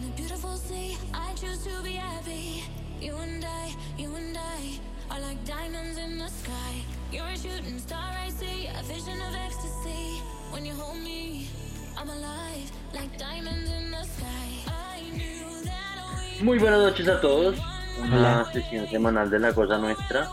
In 0.00 0.08
a 0.08 0.16
beautiful 0.16 0.56
sea, 0.56 0.96
I 1.12 1.34
choose 1.34 1.62
to 1.64 1.82
be 1.82 1.92
happy. 1.92 2.64
You 3.02 3.16
and 3.16 3.44
I, 3.44 3.74
you 3.98 4.14
and 4.14 4.34
I 4.34 4.80
are 5.10 5.20
like 5.20 5.44
diamonds 5.44 5.98
in 5.98 6.16
the 6.16 6.28
sky. 6.28 6.72
You're 7.12 7.26
a 7.26 7.36
shooting 7.36 7.78
star, 7.78 8.10
I 8.26 8.30
see 8.30 8.68
a 8.68 8.82
vision 8.84 9.20
of 9.20 9.34
ecstasy. 9.34 10.22
When 10.52 10.64
you 10.64 10.72
hold 10.72 11.02
me, 11.02 11.48
I'm 11.98 12.08
alive, 12.08 12.72
like 12.94 13.18
diamonds 13.18 13.70
in 13.70 13.90
the 13.90 14.02
sky. 14.04 14.48
I 14.68 15.02
knew 15.12 15.64
that 15.64 16.38
we 16.38 16.44
Muy 16.44 16.58
buenas 16.58 16.80
noches 16.80 17.06
a 17.08 17.20
todos. 17.20 17.58
Una 18.02 18.50
sesión 18.52 18.88
semanal 18.88 19.28
de 19.28 19.38
La 19.38 19.52
Cosa 19.52 19.76
Nuestra. 19.76 20.30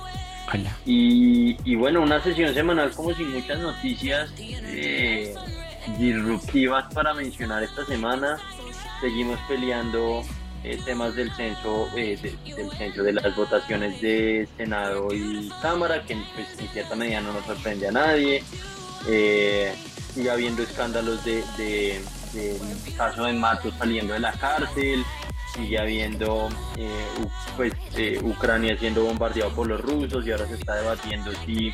Hola. 0.54 0.77
Y, 0.86 1.57
y 1.70 1.75
bueno, 1.75 2.02
una 2.02 2.23
sesión 2.23 2.54
semanal 2.54 2.91
como 2.91 3.13
sin 3.13 3.34
muchas 3.34 3.59
noticias 3.59 4.31
eh, 4.38 5.36
disruptivas 5.97 6.86
para 6.93 7.13
mencionar 7.13 7.63
esta 7.63 7.86
semana. 7.86 8.38
Seguimos 9.02 9.39
peleando 9.48 10.24
eh, 10.64 10.79
temas 10.86 11.15
del 11.15 11.32
censo, 11.36 11.88
eh, 11.96 12.18
de- 12.21 12.54
del 12.55 12.69
censo 12.71 13.04
de 13.04 13.14
las 13.14 13.36
votaciones 13.36 14.01
de 14.01 14.47
Senado 14.57 15.14
y 15.14 15.50
Cámara, 15.61 16.04
que 16.04 16.18
pues, 16.36 16.60
en 16.60 16.68
cierta 16.69 16.96
medida 16.96 17.21
no 17.21 17.32
nos 17.33 17.46
sorprende 17.46 17.88
a 17.88 17.91
nadie. 17.91 18.43
Eh, 19.07 19.74
sigue 20.14 20.32
habiendo 20.32 20.64
escándalos 20.64 21.24
de, 21.24 22.02
caso 22.97 23.25
de 23.25 23.33
Matos 23.33 23.74
saliendo 23.78 24.14
de 24.14 24.19
la 24.19 24.32
cárcel, 24.33 25.04
sigue 25.55 25.77
habiendo 25.79 26.50
pues, 27.55 27.74
Ucrania 28.24 28.77
siendo 28.77 29.04
bombardeado 29.04 29.52
por 29.54 29.68
los 29.68 29.79
rusos 29.79 30.25
y 30.25 30.32
ahora 30.32 30.47
se 30.47 30.55
está 30.55 30.75
debatiendo 30.75 31.32
si 31.46 31.71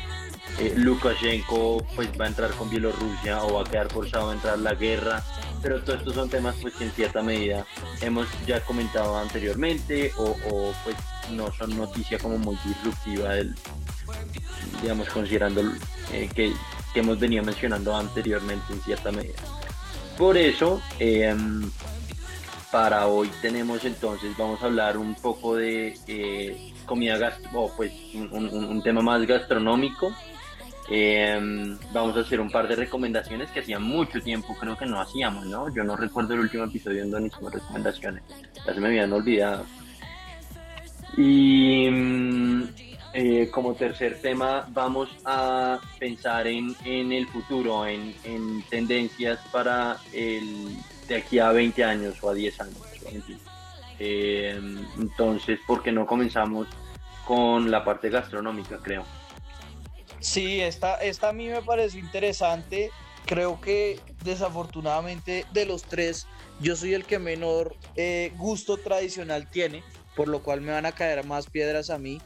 eh, 0.58 0.74
Lukashenko 0.76 1.84
pues, 1.94 2.08
va 2.20 2.24
a 2.26 2.28
entrar 2.28 2.50
con 2.52 2.70
Bielorrusia 2.70 3.42
o 3.42 3.54
va 3.54 3.62
a 3.62 3.64
quedar 3.64 3.88
forzado 3.90 4.30
a 4.30 4.34
entrar 4.34 4.58
la 4.58 4.74
guerra. 4.74 5.22
Pero 5.62 5.80
todos 5.82 6.00
estos 6.00 6.14
son 6.14 6.28
temas 6.28 6.54
pues, 6.60 6.74
que 6.74 6.84
en 6.84 6.92
cierta 6.92 7.22
medida 7.22 7.64
hemos 8.02 8.26
ya 8.46 8.60
comentado 8.60 9.16
anteriormente 9.16 10.12
o, 10.18 10.36
o, 10.50 10.72
pues 10.84 10.96
no 11.32 11.50
son 11.52 11.76
noticia 11.76 12.18
como 12.18 12.36
muy 12.38 12.56
disruptiva 12.64 13.30
del, 13.34 13.54
digamos 14.82 15.08
considerando 15.08 15.62
eh, 16.12 16.28
que, 16.34 16.52
que 16.92 17.00
hemos 17.00 17.18
venido 17.18 17.42
mencionando 17.42 17.96
anteriormente 17.96 18.72
en 18.74 18.80
cierta 18.82 19.10
medida. 19.10 19.38
Por 20.18 20.36
eso, 20.36 20.82
eh, 20.98 21.34
para 22.70 23.06
hoy 23.06 23.30
tenemos 23.40 23.84
entonces, 23.84 24.36
vamos 24.36 24.60
a 24.62 24.66
hablar 24.66 24.98
un 24.98 25.14
poco 25.14 25.56
de 25.56 25.98
eh, 26.06 26.72
comida 26.84 27.16
gastro, 27.16 27.48
o 27.54 27.72
pues 27.74 27.90
un, 28.14 28.28
un- 28.32 28.64
un 28.64 28.82
tema 28.82 29.00
más 29.00 29.24
gastronómico. 29.26 30.12
Eh, 30.90 31.76
vamos 31.92 32.16
a 32.16 32.20
hacer 32.20 32.40
un 32.40 32.50
par 32.50 32.68
de 32.68 32.76
recomendaciones 32.76 33.50
que 33.50 33.60
hacía 33.60 33.78
mucho 33.78 34.20
tiempo 34.20 34.54
creo 34.54 34.76
que 34.76 34.84
no 34.84 35.00
hacíamos, 35.00 35.46
¿no? 35.46 35.74
Yo 35.74 35.82
no 35.82 35.96
recuerdo 35.96 36.34
el 36.34 36.40
último 36.40 36.64
episodio 36.64 37.02
en 37.02 37.10
donde 37.10 37.28
hicimos 37.28 37.52
recomendaciones, 37.54 38.22
ya 38.66 38.74
se 38.74 38.80
me 38.80 38.88
habían 38.88 39.12
olvidado. 39.12 39.64
Y 41.16 41.88
mm, 41.90 42.62
eh, 43.14 43.48
como 43.50 43.74
tercer 43.74 44.20
tema 44.20 44.66
vamos 44.70 45.08
a 45.24 45.80
pensar 45.98 46.46
en, 46.48 46.74
el 46.84 47.26
futuro, 47.28 47.86
en, 47.86 48.14
en 48.24 48.62
tendencias 48.68 49.38
para 49.50 49.96
el, 50.12 50.76
de 51.08 51.16
aquí 51.16 51.38
a 51.38 51.50
20 51.52 51.84
años 51.84 52.16
o 52.22 52.30
a 52.30 52.34
10 52.34 52.60
años. 52.60 52.76
Eh, 53.98 54.60
entonces, 54.98 55.60
¿por 55.66 55.82
qué 55.82 55.92
no 55.92 56.06
comenzamos 56.06 56.66
con 57.24 57.70
la 57.70 57.84
parte 57.84 58.10
gastronómica, 58.10 58.78
creo? 58.82 59.04
Sí, 60.24 60.62
esta, 60.62 60.94
esta 61.02 61.28
a 61.28 61.32
mí 61.34 61.48
me 61.48 61.60
pareció 61.60 62.00
interesante. 62.00 62.90
Creo 63.26 63.60
que 63.60 64.00
desafortunadamente 64.24 65.44
de 65.52 65.66
los 65.66 65.82
tres, 65.82 66.26
yo 66.60 66.76
soy 66.76 66.94
el 66.94 67.04
que 67.04 67.18
menor 67.18 67.76
eh, 67.94 68.32
gusto 68.38 68.78
tradicional 68.78 69.50
tiene, 69.50 69.84
por 70.16 70.28
lo 70.28 70.42
cual 70.42 70.62
me 70.62 70.72
van 70.72 70.86
a 70.86 70.92
caer 70.92 71.26
más 71.26 71.46
piedras 71.46 71.90
a 71.90 71.98
mí. 71.98 72.22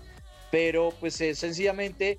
Pero 0.53 0.95
pues 1.01 1.21
es 1.21 1.41
sencillamente 1.41 2.19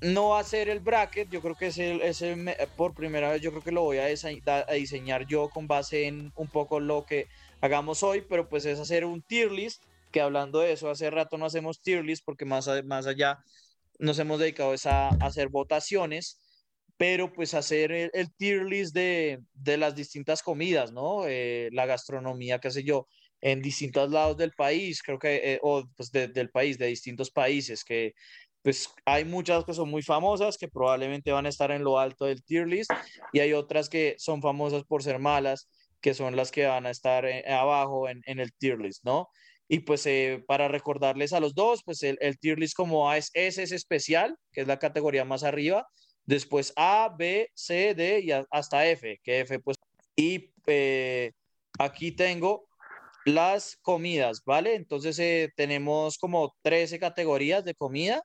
no 0.00 0.36
hacer 0.36 0.70
el 0.70 0.80
bracket. 0.80 1.28
Yo 1.28 1.42
creo 1.42 1.54
que 1.54 1.66
ese, 1.66 1.96
ese 2.08 2.56
por 2.74 2.94
primera 2.94 3.30
vez 3.30 3.42
yo 3.42 3.50
creo 3.50 3.62
que 3.62 3.72
lo 3.72 3.82
voy 3.82 3.98
a, 3.98 4.06
a 4.06 4.72
diseñar 4.72 5.26
yo 5.26 5.50
con 5.50 5.68
base 5.68 6.06
en 6.06 6.32
un 6.34 6.48
poco 6.48 6.80
lo 6.80 7.04
que 7.04 7.26
hagamos 7.60 8.02
hoy, 8.02 8.22
pero 8.22 8.48
pues 8.48 8.64
es 8.64 8.80
hacer 8.80 9.04
un 9.04 9.20
tier 9.20 9.52
list. 9.52 9.82
Que 10.10 10.22
hablando 10.22 10.60
de 10.60 10.72
eso, 10.72 10.88
hace 10.88 11.10
rato 11.10 11.36
no 11.36 11.44
hacemos 11.44 11.82
tier 11.82 12.02
list 12.02 12.24
porque 12.24 12.46
más, 12.46 12.70
más 12.86 13.06
allá 13.06 13.38
nos 13.98 14.18
hemos 14.18 14.38
dedicado 14.38 14.74
es 14.74 14.86
a, 14.86 15.10
hacer 15.20 15.48
votaciones, 15.48 16.40
pero 16.96 17.32
pues 17.32 17.54
hacer 17.54 17.92
el, 17.92 18.34
tier 18.36 18.64
list 18.64 18.94
de, 18.94 19.40
de 19.54 19.76
las 19.76 19.94
distintas 19.94 20.42
comidas, 20.42 20.92
¿no? 20.92 21.26
Eh, 21.26 21.68
la 21.72 21.86
gastronomía, 21.86 22.58
qué 22.58 22.70
sé 22.70 22.82
yo, 22.82 23.06
en 23.40 23.62
distintos 23.62 24.10
lados 24.10 24.36
del 24.36 24.52
país, 24.52 25.02
creo 25.02 25.18
que, 25.18 25.54
eh, 25.54 25.60
o 25.62 25.84
pues 25.96 26.10
de- 26.10 26.28
del 26.28 26.50
país, 26.50 26.78
de 26.78 26.86
distintos 26.86 27.30
países, 27.30 27.84
que 27.84 28.14
pues 28.62 28.88
hay 29.06 29.24
muchas 29.24 29.64
que 29.64 29.72
son 29.72 29.88
muy 29.88 30.02
famosas, 30.02 30.58
que 30.58 30.68
probablemente 30.68 31.30
van 31.32 31.46
a 31.46 31.48
estar 31.48 31.70
en 31.70 31.84
lo 31.84 31.98
alto 31.98 32.24
del 32.26 32.42
tier 32.42 32.66
list, 32.66 32.90
y 33.32 33.38
hay 33.40 33.52
otras 33.52 33.88
que 33.88 34.16
son 34.18 34.42
famosas 34.42 34.84
por 34.84 35.02
ser 35.02 35.18
malas, 35.20 35.68
que 36.00 36.14
son 36.14 36.36
las 36.36 36.50
que 36.50 36.66
van 36.66 36.86
a 36.86 36.90
estar 36.90 37.24
eh, 37.24 37.44
abajo 37.48 38.08
en, 38.08 38.20
en 38.26 38.40
el 38.40 38.52
tier 38.54 38.78
list, 38.78 39.04
¿no? 39.04 39.28
Y 39.68 39.80
pues 39.80 40.06
eh, 40.06 40.42
para 40.46 40.68
recordarles 40.68 41.32
a 41.32 41.40
los 41.40 41.54
dos, 41.54 41.82
pues 41.84 42.02
el, 42.02 42.16
el 42.20 42.38
tier 42.38 42.58
list 42.58 42.74
como 42.74 43.10
A 43.10 43.18
es 43.18 43.30
S 43.34 43.62
es 43.62 43.72
especial, 43.72 44.36
que 44.52 44.62
es 44.62 44.66
la 44.66 44.78
categoría 44.78 45.24
más 45.24 45.44
arriba, 45.44 45.86
después 46.28 46.74
A, 46.76 47.14
B, 47.16 47.50
C, 47.54 47.94
D 47.94 48.20
y 48.20 48.30
hasta 48.50 48.86
F, 48.86 49.18
que 49.22 49.40
F 49.40 49.58
pues... 49.60 49.76
Y 50.14 50.52
eh, 50.66 51.32
aquí 51.78 52.12
tengo 52.12 52.68
las 53.24 53.76
comidas, 53.76 54.42
¿vale? 54.44 54.74
Entonces 54.74 55.18
eh, 55.20 55.50
tenemos 55.56 56.18
como 56.18 56.54
13 56.62 56.98
categorías 56.98 57.64
de 57.64 57.74
comida. 57.74 58.22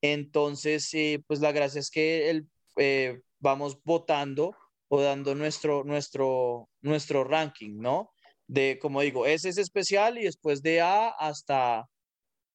Entonces, 0.00 0.88
eh, 0.94 1.22
pues 1.26 1.40
la 1.40 1.52
gracia 1.52 1.80
es 1.80 1.90
que 1.90 2.30
el, 2.30 3.22
vamos 3.38 3.78
votando 3.84 4.56
o 4.88 5.02
dando 5.02 5.34
nuestro, 5.34 5.84
nuestro, 5.84 6.70
nuestro 6.80 7.24
ranking, 7.24 7.76
¿no? 7.78 8.12
De, 8.50 8.80
como 8.80 9.00
digo, 9.00 9.26
S 9.26 9.48
es 9.48 9.58
especial 9.58 10.18
y 10.18 10.24
después 10.24 10.60
de 10.60 10.80
A 10.80 11.08
hasta, 11.10 11.86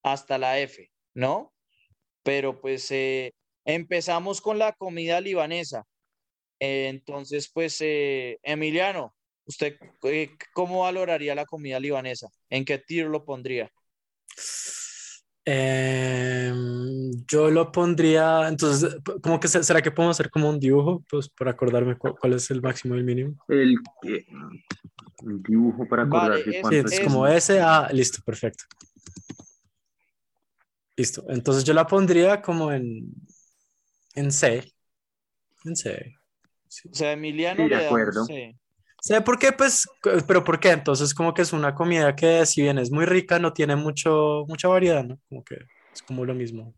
hasta 0.04 0.38
la 0.38 0.60
F, 0.60 0.92
¿no? 1.14 1.54
Pero 2.22 2.60
pues 2.60 2.92
eh, 2.92 3.34
empezamos 3.64 4.42
con 4.42 4.60
la 4.60 4.74
comida 4.74 5.22
libanesa. 5.22 5.86
Eh, 6.60 6.90
entonces, 6.90 7.50
pues, 7.54 7.78
eh, 7.80 8.40
Emiliano, 8.44 9.16
¿usted 9.46 9.78
cómo 10.54 10.82
valoraría 10.82 11.34
la 11.34 11.46
comida 11.46 11.80
libanesa? 11.80 12.28
¿En 12.50 12.66
qué 12.66 12.78
tier 12.78 13.08
lo 13.08 13.24
pondría? 13.24 13.72
Em, 15.48 17.12
yo 17.28 17.52
lo 17.52 17.72
pondría, 17.72 18.48
entonces, 18.48 18.98
como 19.22 19.40
que 19.40 19.48
se- 19.48 19.64
será 19.64 19.82
que 19.82 19.92
podemos 19.92 20.16
hacer 20.20 20.32
como 20.32 20.50
un 20.50 20.60
dibujo, 20.60 21.04
pues 21.10 21.30
para 21.30 21.52
acordarme 21.52 21.96
cu- 21.98 22.16
cuál 22.20 22.34
es 22.34 22.50
el 22.50 22.62
máximo 22.64 22.96
y 22.96 23.00
el 23.00 23.04
mínimo. 23.04 23.36
El, 23.48 23.76
eh, 24.08 24.26
el 25.28 25.44
dibujo 25.44 25.88
para 25.88 26.04
Vale, 26.06 26.36
acordarse 26.42 26.50
es- 26.50 26.56
Sí, 26.56 26.62
cuánto 26.62 26.88
es 26.88 26.94
es- 26.94 27.02
como 27.02 27.28
ese, 27.28 27.60
ah, 27.62 27.88
listo, 27.94 28.22
perfecto. 28.26 28.64
Listo, 30.98 31.24
entonces 31.30 31.64
yo 31.64 31.74
la 31.74 31.86
pondría 31.86 32.42
como 32.42 32.72
en, 32.72 33.04
en 34.16 34.32
C. 34.32 34.64
En 35.66 35.76
C. 35.76 36.16
Sí. 36.68 36.90
O 36.90 36.96
sea, 36.96 37.12
Emiliano 37.12 37.64
Sí, 37.64 37.70
de 37.70 37.76
le 37.76 37.86
acuerdo. 37.86 38.26
C. 38.26 38.56
¿Sabe 39.06 39.22
por 39.22 39.38
qué? 39.38 39.52
Pues, 39.52 39.88
pero 40.28 40.44
¿por 40.44 40.60
qué? 40.60 40.72
Entonces, 40.72 41.14
como 41.14 41.32
que 41.32 41.44
es 41.44 41.54
una 41.54 41.76
comida 41.76 42.16
que, 42.16 42.44
si 42.48 42.64
bien 42.64 42.80
es 42.80 42.90
muy 42.90 43.06
rica, 43.06 43.38
no 43.38 43.54
tiene 43.54 43.76
mucho, 43.76 44.46
mucha 44.48 44.68
variedad, 44.68 45.04
¿no? 45.04 45.20
Como 45.30 45.44
que 45.44 45.58
es 45.94 46.02
como 46.02 46.26
lo 46.26 46.34
mismo. 46.34 46.74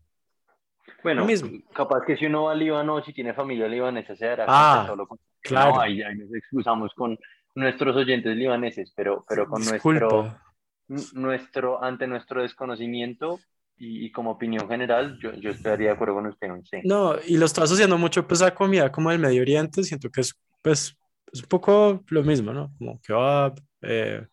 Bueno, 1.02 1.22
Lo 1.22 1.26
mismo. 1.26 1.48
capaz 1.74 2.02
que 2.06 2.18
si 2.18 2.26
uno 2.26 2.44
va 2.44 2.52
a 2.52 2.54
Líbano, 2.54 3.02
si 3.02 3.14
tiene 3.14 3.32
familia 3.32 3.66
libanesa, 3.66 4.14
se 4.14 4.26
dará 4.26 4.44
Ah, 4.46 4.84
solo 4.86 5.06
con... 5.06 5.18
Claro, 5.40 5.76
No, 5.76 5.80
ahí, 5.80 6.02
ahí 6.02 6.16
nos 6.18 6.34
excusamos 6.34 6.92
con 6.94 7.16
nuestros 7.54 7.96
oyentes 7.96 8.36
libaneses, 8.36 8.92
pero, 8.94 9.24
pero 9.26 9.48
con 9.48 9.64
nuestro, 9.64 10.10
disculpa. 10.10 10.42
n- 10.90 11.02
nuestro, 11.14 11.82
ante 11.82 12.06
nuestro 12.06 12.42
desconocimiento 12.42 13.38
y, 13.78 14.04
y 14.04 14.12
como 14.12 14.32
opinión 14.32 14.68
general, 14.68 15.18
yo, 15.22 15.32
yo 15.32 15.48
estaría 15.48 15.88
de 15.88 15.94
acuerdo 15.94 16.16
con 16.16 16.26
usted, 16.26 16.48
sí. 16.64 16.76
No, 16.84 17.14
y 17.26 17.38
lo 17.38 17.46
estoy 17.46 17.64
asociando 17.64 17.96
mucho 17.96 18.26
pues 18.28 18.42
a 18.42 18.54
comida 18.54 18.92
como 18.92 19.10
del 19.10 19.18
Medio 19.20 19.40
Oriente, 19.40 19.82
siento 19.82 20.10
que 20.10 20.20
es 20.20 20.34
pues 20.60 20.94
es 21.32 21.42
un 21.42 21.48
poco 21.48 22.04
lo 22.08 22.22
mismo, 22.22 22.52
¿no? 22.52 22.72
Como 22.78 23.00
kebab, 23.00 23.60
eh, 23.82 24.26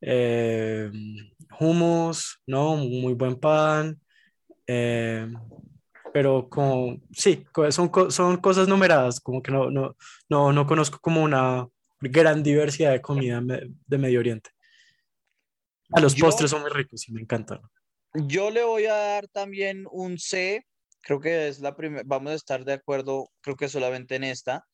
eh, 0.00 0.90
hummus, 1.60 2.40
¿no? 2.46 2.76
Muy 2.76 3.14
buen 3.14 3.36
pan, 3.36 4.00
eh, 4.66 5.32
pero 6.12 6.48
como, 6.48 6.98
sí, 7.12 7.44
son, 7.70 7.90
son 8.10 8.36
cosas 8.38 8.68
numeradas, 8.68 9.20
como 9.20 9.42
que 9.42 9.50
no, 9.52 9.70
no, 9.70 9.96
no, 10.28 10.52
no 10.52 10.66
conozco 10.66 10.98
como 11.00 11.22
una 11.22 11.66
gran 12.00 12.42
diversidad 12.42 12.92
de 12.92 13.00
comida 13.00 13.40
de 13.42 13.98
Medio 13.98 14.20
Oriente. 14.20 14.50
A 15.92 16.00
los 16.00 16.14
Yo- 16.14 16.26
postres 16.26 16.50
son 16.50 16.62
muy 16.62 16.70
ricos 16.70 17.08
y 17.08 17.12
me 17.12 17.20
encantan. 17.20 17.60
Yo 18.14 18.50
le 18.50 18.62
voy 18.62 18.86
a 18.86 18.94
dar 18.94 19.28
también 19.28 19.86
un 19.90 20.18
C. 20.18 20.66
Creo 21.00 21.18
que 21.20 21.48
es 21.48 21.60
la 21.60 21.74
primera, 21.74 22.02
vamos 22.04 22.32
a 22.32 22.36
estar 22.36 22.64
de 22.64 22.74
acuerdo, 22.74 23.28
creo 23.40 23.56
que 23.56 23.68
solamente 23.68 24.16
en 24.16 24.24
esta. 24.24 24.66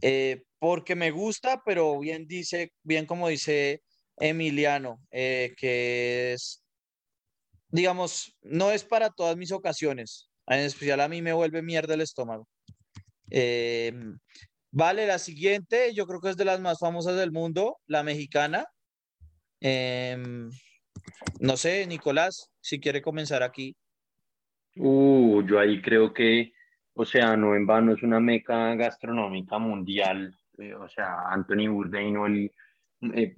Eh, 0.00 0.42
porque 0.58 0.94
me 0.94 1.10
gusta, 1.10 1.62
pero 1.64 1.98
bien 1.98 2.26
dice, 2.26 2.72
bien 2.82 3.06
como 3.06 3.28
dice 3.28 3.82
Emiliano, 4.16 5.00
eh, 5.10 5.54
que 5.56 6.32
es, 6.32 6.62
digamos, 7.68 8.36
no 8.42 8.70
es 8.70 8.84
para 8.84 9.10
todas 9.10 9.36
mis 9.36 9.52
ocasiones. 9.52 10.30
En 10.46 10.60
especial 10.60 11.00
a 11.00 11.08
mí 11.08 11.22
me 11.22 11.32
vuelve 11.32 11.62
mierda 11.62 11.94
el 11.94 12.00
estómago. 12.00 12.48
Em, 13.30 14.18
vale, 14.70 15.06
la 15.06 15.18
siguiente, 15.18 15.94
yo 15.94 16.06
creo 16.06 16.20
que 16.20 16.30
es 16.30 16.36
de 16.36 16.44
las 16.44 16.60
más 16.60 16.78
famosas 16.78 17.16
del 17.16 17.32
mundo, 17.32 17.78
la 17.86 18.02
mexicana. 18.02 18.66
No 21.40 21.56
sé, 21.56 21.86
Nicolás, 21.86 22.50
si 22.60 22.80
quiere 22.80 23.02
comenzar 23.02 23.42
aquí. 23.42 23.76
Uh, 24.76 25.42
yo 25.46 25.58
ahí 25.58 25.82
creo 25.82 26.12
que, 26.14 26.52
o 26.94 27.04
sea, 27.04 27.36
no 27.36 27.54
en 27.54 27.66
vano 27.66 27.92
es 27.94 28.02
una 28.02 28.20
meca 28.20 28.74
gastronómica 28.74 29.58
mundial. 29.58 30.34
eh, 30.58 30.74
o 30.74 30.88
sea, 30.88 31.28
Anthony 31.30 31.68
Bourdain 31.68 32.16
o 32.16 32.26
el 32.26 32.50
eh, 33.14 33.34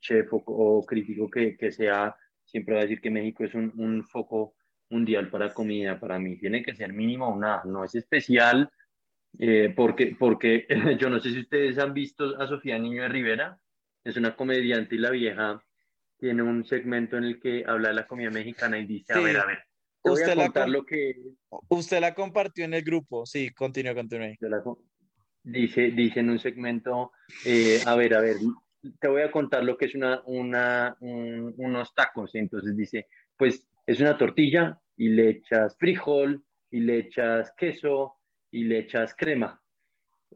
chef 0.00 0.32
o, 0.32 0.42
o 0.46 0.84
crítico 0.86 1.30
que, 1.30 1.56
que 1.56 1.70
sea, 1.72 2.14
siempre 2.44 2.74
va 2.74 2.80
a 2.80 2.84
decir 2.84 3.00
que 3.00 3.10
México 3.10 3.44
es 3.44 3.54
un, 3.54 3.72
un 3.76 4.04
foco 4.04 4.54
mundial 4.90 5.30
para 5.30 5.52
comida. 5.54 5.98
Para 5.98 6.18
mí 6.18 6.36
tiene 6.36 6.62
que 6.62 6.74
ser 6.74 6.92
mínimo 6.92 7.28
una, 7.34 7.62
no 7.64 7.84
es 7.84 7.94
especial, 7.94 8.70
eh, 9.38 9.72
porque, 9.74 10.16
porque 10.18 10.66
yo 10.98 11.08
no 11.10 11.20
sé 11.20 11.30
si 11.30 11.40
ustedes 11.40 11.78
han 11.78 11.94
visto 11.94 12.40
a 12.40 12.46
Sofía 12.46 12.78
Niño 12.78 13.02
de 13.02 13.08
Rivera, 13.08 13.58
es 14.04 14.16
una 14.16 14.36
comediante 14.36 14.94
y 14.96 14.98
la 14.98 15.10
vieja 15.10 15.62
tiene 16.18 16.42
un 16.42 16.64
segmento 16.64 17.16
en 17.16 17.24
el 17.24 17.40
que 17.40 17.64
habla 17.66 17.88
de 17.88 17.94
la 17.94 18.06
comida 18.06 18.30
mexicana 18.30 18.78
y 18.78 18.86
dice, 18.86 19.12
a 19.14 19.16
Sí. 19.18 19.24
ver, 19.24 19.36
a 19.38 19.46
ver, 19.46 19.58
te 20.04 20.10
voy 20.10 20.18
Usted 20.20 20.32
a 20.32 20.34
la 20.36 20.42
contar 20.44 20.64
com- 20.64 20.72
lo 20.72 20.84
que 20.84 21.14
Usted 21.68 22.00
la 22.00 22.14
compartió 22.14 22.64
en 22.66 22.74
el 22.74 22.82
grupo. 22.82 23.24
Sí, 23.26 23.50
continúe, 23.54 23.94
continúe. 23.94 24.36
la 24.40 24.62
dice, 25.42 25.90
dice 25.92 26.20
en 26.20 26.30
un 26.30 26.38
segmento, 26.38 27.12
eh, 27.44 27.80
a 27.86 27.94
ver, 27.96 28.14
a 28.14 28.20
ver, 28.20 28.36
te 29.00 29.08
voy 29.08 29.22
a 29.22 29.30
contar 29.30 29.64
lo 29.64 29.76
que 29.78 29.86
es 29.86 29.94
una, 29.94 30.22
una, 30.26 30.96
un- 31.00 31.54
unos 31.56 31.94
tacos. 31.94 32.34
Entonces 32.34 32.76
dice, 32.76 33.08
pues 33.36 33.66
es 33.86 34.00
una 34.00 34.16
tortilla 34.18 34.78
y 34.96 35.08
le 35.08 35.30
echas 35.30 35.76
frijol 35.78 36.44
y 36.70 36.80
le 36.80 36.98
echas 36.98 37.52
queso 37.56 38.16
y 38.50 38.64
le 38.64 38.80
echas 38.80 39.14
crema. 39.14 39.60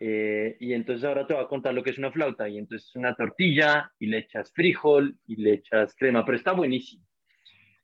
Eh, 0.00 0.56
y 0.60 0.72
entonces 0.74 1.04
ahora 1.04 1.26
te 1.26 1.34
voy 1.34 1.42
a 1.44 1.48
contar 1.48 1.74
lo 1.74 1.82
que 1.82 1.90
es 1.90 1.98
una 1.98 2.12
flauta. 2.12 2.48
Y 2.48 2.56
entonces 2.58 2.88
es 2.88 2.96
una 2.96 3.14
tortilla 3.14 3.92
y 3.98 4.06
le 4.06 4.18
echas 4.18 4.50
frijol 4.52 5.18
y 5.26 5.36
le 5.36 5.54
echas 5.54 5.94
crema, 5.94 6.24
pero 6.24 6.38
está 6.38 6.52
buenísimo. 6.52 7.04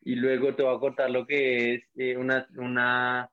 Y 0.05 0.15
luego 0.17 0.55
te 0.55 0.63
voy 0.63 0.77
a 0.77 0.81
contar 0.81 1.11
lo 1.11 1.27
que 1.27 1.75
es 1.75 1.85
eh, 1.97 2.17
una, 2.17 2.47
una, 2.57 3.31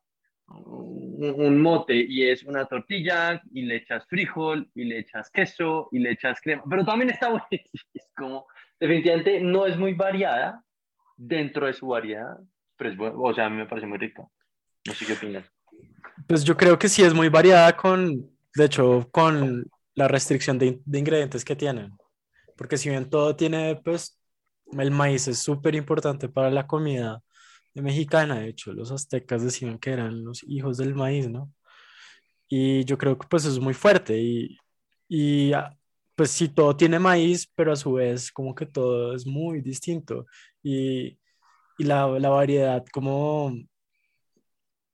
un, 0.48 1.34
un 1.38 1.62
mote 1.62 1.96
y 1.96 2.24
es 2.30 2.44
una 2.44 2.66
tortilla 2.66 3.42
y 3.54 3.64
le 3.64 3.78
echas 3.78 4.06
frijol 4.08 4.70
y 4.74 4.86
le 4.86 5.00
echas 5.00 5.30
queso 5.30 5.90
y 5.92 6.00
le 6.00 6.12
echas 6.12 6.40
crema, 6.42 6.64
pero 6.70 6.86
también 6.86 7.10
está 7.10 7.30
buenísimo. 7.30 7.84
Es 7.94 8.10
como, 8.16 8.48
definitivamente 8.80 9.40
no 9.42 9.66
es 9.66 9.78
muy 9.78 9.94
variada 9.94 10.64
dentro 11.18 11.68
de 11.68 11.74
su 11.74 11.88
variedad, 11.88 12.38
pero 12.78 12.90
es 12.90 12.98
bueno, 12.98 13.22
o 13.22 13.34
sea, 13.34 13.46
a 13.46 13.50
mí 13.50 13.58
me 13.58 13.68
parece 13.68 13.88
muy 13.88 13.98
rica. 13.98 14.28
No 14.88 14.94
sé 14.94 15.06
qué 15.06 15.14
opinas. 15.14 15.46
Pues 16.28 16.44
yo 16.44 16.58
creo 16.58 16.80
que 16.80 16.90
sí 16.90 17.04
es 17.04 17.14
muy 17.14 17.30
variada 17.30 17.76
con, 17.76 18.30
de 18.56 18.66
hecho, 18.66 19.08
con 19.12 19.70
la 19.94 20.08
restricción 20.08 20.58
de, 20.58 20.80
de 20.84 21.00
ingredientes 21.00 21.46
que 21.46 21.56
tienen. 21.56 21.92
Porque 22.58 22.78
si 22.78 22.90
bien 22.90 23.10
todo 23.10 23.36
tiene, 23.36 23.76
pues, 23.84 24.21
el 24.78 24.92
maíz 24.92 25.28
es 25.28 25.40
súper 25.40 25.76
importante 25.76 26.30
para 26.30 26.50
la 26.52 26.68
comida 26.68 27.22
mexicana. 27.76 28.40
De 28.40 28.50
hecho, 28.50 28.74
los 28.74 28.92
aztecas 28.92 29.44
decían 29.44 29.80
que 29.80 29.92
eran 29.92 30.24
los 30.24 30.44
hijos 30.44 30.78
del 30.78 30.96
maíz, 30.96 31.30
¿no? 31.30 31.54
Y 32.48 32.86
yo 32.86 32.98
creo 32.98 33.18
que 33.18 33.28
pues 33.28 33.46
es 33.46 33.60
muy 33.60 33.74
fuerte. 33.74 34.18
Y, 34.20 34.58
y 35.08 35.54
ah, 35.54 35.76
pues 36.16 36.32
sí, 36.32 36.50
todo 36.50 36.76
tiene 36.78 37.00
maíz, 37.00 37.48
pero 37.56 37.74
a 37.74 37.76
su 37.76 37.94
vez 37.94 38.32
como 38.32 38.56
que 38.56 38.66
todo 38.66 39.16
es 39.16 39.26
muy 39.28 39.62
distinto. 39.62 40.26
Y, 40.64 41.20
y 41.78 41.84
la, 41.86 42.08
la 42.20 42.30
variedad 42.30 42.86
como 42.94 43.54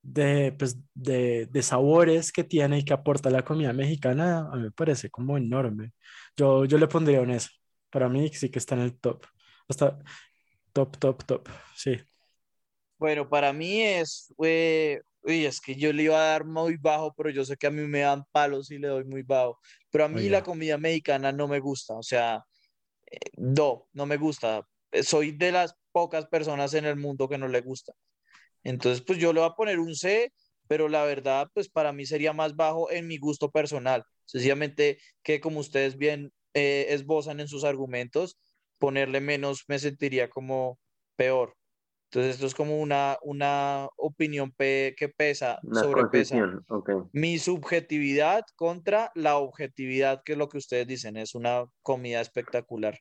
de, 0.02 0.54
pues, 0.58 0.78
de, 0.94 1.48
de 1.48 1.62
sabores 1.64 2.32
que 2.32 2.44
tiene 2.44 2.80
y 2.80 2.86
que 2.86 2.94
aporta 2.94 3.30
la 3.30 3.44
comida 3.44 3.74
mexicana, 3.74 4.48
a 4.52 4.56
mí 4.56 4.64
me 4.64 4.72
parece 4.72 5.10
como 5.10 5.38
enorme. 5.38 5.94
Yo, 6.38 6.66
yo 6.66 6.78
le 6.78 6.88
pondría 6.88 7.22
un 7.22 7.32
eso. 7.32 7.50
Para 7.90 8.10
mí 8.10 8.30
sí 8.30 8.50
que 8.50 8.60
está 8.60 8.76
en 8.76 8.82
el 8.82 9.00
top. 9.00 9.26
Hasta 9.70 10.00
top, 10.74 10.98
top, 10.98 11.24
top. 11.26 11.50
Sí. 11.76 11.98
Bueno, 12.98 13.30
para 13.30 13.54
mí 13.54 13.82
es, 13.82 14.34
eh, 14.44 15.00
uy, 15.22 15.46
es 15.46 15.62
que 15.62 15.76
yo 15.76 15.94
le 15.94 16.04
iba 16.04 16.16
a 16.18 16.32
dar 16.32 16.46
muy 16.46 16.78
bajo, 16.78 17.14
pero 17.16 17.30
yo 17.30 17.46
sé 17.46 17.56
que 17.58 17.68
a 17.68 17.72
mí 17.72 17.82
me 17.84 18.00
dan 18.00 18.24
palos 18.32 18.72
y 18.72 18.80
le 18.80 18.88
doy 18.88 19.04
muy 19.06 19.24
bajo. 19.24 19.60
Pero 19.92 20.06
a 20.06 20.08
mí 20.10 20.22
Oiga. 20.22 20.30
la 20.30 20.44
comida 20.44 20.78
mexicana 20.78 21.32
no 21.32 21.48
me 21.48 21.60
gusta, 21.60 21.96
o 21.96 22.04
sea, 22.04 22.44
eh, 23.12 23.20
no, 23.38 23.88
no 23.94 24.06
me 24.06 24.18
gusta. 24.18 24.64
Eh, 24.92 25.04
Soy 25.04 25.32
de 25.34 25.52
las 25.52 25.76
pocas 25.92 26.28
personas 26.28 26.74
en 26.74 26.86
el 26.86 26.98
mundo 26.98 27.30
que 27.30 27.38
no 27.38 27.48
le 27.48 27.62
gusta. 27.62 27.94
Entonces, 28.64 29.04
pues 29.06 29.20
yo 29.20 29.34
le 29.34 29.42
voy 29.42 29.50
a 29.50 29.54
poner 29.56 29.80
un 29.80 29.96
C, 29.96 30.32
pero 30.68 30.90
la 30.90 31.04
verdad, 31.06 31.50
pues 31.54 31.70
para 31.70 31.94
mí 31.94 32.06
sería 32.06 32.34
más 32.34 32.56
bajo 32.56 32.92
en 32.92 33.08
mi 33.08 33.18
gusto 33.18 33.52
personal. 33.52 34.04
Sencillamente 34.26 35.00
que 35.24 35.40
como 35.40 35.60
ustedes 35.62 35.98
bien 35.98 36.32
eh, 36.54 36.88
esbozan 36.90 37.40
en 37.40 37.48
sus 37.48 37.64
argumentos, 37.64 38.38
ponerle 38.80 39.22
menos 39.22 39.64
me 39.68 39.80
sentiría 39.80 40.30
como 40.30 40.80
peor. 41.16 41.56
Entonces, 42.06 42.36
esto 42.36 42.48
es 42.48 42.56
como 42.56 42.80
una, 42.82 43.18
una 43.24 43.88
opinión 43.98 44.52
pe- 44.52 44.96
que 44.98 45.10
pesa, 45.10 45.60
Una 45.64 45.82
sobrepesa 45.82 46.38
mi 47.12 47.40
subjetividad 47.40 48.44
contra 48.56 49.12
la 49.16 49.38
objetividad, 49.38 50.22
que 50.24 50.34
es 50.34 50.38
lo 50.38 50.50
que 50.50 50.58
ustedes 50.58 50.88
dicen, 50.88 51.18
es 51.18 51.36
una 51.36 51.66
comida 51.82 52.22
espectacular. 52.22 53.00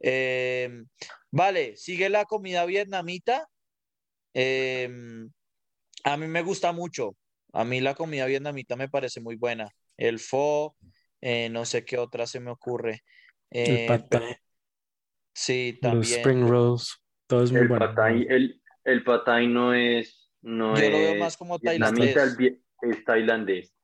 Eh, 0.00 0.70
vale, 1.30 1.76
sigue 1.76 2.08
la 2.10 2.24
comida 2.26 2.64
vietnamita. 2.66 3.48
Eh, 4.34 4.88
a 6.04 6.16
mí 6.16 6.26
me 6.26 6.42
gusta 6.42 6.72
mucho. 6.72 7.16
A 7.52 7.64
mí 7.64 7.80
la 7.80 7.94
comida 7.94 8.26
vietnamita 8.26 8.76
me 8.76 8.88
parece 8.88 9.20
muy 9.20 9.36
buena. 9.36 9.68
El 9.96 10.18
pho, 10.18 10.76
eh, 11.20 11.48
no 11.50 11.64
sé 11.64 11.84
qué 11.84 11.98
otra 11.98 12.26
se 12.26 12.40
me 12.40 12.50
ocurre. 12.50 13.02
El 13.74 13.78
Eh, 13.80 13.90
pad 13.90 14.04
pero 14.08 14.26
thai, 14.26 14.36
sí, 15.34 15.78
los 15.82 15.90
también. 15.92 16.18
spring 16.20 16.48
rolls, 16.48 17.02
todo 17.26 17.44
es 17.44 17.52
muy 17.52 17.62
El 17.62 17.68
bueno. 17.68 17.86
patay, 17.86 18.26
el, 18.28 18.60
el 18.84 19.04
patay 19.04 19.46
no 19.46 19.74
es, 19.74 20.30
no 20.42 20.74
Yo 20.76 20.90
lo 20.90 20.98
veo 20.98 21.12
es 21.14 21.18
más 21.20 21.36
como 21.36 21.58
vietnamita, 21.58 22.14
tailandés. 22.14 22.36
el 22.82 22.90
es 22.92 23.04
tailandés. 23.04 23.76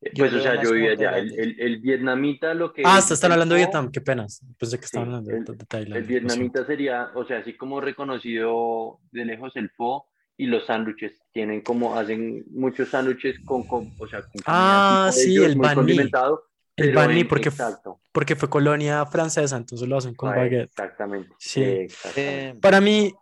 Eh, 0.00 0.10
Yo 0.14 0.24
Pues, 0.24 0.32
lo 0.32 0.38
o 0.38 0.42
sea, 0.42 0.62
yo 0.62 0.72
vivía 0.72 0.92
allá. 0.92 1.18
El, 1.18 1.38
el, 1.38 1.60
el 1.60 1.80
vietnamita 1.80 2.54
lo 2.54 2.72
que 2.72 2.82
Ah, 2.84 2.98
es 2.98 3.04
hasta 3.04 3.14
están 3.14 3.28
el 3.28 3.32
hablando 3.32 3.54
de 3.54 3.60
Vietnam, 3.62 3.90
qué 3.90 4.00
penas. 4.00 4.40
Pensé 4.58 4.78
que 4.78 4.84
estaban 4.84 5.08
sí, 5.08 5.10
hablando 5.10 5.30
de, 5.30 5.38
el, 5.38 5.44
de 5.44 5.52
el 5.52 5.66
Tailandia. 5.66 6.00
lo 6.00 6.06
siento. 6.06 6.28
vietnamita 6.28 6.66
sería, 6.66 7.10
o 7.14 7.24
sea, 7.24 7.38
así 7.38 7.56
como 7.56 7.80
reconocido 7.80 9.00
de 9.12 9.24
lejos 9.24 9.52
el 9.56 9.70
pho 9.70 10.08
y 10.36 10.46
los 10.46 10.66
sándwiches. 10.66 11.20
Tienen 11.32 11.62
como, 11.62 11.98
hacen 11.98 12.44
muchos 12.50 12.88
sándwiches 12.90 13.40
con, 13.44 13.66
con, 13.66 13.92
o 13.98 14.06
sea, 14.06 14.22
con 14.22 14.42
Ah, 14.46 15.10
sí, 15.12 15.32
ellos, 15.32 15.46
el 15.46 15.56
muy 15.56 15.64
banh 15.66 15.78
mi. 15.78 15.80
condimentado, 15.80 16.44
El 16.76 16.96
en, 16.98 17.28
porque, 17.28 17.50
exacto, 17.50 18.00
porque 18.10 18.34
fue 18.34 18.50
colonia 18.50 19.06
francesa, 19.06 19.56
entonces 19.56 19.86
lo 19.88 19.96
hacen 19.96 20.14
con 20.14 20.30
ah, 20.32 20.36
baguette. 20.36 20.70
exactamente, 20.70 21.34
Sí. 21.38 21.62
exactamente. 21.62 22.56
Eh, 22.58 22.60
Para 22.60 22.80
mí, 22.80 23.14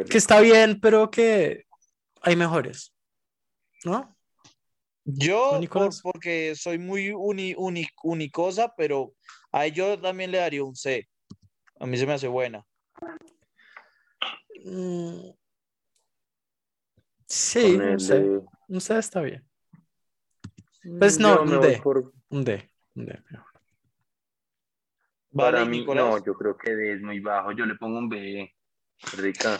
es 0.00 0.10
que 0.10 0.18
está 0.18 0.40
bien, 0.40 0.80
pero 0.80 1.10
que 1.10 1.66
hay 2.22 2.36
mejores, 2.36 2.94
¿no? 3.84 4.16
¿No, 5.06 5.16
Yo, 5.16 5.60
por, 5.70 5.90
porque 6.02 6.54
soy 6.54 6.78
muy 6.78 7.10
uni, 7.10 7.54
uni- 7.58 7.88
unicosa, 8.04 8.72
pero 8.76 9.12
a 9.52 9.66
yo 9.66 10.00
también 10.00 10.30
le 10.30 10.38
daría 10.38 10.64
un 10.64 10.74
C. 10.76 11.08
A 11.80 11.86
mí 11.86 11.96
se 11.98 12.06
me 12.06 12.14
hace 12.14 12.28
buena. 12.28 12.64
Mm, 14.64 15.30
sí, 17.26 17.76
un 17.76 18.00
C. 18.00 18.40
Un 18.68 18.80
C 18.80 18.98
está 18.98 19.20
bien. 19.20 19.44
Pues 20.98 21.18
no, 21.18 21.36
yo 21.36 21.42
un 21.42 21.60
D. 21.60 21.80
por, 21.82 22.12
Un 22.30 22.44
D. 22.44 22.70
Vale, 22.94 23.22
para 25.32 25.64
mí, 25.64 25.80
Nicolás, 25.80 26.04
no, 26.04 26.24
yo 26.24 26.34
creo 26.34 26.56
que 26.56 26.74
D 26.74 26.92
es 26.94 27.02
muy 27.02 27.20
bajo, 27.20 27.52
yo 27.52 27.66
le 27.66 27.74
pongo 27.74 27.98
un 27.98 28.08
B, 28.08 28.54
rica. 29.16 29.58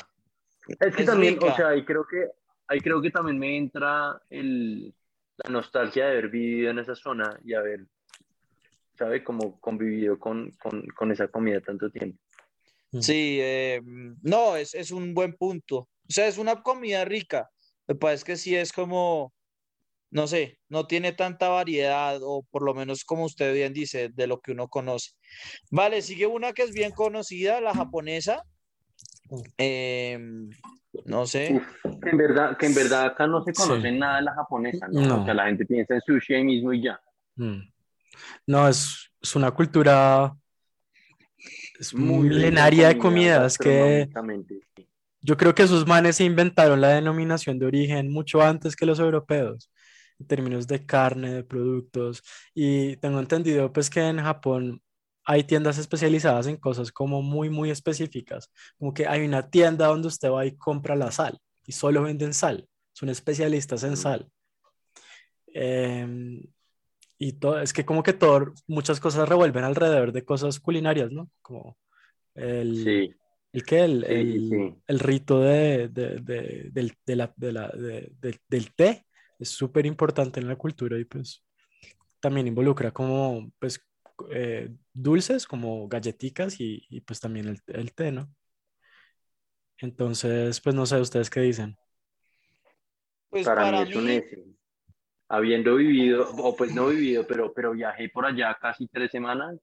Es 0.69 0.95
que 0.95 1.03
es 1.03 1.07
también, 1.07 1.39
o 1.43 1.55
sea, 1.55 1.69
ahí 1.69 1.85
creo 1.85 2.07
que, 2.07 2.29
ahí 2.69 2.81
creo 2.81 3.03
que 3.03 3.11
también 3.11 3.39
me 3.39 3.57
entra 3.57 4.21
el, 4.31 4.95
la 5.37 5.51
nostalgia 5.51 6.07
de 6.07 6.13
haber 6.13 6.29
vivido 6.29 6.71
en 6.71 6.79
esa 6.79 6.95
zona 6.95 7.39
y 7.45 7.55
haber, 7.55 7.87
¿sabe? 8.97 9.25
Como 9.25 9.61
convivido 9.61 10.19
con, 10.19 10.53
con, 10.53 10.87
con 10.89 11.11
esa 11.11 11.29
comida 11.29 11.61
tanto 11.61 11.91
tiempo. 11.91 12.19
Sí, 13.01 13.39
eh, 13.41 13.83
no, 14.23 14.55
es, 14.57 14.75
es 14.75 14.93
un 14.93 15.15
buen 15.15 15.35
punto. 15.35 15.79
O 15.79 15.89
sea, 16.09 16.29
es 16.29 16.39
una 16.39 16.63
comida 16.63 17.05
rica. 17.05 17.51
Me 17.89 17.97
parece 17.97 18.25
que 18.25 18.37
sí 18.37 18.55
es 18.55 18.73
como, 18.73 19.33
no 20.15 20.29
sé, 20.29 20.61
no 20.69 20.87
tiene 20.87 21.11
tanta 21.13 21.49
variedad, 21.49 22.21
o 22.23 22.47
por 22.49 22.63
lo 22.63 22.73
menos 22.73 23.05
como 23.05 23.25
usted 23.25 23.53
bien 23.53 23.73
dice, 23.73 24.11
de 24.11 24.29
lo 24.29 24.41
que 24.41 24.53
uno 24.53 24.69
conoce. 24.69 25.11
Vale, 25.73 26.03
sigue 26.03 26.29
una 26.29 26.53
que 26.53 26.63
es 26.63 26.73
bien 26.73 26.93
conocida, 26.93 27.61
la 27.61 27.75
japonesa. 27.75 28.45
Em, 29.59 30.51
no 31.05 31.27
sé. 31.27 31.55
Uf, 31.55 32.01
que 32.01 32.11
en 32.11 32.17
verdad, 32.17 32.57
que 32.57 32.67
en 32.67 32.75
verdad 32.75 33.07
acá 33.07 33.27
no 33.27 33.43
se 33.43 33.53
Sí. 33.53 33.61
conoce 33.61 33.91
nada 33.91 34.19
de 34.19 34.23
la 34.23 34.35
japonesa, 34.35 34.87
¿no? 34.87 35.01
No. 35.01 35.23
O 35.23 35.25
sea, 35.25 35.35
la 35.35 35.47
gente 35.47 35.67
piensa 35.67 35.95
en 35.95 36.01
sushi 36.03 36.35
ahí 36.35 36.45
mismo 36.45 36.73
y 36.73 36.85
ya. 36.85 37.01
Mm. 37.35 37.63
No, 38.47 38.69
es, 38.69 39.11
es 39.21 39.35
una 39.35 39.51
cultura 39.51 40.33
es 41.81 41.93
Muy 41.93 42.29
milenaria 42.29 42.87
de 42.87 42.99
comida, 42.99 43.49
comidas 43.49 43.59
que 43.59 44.09
yo 45.23 45.37
creo 45.37 45.55
que 45.57 45.65
esos 45.65 45.89
manes 45.89 46.17
se 46.17 46.25
inventaron 46.25 46.81
la 46.81 46.91
denominación 46.91 47.59
de 47.59 47.67
origen 47.67 48.13
mucho 48.13 48.43
antes 48.43 48.77
que 48.77 48.87
los 48.87 49.01
europeos, 49.01 49.71
en 50.19 50.27
términos 50.27 50.67
de 50.67 50.85
carne, 50.87 51.33
de 51.33 51.45
productos. 51.45 52.23
Y 52.55 52.97
tengo 52.99 53.21
entendido 53.21 53.73
pues 53.73 53.91
que 53.91 54.01
en 54.01 54.19
Japón 54.21 54.81
hay 55.27 55.45
tiendas 55.45 55.79
especializadas 55.79 56.47
en 56.47 56.57
cosas 56.57 56.93
como 56.93 57.23
muy, 57.23 57.49
muy 57.51 57.71
específicas. 57.71 58.51
Como 58.79 58.93
que 58.93 59.07
hay 59.07 59.25
una 59.25 59.49
tienda 59.51 59.87
donde 59.87 60.09
usted 60.09 60.31
va 60.31 60.45
y 60.47 60.57
compra 60.57 60.97
la 60.97 61.11
sal 61.11 61.39
y 61.67 61.73
solo 61.73 62.03
venden 62.03 62.35
sal. 62.35 62.69
Son 62.93 63.09
especialistas 63.09 63.83
en 63.85 63.97
sal. 63.97 64.29
Em, 65.47 66.43
y 67.19 67.33
todo, 67.35 67.61
es 67.61 67.73
que 67.73 67.85
como 67.85 68.03
que 68.03 68.13
todo, 68.13 68.53
muchas 68.67 69.01
cosas 69.01 69.29
revuelven 69.29 69.65
alrededor 69.65 70.13
de 70.13 70.25
cosas 70.25 70.59
culinarias, 70.61 71.11
¿no? 71.13 71.31
Como 71.43 71.77
el, 72.35 72.85
Sí, 72.85 73.15
¿el 73.53 73.65
qué? 73.65 73.85
El, 73.85 74.05
Sí, 74.05 74.13
el- 74.13 74.49
sí. 74.51 74.83
el 74.89 74.99
rito 74.99 75.41
de, 75.41 75.89
de- 75.89 76.19
de- 76.21 76.69
del, 76.73 76.93
de 77.07 77.17
la- 77.17 77.33
de 77.37 77.53
la- 77.53 77.69
de- 77.69 78.13
de- 78.21 78.41
del 78.49 78.75
té 78.75 79.07
es 79.39 79.51
súper 79.51 79.87
importante 79.87 80.41
en 80.41 80.49
la 80.49 80.57
cultura 80.57 80.99
y 80.99 81.05
pues 81.05 81.45
también 82.21 82.47
involucra 82.47 82.91
como 82.91 83.51
pues 83.59 83.81
eh, 84.31 84.71
dulces, 84.93 85.47
como 85.47 85.89
galletitas 85.89 86.61
y, 86.61 86.87
y, 86.89 87.01
pues 87.01 87.21
también 87.21 87.49
el, 87.49 87.61
el 87.67 87.93
té, 87.93 88.13
¿no? 88.13 88.33
Entonces, 89.79 90.61
pues 90.61 90.75
no 90.75 90.87
sé, 90.87 91.01
¿ustedes 91.01 91.31
qué 91.31 91.41
dicen? 91.41 91.77
Pues 93.29 93.45
para, 93.45 93.63
para 93.63 93.85
mí 93.85 93.91
es 93.91 93.97
un 93.97 94.07
mí. 94.07 94.23
Habiendo 95.29 95.77
vivido, 95.77 96.31
o 96.39 96.55
pues 96.55 96.73
no 96.75 96.89
vivido, 96.89 97.27
pero, 97.27 97.53
pero 97.53 97.73
viajé 97.73 98.09
por 98.09 98.25
allá 98.25 98.57
casi 98.61 98.87
tres 98.87 99.11
semanas 99.11 99.59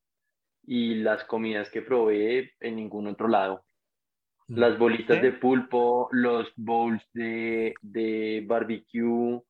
y 0.63 0.95
las 0.95 1.23
comidas 1.23 1.69
que 1.69 1.81
probé 1.81 2.51
en 2.59 2.75
ningún 2.75 3.07
otro 3.07 3.27
lado. 3.27 3.63
Las 4.47 4.77
bolitas 4.77 5.21
de 5.21 5.31
pulpo, 5.31 6.09
los 6.11 6.51
bowls 6.57 7.01
de, 7.13 7.73
de 7.81 8.43
barbecue, 8.45 9.41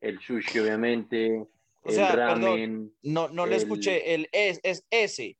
el 0.00 0.20
sushi 0.20 0.58
obviamente, 0.58 1.46
O 1.82 1.88
el 1.88 1.94
sea, 1.94 2.14
perdón, 2.14 2.94
no, 3.02 3.28
no 3.28 3.46
le 3.46 3.56
escuché, 3.56 4.14
el 4.14 4.28
es, 4.32 4.60
es 4.62 4.86
S. 4.90 5.36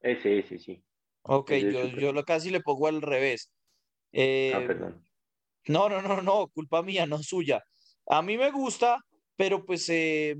ese, 0.00 0.38
ese, 0.38 0.58
sí. 0.58 0.82
Ok, 1.22 1.50
Ese 1.50 1.72
yo, 1.72 1.86
yo 1.86 2.12
lo 2.12 2.24
casi 2.24 2.50
le 2.50 2.60
pongo 2.60 2.86
al 2.86 3.02
revés. 3.02 3.52
Eh, 4.12 4.52
Ah, 4.54 4.66
perdón. 4.66 5.04
No, 5.68 5.88
no, 5.88 6.00
no, 6.00 6.22
no, 6.22 6.48
culpa 6.48 6.82
mía, 6.82 7.06
no 7.06 7.22
suya. 7.22 7.62
A 8.06 8.22
mí 8.22 8.38
me 8.38 8.50
gusta, 8.50 8.98
pero 9.36 9.64
pues 9.64 9.88
eh, 9.88 10.36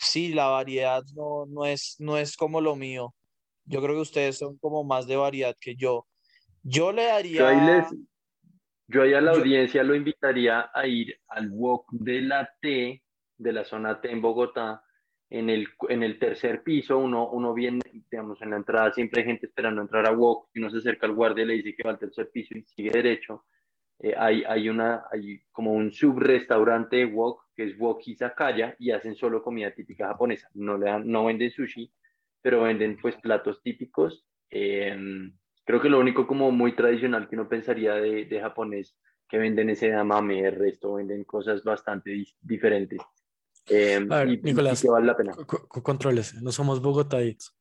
sí, 0.00 0.34
la 0.34 0.46
variedad 0.48 1.02
no, 1.14 1.46
no 1.46 1.64
es, 1.64 1.96
no 1.98 2.18
es 2.18 2.36
como 2.36 2.60
lo 2.60 2.74
mío. 2.76 3.14
Yo 3.64 3.80
creo 3.80 3.94
que 3.94 4.00
ustedes 4.02 4.38
son 4.38 4.58
como 4.58 4.82
más 4.84 5.06
de 5.06 5.16
variedad 5.16 5.54
que 5.60 5.76
yo. 5.76 6.06
Yo 6.62 6.92
le 6.92 7.04
Yo 7.04 7.46
ahí, 7.46 7.56
daría, 7.56 7.60
les, 7.60 7.86
yo 8.88 9.02
ahí 9.02 9.14
a 9.14 9.20
la 9.20 9.32
Yo- 9.32 9.38
audiencia 9.38 9.82
lo 9.84 9.94
invitaría 9.94 10.70
a 10.72 10.86
ir 10.86 11.18
al 11.28 11.48
walk 11.50 11.86
de 11.92 12.22
la 12.22 12.50
T, 12.60 13.02
de 13.36 13.52
la 13.52 13.64
zona 13.64 14.00
T 14.00 14.10
en 14.10 14.20
Bogotá, 14.20 14.82
en 15.30 15.50
el, 15.50 15.68
en 15.90 16.02
el 16.02 16.18
tercer 16.18 16.62
piso, 16.62 16.98
uno, 16.98 17.28
uno 17.30 17.52
viene, 17.52 17.80
digamos, 18.10 18.40
en 18.40 18.50
la 18.50 18.56
entrada 18.56 18.92
siempre 18.92 19.20
hay 19.20 19.26
gente 19.26 19.46
esperando 19.46 19.82
entrar 19.82 20.06
a 20.08 20.12
walk, 20.12 20.48
y 20.54 20.58
uno 20.60 20.70
se 20.70 20.78
acerca 20.78 21.06
al 21.06 21.12
guardia 21.12 21.44
y 21.44 21.46
le 21.46 21.54
dice 21.54 21.74
que 21.76 21.82
va 21.82 21.90
al 21.90 21.98
tercer 21.98 22.30
piso 22.32 22.56
y 22.56 22.62
sigue 22.62 22.90
derecho. 22.90 23.44
Eh, 24.00 24.14
hay, 24.16 24.44
hay, 24.44 24.68
una, 24.68 25.04
hay 25.10 25.40
como 25.50 25.72
un 25.72 25.92
subrestaurante 25.92 26.96
de 26.96 27.04
wok 27.06 27.48
que 27.54 27.64
es 27.64 27.78
wok 27.78 28.00
izakaya 28.06 28.74
y 28.78 28.92
hacen 28.92 29.16
solo 29.16 29.42
comida 29.42 29.72
típica 29.72 30.06
japonesa. 30.06 30.48
No, 30.54 30.78
le 30.78 30.86
dan, 30.86 31.06
no 31.06 31.24
venden 31.26 31.50
sushi, 31.50 31.92
pero 32.40 32.62
venden 32.62 32.96
pues 32.96 33.16
platos 33.16 33.60
típicos. 33.62 34.24
Eh, 34.50 34.96
creo 35.68 35.82
que 35.82 35.90
lo 35.90 35.98
único 36.00 36.26
como 36.26 36.50
muy 36.50 36.74
tradicional 36.74 37.28
que 37.28 37.36
uno 37.36 37.46
pensaría 37.46 37.92
de, 37.96 38.24
de 38.24 38.40
japonés 38.40 38.96
que 39.28 39.36
venden 39.36 39.68
ese 39.68 39.90
damame, 39.90 40.40
el 40.48 40.56
resto 40.56 40.94
venden 40.94 41.24
cosas 41.24 41.62
bastante 41.62 42.10
dis- 42.12 42.34
diferentes. 42.40 42.98
Eh, 43.68 43.96
A 44.08 44.16
ver, 44.20 44.28
y, 44.30 44.32
y 44.32 44.42
Nicolás, 44.44 44.80
que 44.80 44.88
vale 44.88 45.04
la 45.04 45.14
pena. 45.14 45.32
Co- 45.34 45.68
co- 45.68 45.82
Contrólese, 45.82 46.40
no 46.40 46.52
somos 46.52 46.80
bogotaitos. 46.80 47.54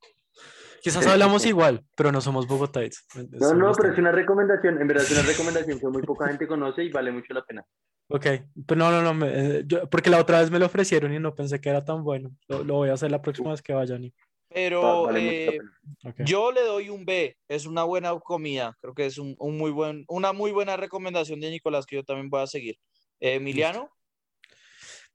Quizás 0.82 1.06
hablamos 1.08 1.46
igual, 1.46 1.84
pero 1.98 2.14
no 2.14 2.22
somos 2.22 2.48
bogotaitos. 2.48 3.06
No, 3.14 3.54
no, 3.56 3.74
pero 3.74 3.92
es 3.92 4.00
una 4.00 4.14
recomendación, 4.14 4.80
en 4.82 4.88
verdad 4.88 5.04
es 5.04 5.12
una 5.12 5.24
recomendación 5.24 5.78
que 5.78 5.88
muy 5.88 6.02
poca 6.04 6.30
gente 6.30 6.48
conoce 6.48 6.86
y 6.86 6.90
vale 6.90 7.12
mucho 7.12 7.34
la 7.34 7.44
pena. 7.44 7.66
Ok, 8.10 8.26
pero 8.66 8.80
no, 8.80 8.90
no, 8.90 9.02
no, 9.02 9.14
me- 9.14 9.28
eh, 9.58 9.64
yo- 9.68 9.90
porque 9.90 10.10
la 10.10 10.22
otra 10.22 10.40
vez 10.40 10.50
me 10.50 10.60
lo 10.60 10.68
ofrecieron 10.68 11.14
y 11.14 11.20
no 11.20 11.36
pensé 11.36 11.60
que 11.60 11.70
era 11.70 11.84
tan 11.84 12.06
bueno. 12.06 12.32
Lo, 12.48 12.64
lo 12.64 12.76
voy 12.76 12.88
a 12.90 12.94
hacer 12.94 13.12
la 13.12 13.22
próxima 13.22 13.52
vez 13.52 13.62
que 13.62 13.74
vaya, 13.74 13.98
Ni. 14.00 14.14
Pero 14.58 15.04
vale 15.04 15.30
eh, 15.30 15.58
pena. 15.60 15.80
Ok. 16.04 16.16
yo 16.26 16.52
le 16.52 16.62
doy 16.62 16.90
un 16.90 17.06
B. 17.06 17.38
Es 17.48 17.66
una 17.68 17.84
buena 17.84 18.18
comida. 18.20 18.76
Creo 18.82 18.96
que 18.96 19.06
es 19.06 19.18
un, 19.20 19.36
un 19.38 19.56
muy 19.58 19.70
buen, 19.72 20.04
una 20.08 20.34
muy 20.34 20.52
buena 20.52 20.76
recomendación 20.78 21.40
de 21.40 21.52
Nicolás 21.52 21.86
que 21.86 21.98
yo 21.98 22.04
también 22.04 22.30
voy 22.30 22.42
a 22.42 22.48
seguir. 22.48 22.78
Eh, 23.20 23.36
Emiliano, 23.36 23.90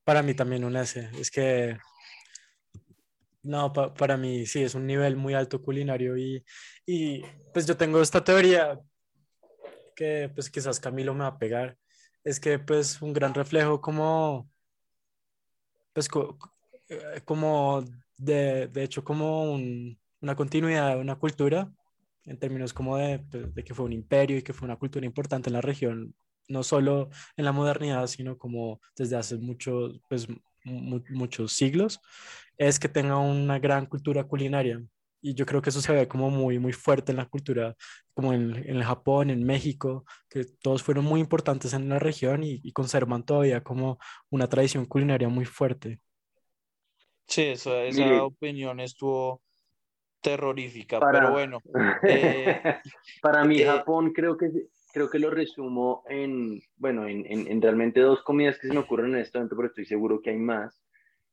Para 0.05 0.21
mí 0.23 0.33
también 0.33 0.63
un 0.63 0.75
S. 0.77 1.09
Es 1.19 1.29
que, 1.29 1.77
no, 3.41 3.71
pa- 3.73 3.93
para 3.93 4.15
mí 4.17 4.45
sí, 4.45 4.63
es 4.63 4.75
un 4.75 4.85
nivel 4.87 5.15
muy 5.17 5.33
alto 5.33 5.61
culinario 5.61 6.17
y, 6.17 6.43
y 6.85 7.21
pues 7.53 7.65
yo 7.65 7.75
tengo 7.75 8.01
esta 8.01 8.23
teoría 8.23 8.79
que 9.95 10.31
pues 10.33 10.49
quizás 10.49 10.79
Camilo 10.79 11.13
me 11.13 11.21
va 11.21 11.27
a 11.27 11.37
pegar. 11.37 11.77
Es 12.23 12.39
que 12.39 12.59
pues 12.59 13.01
un 13.01 13.11
gran 13.13 13.33
reflejo 13.33 13.81
como, 13.81 14.49
pues 15.93 16.07
co- 16.07 16.37
eh, 16.89 17.21
como 17.25 17.83
de, 18.25 18.67
de 18.67 18.83
hecho 18.83 19.03
como 19.03 19.51
un- 19.53 19.99
una 20.21 20.35
continuidad 20.35 20.95
de 20.95 21.01
una 21.01 21.15
cultura 21.17 21.71
en 22.25 22.37
términos 22.39 22.73
como 22.73 22.97
de, 22.97 23.19
pues, 23.19 23.53
de 23.53 23.63
que 23.63 23.73
fue 23.73 23.85
un 23.85 23.93
imperio 23.93 24.37
y 24.37 24.41
que 24.43 24.53
fue 24.53 24.65
una 24.65 24.77
cultura 24.77 25.05
importante 25.05 25.49
en 25.49 25.53
la 25.53 25.61
región, 25.61 26.15
no 26.47 26.63
solo 26.63 27.09
en 27.37 27.45
la 27.45 27.51
modernidad, 27.51 28.07
sino 28.07 28.37
como 28.37 28.79
desde 28.95 29.17
hace 29.17 29.37
muchos, 29.37 29.99
pues, 30.09 30.27
mu- 30.63 31.01
muchos 31.09 31.53
siglos, 31.53 31.99
es 32.57 32.79
que 32.79 32.89
tenga 32.89 33.17
una 33.17 33.59
gran 33.59 33.85
cultura 33.85 34.23
culinaria. 34.25 34.81
Y 35.21 35.35
yo 35.35 35.45
creo 35.45 35.61
que 35.61 35.69
eso 35.69 35.81
se 35.81 35.93
ve 35.93 36.07
como 36.07 36.29
muy, 36.29 36.59
muy 36.59 36.73
fuerte 36.73 37.11
en 37.13 37.17
la 37.17 37.25
cultura, 37.27 37.75
como 38.13 38.33
en, 38.33 38.55
en 38.69 38.83
Japón, 38.83 39.29
en 39.29 39.43
México, 39.45 40.05
que 40.29 40.43
todos 40.61 40.83
fueron 40.83 41.05
muy 41.05 41.21
importantes 41.21 41.73
en 41.73 41.87
la 41.89 41.97
región 41.99 42.43
y, 42.43 42.59
y 42.63 42.73
conservan 42.73 43.23
todavía 43.25 43.63
como 43.63 43.99
una 44.29 44.47
tradición 44.49 44.85
culinaria 44.85 45.29
muy 45.29 45.45
fuerte. 45.45 46.01
Sí, 47.27 47.41
esa, 47.43 47.83
esa 47.83 48.03
Mire. 48.03 48.19
opinión 48.19 48.79
estuvo 48.79 49.41
terrorífica, 50.21 50.99
Para- 50.99 51.19
pero 51.19 51.31
bueno. 51.31 51.59
eh, 52.07 52.61
Para 53.21 53.43
mí, 53.43 53.59
eh, 53.61 53.65
Japón 53.65 54.13
creo 54.13 54.37
que, 54.37 54.49
creo 54.93 55.09
que 55.09 55.19
lo 55.19 55.29
resumo 55.29 56.03
en, 56.09 56.61
bueno, 56.77 57.07
en, 57.07 57.25
en, 57.25 57.47
en 57.47 57.61
realmente 57.61 57.99
dos 57.99 58.21
comidas 58.23 58.57
que 58.57 58.67
se 58.67 58.73
me 58.73 58.79
ocurren 58.79 59.13
en 59.15 59.21
este 59.21 59.37
momento, 59.37 59.55
pero 59.55 59.67
estoy 59.67 59.85
seguro 59.85 60.21
que 60.21 60.29
hay 60.31 60.37
más. 60.37 60.81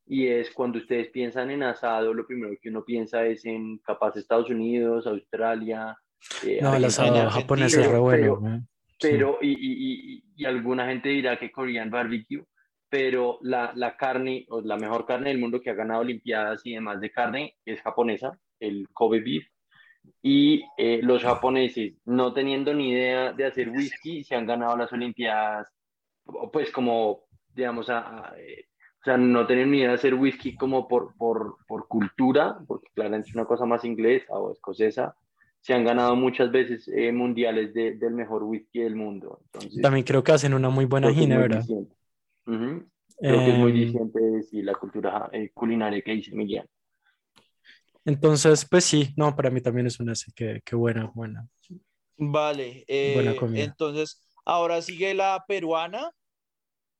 Y 0.06 0.26
es 0.26 0.50
cuando 0.50 0.78
ustedes 0.78 1.08
piensan 1.10 1.50
en 1.52 1.62
asado, 1.62 2.12
lo 2.12 2.26
primero 2.26 2.52
que 2.60 2.68
uno 2.68 2.84
piensa 2.84 3.24
es 3.26 3.44
en 3.44 3.78
capaz 3.78 4.16
Estados 4.16 4.50
Unidos, 4.50 5.06
Australia. 5.06 5.96
eh, 6.44 6.58
No, 6.60 6.74
el 6.74 6.84
asado 6.84 7.30
japonés 7.30 7.74
es 7.74 7.78
re 7.78 7.90
pero- 7.90 8.00
bueno. 8.02 8.22
pero- 8.22 8.36
güey. 8.40 8.58
Sí. 8.98 9.08
pero 9.12 9.38
y, 9.40 9.48
y, 9.52 10.14
y, 10.16 10.24
y 10.36 10.44
alguna 10.44 10.86
gente 10.86 11.08
dirá 11.08 11.38
que 11.38 11.50
Korean 11.50 11.90
barbecue, 11.90 12.44
pero 12.90 13.38
la, 13.42 13.72
la 13.76 13.96
carne, 13.96 14.46
o 14.50 14.60
la 14.62 14.76
mejor 14.78 15.06
carne 15.06 15.30
del 15.30 15.38
mundo 15.38 15.60
que 15.60 15.70
ha 15.70 15.74
ganado 15.74 16.02
Olimpiadas 16.02 16.62
y 16.66 16.74
demás 16.74 17.00
de 17.00 17.10
carne 17.12 17.56
es 17.64 17.80
japonesa, 17.82 18.38
el 18.60 18.88
Kobe 18.92 19.20
beef. 19.20 19.46
Y 20.22 20.64
eh, 20.78 21.00
los 21.02 21.22
japoneses, 21.22 21.94
no 22.06 22.32
teniendo 22.34 22.74
ni 22.74 22.90
idea 22.92 23.32
de 23.32 23.46
hacer 23.46 23.70
whisky, 23.70 24.24
se 24.24 24.34
han 24.36 24.46
ganado 24.46 24.76
las 24.76 24.92
Olimpiadas, 24.92 25.68
pues 26.52 26.70
como, 26.70 27.22
digamos, 27.54 27.88
a, 27.90 28.30
a, 28.32 28.38
eh, 28.38 28.66
o 29.00 29.04
sea, 29.04 29.16
no 29.16 29.46
tenían 29.46 29.70
ni 29.70 29.78
idea 29.78 29.88
de 29.90 29.94
hacer 29.94 30.14
whisky 30.14 30.56
como 30.56 30.86
por, 30.88 31.16
por, 31.16 31.56
por 31.66 31.88
cultura, 31.88 32.58
porque 32.66 32.88
claramente 32.94 33.28
es 33.30 33.34
una 33.34 33.46
cosa 33.46 33.64
más 33.66 33.84
inglesa 33.84 34.34
o 34.34 34.52
escocesa, 34.52 35.14
se 35.60 35.74
han 35.74 35.84
ganado 35.84 36.16
muchas 36.16 36.50
veces 36.50 36.88
eh, 36.88 37.12
mundiales 37.12 37.72
de- 37.74 37.94
del 37.96 38.12
mejor 38.14 38.44
whisky 38.44 38.80
del 38.80 38.96
mundo. 38.96 39.40
Entonces, 39.46 39.82
También 39.82 40.04
creo 40.04 40.22
que 40.24 40.32
hacen 40.32 40.54
una 40.54 40.70
muy 40.70 40.84
buena 40.84 41.48
que 41.48 41.58
es 41.58 41.68
diciente. 42.50 42.84
Ujú. 42.84 42.90
Creo 43.26 43.42
que 43.44 43.50
es 43.50 43.56
muy 43.56 43.72
Em, 43.72 43.72
diciente 43.72 44.20
de 44.20 44.42
sí, 44.42 44.62
la 44.62 44.74
cultura 44.74 45.28
eh, 45.32 45.50
culinaria 45.54 46.02
que 46.02 46.12
dice 46.12 46.34
Miguel. 46.34 46.68
Entonces, 48.04 48.66
pues 48.68 48.84
sí, 48.84 49.12
no, 49.16 49.34
para 49.36 49.50
mí 49.50 49.60
también 49.60 49.86
es 49.86 50.00
una 50.00 50.12
S, 50.12 50.30
que, 50.34 50.60
que 50.64 50.76
buena, 50.76 51.10
buena. 51.14 51.48
Vale, 52.22 52.84
Buena 53.02 53.34
eh, 53.34 53.36
comida. 53.36 53.76
entonces 53.78 54.22
ahora 54.44 54.82
sigue 54.82 55.14
la 55.14 55.42
peruana. 55.48 56.10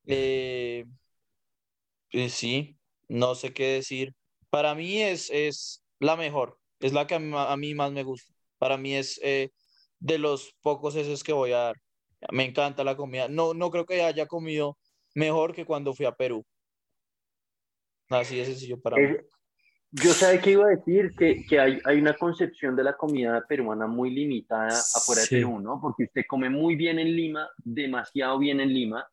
Eh, 0.07 0.85
eh, 2.11 2.29
sí, 2.29 2.77
no 3.07 3.35
sé 3.35 3.53
qué 3.53 3.65
decir. 3.73 4.13
Para 4.49 4.75
mí 4.75 5.01
es, 5.01 5.29
es 5.31 5.83
la 5.99 6.15
mejor, 6.15 6.57
es 6.79 6.93
la 6.93 7.07
que 7.07 7.15
a 7.15 7.19
mí, 7.19 7.31
a 7.35 7.55
mí 7.57 7.73
más 7.75 7.91
me 7.91 8.03
gusta. 8.03 8.33
Para 8.57 8.77
mí 8.77 8.93
es 8.95 9.19
eh, 9.23 9.49
de 9.99 10.17
los 10.17 10.53
pocos 10.61 10.95
esos 10.95 11.23
que 11.23 11.33
voy 11.33 11.51
a 11.53 11.57
dar. 11.57 11.75
Me 12.31 12.45
encanta 12.45 12.83
la 12.83 12.95
comida. 12.97 13.27
No, 13.29 13.53
no 13.53 13.71
creo 13.71 13.85
que 13.85 14.03
haya 14.03 14.27
comido 14.27 14.77
mejor 15.13 15.53
que 15.53 15.65
cuando 15.65 15.93
fui 15.93 16.05
a 16.05 16.11
Perú. 16.11 16.45
Así 18.09 18.37
de 18.37 18.45
sencillo 18.45 18.79
para 18.79 18.97
mí. 18.97 19.03
Es- 19.03 19.25
Yo 19.93 20.13
sé 20.13 20.39
que 20.39 20.51
iba 20.51 20.65
a 20.65 20.69
decir 20.69 21.13
que, 21.17 21.45
que 21.45 21.59
hay, 21.59 21.79
hay, 21.83 21.99
una 21.99 22.13
concepción 22.13 22.77
de 22.77 22.83
la 22.83 22.95
comida 22.95 23.45
peruana 23.45 23.87
muy 23.87 24.09
limitada 24.09 24.69
afuera 24.69 25.21
de 25.21 25.27
Perú, 25.27 25.59
¿no? 25.59 25.81
Porque 25.81 26.05
usted 26.05 26.23
come 26.29 26.49
muy 26.49 26.77
bien 26.77 26.97
en 26.97 27.13
Lima, 27.13 27.49
demasiado 27.57 28.39
bien 28.39 28.61
en 28.61 28.73
Lima. 28.73 29.05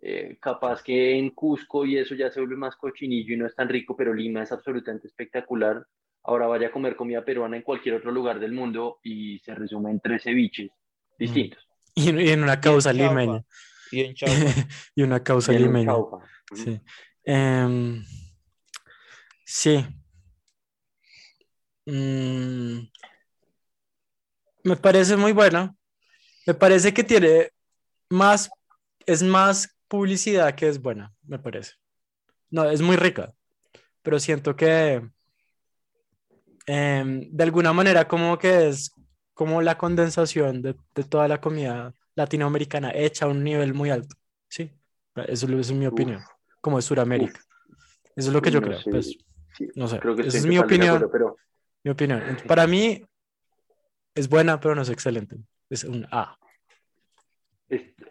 Eh, 0.00 0.38
capaz 0.40 0.82
que 0.82 1.16
en 1.16 1.30
Cusco 1.30 1.86
y 1.86 1.98
eso 1.98 2.16
ya 2.16 2.32
se 2.32 2.40
vuelve 2.40 2.56
más 2.56 2.74
cochinillo 2.74 3.34
y 3.34 3.36
no 3.36 3.46
es 3.46 3.54
tan 3.54 3.68
rico, 3.68 3.96
pero 3.96 4.12
Lima 4.12 4.42
es 4.42 4.50
absolutamente 4.50 5.06
espectacular. 5.06 5.86
Ahora 6.24 6.48
vaya 6.48 6.66
a 6.66 6.72
comer 6.72 6.96
comida 6.96 7.24
peruana 7.24 7.56
en 7.56 7.62
cualquier 7.62 7.94
otro 7.94 8.10
lugar 8.10 8.40
del 8.40 8.50
mundo 8.50 8.98
y 9.04 9.38
se 9.38 9.54
resume 9.54 9.92
en 9.92 10.00
tres 10.00 10.24
ceviches 10.24 10.72
distintos. 11.16 11.64
Y, 11.94 12.08
en 12.08 12.42
una 12.42 12.60
causa 12.60 12.92
limeña. 12.92 13.44
Y 13.92 14.00
en 14.00 14.14
y 14.96 15.02
una 15.02 15.22
causa 15.22 15.52
limeña. 15.52 15.94
Sí. 16.54 16.80
Em, 17.24 18.02
Sí. 19.54 19.84
Mm, 21.84 22.88
me 24.64 24.76
parece 24.76 25.14
muy 25.16 25.32
buena. 25.32 25.76
Me 26.46 26.54
parece 26.54 26.94
que 26.94 27.04
tiene 27.04 27.50
más, 28.08 28.48
es 29.04 29.22
más 29.22 29.76
publicidad 29.88 30.54
que 30.54 30.68
es 30.68 30.80
buena, 30.80 31.12
me 31.22 31.38
parece. 31.38 31.72
No, 32.50 32.64
es 32.70 32.80
muy 32.80 32.96
rica, 32.96 33.34
pero 34.00 34.18
siento 34.18 34.56
que 34.56 35.06
em, 36.66 37.28
de 37.30 37.44
alguna 37.44 37.74
manera 37.74 38.08
como 38.08 38.38
que 38.38 38.68
es 38.68 38.94
como 39.34 39.60
la 39.60 39.76
condensación 39.76 40.62
de, 40.62 40.74
toda 41.10 41.28
la 41.28 41.42
comida 41.42 41.92
latinoamericana 42.14 42.92
hecha 42.94 43.26
a 43.26 43.28
un 43.28 43.42
nivel 43.42 43.74
muy 43.74 43.90
alto. 43.90 44.16
Sí, 44.48 44.70
eso, 45.28 45.46
es 45.58 45.72
mi 45.72 45.86
opinión, 45.86 46.20
como 46.60 46.76
de 46.76 46.82
Sudamérica. 46.82 47.40
Eso 48.16 48.28
es 48.28 48.32
lo 48.32 48.42
que 48.42 48.50
yo 48.50 48.60
creo. 48.60 48.78
Pues 48.84 49.16
no 49.74 49.88
sé, 49.88 49.98
creo 49.98 50.16
que 50.16 50.22
esa 50.22 50.38
es 50.38 50.46
mi 50.46 50.58
opinión. 50.58 51.08
pero... 51.10 51.36
Mi 51.84 51.90
opinión. 51.90 52.22
Para 52.46 52.66
mí 52.66 53.02
es 54.14 54.28
buena, 54.28 54.60
pero 54.60 54.74
no 54.74 54.82
es 54.82 54.90
excelente. 54.90 55.36
Es 55.68 55.84
un 55.84 56.06
A. 56.10 56.36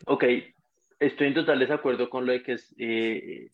ok, 0.06 0.24
estoy 1.00 1.28
en 1.28 1.34
total 1.34 1.60
desacuerdo 1.60 2.10
con 2.10 2.26
lo 2.26 2.32
de 2.32 2.44
que 2.44 2.54
es 2.54 2.74
eh, 2.78 3.50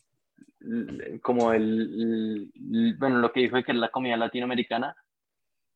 como 1.22 1.52
el, 1.52 2.50
bueno, 2.98 3.18
lo 3.18 3.32
que 3.32 3.40
dijo 3.40 3.56
de 3.56 3.64
que 3.64 3.72
es 3.72 3.78
la 3.78 3.90
comida 3.90 4.16
latinoamericana, 4.16 4.96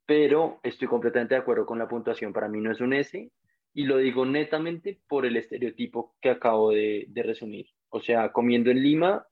pero 0.07 0.61
estoy 0.62 0.88
completamente 0.88 1.35
de 1.35 1.41
acuerdo 1.41 1.67
con 1.67 1.79
la 1.79 1.88
puntuación. 1.88 2.33
Para 2.33 2.49
mí 2.49 2.61
no 2.61 2.73
es 2.73 2.81
un 2.81 2.93
S 2.95 3.31
y 3.75 3.85
lo 3.85 3.99
digo 3.99 4.26
netamente 4.26 5.00
por 5.09 5.26
el 5.26 5.37
estereotipo 5.37 6.17
que 6.21 6.31
acabo 6.31 6.71
de, 6.71 7.07
de 7.09 7.23
resumir. 7.23 7.67
O 7.88 8.00
sea, 8.00 8.33
comiendo 8.33 8.71
en 8.71 8.83
Lima 8.83 9.26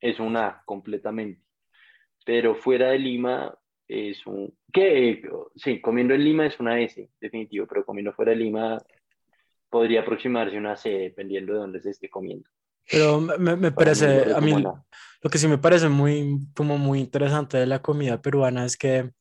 es 0.00 0.20
un 0.20 0.36
A 0.36 0.62
completamente 0.64 1.46
pero 2.26 2.56
fuera 2.56 2.90
de 2.90 2.98
Lima 2.98 3.56
es 3.86 4.26
un... 4.26 4.52
¿Qué? 4.72 5.22
Sí, 5.54 5.80
comiendo 5.80 6.12
en 6.12 6.24
Lima 6.24 6.44
es 6.44 6.58
una 6.58 6.80
S, 6.80 7.08
definitivo, 7.20 7.66
pero 7.68 7.86
comiendo 7.86 8.12
fuera 8.12 8.32
de 8.32 8.38
Lima 8.38 8.82
podría 9.70 10.00
aproximarse 10.00 10.56
a 10.56 10.58
una 10.58 10.76
C, 10.76 10.90
dependiendo 10.90 11.52
de 11.52 11.60
dónde 11.60 11.80
se 11.80 11.90
esté 11.90 12.10
comiendo. 12.10 12.50
Pero 12.90 13.20
me, 13.20 13.54
me 13.54 13.70
parece, 13.70 14.34
a 14.34 14.40
mí 14.40 14.52
lo 14.60 15.30
que 15.30 15.38
sí 15.38 15.46
me 15.46 15.58
parece 15.58 15.88
muy, 15.88 16.40
como 16.54 16.78
muy 16.78 16.98
interesante 16.98 17.58
de 17.58 17.66
la 17.66 17.80
comida 17.80 18.20
peruana 18.20 18.64
es 18.64 18.76
que, 18.76 19.12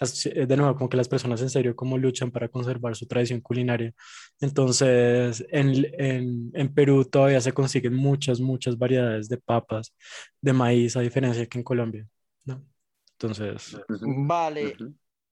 de 0.00 0.56
nuevo, 0.56 0.74
como 0.76 0.88
que 0.88 0.96
las 0.96 1.08
personas 1.08 1.40
en 1.40 1.50
serio 1.50 1.76
como 1.76 1.96
luchan 1.96 2.30
para 2.30 2.48
conservar 2.48 2.96
su 2.96 3.06
tradición 3.06 3.40
culinaria. 3.40 3.92
Entonces, 4.40 5.44
en, 5.50 5.86
en, 5.98 6.50
en 6.52 6.74
Perú 6.74 7.04
todavía 7.04 7.40
se 7.40 7.52
consiguen 7.52 7.94
muchas, 7.94 8.40
muchas 8.40 8.76
variedades 8.76 9.28
de 9.28 9.38
papas, 9.38 9.94
de 10.40 10.52
maíz, 10.52 10.96
a 10.96 11.00
diferencia 11.00 11.46
que 11.46 11.58
en 11.58 11.64
Colombia. 11.64 12.06
¿no? 12.44 12.64
Entonces. 13.12 13.78
Vale. 13.88 14.76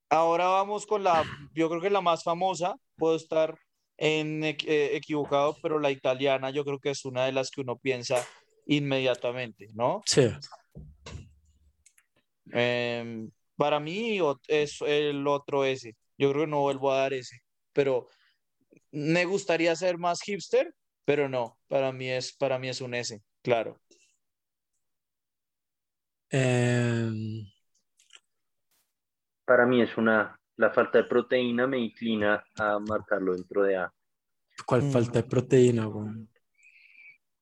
Ahora 0.09 0.45
vamos 0.45 0.85
con 0.85 1.03
la, 1.03 1.23
yo 1.53 1.69
creo 1.69 1.81
que 1.81 1.89
la 1.89 2.01
más 2.01 2.23
famosa, 2.23 2.75
puedo 2.95 3.15
estar 3.15 3.57
en, 3.97 4.43
eh, 4.43 4.55
equivocado, 4.93 5.57
pero 5.61 5.79
la 5.79 5.91
italiana 5.91 6.49
yo 6.51 6.63
creo 6.63 6.79
que 6.79 6.91
es 6.91 7.03
una 7.05 7.25
de 7.25 7.31
las 7.31 7.49
que 7.49 7.61
uno 7.61 7.77
piensa 7.77 8.23
inmediatamente, 8.67 9.69
¿no? 9.73 10.01
Sí. 10.05 10.29
Em, 12.51 13.31
para 13.55 13.79
mí 13.79 14.19
es 14.47 14.81
el 14.81 15.27
otro 15.27 15.65
ese. 15.65 15.95
Yo 16.17 16.31
creo 16.31 16.43
que 16.43 16.51
no 16.51 16.61
vuelvo 16.61 16.91
a 16.91 16.99
dar 16.99 17.13
ese, 17.13 17.39
pero 17.73 18.07
me 18.91 19.25
gustaría 19.25 19.75
ser 19.75 19.97
más 19.97 20.21
hipster, 20.21 20.73
pero 21.05 21.27
no, 21.27 21.57
para 21.67 21.91
mí 21.91 22.09
es, 22.09 22.35
para 22.35 22.59
mí 22.59 22.69
es 22.69 22.81
un 22.81 22.93
S, 22.93 23.21
claro. 23.41 23.79
Em, 26.29 27.45
Para 29.45 29.65
mí 29.67 29.81
es 29.81 29.95
una, 29.97 30.39
la 30.57 30.71
falta 30.71 30.99
de 30.99 31.03
proteína 31.03 31.67
me 31.67 31.77
inclina 31.77 32.43
a 32.57 32.79
marcarlo 32.79 33.35
dentro 33.35 33.63
de 33.63 33.77
A. 33.77 33.93
¿Cuál 34.65 34.83
mm. 34.83 34.91
falta 34.91 35.21
de 35.21 35.27
proteína, 35.27 35.89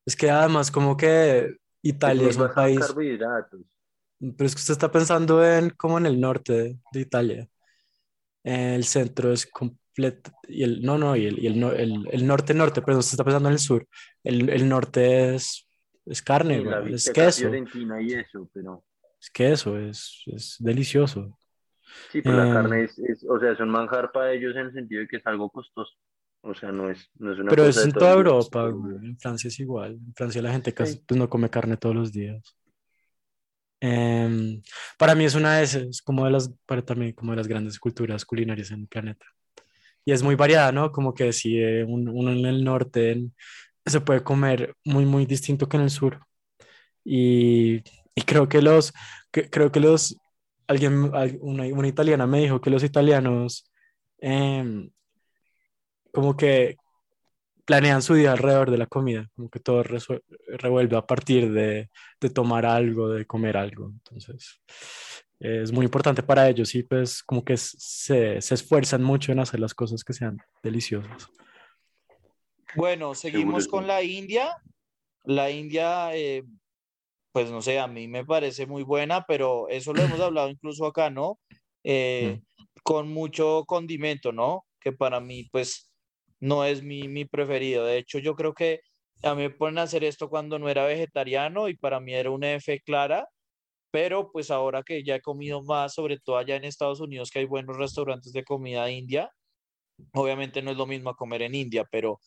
Es 0.06 0.15
que 0.15 0.30
además 0.30 0.71
como 0.71 0.97
que 0.97 1.58
Italia 1.82 2.30
es 2.30 2.38
un 2.38 2.54
país... 2.54 2.80
Pero 4.22 4.46
es 4.46 4.56
que 4.56 4.60
usted 4.60 4.74
está 4.74 4.92
pensando 4.92 5.44
en 5.46 5.72
como 5.72 5.98
en 5.98 6.06
el 6.06 6.20
norte 6.22 6.78
de, 6.92 7.00
Italia. 7.00 7.48
El 8.44 8.84
centro 8.86 9.32
es 9.34 9.46
completo, 9.46 10.32
y 10.48 10.64
el, 10.64 10.82
no, 10.82 10.98
no, 10.98 11.16
y 11.16 11.26
el, 11.26 11.40
y 11.40 11.48
el, 11.48 12.08
el, 12.12 12.28
norte, 12.28 12.54
norte, 12.54 12.82
pero 12.82 13.00
usted 13.00 13.14
está 13.14 13.24
pensando 13.24 13.50
en 13.50 13.54
el 13.54 13.60
sur. 13.60 13.88
El, 14.24 14.50
el 14.50 14.70
norte 14.70 15.36
es 15.36 15.68
es 16.06 16.22
carne, 16.22 16.64
es 16.88 17.10
queso. 17.12 17.50
Y 17.54 18.14
eso, 18.14 18.50
pero... 18.54 18.84
Es 19.20 19.30
queso, 19.30 19.78
es, 19.78 20.24
es 20.26 20.56
delicioso. 20.60 21.38
Sí, 22.12 22.22
pero 22.22 22.38
la 22.38 22.48
em, 22.48 22.54
carne 22.54 22.84
es, 22.86 23.26
o 23.30 23.40
sea, 23.40 23.52
es 23.52 23.60
un 23.60 23.70
manjar 23.70 24.12
para 24.12 24.34
ellos 24.34 24.56
en 24.56 24.68
el 24.68 24.74
sentido 24.74 25.02
de 25.02 25.08
que 25.08 25.18
es 25.18 25.28
algo 25.28 25.50
costoso. 25.50 25.92
O 26.42 26.56
sea, 26.56 26.72
no 26.72 26.90
es, 26.90 27.08
no 27.20 27.34
es 27.34 27.40
una 27.40 27.52
Pero 27.52 27.66
es 27.66 27.78
en 27.78 27.92
toda 27.92 28.14
Europa, 28.14 28.68
en 28.68 29.18
Francia 29.20 29.50
es 29.50 29.60
igual. 29.60 29.94
En 29.94 30.14
Francia 30.16 30.42
la 30.42 30.52
gente 30.52 30.74
casi 30.74 30.98
pues, 30.98 31.20
no 31.20 31.30
come 31.30 31.50
carne 31.50 31.78
todos 31.78 31.96
los 31.96 32.12
días. 32.12 32.58
Em, 33.82 34.62
para 34.98 35.15
mí 35.15 35.26
es 35.26 35.36
una 35.36 35.58
de 35.58 35.63
esas, 35.63 36.02
como 36.04 36.26
de 36.26 36.32
las, 36.32 36.52
para 36.67 36.84
también 36.84 37.13
como 37.13 37.32
de 37.32 37.38
las 37.38 37.48
grandes 37.48 37.80
culturas 37.80 38.24
culinarias 38.26 38.72
en 38.72 38.82
el 38.82 38.88
planeta. 38.88 39.26
Y 40.06 40.12
es 40.13 40.24
muy 40.24 40.36
variada, 40.36 40.72
¿no? 40.72 40.91
Como 40.91 41.13
que 41.13 41.34
si 41.34 41.60
eh, 41.60 41.84
uno 41.84 42.32
en 42.32 42.46
el 42.46 42.63
norte, 42.63 43.12
en, 43.12 43.36
se 43.86 44.02
puede 44.02 44.24
comer 44.24 44.76
muy, 44.86 45.06
muy 45.06 45.26
distinto 45.26 45.67
que 45.67 45.78
en 45.78 45.84
el 45.84 45.89
sur. 45.89 46.20
Y, 47.04 47.78
y 48.15 48.22
creo 48.26 48.48
que 48.48 48.62
los, 48.62 48.94
creo 49.32 49.72
que 49.72 49.80
los, 49.80 50.17
alguien, 50.67 51.12
una, 51.41 51.65
una, 51.65 51.88
italiana 51.88 52.28
me 52.28 52.41
dijo 52.41 52.62
que 52.62 52.70
los 52.70 52.84
italianos 52.84 53.72
em, 54.20 54.91
como 56.12 56.38
que 56.38 56.78
planean 57.65 58.02
su 58.02 58.13
día 58.13 58.32
alrededor 58.32 58.71
de 58.71 58.78
la 58.78 58.88
comida, 58.88 59.30
como 59.36 59.50
que 59.50 59.60
todo 59.60 59.84
revuelve 59.84 60.97
a 60.97 61.06
partir 61.06 61.52
de, 61.52 61.89
de, 62.19 62.30
tomar 62.30 62.65
algo, 62.65 63.10
de 63.10 63.26
comer 63.26 63.58
algo. 63.58 63.89
Entonces, 63.89 64.62
es 65.39 65.71
muy 65.71 65.86
importante 65.86 66.21
para 66.21 66.47
ellos 66.47 66.76
y 66.76 66.84
pues 66.84 67.24
como 67.24 67.43
que 67.43 67.58
se, 67.58 68.39
se 68.41 68.54
esfuerzan 68.54 69.02
mucho 69.02 69.32
en 69.32 69.39
hacer 69.39 69.60
las 69.60 69.74
cosas 69.74 70.04
que 70.04 70.13
sean 70.13 70.38
deliciosas. 70.62 71.30
Bueno, 72.76 73.15
seguimos 73.15 73.67
con 73.67 73.88
la 73.88 74.04
India. 74.04 74.56
La 75.24 75.52
India, 75.52 76.15
eh, 76.15 76.43
pues 77.32 77.50
no 77.52 77.62
sé, 77.62 77.80
a 77.80 77.88
mí 77.88 78.08
me 78.08 78.26
parece 78.26 78.65
muy 78.65 78.84
buena, 78.84 79.26
pero 79.26 79.67
eso 79.69 79.93
lo 79.93 80.02
hemos 80.02 80.19
hablado 80.21 80.50
incluso 80.50 80.86
acá, 80.86 81.10
¿no? 81.10 81.39
Eh, 81.84 82.39
mm. 82.39 82.63
Con 82.84 83.10
mucho 83.10 83.65
condimento, 83.65 84.32
¿no? 84.32 84.65
Que 84.80 84.91
para 84.91 85.19
mí, 85.19 85.50
pues, 85.52 85.91
no 86.42 86.66
es 86.66 86.84
mi, 86.84 87.08
mi 87.08 87.26
preferido. 87.26 87.86
De 87.86 87.98
hecho, 87.98 88.20
yo 88.20 88.36
creo 88.36 88.54
que 88.54 88.82
a 89.24 89.36
mí 89.36 89.44
me 89.44 89.50
ponen 89.52 89.80
a 89.80 89.84
hacer 89.84 90.04
esto 90.04 90.30
cuando 90.30 90.60
no 90.60 90.70
era 90.70 90.86
vegetariano 90.86 91.70
y 91.70 91.78
para 91.78 92.00
mí 92.02 92.14
era 92.14 92.32
una 92.32 92.54
F 92.56 92.82
clara, 92.82 93.28
pero 93.92 94.32
pues 94.32 94.52
ahora 94.52 94.84
que 94.84 95.04
ya 95.04 95.16
he 95.16 95.22
comido 95.22 95.64
más, 95.64 95.94
sobre 95.96 96.20
todo 96.20 96.38
allá 96.38 96.56
en 96.56 96.66
Estados 96.66 97.02
Unidos, 97.02 97.32
que 97.32 97.40
hay 97.40 97.46
buenos 97.46 97.78
restaurantes 97.78 98.34
de 98.34 98.44
comida 98.44 98.90
india, 98.92 99.32
obviamente 100.14 100.62
no 100.62 100.72
es 100.72 100.78
lo 100.78 100.88
mismo 100.88 101.16
comer 101.16 101.44
en 101.44 101.56
India, 101.56 101.86
pero 101.92 102.20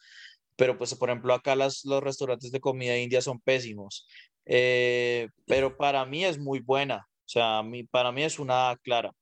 pero 0.56 0.78
pues 0.78 0.94
por 0.94 1.10
ejemplo 1.10 1.34
acá 1.34 1.56
las, 1.56 1.84
los 1.84 2.02
restaurantes 2.02 2.52
de 2.52 2.60
comida 2.60 2.96
india 2.98 3.20
son 3.22 3.40
pésimos, 3.40 4.06
eh, 4.46 5.28
pero 5.46 5.76
para 5.76 6.04
mí 6.06 6.24
es 6.24 6.38
muy 6.38 6.60
buena, 6.60 6.98
o 6.98 7.28
sea, 7.28 7.62
mi, 7.62 7.84
para 7.84 8.12
mí 8.12 8.22
es 8.22 8.38
una 8.38 8.76
clara. 8.82 9.12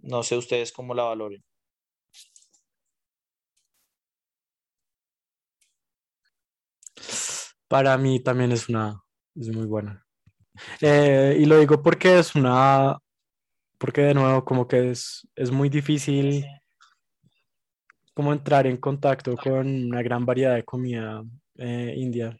No 0.00 0.22
sé 0.24 0.36
ustedes 0.36 0.72
cómo 0.72 0.94
la 0.94 1.04
valoren. 1.04 1.42
Para 7.68 7.96
mí 7.98 8.20
también 8.20 8.52
es 8.52 8.68
una, 8.68 9.00
es 9.34 9.54
muy 9.54 9.66
buena. 9.66 10.04
Eh, 10.80 11.36
y 11.38 11.44
lo 11.44 11.58
digo 11.58 11.82
porque 11.82 12.18
es 12.18 12.34
una, 12.34 12.98
porque 13.78 14.00
de 14.00 14.14
nuevo 14.14 14.44
como 14.44 14.66
que 14.66 14.90
es, 14.90 15.28
es 15.36 15.50
muy 15.50 15.68
difícil 15.68 16.44
como 18.14 18.32
entrar 18.32 18.66
en 18.66 18.78
contacto 18.78 19.36
con 19.36 19.84
una 19.84 20.02
gran 20.02 20.26
variedad 20.26 20.56
de 20.56 20.64
comida 20.64 21.22
eh, 21.56 21.94
india. 21.96 22.36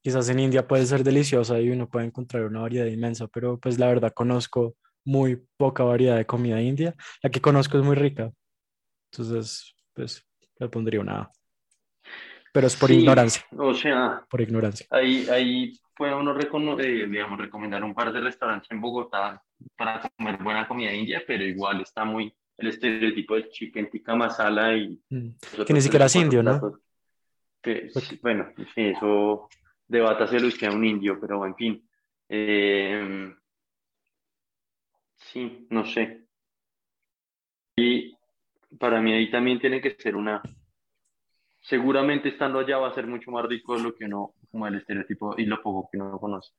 Quizás 0.00 0.28
en 0.30 0.38
India 0.38 0.66
puede 0.66 0.86
ser 0.86 1.04
deliciosa 1.04 1.60
y 1.60 1.70
uno 1.70 1.88
puede 1.88 2.06
encontrar 2.06 2.44
una 2.44 2.60
variedad 2.60 2.86
inmensa, 2.86 3.26
pero 3.26 3.58
pues 3.58 3.78
la 3.78 3.88
verdad 3.88 4.12
conozco 4.14 4.76
muy 5.04 5.44
poca 5.56 5.82
variedad 5.84 6.16
de 6.16 6.24
comida 6.24 6.62
india. 6.62 6.94
La 7.22 7.30
que 7.30 7.40
conozco 7.40 7.76
es 7.78 7.84
muy 7.84 7.96
rica. 7.96 8.32
Entonces, 9.12 9.74
pues 9.92 10.24
le 10.58 10.68
pondría 10.68 11.00
una. 11.00 11.30
Pero 12.52 12.66
es 12.66 12.76
por 12.76 12.88
Sí, 12.88 12.96
ignorancia, 13.00 13.44
O 13.56 13.74
sea, 13.74 14.24
por 14.28 14.40
ignorancia. 14.40 14.86
ahí, 14.90 15.26
ahí 15.30 15.78
puede 15.96 16.14
uno 16.14 16.34
eh, 16.80 17.06
digamos, 17.08 17.38
recomendar 17.38 17.82
un 17.84 17.94
par 17.94 18.12
de 18.12 18.20
restaurantes 18.20 18.70
en 18.70 18.80
Bogotá 18.80 19.42
para 19.76 20.00
comer 20.16 20.42
buena 20.42 20.66
comida 20.66 20.92
india, 20.92 21.22
pero 21.26 21.44
igual 21.44 21.80
está 21.80 22.04
muy 22.04 22.32
el 22.56 22.68
estereotipo 22.68 23.34
del 23.34 23.48
chicken 23.50 23.90
tikka 23.90 24.14
masala 24.14 24.74
y 24.76 25.00
Mm. 25.10 25.28
Que 25.66 25.72
ni 25.72 25.80
siquiera 25.80 26.06
es 26.06 26.16
indio, 26.16 26.42
¿no? 26.42 26.80
Que, 27.62 27.90
bueno, 28.22 28.52
sí, 28.74 28.82
eso 28.82 29.48
debátase 29.86 30.36
que 30.56 30.66
a 30.66 30.70
un 30.70 30.84
indio, 30.84 31.18
pero 31.20 31.44
en 31.44 31.54
fin. 31.56 31.88
Eh, 32.28 33.34
sí, 35.16 35.66
no 35.70 35.84
sé. 35.84 36.24
Y 37.76 38.16
para 38.78 39.00
mí 39.00 39.12
ahí 39.12 39.30
también 39.30 39.58
tiene 39.58 39.80
que 39.80 39.96
ser 39.98 40.14
una... 40.16 40.42
Seguramente 41.68 42.30
estando 42.30 42.60
allá 42.60 42.78
va 42.78 42.88
a 42.88 42.94
ser 42.94 43.06
mucho 43.06 43.30
más 43.30 43.44
rico 43.44 43.76
de 43.76 43.82
lo 43.82 43.94
que 43.94 44.06
uno, 44.06 44.32
como 44.50 44.66
el 44.66 44.76
estereotipo 44.76 45.34
y 45.36 45.44
lo 45.44 45.62
poco 45.62 45.88
que 45.90 45.98
uno 45.98 46.18
conoce, 46.18 46.50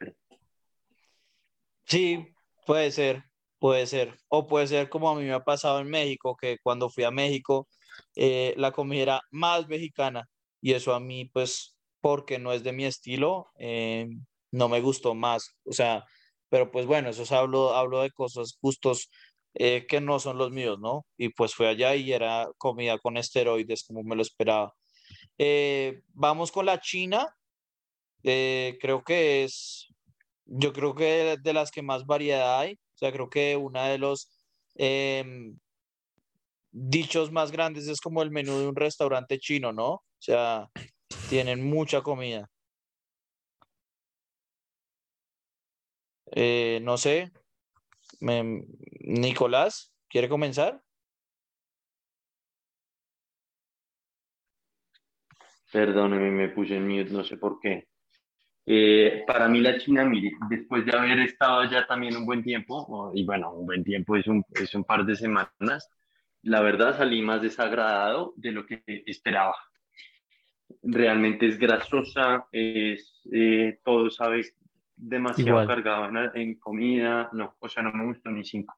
Sí, 1.85 2.27
puede 2.67 2.91
ser, 2.91 3.23
puede 3.57 3.87
ser. 3.87 4.15
O 4.27 4.45
puede 4.45 4.67
ser 4.67 4.87
como 4.89 5.09
a 5.09 5.15
mí 5.15 5.23
me 5.23 5.33
ha 5.33 5.43
pasado 5.43 5.79
en 5.79 5.89
México, 5.89 6.37
que 6.39 6.59
cuando 6.61 6.89
fui 6.89 7.05
a 7.05 7.11
México, 7.11 7.67
eh, 8.15 8.53
la 8.57 8.71
comida 8.71 9.01
era 9.01 9.21
más 9.31 9.67
mexicana. 9.67 10.29
Y 10.61 10.73
eso 10.73 10.93
a 10.93 10.99
mí, 10.99 11.25
pues, 11.25 11.75
porque 12.01 12.37
no 12.37 12.53
es 12.53 12.63
de 12.63 12.73
mi 12.73 12.85
estilo, 12.85 13.47
eh, 13.57 14.07
no 14.51 14.69
me 14.69 14.81
gustó 14.81 15.15
más. 15.15 15.55
O 15.65 15.73
sea, 15.73 16.05
pero 16.49 16.69
pues 16.69 16.85
bueno, 16.85 17.09
eso 17.09 17.23
es 17.23 17.31
hablo, 17.31 17.75
hablo 17.75 18.01
de 18.01 18.11
cosas, 18.11 18.57
gustos 18.61 19.09
eh, 19.55 19.87
que 19.87 20.01
no 20.01 20.19
son 20.19 20.37
los 20.37 20.51
míos, 20.51 20.77
¿no? 20.79 21.05
Y 21.17 21.29
pues 21.29 21.55
fui 21.55 21.65
allá 21.65 21.95
y 21.95 22.11
era 22.13 22.47
comida 22.57 22.99
con 22.99 23.17
esteroides, 23.17 23.85
como 23.85 24.03
me 24.03 24.15
lo 24.15 24.21
esperaba. 24.21 24.75
Eh, 25.39 26.01
vamos 26.09 26.51
con 26.51 26.65
la 26.65 26.79
China. 26.79 27.33
Eh, 28.23 28.77
creo 28.81 29.03
que 29.03 29.45
es, 29.45 29.87
yo 30.45 30.73
creo 30.73 30.93
que 30.93 31.37
de 31.41 31.53
las 31.53 31.71
que 31.71 31.81
más 31.81 32.05
variedad 32.05 32.59
hay. 32.59 32.73
O 32.73 32.97
sea, 32.97 33.11
creo 33.13 33.29
que 33.29 33.55
una 33.55 33.87
de 33.87 33.97
los 33.97 34.29
em, 34.75 35.57
dichos 36.71 37.31
más 37.31 37.51
grandes 37.51 37.87
es 37.87 38.01
como 38.01 38.21
el 38.21 38.31
menú 38.31 38.59
de 38.59 38.67
un 38.67 38.75
restaurante 38.75 39.39
chino, 39.39 39.71
¿no? 39.71 39.89
O 39.93 40.03
sea, 40.19 40.69
tienen 41.29 41.65
mucha 41.65 42.01
comida. 42.01 42.49
Eh, 46.31 46.79
no 46.83 46.97
sé, 46.97 47.31
Nicolás, 48.19 49.93
¿quiere 50.09 50.29
comenzar? 50.29 50.81
Perdóneme, 55.71 56.31
me 56.31 56.49
puse 56.49 56.75
en 56.77 56.87
mute, 56.87 57.11
no 57.11 57.23
sé 57.23 57.37
por 57.37 57.59
qué. 57.59 57.87
Eh, 58.65 59.23
para 59.25 59.47
mí 59.47 59.61
la 59.61 59.77
China, 59.79 60.05
mire, 60.05 60.31
después 60.49 60.85
de 60.85 60.95
haber 60.95 61.19
estado 61.19 61.61
allá 61.61 61.87
también 61.87 62.15
un 62.15 62.25
buen 62.25 62.43
tiempo, 62.43 63.11
y 63.15 63.25
bueno, 63.25 63.51
un 63.53 63.65
buen 63.65 63.83
tiempo 63.83 64.15
es 64.15 64.27
un, 64.27 64.43
es 64.51 64.73
un 64.75 64.83
par 64.83 65.05
de 65.05 65.15
semanas, 65.15 65.89
la 66.43 66.61
verdad 66.61 66.97
salí 66.97 67.21
más 67.21 67.41
desagradado 67.41 68.33
de 68.37 68.51
lo 68.51 68.65
que 68.65 68.83
esperaba. 69.07 69.55
Realmente 70.83 71.47
es 71.47 71.57
grasosa, 71.57 72.47
es, 72.51 73.21
eh, 73.31 73.79
todo 73.83 74.09
sabe 74.11 74.45
demasiado 74.95 75.61
Igual. 75.61 75.67
cargado 75.67 76.05
en, 76.05 76.41
en 76.41 76.59
comida, 76.59 77.29
no, 77.33 77.55
o 77.59 77.69
sea, 77.69 77.83
no 77.83 77.91
me 77.93 78.05
gustó 78.05 78.29
ni 78.29 78.43
cinco. 78.43 78.75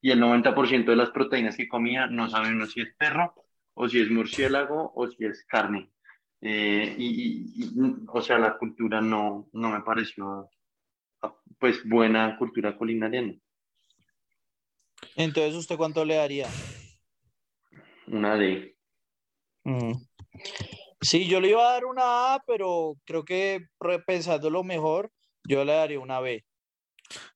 Y 0.00 0.10
el 0.10 0.20
90% 0.20 0.86
de 0.92 0.96
las 0.96 1.10
proteínas 1.10 1.56
que 1.56 1.68
comía 1.68 2.06
no 2.06 2.28
saben 2.28 2.54
uno 2.54 2.66
si 2.66 2.80
es 2.80 2.94
perro, 2.96 3.34
o 3.74 3.88
si 3.88 4.00
es 4.00 4.10
murciélago, 4.10 4.92
o 4.94 5.06
si 5.08 5.24
es 5.24 5.44
carne. 5.46 5.90
Eh, 6.46 6.94
y, 6.98 7.06
y- 7.06 7.64
y, 7.64 7.72
o 8.06 8.20
sea, 8.20 8.38
la 8.38 8.58
cultura 8.58 9.00
no, 9.00 9.48
no 9.54 9.70
me 9.70 9.80
pareció, 9.80 10.50
pues, 11.58 11.78
buena 11.88 12.36
cultura 12.36 12.76
culinaria, 12.76 13.22
no. 13.22 13.34
Entonces, 15.16 15.54
¿usted 15.54 15.78
cuánto 15.78 16.04
le 16.04 16.16
daría? 16.16 16.46
Una 18.08 18.36
de, 18.36 18.76
Ujú. 19.64 19.98
Sí, 21.00 21.26
yo 21.26 21.40
le 21.40 21.48
iba 21.48 21.66
a 21.66 21.72
dar 21.72 21.86
una 21.86 22.34
A, 22.34 22.42
pero 22.46 22.96
creo 23.04 23.24
que 23.24 23.66
repensándolo 23.80 24.62
mejor, 24.62 25.10
yo 25.48 25.64
le 25.64 25.72
daría 25.72 25.98
una 26.00 26.20
B. 26.20 26.44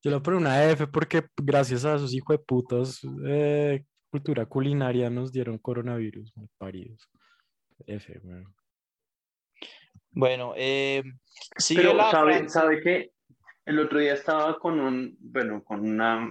Yo 0.02 0.10
le 0.10 0.20
pongo 0.20 0.38
una 0.38 0.70
F 0.70 0.86
porque 0.86 1.24
gracias 1.36 1.84
a 1.84 1.96
esos 1.96 2.12
hijos 2.14 2.36
de 2.36 2.44
putas 2.44 3.00
eh, 3.26 3.84
cultura 4.10 4.46
culinaria 4.46 5.10
nos 5.10 5.32
dieron 5.32 5.58
coronavirus, 5.58 6.34
mal 6.36 6.48
paridos. 6.58 7.08
F, 7.86 8.18
weón. 8.22 8.57
Bueno, 10.18 10.52
eh, 10.57 11.04
sigue 11.57 11.83
Pero 11.83 11.94
la 11.94 12.11
sabe, 12.11 12.48
sabe 12.48 12.81
que 12.81 13.12
el 13.64 13.78
otro 13.78 14.00
día 14.00 14.14
estaba 14.14 14.59
con 14.59 14.81
un, 14.81 15.16
bueno, 15.20 15.62
con 15.62 15.88
una, 15.88 16.28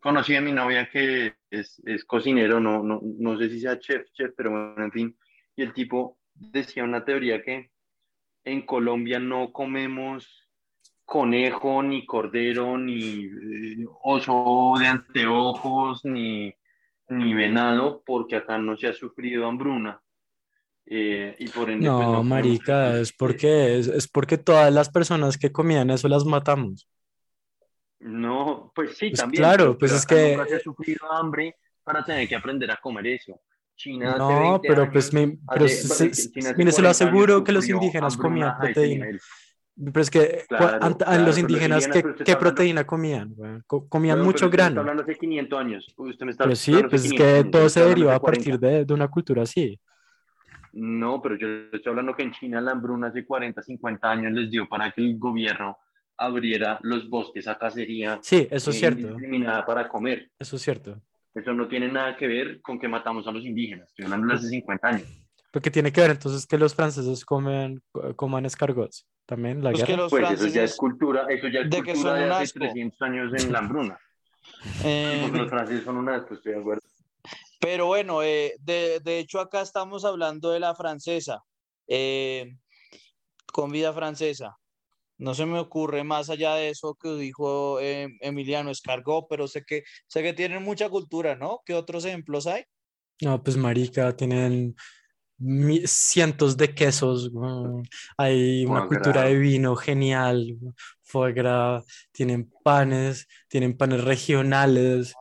conocí 0.00 0.34
a 0.34 0.40
mi 0.40 0.50
novia 0.50 0.88
que 0.90 1.34
es, 1.50 1.82
es 1.84 2.06
cocinero, 2.06 2.58
no, 2.58 2.82
no, 2.82 3.02
no 3.02 3.36
sé 3.36 3.50
si 3.50 3.60
sea 3.60 3.78
chef, 3.78 4.10
chef, 4.12 4.32
pero 4.34 4.50
bueno, 4.50 4.82
en 4.82 4.92
fin, 4.92 5.18
y 5.54 5.60
el 5.60 5.74
tipo 5.74 6.20
decía 6.32 6.84
una 6.84 7.04
teoría 7.04 7.42
que 7.42 7.70
en 8.44 8.64
Colombia 8.64 9.18
no 9.18 9.52
comemos 9.52 10.48
conejo, 11.04 11.82
ni 11.82 12.06
cordero, 12.06 12.78
ni 12.78 13.26
eh, 13.26 13.86
oso 14.04 14.72
de 14.80 14.86
anteojos, 14.86 16.02
ni, 16.06 16.54
ni 17.10 17.34
venado, 17.34 18.02
porque 18.06 18.36
acá 18.36 18.56
no 18.56 18.74
se 18.74 18.88
ha 18.88 18.94
sufrido 18.94 19.46
hambruna. 19.46 20.01
Eh, 20.86 21.36
y 21.38 21.48
por 21.48 21.70
ende, 21.70 21.88
pues, 21.88 21.98
No, 22.06 22.22
marica, 22.24 22.98
es 22.98 23.12
porque, 23.12 23.78
es, 23.78 23.86
es 23.86 24.08
porque 24.08 24.36
todas 24.38 24.72
las 24.72 24.90
personas 24.90 25.38
que 25.38 25.52
comían 25.52 25.90
eso 25.90 26.08
las 26.08 26.24
matamos. 26.24 26.88
No, 28.00 28.72
pues 28.74 28.96
sí, 28.96 29.10
Pues 29.10 29.20
también. 29.20 29.42
claro, 29.42 29.78
pues 29.78 29.92
es 29.92 30.04
que- 30.06 30.36
nunca 30.36 30.48
se 30.48 30.56
ha 30.56 30.60
sufrido 30.60 31.12
hambre 31.12 31.56
para 31.84 32.04
tener 32.04 32.28
que 32.28 32.34
aprender 32.34 32.70
a 32.70 32.76
comer 32.78 33.06
eso. 33.06 33.40
China 33.76 34.10
hace 34.10 34.18
No, 34.18 34.40
20 34.50 34.68
pero 34.68 34.82
años, 34.82 34.92
pues, 34.92 35.12
me- 35.14 35.38
pero 35.52 35.64
hace- 35.64 36.12
se- 36.14 36.30
China 36.32 36.52
mire, 36.56 36.72
se 36.72 36.82
lo 36.82 36.88
40 36.88 36.88
años 36.88 37.00
aseguro 37.00 37.44
que 37.44 37.52
los 37.52 37.68
indígenas 37.68 38.16
comían 38.16 38.48
a 38.50 38.58
proteína. 38.58 39.06
Pero 39.74 40.00
es 40.02 40.10
que, 40.10 40.44
Claro, 40.48 40.66
ant- 40.86 41.02
a 41.02 41.06
claro, 41.06 41.24
los 41.24 41.38
indígenas, 41.38 41.88
¿qué, 41.88 42.04
qué 42.24 42.36
proteína 42.36 42.84
comían? 42.86 43.34
Co- 43.66 43.88
Comían 43.88 44.20
mucho 44.20 44.40
pero 44.40 44.50
grano. 44.50 44.80
hablando 44.80 45.02
hace 45.02 45.14
500 45.16 45.58
años. 45.58 45.86
Usted 45.96 46.26
me 46.26 46.32
está 46.32 46.44
Pero 46.44 46.56
sí, 46.56 46.72
pues 46.90 47.04
es 47.04 47.12
500 47.12 47.16
que 47.16 47.32
años, 47.38 47.50
todo 47.50 47.68
se 47.70 47.84
deriva 47.84 48.14
a 48.14 48.20
partir 48.20 48.58
40. 48.58 48.66
de, 48.66 48.84
de 48.84 48.94
una 48.94 49.08
cultura 49.08 49.42
así. 49.44 49.80
No, 50.72 51.20
pero 51.20 51.36
yo 51.36 51.46
estoy 51.72 51.90
hablando 51.90 52.14
que 52.14 52.22
en 52.22 52.32
China 52.32 52.60
la 52.60 52.72
hambruna 52.72 53.08
hace 53.08 53.24
40, 53.26 53.62
50 53.62 54.10
años 54.10 54.32
les 54.32 54.50
dio 54.50 54.68
para 54.68 54.90
que 54.90 55.02
el 55.02 55.18
gobierno 55.18 55.76
abriera 56.16 56.78
los 56.82 57.08
bosques 57.08 57.46
a 57.48 57.58
cacería 57.58 58.18
Sí, 58.22 58.46
eso 58.50 58.70
es 58.70 58.76
eh, 58.76 58.78
cierto. 58.78 59.16
para 59.66 59.88
comer. 59.88 60.30
Eso 60.38 60.56
es 60.56 60.62
cierto. 60.62 61.00
Eso 61.34 61.52
no 61.52 61.66
tiene 61.68 61.88
nada 61.90 62.16
que 62.16 62.26
ver 62.26 62.60
con 62.60 62.78
que 62.78 62.88
matamos 62.88 63.26
a 63.26 63.32
los 63.32 63.44
indígenas. 63.44 63.88
Estoy 63.88 64.04
hablando 64.04 64.28
de 64.28 64.34
hace 64.34 64.48
50 64.48 64.88
años. 64.88 65.08
Porque 65.50 65.70
tiene 65.70 65.92
que 65.92 66.00
ver 66.00 66.12
entonces 66.12 66.46
que 66.46 66.56
los 66.58 66.74
franceses 66.74 67.24
comen, 67.24 67.82
co- 67.90 68.14
coman 68.16 68.46
escargots. 68.46 69.06
También 69.26 69.62
la 69.62 69.70
Pues 69.70 69.84
que 69.84 69.92
guerra. 69.92 70.02
los 70.04 70.10
Pues 70.10 70.30
eso 70.30 70.46
ya 70.48 70.64
es 70.64 70.76
cultura, 70.76 71.26
eso 71.28 71.48
ya 71.48 71.60
es 71.60 71.70
de 71.70 71.82
que 71.82 71.92
cultura 71.92 72.10
son 72.12 72.18
de 72.28 72.30
hace 72.34 72.42
asco. 72.44 72.58
300 72.60 73.02
años 73.02 73.32
en 73.34 73.52
la 73.52 73.58
hambruna. 73.58 73.98
eh, 74.84 75.30
los 75.32 75.48
franceses 75.48 75.84
son 75.84 75.96
un 75.98 76.08
asco, 76.08 76.34
estoy 76.34 76.52
de 76.52 76.58
acuerdo. 76.60 76.82
Pero 77.62 77.86
bueno, 77.86 78.24
eh, 78.24 78.56
de, 78.58 78.98
de 79.04 79.20
hecho 79.20 79.38
acá 79.38 79.60
estamos 79.60 80.04
hablando 80.04 80.50
de 80.50 80.58
la 80.58 80.74
francesa, 80.74 81.44
eh, 81.86 82.56
comida 83.52 83.92
francesa. 83.92 84.58
No 85.16 85.32
se 85.32 85.46
me 85.46 85.60
ocurre 85.60 86.02
más 86.02 86.28
allá 86.28 86.56
de 86.56 86.70
eso 86.70 86.96
que 87.00 87.14
dijo 87.14 87.78
eh, 87.78 88.08
Emiliano 88.20 88.72
Escargot, 88.72 89.26
pero 89.30 89.46
sé 89.46 89.62
que, 89.64 89.84
sé 90.08 90.24
que 90.24 90.32
tienen 90.32 90.64
mucha 90.64 90.88
cultura, 90.88 91.36
¿no? 91.36 91.60
¿Qué 91.64 91.74
otros 91.74 92.04
ejemplos 92.04 92.48
hay? 92.48 92.64
No, 93.20 93.40
pues 93.40 93.56
marica, 93.56 94.16
tienen 94.16 94.74
cientos 95.84 96.56
de 96.56 96.74
quesos. 96.74 97.30
Hay 98.16 98.64
una 98.66 98.80
Foie 98.80 98.88
cultura 98.88 99.20
gras. 99.20 99.26
de 99.26 99.38
vino 99.38 99.76
genial. 99.76 100.58
Foie 101.02 101.32
gras, 101.32 101.84
tienen 102.10 102.52
panes, 102.64 103.28
tienen 103.46 103.76
panes 103.76 104.02
regionales. 104.02 105.14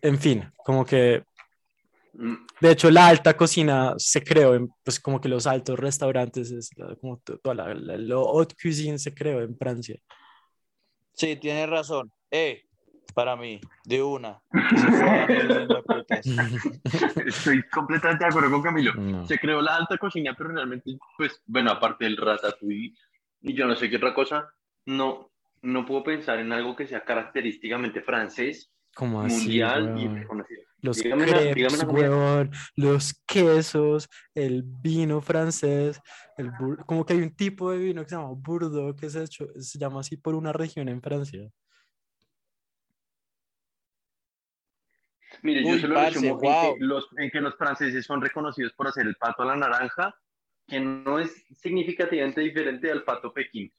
En 0.00 0.18
fin, 0.18 0.50
como 0.64 0.86
que 0.86 1.24
De 2.60 2.70
hecho, 2.70 2.90
la 2.90 3.08
alta 3.08 3.36
cocina 3.36 3.94
se 3.96 4.22
creó 4.22 4.54
en, 4.54 4.68
pues 4.84 5.00
como 5.00 5.20
que 5.20 5.28
los 5.28 5.46
altos 5.46 5.78
restaurantes, 5.78 6.50
es 6.50 6.70
la- 6.76 6.94
como 6.96 7.18
to- 7.18 7.38
toda 7.38 7.54
la, 7.54 7.74
la- 7.74 7.96
lo 7.96 8.28
haute 8.28 8.54
cuisine 8.60 8.98
se 8.98 9.14
creó 9.14 9.40
en 9.40 9.56
Francia. 9.56 9.96
Sí, 11.14 11.36
tienes 11.36 11.68
razón. 11.68 12.12
Eh, 12.30 12.62
para 13.14 13.36
mí, 13.36 13.60
de 13.84 14.02
una. 14.02 14.40
Estoy 17.26 17.62
completamente 17.68 18.24
de 18.24 18.30
acuerdo 18.30 18.50
con 18.50 18.62
Camilo. 18.62 18.94
No. 18.94 19.26
Se 19.26 19.38
creó 19.38 19.60
la 19.60 19.76
alta 19.76 19.98
cocina, 19.98 20.34
pero 20.36 20.50
realmente, 20.50 20.96
pues, 21.16 21.40
bueno, 21.46 21.70
aparte 21.70 22.04
del 22.04 22.16
ratatouille 22.16 22.94
y 23.42 23.54
yo 23.54 23.66
no 23.66 23.74
sé 23.76 23.90
qué 23.90 23.96
otra 23.96 24.14
cosa, 24.14 24.48
no, 24.86 25.30
no 25.62 25.84
puedo 25.84 26.02
pensar 26.04 26.38
en 26.38 26.52
algo 26.52 26.76
que 26.76 26.86
sea 26.86 27.04
característicamente 27.04 28.02
francés, 28.02 28.70
Como 28.94 29.22
así, 29.22 29.34
mundial 29.46 29.94
y 29.98 30.02
weón? 30.06 30.16
reconocido. 30.16 30.62
Los 30.82 30.96
Dígame 30.96 31.22
una- 31.24 31.38
dígame 31.40 31.54
crepes, 31.78 31.84
weón, 31.84 32.50
los 32.74 33.14
quesos, 33.26 34.08
el 34.34 34.62
vino 34.64 35.20
francés, 35.20 36.00
el 36.36 36.50
bur- 36.50 36.84
como 36.86 37.06
que 37.06 37.12
hay 37.12 37.20
un 37.20 37.34
tipo 37.36 37.70
de 37.70 37.78
vino 37.78 38.02
que 38.02 38.08
se 38.10 38.16
llama 38.16 38.32
Bordeaux, 38.36 39.00
que 39.00 39.08
se, 39.08 39.22
hecho- 39.22 39.46
se 39.60 39.78
llama 39.78 40.00
así 40.00 40.16
por 40.16 40.34
una 40.34 40.52
región 40.52 40.88
en 40.88 41.00
Francia. 41.00 41.48
Mire, 45.42 45.62
yo 45.62 45.70
Uy, 45.74 45.80
se 45.80 45.88
lo 45.88 45.94
parce, 45.94 46.20
resumo 46.20 46.40
en, 46.42 46.76
que 46.78 46.84
los, 46.84 47.08
en 47.16 47.30
que 47.30 47.40
los 47.40 47.56
franceses 47.56 48.04
son 48.04 48.20
reconocidos 48.20 48.72
por 48.74 48.86
hacer 48.88 49.06
el 49.06 49.16
pato 49.16 49.42
a 49.42 49.46
la 49.46 49.56
naranja, 49.56 50.14
que 50.66 50.78
no 50.80 51.18
es 51.18 51.32
significativamente 51.60 52.40
diferente 52.40 52.90
al 52.90 53.02
pato 53.04 53.32
pekín. 53.32 53.72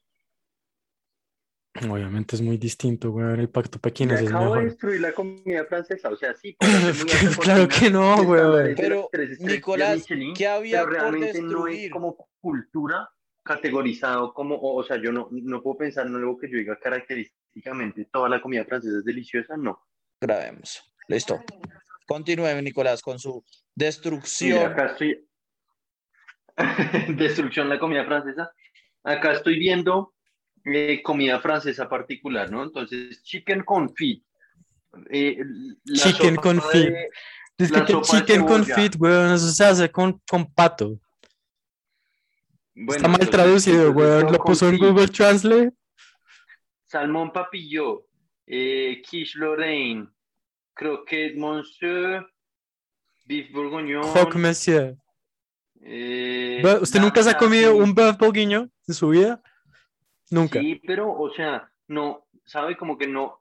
Obviamente 1.89 2.35
es 2.35 2.41
muy 2.41 2.57
distinto, 2.57 3.09
weón, 3.09 3.39
el 3.39 3.49
pacto 3.49 3.79
pequinés 3.79 4.21
es 4.21 4.27
acabo 4.27 4.43
de 4.45 4.49
mejor. 4.51 4.63
destruir 4.65 5.01
la 5.01 5.11
comida 5.11 5.65
francesa, 5.65 6.09
o 6.09 6.15
sea, 6.15 6.35
sí, 6.35 6.55
Claro 7.41 7.67
que 7.67 7.89
no, 7.89 8.21
y 8.21 8.25
weón. 8.27 8.67
estándares 8.67 8.75
de 8.77 8.83
Pero, 8.83 9.09
Nicolás, 9.39 10.05
¿qué 10.35 10.47
había 10.47 10.85
pero 10.85 10.85
por 10.85 10.93
realmente 10.93 11.41
no 11.41 11.67
es 11.67 11.73
destruir? 11.73 11.91
como 11.91 12.29
cultura 12.39 13.09
categorizado 13.43 14.33
como, 14.33 14.55
o, 14.55 14.75
o 14.77 14.83
sea, 14.83 14.97
yo 15.01 15.11
no, 15.11 15.27
no 15.31 15.61
puedo 15.63 15.77
pensar 15.79 16.05
en 16.07 16.15
algo 16.15 16.37
que 16.37 16.49
yo 16.49 16.57
diga 16.57 16.77
característicamente 16.79 18.05
toda 18.05 18.29
la 18.29 18.39
comida 18.41 18.63
francesa 18.65 18.99
es 18.99 19.03
deliciosa, 19.05 19.57
no. 19.57 19.81
Grabemos. 20.21 20.81
Listo. 21.07 21.43
Continúe, 22.07 22.61
Nicolás, 22.61 23.01
con 23.01 23.17
su 23.19 23.33
Mira, 23.33 23.43
destrucción. 23.75 24.71
acá 24.71 24.85
estoy. 24.91 25.27
Destrucción 27.17 27.67
la 27.67 27.79
comida 27.79 28.05
francesa. 28.05 28.51
Acá 29.03 29.33
estoy 29.33 29.57
viendo 29.59 30.13
eh, 30.65 31.01
comida 31.03 31.39
francesa 31.39 31.87
particular, 31.89 32.49
¿no? 32.51 32.63
Entonces, 32.63 33.21
chicken 33.23 33.63
confit. 33.63 34.23
Eh, 35.09 35.37
Chicken 35.93 36.35
confit. 36.35 36.89
de- 36.89 37.09
Es 37.57 37.71
que, 37.71 37.83
que 37.85 38.01
chicken 38.01 38.45
confit, 38.45 38.95
weón, 38.99 39.33
eso 39.33 39.47
se 39.49 39.63
hace 39.63 39.91
con, 39.91 40.19
con 40.29 40.51
pato. 40.53 40.99
bueno, 42.75 42.95
Está 42.95 43.07
mal 43.07 43.29
traducido, 43.29 43.91
weón. 43.91 44.31
Lo 44.31 44.39
puso 44.39 44.67
en. 44.69 44.77
Google 44.77 45.07
Translate. 45.07 45.71
Salmón 46.85 47.31
papillot, 47.31 48.05
eh, 48.45 49.01
quiche 49.07 49.37
Lorraine, 49.39 50.07
croquette 50.75 51.35
monsieur, 51.37 52.23
beef 53.25 53.51
bourguignon. 53.51 54.13
Croque 54.13 54.37
monsieur. 54.37 54.95
eh, 55.81 56.61
¿Usted 56.81 56.99
nunca 57.01 57.21
se 57.23 57.31
ha 57.31 57.37
comido 57.37 57.75
un 57.75 57.93
bœuf 57.95 58.17
bourguignon 58.17 58.71
en 58.87 58.93
su 58.93 59.09
vida? 59.09 59.41
Nunca. 60.33 60.59
Sí, 60.59 60.81
pero, 60.85 61.11
o 61.13 61.31
sea, 61.31 61.69
no, 61.87 62.25
sabe 62.43 62.75
como 62.75 62.97
que 62.97 63.07
no, 63.07 63.39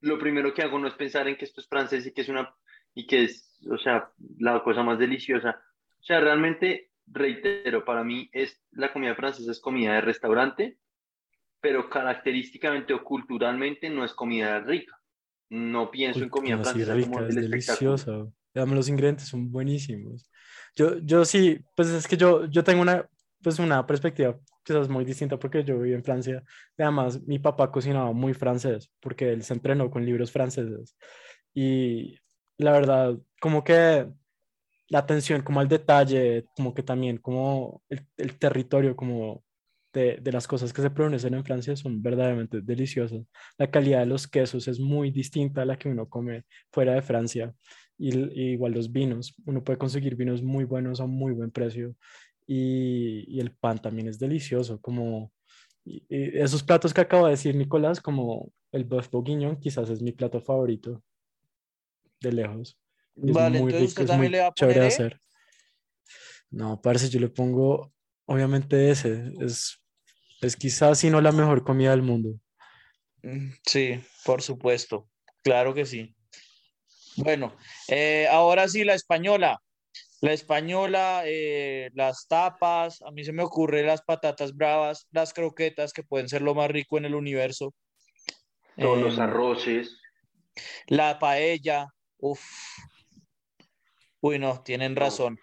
lo 0.00 0.18
primero 0.18 0.54
que 0.54 0.62
hago 0.62 0.78
no 0.78 0.88
es 0.88 0.94
pensar 0.94 1.28
en 1.28 1.36
que 1.36 1.44
esto 1.44 1.60
es 1.60 1.68
francés 1.68 2.06
y 2.06 2.12
que 2.12 2.22
es 2.22 2.30
una, 2.30 2.54
y 2.94 3.06
que 3.06 3.24
es, 3.24 3.60
o 3.70 3.76
sea, 3.76 4.10
la 4.38 4.62
cosa 4.64 4.82
más 4.82 4.98
deliciosa. 4.98 5.62
O 6.00 6.02
sea, 6.02 6.18
realmente, 6.20 6.92
reitero, 7.06 7.84
para 7.84 8.04
mí 8.04 8.30
es, 8.32 8.58
la 8.70 8.90
comida 8.90 9.14
francesa 9.14 9.50
es 9.50 9.60
comida 9.60 9.92
de 9.92 10.00
restaurante, 10.00 10.78
pero 11.60 11.90
característicamente 11.90 12.94
o 12.94 13.04
culturalmente 13.04 13.90
no 13.90 14.02
es 14.02 14.14
comida 14.14 14.60
rica. 14.60 14.98
No 15.50 15.90
pienso 15.90 16.20
Uy, 16.20 16.24
en 16.24 16.30
comida 16.30 16.58
francesa 16.58 16.94
rica, 16.94 17.10
como 17.10 17.26
es 17.26 17.36
el 17.36 17.50
deliciosa. 17.50 18.12
Además, 18.54 18.76
los 18.76 18.88
ingredientes 18.88 19.28
son 19.28 19.52
buenísimos. 19.52 20.30
Yo, 20.74 20.98
yo 21.00 21.26
sí, 21.26 21.60
pues 21.76 21.90
es 21.90 22.08
que 22.08 22.16
yo, 22.16 22.46
yo 22.46 22.64
tengo 22.64 22.80
una, 22.80 23.06
pues 23.42 23.58
una 23.58 23.86
perspectiva 23.86 24.38
quizás 24.70 24.88
muy 24.88 25.04
distinta 25.04 25.38
porque 25.38 25.64
yo 25.64 25.78
viví 25.78 25.94
en 25.94 26.04
Francia. 26.04 26.42
Además, 26.78 27.20
mi 27.26 27.38
papá 27.38 27.70
cocinaba 27.70 28.12
muy 28.12 28.34
francés 28.34 28.90
porque 29.00 29.32
él 29.32 29.42
se 29.42 29.54
entrenó 29.54 29.90
con 29.90 30.04
libros 30.04 30.30
franceses. 30.30 30.96
Y 31.54 32.16
la 32.58 32.72
verdad, 32.72 33.18
como 33.40 33.64
que 33.64 34.06
la 34.88 35.00
atención 35.00 35.42
como 35.42 35.60
al 35.60 35.68
detalle, 35.68 36.46
como 36.56 36.74
que 36.74 36.82
también 36.82 37.18
como 37.18 37.82
el, 37.88 38.06
el 38.16 38.38
territorio 38.38 38.96
como 38.96 39.44
de, 39.92 40.18
de 40.22 40.32
las 40.32 40.46
cosas 40.46 40.72
que 40.72 40.82
se 40.82 40.90
producen 40.90 41.34
en 41.34 41.44
Francia 41.44 41.76
son 41.76 42.02
verdaderamente 42.02 42.60
deliciosas. 42.60 43.22
La 43.58 43.70
calidad 43.70 44.00
de 44.00 44.06
los 44.06 44.28
quesos 44.28 44.68
es 44.68 44.78
muy 44.80 45.10
distinta 45.10 45.62
a 45.62 45.64
la 45.64 45.76
que 45.78 45.88
uno 45.88 46.08
come 46.08 46.44
fuera 46.72 46.94
de 46.94 47.02
Francia. 47.02 47.54
Y, 47.98 48.16
y 48.18 48.52
igual 48.52 48.72
los 48.72 48.90
vinos, 48.92 49.34
uno 49.46 49.62
puede 49.62 49.78
conseguir 49.78 50.16
vinos 50.16 50.42
muy 50.42 50.64
buenos 50.64 51.00
a 51.00 51.06
muy 51.06 51.32
buen 51.32 51.50
precio. 51.50 51.94
Y, 52.52 53.24
y 53.28 53.38
el 53.38 53.52
pan 53.52 53.80
también 53.80 54.08
es 54.08 54.18
delicioso, 54.18 54.80
como 54.80 55.32
y- 55.84 56.02
y 56.08 56.38
esos 56.40 56.64
platos 56.64 56.92
que 56.92 57.00
acabo 57.00 57.26
de 57.26 57.30
decir 57.32 57.54
Nicolás, 57.54 58.00
como 58.00 58.50
el 58.72 58.84
bœuf 58.84 59.08
bourguignon, 59.08 59.60
quizás 59.60 59.88
es 59.88 60.02
mi 60.02 60.10
plato 60.10 60.40
favorito 60.40 61.00
de 62.20 62.32
lejos. 62.32 62.76
Es 63.14 63.22
Vale, 63.34 63.60
muy 63.60 63.70
entonces 63.72 63.90
rico, 63.90 64.02
usted 64.02 64.06
también 64.06 64.32
le 64.32 64.40
va 64.40 64.46
a 64.48 64.52
poner 64.52 64.74
de 64.80 64.84
E? 64.84 64.88
hacer. 64.88 65.20
No, 66.50 66.80
parece 66.82 67.08
yo 67.08 67.20
le 67.20 67.28
pongo, 67.28 67.92
obviamente 68.26 68.90
ese, 68.90 69.32
es, 69.40 69.78
es 70.40 70.56
quizás 70.56 70.98
si 70.98 71.08
no 71.08 71.20
la 71.20 71.30
mejor 71.30 71.62
comida 71.62 71.90
del 71.92 72.02
mundo. 72.02 72.34
Mm, 73.22 73.50
Sí, 73.64 74.00
por 74.24 74.42
supuesto. 74.42 75.08
Claro 75.44 75.72
que 75.72 75.86
sí. 75.86 76.16
Bueno, 77.16 77.54
eh, 77.88 78.26
ahora 78.28 78.66
sí, 78.66 78.82
la 78.82 78.94
española. 78.94 79.60
La 80.22 80.32
española, 80.32 81.22
eh, 81.24 81.90
las 81.94 82.26
tapas, 82.28 83.00
a 83.02 83.10
mí 83.10 83.24
se 83.24 83.32
me 83.32 83.42
ocurre 83.42 83.82
las 83.82 84.02
patatas 84.02 84.54
bravas, 84.54 85.06
las 85.12 85.32
croquetas, 85.32 85.92
que 85.94 86.02
pueden 86.02 86.28
ser 86.28 86.42
lo 86.42 86.54
más 86.54 86.70
rico 86.70 86.98
en 86.98 87.06
el 87.06 87.14
universo. 87.14 87.72
Todos 88.76 88.98
los 88.98 89.14
Em, 89.14 89.20
arroces. 89.22 89.96
La 90.88 91.18
paella, 91.18 91.86
uff. 92.18 92.42
Uy, 94.20 94.38
no, 94.38 94.62
tienen 94.62 94.94
razón. 94.94 95.38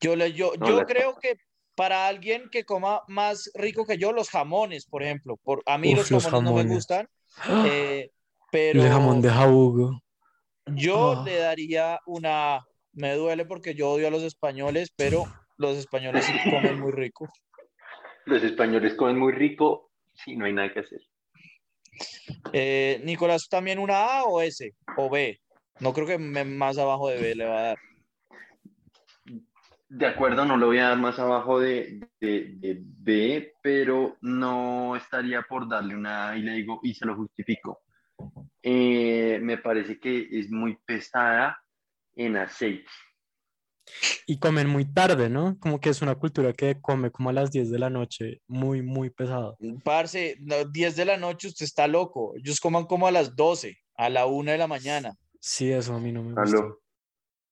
Yo, 0.00 0.16
le, 0.16 0.32
yo, 0.32 0.52
No, 0.58 0.68
yo 0.68 0.76
la- 0.78 0.84
creo 0.86 1.16
que 1.18 1.36
para 1.74 2.06
alguien 2.06 2.48
que 2.50 2.64
coma 2.64 3.02
más 3.08 3.50
rico 3.54 3.84
que 3.84 3.98
yo, 3.98 4.12
los 4.12 4.30
jamones, 4.30 4.86
por 4.86 5.02
ejemplo. 5.02 5.36
Por, 5.42 5.62
a 5.66 5.76
mí 5.76 5.92
Uf, 5.92 5.98
los 5.98 6.10
los 6.12 6.24
jamones 6.24 6.50
no 6.50 6.56
me 6.68 6.74
gustan, 6.74 7.08
eh, 7.66 8.10
pero 8.50 8.82
El 8.82 8.88
jamón 8.88 9.20
de 9.20 9.28
jabugo. 9.28 10.00
yo 10.66 11.12
Ah. 11.20 11.22
le 11.26 11.36
daría 11.36 12.00
una... 12.06 12.64
Me 12.94 13.14
duele 13.14 13.44
porque 13.44 13.74
yo 13.74 13.90
odio 13.90 14.08
a 14.08 14.10
los 14.10 14.22
españoles, 14.22 14.92
pero 14.96 15.26
los 15.58 15.76
españoles 15.76 16.24
sí 16.24 16.32
comen 16.50 16.78
muy 16.78 16.92
rico. 16.92 17.28
Los 18.26 18.42
españoles 18.42 18.94
comen 18.94 19.18
muy 19.18 19.32
rico, 19.32 19.90
sí, 20.14 20.36
no 20.36 20.44
hay 20.46 20.52
nada 20.52 20.72
que 20.72 20.80
hacer. 20.80 21.00
Eh, 22.52 23.00
Nicolás, 23.04 23.48
¿también 23.48 23.78
una 23.78 24.18
A 24.20 24.24
o 24.24 24.40
S 24.40 24.72
o 24.96 25.10
B? 25.10 25.40
No 25.80 25.92
creo 25.92 26.06
que 26.06 26.18
me- 26.18 26.44
más 26.44 26.78
abajo 26.78 27.08
de 27.08 27.18
B 27.20 27.34
le 27.34 27.44
va 27.46 27.58
a 27.58 27.62
dar. 27.62 27.78
De 29.88 30.06
acuerdo, 30.06 30.44
no 30.44 30.56
lo 30.56 30.66
voy 30.66 30.78
a 30.78 30.88
dar 30.88 30.98
más 30.98 31.18
abajo 31.18 31.60
de, 31.60 32.08
de, 32.20 32.54
de 32.56 32.80
B, 32.80 33.54
pero 33.62 34.16
no 34.22 34.96
estaría 34.96 35.42
por 35.42 35.68
darle 35.68 35.94
una 35.94 36.30
A 36.30 36.36
y 36.36 36.42
le 36.42 36.52
digo, 36.52 36.80
y 36.82 36.94
se 36.94 37.06
lo 37.06 37.14
justifico. 37.16 37.82
Eh, 38.62 39.38
me 39.42 39.58
parece 39.58 39.98
que 40.00 40.26
es 40.30 40.50
muy 40.50 40.76
pesada 40.86 41.63
en 42.16 42.36
aceite. 42.36 42.86
Y 44.26 44.38
comen 44.38 44.66
muy 44.68 44.86
tarde, 44.90 45.28
¿no? 45.28 45.58
Como 45.60 45.78
que 45.78 45.90
es 45.90 46.00
una 46.00 46.14
cultura 46.14 46.52
que 46.54 46.80
come 46.80 47.10
como 47.10 47.28
a 47.28 47.32
las 47.34 47.50
10 47.50 47.70
de 47.70 47.78
la 47.78 47.90
noche, 47.90 48.40
muy, 48.46 48.80
muy 48.82 49.10
pesado. 49.10 49.58
Parce, 49.84 50.36
no, 50.40 50.64
10 50.64 50.96
de 50.96 51.04
la 51.04 51.18
noche 51.18 51.48
usted 51.48 51.64
está 51.66 51.86
loco. 51.86 52.34
Ellos 52.36 52.60
coman 52.60 52.86
como 52.86 53.06
a 53.06 53.10
las 53.12 53.36
12, 53.36 53.76
a 53.96 54.08
la 54.08 54.24
1 54.26 54.52
de 54.52 54.58
la 54.58 54.66
mañana. 54.66 55.14
Sí, 55.38 55.70
eso 55.70 55.94
a 55.94 56.00
mí 56.00 56.12
no 56.12 56.22
me 56.22 56.32
gusta. 56.34 56.56
Aló, 56.58 56.80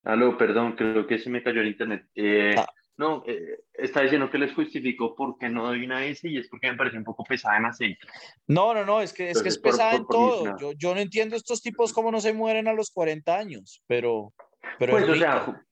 aló, 0.05 0.38
perdón, 0.38 0.75
creo 0.75 1.07
que 1.07 1.18
se 1.18 1.29
me 1.29 1.42
cayó 1.42 1.61
el 1.61 1.68
internet. 1.68 2.07
Eh, 2.14 2.55
Ah. 2.57 2.66
No, 2.98 3.25
eh, 3.27 3.64
está 3.72 4.03
diciendo 4.03 4.31
que 4.31 4.37
les 4.38 4.55
justifico 4.55 5.14
por 5.16 5.38
qué 5.38 5.48
no 5.48 5.64
doy 5.66 5.83
una 5.85 6.05
S 6.05 6.29
y 6.29 6.37
es 6.37 6.48
porque 6.48 6.70
me 6.70 6.77
parece 6.77 6.98
un 6.98 7.05
poco 7.05 7.25
pesada 7.25 7.57
en 7.57 7.64
aceite. 7.64 7.98
No, 8.46 8.75
no, 8.75 8.85
no, 8.85 9.01
es 9.01 9.14
que 9.14 9.31
es, 9.31 9.42
que 9.42 9.48
es 9.48 9.57
Entonces, 9.57 9.62
por- 9.62 9.70
pesada 9.72 9.90
por- 9.92 10.01
en 10.01 10.07
por 10.07 10.18
mí 10.18 10.27
es 10.27 10.35
todo. 10.44 10.59
Yo, 10.59 10.72
yo 10.79 10.94
no 10.94 11.01
entiendo 11.01 11.35
estos 11.35 11.62
tipos 11.62 11.92
cómo 11.92 12.12
no 12.12 12.20
se 12.20 12.35
mueren 12.35 12.68
a 12.68 12.75
los 12.75 12.90
40 12.90 13.37
años, 13.37 13.83
pero, 13.87 14.35
pero 14.79 14.92
Pues, 14.92 15.05
es 15.05 15.11
o 15.11 15.14
sea, 15.16 15.64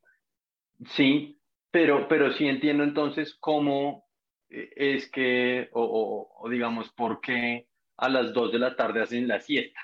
sí, 0.87 1.41
pero, 1.71 2.09
pero 2.09 2.33
sí 2.33 2.47
entiendo 2.49 2.85
entonces 2.85 3.37
cómo 3.39 4.09
eh, 4.49 4.71
es 4.77 5.11
que, 5.11 5.69
o, 5.73 5.83
o- 5.83 6.45
o 6.45 6.49
digamos, 6.49 6.91
por 6.93 7.21
qué 7.21 7.69
a 7.97 8.09
las 8.09 8.33
2 8.33 8.53
de 8.53 8.59
la 8.59 8.77
tarde 8.77 9.03
hacen 9.03 9.29
la 9.29 9.41
siesta. 9.41 9.81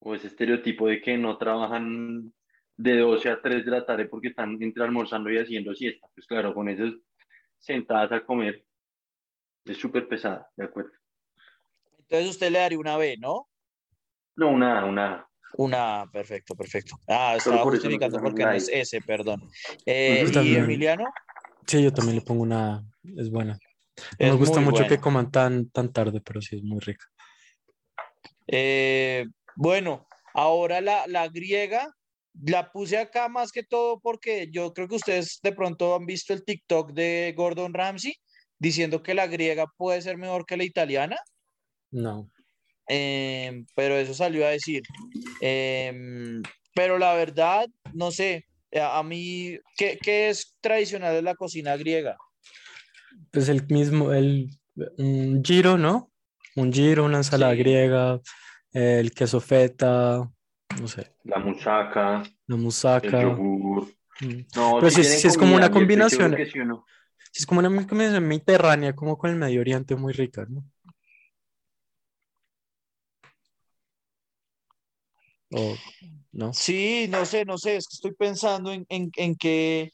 O 0.00 0.14
ese 0.14 0.26
estereotipo 0.26 0.88
de 0.88 1.00
que 1.00 1.16
no 1.16 1.38
trabajan 1.38 2.32
de 2.76 2.98
12 2.98 3.30
a 3.30 3.40
3 3.40 3.64
de 3.64 3.70
la 3.70 3.86
tarde 3.86 4.06
porque 4.06 4.28
están 4.28 4.60
entre 4.60 4.82
almorzando 4.84 5.30
y 5.30 5.38
haciendo 5.38 5.74
siesta. 5.74 6.06
Pues 6.14 6.26
claro, 6.26 6.54
con 6.54 6.68
esas 6.68 6.92
sentadas 7.58 8.12
a 8.12 8.24
comer 8.24 8.64
es 9.64 9.76
súper 9.78 10.08
pesada, 10.08 10.50
¿de 10.56 10.64
acuerdo? 10.64 10.92
Entonces 11.98 12.30
usted 12.30 12.50
le 12.50 12.58
daría 12.58 12.78
una 12.78 12.96
B, 12.96 13.16
¿no? 13.18 13.48
No, 14.36 14.50
una, 14.50 14.84
una. 14.84 15.28
Una, 15.58 16.08
perfecto, 16.12 16.54
perfecto. 16.54 16.96
Ah, 17.08 17.34
estaba 17.36 17.62
por 17.62 17.74
eso 17.74 17.84
no 17.84 17.90
justificando 17.90 18.20
porque 18.20 18.44
no 18.44 18.52
es. 18.52 18.68
S, 18.68 19.00
perdón. 19.02 19.48
Eh. 19.86 20.24
¿Y. 20.42 20.56
Emiliano? 20.56 21.04
Sí, 21.66 21.82
yo 21.82 21.92
también 21.92 22.16
le 22.16 22.22
pongo 22.22 22.42
una, 22.42 22.84
es 23.16 23.30
buena. 23.30 23.58
No 24.18 24.26
Es 24.26 24.32
me 24.32 24.38
gusta 24.38 24.60
muy 24.60 24.70
mucho 24.70 24.86
que 24.86 24.98
coman 24.98 25.30
tan, 25.30 25.68
tan 25.70 25.92
tarde, 25.92 26.20
pero 26.20 26.40
sí 26.40 26.56
es 26.56 26.62
muy 26.62 26.80
rica. 26.80 27.04
Eh, 28.46 29.26
bueno, 29.54 30.06
ahora 30.34 30.80
la, 30.80 31.06
la 31.06 31.28
griega 31.28 31.94
la 32.40 32.72
puse 32.72 32.98
acá 32.98 33.28
más 33.28 33.52
que 33.52 33.62
todo 33.62 34.00
porque 34.00 34.48
yo 34.50 34.72
creo 34.72 34.88
que 34.88 34.96
ustedes 34.96 35.38
de 35.42 35.52
pronto 35.52 35.94
han 35.94 36.06
visto 36.06 36.32
el 36.32 36.44
TikTok 36.44 36.92
de 36.92 37.34
Gordon 37.36 37.74
Ramsay 37.74 38.14
diciendo 38.58 39.02
que 39.02 39.14
la 39.14 39.26
griega 39.26 39.66
puede 39.76 40.00
ser 40.02 40.16
mejor 40.16 40.46
que 40.46 40.56
la 40.56 40.64
italiana. 40.64 41.16
No. 41.90 42.30
Em, 42.88 43.66
pero 43.74 43.96
eso 43.96 44.14
salió 44.14 44.46
a 44.46 44.50
decir. 44.50 44.82
Em, 45.40 46.42
pero 46.74 46.98
la 46.98 47.14
verdad, 47.14 47.68
no 47.92 48.10
sé, 48.10 48.46
a, 48.80 49.02
mí, 49.02 49.58
¿qué, 49.76 49.98
¿qué, 50.02 50.30
es 50.30 50.56
tradicional 50.60 51.14
de 51.14 51.22
la 51.22 51.34
cocina 51.34 51.76
griega? 51.76 52.16
Pues 53.30 53.48
el 53.48 53.66
mismo, 53.68 54.12
el 54.12 54.50
un 54.98 55.42
giro, 55.44 55.76
¿no? 55.76 56.10
Un 56.56 56.72
giro, 56.72 57.04
una 57.04 57.18
ensalada 57.18 57.54
griega, 57.54 58.20
el 58.72 59.12
queso 59.12 59.40
feta, 59.40 60.30
no 60.80 60.88
sé. 60.88 61.14
La 61.24 61.38
musaca. 61.38 62.22
La 62.46 62.56
musaca. 62.56 63.20
El 63.20 63.28
yogur. 63.28 63.88
Mm. 64.20 64.40
No, 64.56 64.76
Pero 64.80 64.90
si, 64.90 65.00
es 65.00 65.38
como 65.38 65.56
una 65.56 65.70
combinación. 65.70 66.36
Si 67.32 67.40
es 67.40 67.46
como 67.46 67.60
una 67.60 67.86
combinación 67.86 68.26
mediterránea, 68.26 68.94
como 68.94 69.16
con 69.16 69.30
el 69.30 69.36
Medio 69.36 69.60
Oriente, 69.60 69.96
muy 69.96 70.12
rica, 70.12 70.46
¿no? 70.48 70.64
O, 75.52 75.76
¿no? 76.32 76.52
Sí, 76.52 77.06
no 77.08 77.24
sé, 77.26 77.44
no 77.44 77.58
sé, 77.58 77.76
es 77.76 77.86
que 77.86 77.94
estoy 77.94 78.14
pensando 78.14 78.72
en, 78.72 78.86
en, 78.88 79.10
en 79.16 79.36
que, 79.36 79.92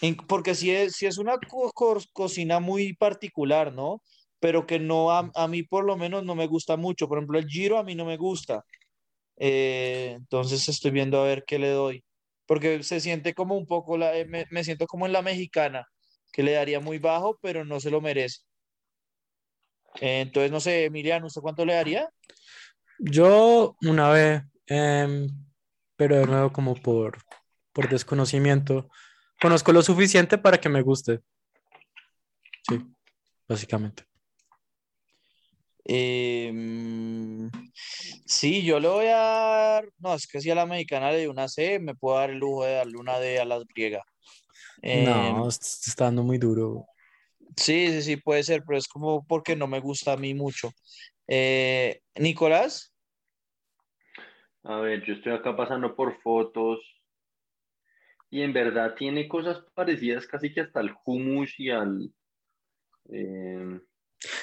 en, 0.00 0.16
porque 0.16 0.54
si 0.54 0.70
es, 0.70 0.94
si 0.94 1.06
es 1.06 1.18
una 1.18 1.38
cocina 2.12 2.60
muy 2.60 2.94
particular, 2.94 3.72
¿no? 3.72 4.02
Pero 4.40 4.66
que 4.66 4.78
no, 4.78 5.10
a, 5.10 5.30
a, 5.34 5.48
mí 5.48 5.62
por 5.62 5.84
lo 5.84 5.96
menos 5.96 6.24
no 6.24 6.34
me 6.34 6.46
gusta 6.46 6.76
mucho. 6.76 7.08
Por 7.08 7.18
ejemplo, 7.18 7.38
el 7.38 7.48
giro 7.48 7.78
a 7.78 7.84
mí 7.84 7.94
no 7.94 8.04
me 8.04 8.16
gusta. 8.16 8.64
Eh, 9.36 10.14
entonces 10.16 10.68
estoy 10.68 10.90
viendo 10.90 11.20
a 11.20 11.24
ver 11.24 11.44
qué 11.46 11.58
le 11.58 11.70
doy. 11.70 12.04
Porque 12.46 12.82
se 12.82 13.00
siente 13.00 13.34
como 13.34 13.56
un 13.56 13.66
poco, 13.66 13.98
la, 13.98 14.16
eh, 14.16 14.24
me, 14.26 14.46
me, 14.50 14.64
siento 14.64 14.86
como 14.86 15.06
en 15.06 15.12
la 15.12 15.22
mexicana, 15.22 15.86
que 16.32 16.42
le 16.42 16.52
daría 16.52 16.80
muy 16.80 16.98
bajo, 16.98 17.38
pero 17.42 17.64
no 17.64 17.80
se 17.80 17.90
lo 17.90 18.00
merece. 18.00 18.40
Eh, 20.00 20.20
entonces, 20.20 20.50
no 20.50 20.60
sé, 20.60 20.84
Emiliano, 20.84 21.26
¿usted 21.26 21.40
cuánto 21.40 21.64
le 21.64 21.74
daría? 21.74 22.08
Yo 22.98 23.76
una 23.82 24.10
vez, 24.10 24.42
em, 24.68 25.28
pero 25.96 26.16
de 26.16 26.26
nuevo 26.26 26.52
como 26.52 26.74
por, 26.74 27.18
por 27.72 27.88
desconocimiento, 27.88 28.88
conozco 29.40 29.72
lo 29.72 29.82
suficiente 29.82 30.38
para 30.38 30.58
que 30.58 30.68
me 30.68 30.82
guste. 30.82 31.20
Sí, 32.68 32.80
básicamente. 33.48 34.04
Eh, 35.90 36.52
sí, 38.26 38.62
yo 38.62 38.78
le 38.78 38.88
voy 38.88 39.06
a 39.06 39.16
dar, 39.16 39.88
no, 39.98 40.14
es 40.14 40.26
que 40.26 40.40
si 40.40 40.50
a 40.50 40.54
la 40.54 40.66
mexicana 40.66 41.10
le 41.10 41.18
doy 41.18 41.26
una 41.28 41.48
C, 41.48 41.78
me 41.78 41.94
puedo 41.94 42.18
dar 42.18 42.30
el 42.30 42.38
lujo 42.38 42.64
de 42.64 42.74
darle 42.74 42.98
una 42.98 43.18
D 43.18 43.40
a 43.40 43.46
las 43.46 43.64
griegas. 43.64 44.02
no, 44.82 45.42
em, 45.42 45.48
está 45.48 46.04
dando 46.04 46.22
muy 46.22 46.36
duro. 46.36 46.86
Sí, 47.56 47.88
sí, 47.90 48.02
sí, 48.02 48.16
puede 48.16 48.42
ser, 48.42 48.62
pero 48.66 48.78
es 48.78 48.86
como 48.86 49.24
porque 49.26 49.56
no 49.56 49.66
me 49.66 49.80
gusta 49.80 50.12
a 50.12 50.16
mí 50.18 50.34
mucho. 50.34 50.70
Eh, 51.26 52.00
Nicolás. 52.16 52.92
A 54.68 54.76
ver, 54.76 55.02
yo 55.04 55.14
estoy 55.14 55.32
acá 55.32 55.56
pasando 55.56 55.96
por 55.96 56.20
fotos. 56.22 56.78
Y 58.30 58.42
en 58.42 58.52
verdad 58.52 58.94
tiene 58.94 59.28
cosas 59.28 59.64
parecidas 59.74 60.26
casi 60.26 60.52
que 60.52 60.60
hasta 60.60 60.80
al 60.80 60.94
hummus 61.04 61.58
y 61.58 61.70
al... 61.70 62.12
Eh, 63.10 63.80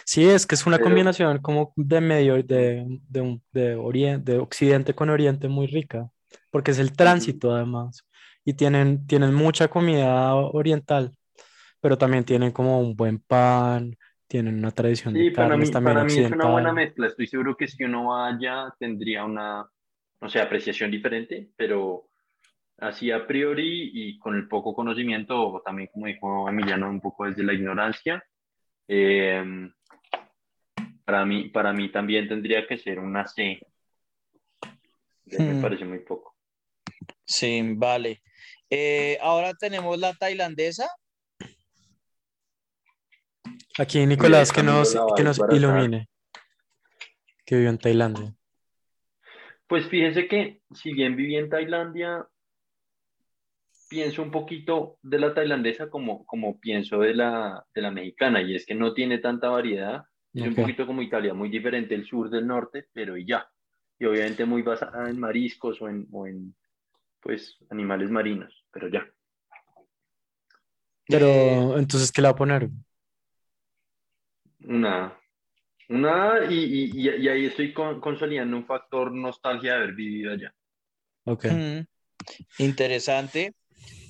Sí, 0.06 0.26
es 0.30 0.46
que 0.46 0.56
es 0.56 0.66
una 0.66 0.80
combinación 0.80 1.40
como 1.40 1.74
de 1.76 2.00
medio, 2.00 2.36
de, 2.42 2.86
de, 3.10 3.40
de, 3.52 3.76
oriente, 3.76 4.32
de 4.34 4.38
occidente 4.40 4.94
con 4.96 5.10
oriente 5.10 5.50
muy 5.50 5.68
rica, 5.68 6.10
porque 6.50 6.72
es 6.72 6.80
el 6.80 6.94
tránsito 6.94 7.54
además, 7.54 8.06
y 8.46 8.54
tienen, 8.54 9.06
tienen 9.06 9.34
mucha 9.34 9.68
comida 9.68 10.34
oriental, 10.36 11.18
pero 11.82 11.98
también 11.98 12.24
tienen 12.26 12.52
como 12.52 12.80
un 12.80 12.96
buen 12.96 13.20
pan, 13.20 13.98
tienen 14.28 14.58
una 14.58 14.72
tradición 14.72 15.18
de 15.18 15.28
carnes 15.32 15.72
también 15.72 15.96
para 15.96 16.06
mí 16.06 16.18
es 16.20 16.32
una 16.32 16.48
buena 16.52 16.72
mezcla, 16.74 17.08
estoy 17.08 17.28
seguro 17.28 17.58
que 17.58 17.68
si 17.68 17.84
uno 17.84 18.08
vaya 18.08 18.74
tendría 18.80 19.26
una, 19.26 19.70
no 20.26 20.32
sé, 20.32 20.42
apreciación 20.42 20.90
diferente, 20.90 21.52
pero 21.56 22.10
así 22.80 23.12
a 23.12 23.28
priori 23.28 23.92
y 23.94 24.18
con 24.18 24.36
el 24.36 24.48
poco 24.48 24.74
conocimiento, 24.74 25.40
o 25.40 25.62
también 25.62 25.88
como 25.94 26.08
dijo 26.08 26.50
Emiliano, 26.50 26.90
un 26.90 27.00
poco 27.00 27.26
desde 27.26 27.44
la 27.44 27.54
ignorancia, 27.54 28.26
eh, 28.88 29.70
para, 31.06 31.28
mí, 31.28 31.50
para 31.50 31.74
mí 31.74 31.92
también 31.92 32.28
tendría 32.28 32.66
que 32.66 32.80
ser 32.80 32.98
una 32.98 33.28
C. 33.28 33.60
Me 35.26 35.54
hmm. 35.54 35.62
parece 35.62 35.86
muy 35.86 36.00
poco. 36.00 36.36
Sí, 37.24 37.62
vale. 37.76 38.24
Eh, 38.68 39.20
ahora 39.22 39.54
tenemos 39.54 39.96
la 40.00 40.16
tailandesa. 40.16 40.90
Aquí 43.78 44.04
Nicolás, 44.08 44.52
que 44.52 44.64
nos, 44.64 44.98
que 45.16 45.24
nos 45.24 45.40
ilumine, 45.52 46.10
que 47.46 47.58
vivió 47.58 47.70
en 47.70 47.78
Tailandia. 47.78 48.36
Pues 49.68 49.88
fíjense 49.88 50.28
que 50.28 50.62
si 50.72 50.94
bien 50.94 51.16
viví 51.16 51.36
en 51.36 51.50
Tailandia, 51.50 52.28
pienso 53.90 54.22
un 54.22 54.32
poquito 54.32 54.98
de 55.02 55.20
la 55.20 55.34
tailandesa 55.34 55.90
como, 55.90 56.26
como 56.26 56.60
pienso 56.60 57.00
de 57.00 57.14
la, 57.14 57.66
de 57.74 57.82
la 57.82 57.92
mexicana, 57.92 58.42
y 58.42 58.56
es 58.56 58.66
que 58.66 58.76
no 58.76 58.94
tiene 58.94 59.20
tanta 59.20 59.50
variedad. 59.50 60.04
Es 60.34 60.46
un 60.46 60.56
poquito 60.56 60.86
como 60.86 61.02
Italia, 61.02 61.34
muy 61.34 61.48
diferente 61.48 61.96
el 61.96 62.06
sur 62.06 62.30
del 62.30 62.46
norte, 62.46 62.88
pero 62.92 63.16
y 63.16 63.26
ya. 63.26 63.48
Y 63.98 64.04
obviamente 64.04 64.44
muy 64.44 64.64
basada 64.64 65.10
en 65.10 65.18
mariscos 65.18 65.82
o 65.82 65.88
en, 65.88 66.06
o 66.12 66.28
en 66.28 66.54
pues, 67.22 67.58
animales 67.70 68.12
marinos, 68.12 68.66
pero 68.70 68.90
ya. 68.90 69.08
Pero, 71.08 71.26
eh, 71.26 71.80
entonces, 71.80 72.12
¿qué 72.12 72.22
le 72.22 72.28
va 72.28 72.34
a 72.34 72.36
poner? 72.36 72.70
Una. 74.66 75.18
Una, 75.90 76.46
y, 76.50 76.92
y, 76.92 77.10
y 77.10 77.28
ahí 77.28 77.46
estoy 77.46 77.74
consolidando 77.74 78.58
un 78.58 78.66
factor 78.66 79.12
nostalgia 79.12 79.74
de 79.74 79.78
haber 79.78 79.94
vivido 79.94 80.34
allá. 80.34 80.54
Ok. 81.26 81.46
Interesante. 82.58 83.54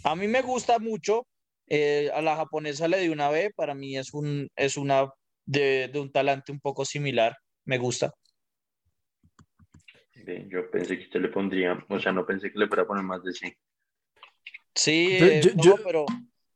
A 0.04 0.16
mí 0.16 0.28
me 0.28 0.42
gusta 0.42 0.80
mucho. 0.80 1.28
Eh, 1.68 2.12
a 2.14 2.22
la 2.22 2.36
japonesa 2.36 2.88
le 2.88 3.00
di 3.00 3.10
una 3.10 3.30
B. 3.30 3.52
Para 3.56 3.74
mí 3.74 3.98
es, 3.98 4.14
un, 4.14 4.48
es 4.56 4.78
una 4.78 5.10
de, 5.46 5.90
de 5.92 6.00
un 6.00 6.12
talante 6.12 6.52
un 6.52 6.60
poco 6.60 6.86
similar. 6.86 7.36
Me 7.66 7.78
gusta. 7.78 8.14
yo 10.50 10.70
pensé 10.72 10.98
que 10.98 11.06
usted 11.06 11.22
le 11.22 11.30
pondría, 11.30 11.78
o 11.90 12.00
sea, 12.00 12.12
no 12.12 12.26
pensé 12.26 12.52
que 12.52 12.60
le 12.60 12.68
fuera 12.68 12.84
a 12.84 12.88
poner 12.88 13.04
más 13.04 13.24
de 13.24 13.34
sí. 13.34 13.54
Sí, 14.74 15.18
yo, 15.56 15.78
pero, 15.84 16.06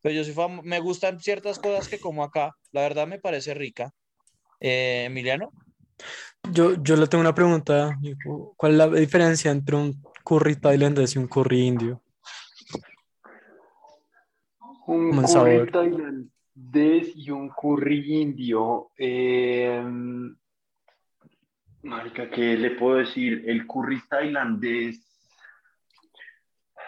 pero 0.02 0.16
yo 0.16 0.24
sí 0.24 0.34
me 0.64 0.80
gustan 0.80 1.20
ciertas 1.20 1.58
cosas 1.58 1.88
que 1.88 2.00
como 2.00 2.24
acá. 2.24 2.52
La 2.72 2.82
verdad 2.82 3.08
me 3.08 3.20
parece 3.20 3.54
rica. 3.54 3.92
Eh, 4.60 5.06
Emiliano. 5.06 5.52
Yo, 6.52 6.82
yo 6.82 6.96
le 6.96 7.08
tengo 7.08 7.22
una 7.22 7.36
pregunta. 7.36 7.98
¿Cuál 8.56 8.72
es 8.74 8.78
la 8.78 8.88
diferencia 8.88 9.52
entre 9.52 9.76
un 9.76 10.02
curry 10.24 10.56
tailandés 10.56 11.16
y 11.16 11.20
un 11.20 11.28
curry 11.28 11.68
indio? 11.68 12.02
Un 14.88 15.22
curry 15.22 15.72
tailandés 15.72 17.16
y 17.16 17.30
un 17.30 17.50
curry 17.50 18.22
indio. 18.22 18.92
Eh, 18.98 19.84
marica, 21.84 22.30
¿qué 22.30 22.58
le 22.58 22.72
puedo 22.72 22.98
decir? 22.98 23.44
El 23.48 23.68
curry 23.68 24.02
tailandés. 24.10 25.09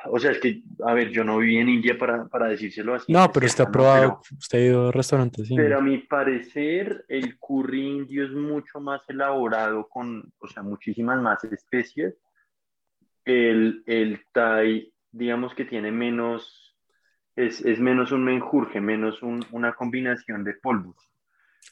O 0.05 0.19
sea, 0.19 0.31
es 0.31 0.39
que, 0.39 0.61
a 0.85 0.93
ver, 0.93 1.09
yo 1.09 1.23
no 1.23 1.37
viví 1.37 1.57
en 1.57 1.69
India 1.69 1.97
para, 1.97 2.27
para 2.27 2.47
decírselo 2.47 2.95
así. 2.95 3.11
No, 3.11 3.31
pero 3.31 3.47
ha 3.47 3.71
probado, 3.71 4.21
usted 4.37 4.59
ha 4.59 4.61
ido 4.61 4.87
a 4.87 4.91
restaurantes. 4.91 5.49
Pero 5.55 5.77
a 5.77 5.81
mi 5.81 5.99
parecer, 5.99 7.05
el 7.07 7.37
curry 7.37 7.87
indio 7.87 8.25
es 8.25 8.31
mucho 8.31 8.79
más 8.79 9.01
elaborado 9.07 9.87
con, 9.87 10.31
o 10.39 10.47
sea, 10.47 10.63
muchísimas 10.63 11.21
más 11.21 11.43
especies. 11.43 12.15
El, 13.25 13.83
el 13.85 14.21
thai, 14.31 14.91
digamos 15.11 15.53
que 15.53 15.65
tiene 15.65 15.91
menos 15.91 16.71
es, 17.35 17.61
es 17.61 17.79
menos 17.79 18.11
un 18.11 18.23
menjurje, 18.23 18.81
menos 18.81 19.21
un, 19.21 19.45
una 19.51 19.73
combinación 19.73 20.43
de 20.43 20.53
polvos. 20.55 20.95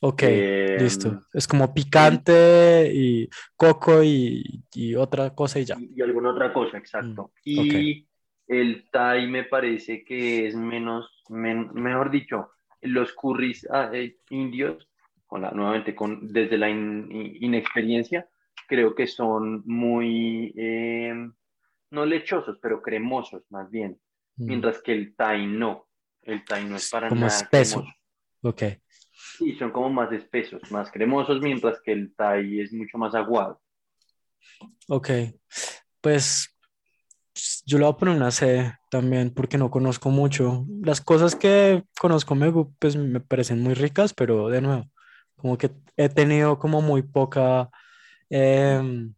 Ok, 0.01 0.23
eh, 0.23 0.77
listo. 0.79 1.23
Es 1.33 1.47
como 1.47 1.73
picante 1.73 2.89
y 2.93 3.27
coco 3.55 4.01
y, 4.03 4.63
y, 4.73 4.95
otra 4.95 5.33
cosa 5.35 5.59
y 5.59 5.65
ya. 5.65 5.75
Y, 5.77 6.01
alguna 6.01 6.31
otra 6.31 6.53
cosa, 6.53 6.77
exacto. 6.77 7.31
Mm, 7.45 7.49
y 7.49 8.07
el 8.49 8.89
Thai 8.89 9.27
me 9.27 9.43
parece 9.45 10.03
que 10.03 10.47
es 10.47 10.55
menos, 10.55 11.23
mejor 11.29 12.11
dicho, 12.11 12.49
los 12.81 13.13
curries 13.13 13.65
ah, 13.71 13.91
eh, 13.93 14.17
indios, 14.31 14.89
con 15.27 15.43
la, 15.43 15.51
nuevamente 15.51 15.95
con, 15.95 16.27
desde 16.33 16.57
la 16.57 16.69
inexperiencia, 16.69 18.27
creo 18.67 18.95
que 18.95 19.07
son 19.07 19.63
muy, 19.65 20.53
eh, 20.57 21.13
no 21.91 22.05
lechosos, 22.05 22.57
pero 22.61 22.81
cremosos 22.81 23.43
más 23.49 23.69
bien. 23.69 23.99
Mm. 24.39 24.45
mientras 24.45 24.81
que 24.81 24.93
el 24.93 25.15
Thai 25.15 25.45
no. 25.45 25.87
El 26.23 26.43
Thai 26.45 26.65
no 26.65 26.77
es 26.77 26.89
para 26.89 27.09
como 27.09 27.21
nada 27.21 27.35
espeso. 27.35 27.85
Ok. 28.41 28.63
Sí, 29.37 29.55
son 29.57 29.71
como 29.71 29.89
más 29.89 30.11
espesos, 30.11 30.71
más 30.71 30.89
cremosos, 30.91 31.41
mientras 31.41 31.81
que 31.81 31.91
el 31.91 32.15
Thai 32.15 32.61
es 32.61 32.73
mucho 32.73 32.97
más 32.97 33.13
aguado. 33.13 33.61
Ok, 34.87 35.09
pues 36.01 36.57
yo 37.69 37.77
le 37.77 37.85
voy 37.85 37.93
a 37.93 37.97
poner 37.97 38.15
una 38.15 38.31
C 38.31 38.73
también 38.89 39.31
porque 39.31 39.57
no 39.59 39.69
conozco 39.69 40.09
mucho. 40.09 40.65
Las 40.81 41.01
cosas 41.01 41.35
que 41.35 41.83
conozco 42.01 42.33
me, 42.33 42.51
pues, 42.79 42.95
me 42.95 43.19
parecen 43.19 43.61
muy 43.61 43.75
ricas, 43.75 44.13
pero 44.13 44.49
de 44.49 44.61
nuevo, 44.61 44.85
como 45.35 45.55
que 45.57 45.69
he 45.95 46.09
tenido 46.09 46.57
como 46.57 46.81
muy 46.81 47.03
poca, 47.03 47.69
em, 48.29 49.13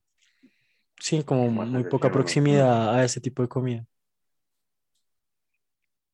sí, 1.00 1.24
como 1.24 1.50
muy 1.50 1.86
poca 1.86 2.12
proximidad 2.12 2.94
a 2.94 3.06
ese 3.06 3.22
tipo 3.22 3.42
de 3.42 3.48
comida. 3.48 3.86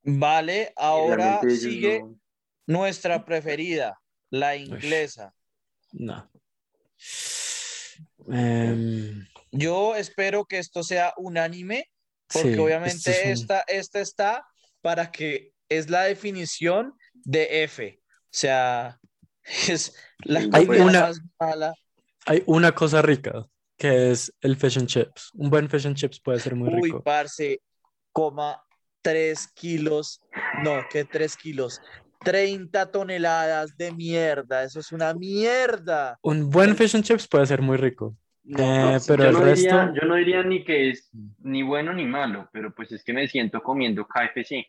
Vale, 0.03 0.73
ahora 0.77 1.41
sigue 1.49 2.01
no- 2.03 2.19
nuestra 2.67 3.25
preferida, 3.25 3.99
la 4.29 4.55
inglesa. 4.55 5.33
No. 5.91 6.29
Em, 8.29 9.25
Yo 9.51 9.95
espero 9.95 10.45
que 10.45 10.59
esto 10.59 10.83
sea 10.83 11.13
unánime, 11.17 11.89
porque 12.31 12.47
sí, 12.47 12.49
esto 12.51 12.63
obviamente 12.63 13.11
es 13.11 13.25
un- 13.25 13.31
esta, 13.31 13.59
esta 13.67 13.99
está 13.99 14.45
para 14.81 15.11
que 15.11 15.53
es 15.69 15.89
la 15.89 16.03
definición 16.03 16.93
de 17.13 17.63
F. 17.63 17.99
O 18.03 18.29
sea, 18.31 18.99
es 19.67 19.95
la 20.23 20.39
Hay 20.53 20.65
una- 20.67 21.01
más 21.01 21.19
mala. 21.39 21.73
Hay 22.25 22.43
una 22.45 22.73
cosa 22.73 23.01
rica, 23.01 23.45
que 23.77 24.11
es 24.11 24.33
el 24.41 24.57
fish 24.57 24.77
and 24.77 24.87
chips. 24.87 25.31
Un 25.33 25.49
buen 25.49 25.69
fish 25.69 25.87
and 25.87 25.95
chips 25.95 26.19
puede 26.19 26.39
ser 26.39 26.55
muy 26.55 26.69
Uy, 26.73 26.81
rico. 26.81 27.01
parce, 27.03 27.61
coma 28.11 28.61
3 29.01 29.47
kilos, 29.53 30.19
no, 30.63 30.81
que 30.89 31.05
3 31.05 31.37
kilos, 31.37 31.79
30 32.25 32.91
toneladas 32.91 33.77
de 33.77 33.93
mierda, 33.93 34.63
eso 34.63 34.81
es 34.81 34.91
una 34.91 35.13
mierda. 35.13 36.17
Un 36.21 36.49
buen 36.49 36.75
fish 36.75 36.95
and 36.95 37.05
chips 37.05 37.27
puede 37.27 37.45
ser 37.45 37.61
muy 37.61 37.77
rico. 37.77 38.17
No, 38.47 38.59
Eh, 38.63 38.93
no, 38.93 38.99
pero 39.05 39.23
yo, 39.23 39.29
el 39.29 39.33
no 39.35 39.45
diría, 39.45 39.85
resto, 39.85 40.01
yo 40.01 40.07
no 40.07 40.15
diría 40.15 40.43
ni 40.43 40.63
que 40.63 40.89
es 40.89 41.09
ni 41.39 41.63
bueno 41.63 41.93
ni 41.93 42.05
malo, 42.05 42.49
pero 42.53 42.73
pues 42.73 42.91
es 42.93 43.03
que 43.03 43.11
me 43.11 43.27
siento 43.27 43.61
comiendo 43.61 44.07
KFC. 44.07 44.67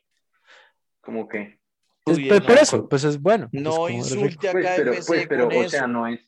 Como 1.01 1.29
que, 1.29 1.61
es 2.07 2.19
no. 2.19 2.41
por 2.41 2.59
eso, 2.59 2.89
pues 2.89 3.05
es 3.05 3.21
bueno. 3.21 3.49
no 3.53 3.87
rico. 3.87 3.91
insulte 3.91 4.49
a 4.49 4.53
pues, 4.53 4.67
pero, 4.77 4.93
KFC 4.93 5.07
pues, 5.07 5.27
pero, 5.29 5.45
con 5.49 5.57
o 5.57 5.61
eso. 5.61 5.71
sea, 5.71 5.87
no 5.87 6.07
es, 6.09 6.21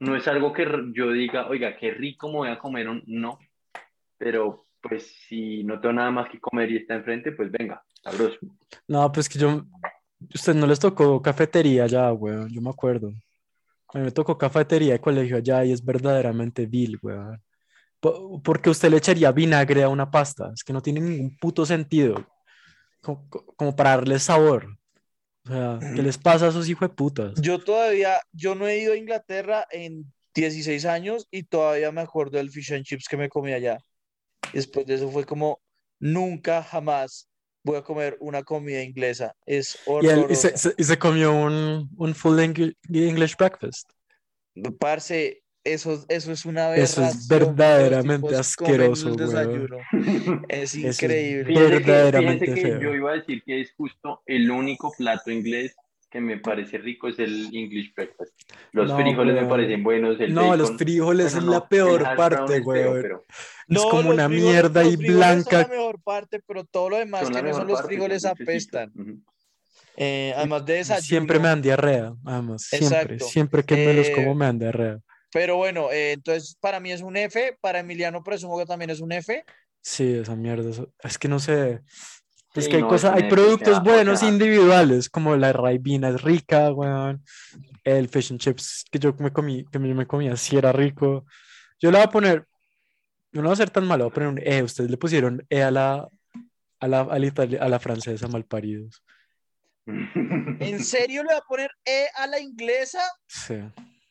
no 0.00 0.16
es 0.16 0.28
algo 0.28 0.52
que 0.52 0.66
yo 0.92 1.10
diga, 1.12 1.48
oiga, 1.48 1.76
qué 1.78 1.92
rico 1.92 2.28
me 2.28 2.34
voy 2.34 2.48
a 2.48 2.58
comer, 2.58 2.88
un-". 2.88 3.02
no. 3.06 3.38
Pero, 4.18 4.66
pues, 4.82 5.06
si 5.28 5.64
no 5.64 5.80
tengo 5.80 5.94
nada 5.94 6.10
más 6.10 6.28
que 6.28 6.40
comer 6.40 6.70
y 6.70 6.76
está 6.76 6.94
enfrente, 6.94 7.32
pues 7.32 7.50
venga, 7.50 7.82
sabroso. 8.02 8.38
No, 8.86 9.10
pues 9.12 9.28
que 9.30 9.38
yo, 9.38 9.64
usted 10.34 10.54
no 10.54 10.66
les 10.66 10.78
tocó 10.78 11.22
cafetería 11.22 11.84
allá, 11.84 12.12
weón, 12.12 12.48
yo 12.50 12.60
me 12.60 12.70
acuerdo. 12.70 13.12
Me 13.94 14.10
tocó 14.10 14.36
cafetería 14.36 14.94
de 14.94 15.00
colegio 15.00 15.36
allá 15.36 15.64
y 15.64 15.72
es 15.72 15.84
verdaderamente 15.84 16.66
vil, 16.66 16.98
weón. 17.02 17.42
Po- 18.00 18.42
Porque 18.42 18.70
usted 18.70 18.90
le 18.90 18.98
echaría 18.98 19.32
vinagre 19.32 19.82
a 19.82 19.88
una 19.88 20.10
pasta, 20.10 20.52
es 20.54 20.64
que 20.64 20.72
no 20.72 20.82
tiene 20.82 21.00
ningún 21.00 21.36
puto 21.38 21.64
sentido. 21.66 22.26
Como, 23.02 23.28
como 23.30 23.76
para 23.76 23.90
darle 23.90 24.18
sabor. 24.18 24.76
O 25.44 25.48
sea, 25.48 25.78
¿qué 25.94 26.02
les 26.02 26.18
pasa 26.18 26.46
a 26.46 26.48
esos 26.48 26.68
hijos 26.68 26.88
de 26.88 26.94
putas? 26.94 27.40
Yo 27.40 27.58
todavía, 27.62 28.20
yo 28.32 28.54
no 28.54 28.66
he 28.66 28.78
ido 28.78 28.94
a 28.94 28.96
Inglaterra 28.96 29.66
en 29.70 30.12
16 30.34 30.84
años 30.84 31.26
y 31.30 31.44
todavía 31.44 31.92
me 31.92 32.00
acuerdo 32.00 32.38
del 32.38 32.50
fish 32.50 32.72
and 32.74 32.84
chips 32.84 33.06
que 33.08 33.16
me 33.16 33.28
comí 33.28 33.52
allá. 33.52 33.78
Después 34.52 34.86
de 34.86 34.94
eso 34.94 35.10
fue 35.10 35.24
como, 35.24 35.60
nunca 36.00 36.62
jamás 36.62 37.28
voy 37.66 37.76
a 37.76 37.82
comer 37.82 38.16
una 38.20 38.42
comida 38.44 38.82
inglesa. 38.82 39.34
Es 39.44 39.76
Y, 40.00 40.06
él, 40.06 40.18
y, 40.18 40.20
horroroso. 40.20 40.34
se, 40.42 40.56
se- 40.56 40.74
y 40.78 40.84
se 40.84 40.98
comió 40.98 41.32
un, 41.32 41.90
un 41.96 42.14
full 42.14 42.38
Engli- 42.38 42.76
English 42.92 43.36
breakfast. 43.36 43.90
Parce, 44.78 45.42
eso, 45.64 46.04
eso 46.08 46.32
es 46.32 46.44
una 46.46 46.74
Eso 46.76 47.00
aberración. 47.02 47.04
es 47.04 47.28
que 47.28 47.34
verdaderamente 47.34 48.36
asqueroso, 48.36 49.14
desayuno. 49.14 49.78
Es 50.48 50.74
Eso 50.74 50.88
es 50.88 51.02
increíble. 51.02 51.54
Que, 51.54 51.60
Verdaderamente 51.60 52.46
fíjense 52.46 52.62
que 52.62 52.78
feo. 52.78 52.80
yo 52.80 52.94
iba 52.94 53.10
a 53.10 53.14
decir 53.14 53.42
que 53.44 53.60
es 53.60 53.72
justo 53.76 54.22
el 54.26 54.50
único 54.50 54.92
plato 54.96 55.30
inglés 55.30 55.74
que 56.10 56.20
me 56.20 56.38
parece 56.38 56.78
rico 56.78 57.08
es 57.08 57.18
el 57.18 57.46
English 57.54 57.92
breakfast. 57.94 58.32
Los 58.72 58.88
No, 58.90 58.96
frijoles 58.96 59.34
me 59.34 59.40
weón. 59.40 59.50
parecen 59.50 59.82
buenos, 59.82 60.20
el 60.20 60.32
No, 60.34 60.56
los 60.56 60.70
bacon. 60.70 60.78
frijoles 60.78 61.32
Bueno, 61.32 61.38
es 61.38 61.44
no, 61.44 61.52
la 61.52 61.68
peor 61.68 62.02
parte, 62.16 62.36
brown 62.36 62.52
es 62.52 63.02
pero 63.02 63.24
Es 63.68 63.82
como 63.82 64.02
los 64.02 64.14
una 64.14 64.28
frijoles- 64.28 64.42
mierda 64.42 64.82
los 64.84 64.96
frijoles 64.96 65.06
Son 65.10 65.16
blanca. 65.18 65.58
la 65.62 65.68
mejor 65.68 66.02
parte, 66.02 66.40
pero 66.46 66.64
todo 66.64 66.90
lo 66.90 66.96
demás 66.98 67.22
son 67.24 67.34
que 67.34 67.42
no 67.42 67.54
son 67.54 67.66
los 67.68 67.82
frijoles 67.82 68.24
apestan. 68.24 68.92
Eh, 69.96 70.32
además 70.36 70.64
de 70.66 70.74
desayuno. 70.74 71.02
Siempre 71.06 71.38
me 71.38 71.48
dan 71.48 71.62
diarrea, 71.62 72.12
además, 72.24 72.62
siempre, 72.62 72.98
Exacto. 72.98 73.24
siempre 73.24 73.64
que 73.64 73.76
me 73.76 73.94
los 73.94 74.06
Eh, 74.08 74.12
como 74.12 74.34
me 74.34 74.44
dan 74.46 74.58
diarrea. 74.58 75.00
Pero 75.32 75.56
bueno, 75.56 75.90
eh, 75.90 76.12
entonces 76.12 76.56
para 76.60 76.80
mí 76.80 76.92
es 76.92 77.00
un 77.02 77.16
F, 77.16 77.56
para 77.60 77.80
Emiliano 77.80 78.22
presumo 78.22 78.58
que 78.58 78.66
también 78.66 78.90
es 78.90 79.00
un 79.00 79.12
F. 79.12 79.44
Sí, 79.82 80.18
esa 80.18 80.36
mierda, 80.36 80.70
es 81.02 81.18
que 81.18 81.28
no 81.28 81.38
sé, 81.38 81.80
es 82.56 82.68
que 82.68 82.76
hay 82.76 82.82
no, 82.82 82.88
cosas, 82.88 83.14
hay 83.14 83.28
productos 83.28 83.82
buenos 83.82 84.14
o 84.14 84.20
sea, 84.20 84.28
individuales, 84.28 85.08
como 85.08 85.36
la 85.36 85.52
raibina 85.52 86.08
es 86.10 86.22
rica, 86.22 86.72
weón, 86.72 87.22
el 87.84 88.08
fish 88.08 88.30
and 88.32 88.40
chips 88.40 88.84
que 88.90 88.98
yo 88.98 89.14
me 89.18 89.32
comí, 89.32 89.64
que 89.66 89.78
yo 89.78 89.94
me 89.94 90.06
comía, 90.06 90.36
sí 90.36 90.56
era 90.56 90.72
rico. 90.72 91.24
Yo 91.80 91.90
le 91.90 91.98
voy 91.98 92.06
a 92.06 92.10
poner, 92.10 92.46
no 93.32 93.42
voy 93.42 93.52
a 93.52 93.56
ser 93.56 93.70
tan 93.70 93.86
malo, 93.86 94.04
voy 94.04 94.10
a 94.10 94.14
poner 94.14 94.28
un 94.30 94.40
E, 94.42 94.62
ustedes 94.62 94.90
le 94.90 94.96
pusieron 94.96 95.44
E 95.50 95.62
a 95.62 95.70
la, 95.70 96.08
a 96.80 96.88
la, 96.88 97.00
a 97.00 97.18
la, 97.18 97.26
itali- 97.26 97.60
a 97.60 97.68
la 97.68 97.78
francesa, 97.78 98.28
malparidos. 98.28 99.02
¿En 99.86 100.82
serio 100.82 101.22
le 101.22 101.32
va 101.32 101.38
a 101.38 101.42
poner 101.48 101.70
E 101.84 102.06
a 102.16 102.26
la 102.26 102.40
inglesa? 102.40 103.00
Sí. 103.26 103.54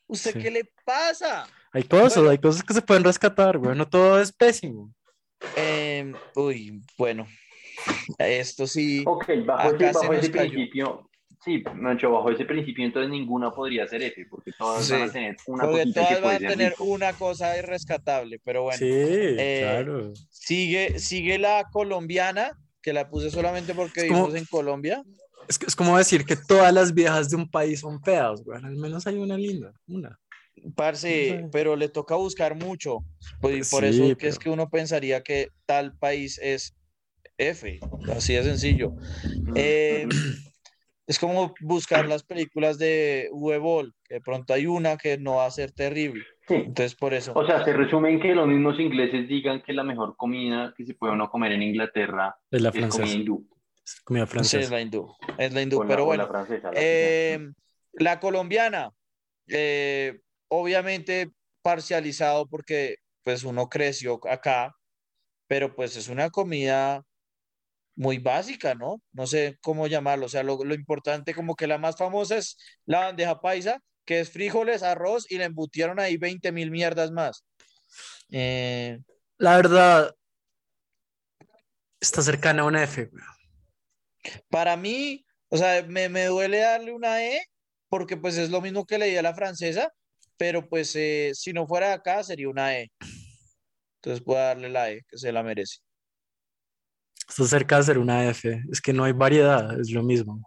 ¿Usted 0.08 0.34
Sí. 0.34 0.40
qué 0.40 0.52
le 0.52 0.72
pasa? 0.86 1.48
Hay 1.74 1.84
cosas, 1.84 2.18
Bueno. 2.18 2.30
hay 2.30 2.38
cosas 2.38 2.64
que 2.64 2.74
se 2.74 2.82
pueden 2.82 3.04
rescatar, 3.04 3.58
güey. 3.58 3.76
No 3.76 3.88
todo 3.88 4.22
es 4.22 4.32
pésimo. 4.32 4.94
Em, 5.56 6.14
uy, 6.36 6.82
bueno, 6.98 7.28
esto 8.20 8.68
sí. 8.68 9.04
Ok, 9.06 9.26
bajo 9.46 9.70
Acá 9.70 9.90
ese, 9.90 10.00
se 10.00 10.08
bajo 10.08 10.14
ese 10.14 10.30
principio, 10.30 11.10
sí, 11.44 11.64
Mancho, 11.76 12.12
bajo 12.12 12.32
ese 12.32 12.46
principio 12.46 12.86
entonces 12.86 13.10
ninguna 13.12 13.52
podría 13.52 13.88
ser 13.88 14.02
F, 14.04 14.26
porque 14.30 14.52
todas 14.58 14.90
van 14.90 15.00
Sí, 15.02 15.10
a 15.10 15.12
tener 15.12 15.36
una 15.48 15.64
Porque 15.64 15.80
cosita 15.82 16.02
que 16.08 16.16
todas 16.16 16.22
van 16.24 16.36
a 16.46 16.50
tener 16.50 16.70
rico. 16.72 16.84
una 16.86 17.14
cosa 17.14 17.58
irrescatable, 17.58 18.40
pero 18.44 18.64
bueno. 18.64 18.78
sí, 18.80 18.86
eh, 18.90 19.60
claro. 19.62 20.14
Sigue, 20.30 21.00
sigue 21.00 21.38
la 21.38 21.66
colombiana, 21.72 22.52
que 22.82 22.94
la 22.94 23.10
puse 23.10 23.30
solamente 23.32 23.74
porque 23.74 24.02
Es 24.02 24.08
como- 24.08 24.28
vivimos 24.28 24.40
en 24.42 24.46
Colombia. 24.46 25.04
Es, 25.48 25.60
que- 25.60 25.66
es 25.68 25.76
como 25.76 25.98
decir 25.98 26.26
que 26.26 26.36
todas 26.36 26.74
las 26.74 26.94
viejas 26.94 27.30
de 27.30 27.36
un 27.36 27.50
país 27.50 27.80
son 27.82 28.02
feas, 28.02 28.44
güey. 28.44 28.60
Al 28.64 28.76
menos 28.78 29.06
hay 29.08 29.18
una 29.18 29.38
linda, 29.38 29.72
una. 29.88 30.20
Parce, 30.76 31.32
No 31.36 31.42
sé. 31.44 31.50
pero 31.52 31.76
le 31.76 31.90
toca 31.90 32.16
buscar 32.16 32.56
mucho. 32.56 33.00
Pues, 33.42 33.68
y 33.68 33.70
por 33.72 33.84
Sí, 33.84 33.90
eso 33.90 34.18
que 34.18 34.28
es 34.28 34.36
pero- 34.38 34.44
que 34.44 34.50
uno 34.50 34.70
pensaría 34.70 35.22
que 35.22 35.50
tal 35.66 35.96
país 35.98 36.40
es 36.42 36.74
F, 37.38 37.80
así 38.16 38.34
de 38.34 38.44
sencillo. 38.44 38.94
Eh, 39.56 40.08
es 41.08 41.20
como 41.20 41.54
buscar 41.62 42.08
las 42.08 42.24
películas 42.24 42.78
de 42.78 43.30
Uwe 43.32 43.58
Boll, 43.58 43.94
que 44.04 44.16
de 44.16 44.22
pronto 44.22 44.54
hay 44.54 44.66
una 44.68 44.98
que 44.98 45.18
no 45.18 45.36
va 45.36 45.46
a 45.46 45.52
ser 45.52 45.72
terrible. 45.72 46.24
Sí. 46.48 46.56
Entonces, 46.56 46.96
por 46.96 47.14
eso. 47.14 47.34
O 47.36 47.46
sea, 47.46 47.64
se 47.66 47.74
resume 47.74 48.12
en 48.12 48.20
que 48.20 48.36
los 48.36 48.48
mismos 48.48 48.80
ingleses 48.80 49.28
digan 49.28 49.62
que 49.64 49.74
la 49.74 49.84
mejor 49.84 50.16
comida 50.16 50.74
que 50.78 50.86
se 50.86 50.94
puede 50.94 51.14
uno 51.14 51.30
comer 51.30 51.52
en 51.54 51.64
Inglaterra 51.64 52.36
Es 52.52 52.62
la 52.62 52.70
es 52.70 52.74
comida 52.76 52.92
francesa. 52.92 53.18
hindú. 53.18 53.48
Es 53.84 54.02
comida 54.02 54.26
Sí, 54.26 54.28
es 54.28 54.32
francesa. 54.32 54.72
la 54.76 54.82
hindú. 54.82 55.14
Es 55.38 55.54
la 55.54 55.62
hindú, 55.62 55.82
la- 55.84 55.88
pero 55.88 56.06
bueno. 56.06 56.24
la 56.24 56.30
francesa. 56.30 56.72
la 56.72 56.80
Eh, 56.82 57.50
la 57.94 58.20
colombiana, 58.20 58.92
eh, 59.48 60.20
obviamente 60.50 61.32
parcializado 61.62 62.48
porque 62.48 62.98
pues 63.24 63.44
uno 63.44 63.68
creció 63.70 64.20
acá, 64.30 64.76
pero 65.48 65.76
pues 65.76 65.96
es 65.98 66.10
una 66.10 66.30
comida 66.30 67.04
muy 67.96 68.18
básica, 68.20 68.76
¿no? 68.76 69.02
No 69.14 69.28
sé 69.28 69.58
cómo 69.62 69.88
llamarlo, 69.88 70.26
o 70.26 70.30
sea, 70.30 70.44
lo, 70.44 70.64
lo 70.64 70.76
importante 70.76 71.34
como 71.34 71.56
que 71.56 71.68
la 71.68 71.78
más 71.78 71.98
famosa 71.98 72.38
es 72.38 72.58
la 72.86 73.00
bandeja 73.02 73.40
paisa, 73.42 73.80
que 74.06 74.20
es 74.20 74.32
frijoles, 74.32 74.84
arroz 74.84 75.26
y 75.30 75.38
le 75.38 75.46
embutieron 75.46 76.00
ahí 76.00 76.18
20 76.18 76.52
mil 76.52 76.72
mierdas 76.72 77.12
más. 77.12 77.44
Eh, 78.32 79.00
La 79.38 79.56
verdad, 79.56 80.16
está 82.00 82.22
cercana 82.22 82.64
a 82.64 82.66
una 82.66 82.84
F, 82.84 83.10
para 84.50 84.76
mí, 84.78 85.26
o 85.50 85.58
sea, 85.58 85.84
me, 85.84 86.10
me 86.10 86.26
duele 86.26 86.60
darle 86.60 86.92
una 86.94 87.24
E 87.24 87.42
porque 87.90 88.18
pues 88.18 88.38
es 88.38 88.50
lo 88.50 88.62
mismo 88.62 88.86
que 88.86 88.98
le 88.98 89.08
di 89.08 89.18
a 89.18 89.22
la 89.22 89.36
francesa, 89.36 89.92
pero 90.38 90.68
pues 90.68 90.96
eh, 90.96 91.32
si 91.34 91.54
no 91.54 91.68
fuera 91.68 91.94
acá 91.94 92.24
sería 92.24 92.50
una 92.50 92.78
E. 92.78 92.92
Entonces 94.02 94.24
voy 94.24 94.38
a 94.38 94.40
darle 94.42 94.70
la 94.70 94.92
E, 94.92 95.02
que 95.10 95.18
se 95.18 95.32
la 95.32 95.44
merece. 95.44 95.80
Está 97.28 97.44
cerca 97.46 97.78
de 97.78 97.84
ser 97.84 97.98
una 97.98 98.28
F. 98.30 98.64
Es 98.72 98.82
que 98.82 98.94
no 98.94 99.04
hay 99.04 99.14
variedad, 99.14 99.80
es 99.80 99.92
lo 99.92 100.04
mismo. 100.04 100.42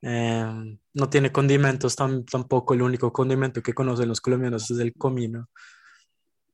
Eh, 0.00 0.78
no 0.94 1.08
tiene 1.10 1.30
condimentos 1.30 1.96
tam- 1.96 2.24
tampoco. 2.28 2.74
El 2.74 2.82
único 2.82 3.12
condimento 3.12 3.62
que 3.62 3.72
conocen 3.74 4.08
los 4.08 4.20
colombianos 4.20 4.70
es 4.70 4.78
el 4.78 4.92
comino 4.94 5.48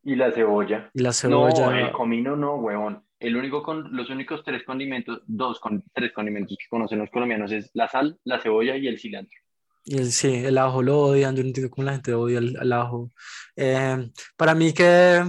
Y 0.05 0.17
la 0.17 0.31
cebolla. 0.33 0.91
y 0.93 1.01
la 1.03 1.09
No, 1.11 1.13
cebolla. 1.15 1.81
el 1.81 1.93
comino 1.93 2.37
no, 2.37 2.57
huevón. 2.57 3.05
El 3.21 3.37
único 3.37 3.63
con, 3.63 3.97
los 3.97 4.11
únicos 4.11 4.43
tres 4.45 4.63
condimentos, 4.65 5.23
dos 5.27 5.59
con 5.61 5.83
tres 5.93 6.13
condimentos 6.13 6.57
que 6.59 6.69
conocen 6.69 6.99
los 7.01 7.11
colombianos 7.11 7.51
es 7.51 7.71
la 7.75 7.89
sal, 7.89 8.19
la 8.25 8.39
cebolla 8.41 8.77
y 8.77 8.87
el 8.87 8.99
cilantro. 8.99 9.37
Y 9.85 9.97
el, 9.99 10.13
sí, 10.13 10.33
el 10.45 10.59
ajo 10.59 10.83
lo 10.83 10.99
odian, 10.99 11.35
yo 11.35 11.43
no 11.43 11.49
entiendo 11.49 11.71
cómo 11.71 11.87
la 11.87 11.93
gente 11.93 12.13
odia 12.15 12.39
el, 12.39 12.57
el 12.61 12.73
ajo. 12.73 13.11
Eh, 13.57 14.11
para 14.37 14.55
mí 14.55 14.73
que... 14.73 15.23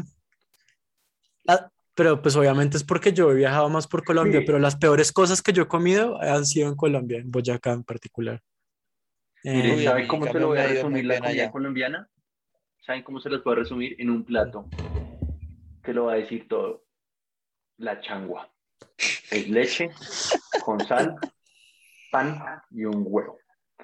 la- 1.46 1.72
pero 2.00 2.22
pues 2.22 2.34
obviamente 2.38 2.78
es 2.78 2.86
porque 2.86 3.12
yo 3.12 3.30
he 3.30 3.34
viajado 3.36 3.68
más 3.68 3.86
por 3.86 4.06
Colombia, 4.06 4.40
Sí. 4.40 4.46
pero 4.46 4.58
las 4.58 4.78
peores 4.78 5.12
cosas 5.12 5.42
que 5.42 5.52
yo 5.52 5.64
he 5.64 5.68
comido 5.68 6.18
han 6.22 6.46
sido 6.46 6.70
en 6.70 6.76
Colombia, 6.78 7.18
en 7.20 7.30
Boyacá 7.30 7.74
en 7.74 7.84
particular. 7.84 8.42
Eh, 9.44 9.84
¿saben 9.84 10.08
cómo 10.08 10.26
se 10.32 10.40
lo 10.40 10.48
voy 10.48 10.60
a 10.60 10.68
resumir 10.68 11.04
la 11.04 11.16
comida 11.20 11.30
allá. 11.30 11.52
colombiana? 11.52 12.10
¿Saben 12.86 13.04
cómo 13.04 13.20
se 13.20 13.30
los 13.30 13.42
puedo 13.42 13.58
resumir? 13.58 13.98
En 14.00 14.10
un 14.12 14.24
plato 14.24 14.70
que 15.84 15.94
lo 15.94 16.06
va 16.06 16.14
a 16.14 16.16
decir 16.16 16.48
todo. 16.48 16.86
La 17.80 18.00
changua. 18.00 18.50
Es 19.30 19.50
leche 19.50 19.90
con 20.64 20.80
sal, 20.88 21.16
pan 22.14 22.42
y 22.72 22.86
un 22.86 23.04
huevo. 23.06 23.38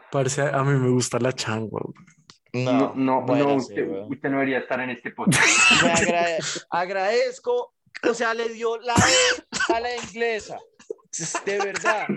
parce, 0.09 0.41
a 0.41 0.63
mí 0.63 0.71
me 0.79 0.87
gusta 0.89 1.19
la 1.19 1.33
changua. 1.33 1.81
güey. 1.83 2.63
No, 2.63 2.93
no, 2.95 3.23
bueno, 3.23 3.43
no, 3.55 3.59
sí, 3.59 3.73
usted, 3.73 3.89
weón. 3.89 4.09
usted 4.13 4.29
no 4.29 4.37
debería 4.37 4.59
estar 4.59 4.79
en 4.79 4.91
este 4.91 5.11
podcast. 5.11 5.43
Me 5.83 5.91
agrade- 5.91 6.65
agradezco, 6.69 7.74
o 8.09 8.13
sea, 8.13 8.33
le 8.33 8.49
dio 8.49 8.77
la 8.77 8.93
E 8.95 9.73
a 9.73 9.79
la 9.79 9.95
inglesa, 9.95 10.57
de 11.45 11.57
verdad. 11.59 12.07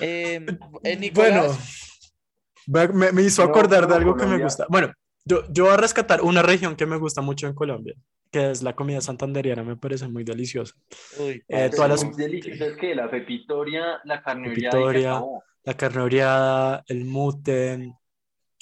Eh, 0.00 0.44
eh, 0.82 0.96
Nicolás, 0.96 1.58
Bueno, 2.66 2.94
me, 2.94 3.12
me 3.12 3.22
hizo 3.22 3.42
acordar 3.42 3.86
de 3.86 3.94
algo 3.94 4.12
que 4.14 4.22
me 4.22 4.24
Colombia. 4.24 4.44
gusta. 4.46 4.66
Bueno, 4.68 4.92
yo, 5.24 5.44
yo 5.50 5.64
voy 5.64 5.74
a 5.74 5.76
rescatar 5.76 6.22
una 6.22 6.42
región 6.42 6.76
que 6.76 6.86
me 6.86 6.96
gusta 6.96 7.20
mucho 7.20 7.46
en 7.46 7.54
Colombia, 7.54 7.94
que 8.30 8.50
es 8.50 8.62
la 8.62 8.74
comida 8.74 9.00
santanderiana, 9.00 9.62
me 9.62 9.76
parece 9.76 10.08
muy 10.08 10.24
deliciosa. 10.24 10.74
uy, 11.18 11.42
Eh, 11.48 11.70
todas 11.74 11.90
las- 11.90 12.04
Muy 12.04 12.14
delicioso. 12.16 12.64
Es 12.64 12.76
que 12.76 12.94
la 12.94 13.10
pepitoria, 13.10 14.00
la 14.04 14.22
carne 14.22 14.48
Pepitoria. 14.50 15.22
La 15.66 15.74
carne 15.74 16.02
oreada, 16.02 16.84
el 16.88 17.06
mute, 17.06 17.94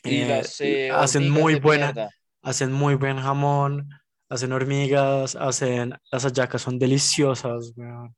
y 0.05 0.20
eh, 0.20 0.26
las 0.28 0.61
eh, 0.61 0.88
hacen 0.92 1.28
muy 1.30 1.57
buena, 1.59 1.86
mierda. 1.86 2.11
hacen 2.42 2.70
muy 2.72 2.94
buen 2.94 3.16
jamón, 3.20 3.88
hacen 4.33 4.53
hormigas, 4.53 5.37
hacen, 5.37 5.95
las 6.11 6.24
hallacas 6.24 6.62
son 6.62 6.78
deliciosas, 6.78 7.72
weón. 7.76 8.14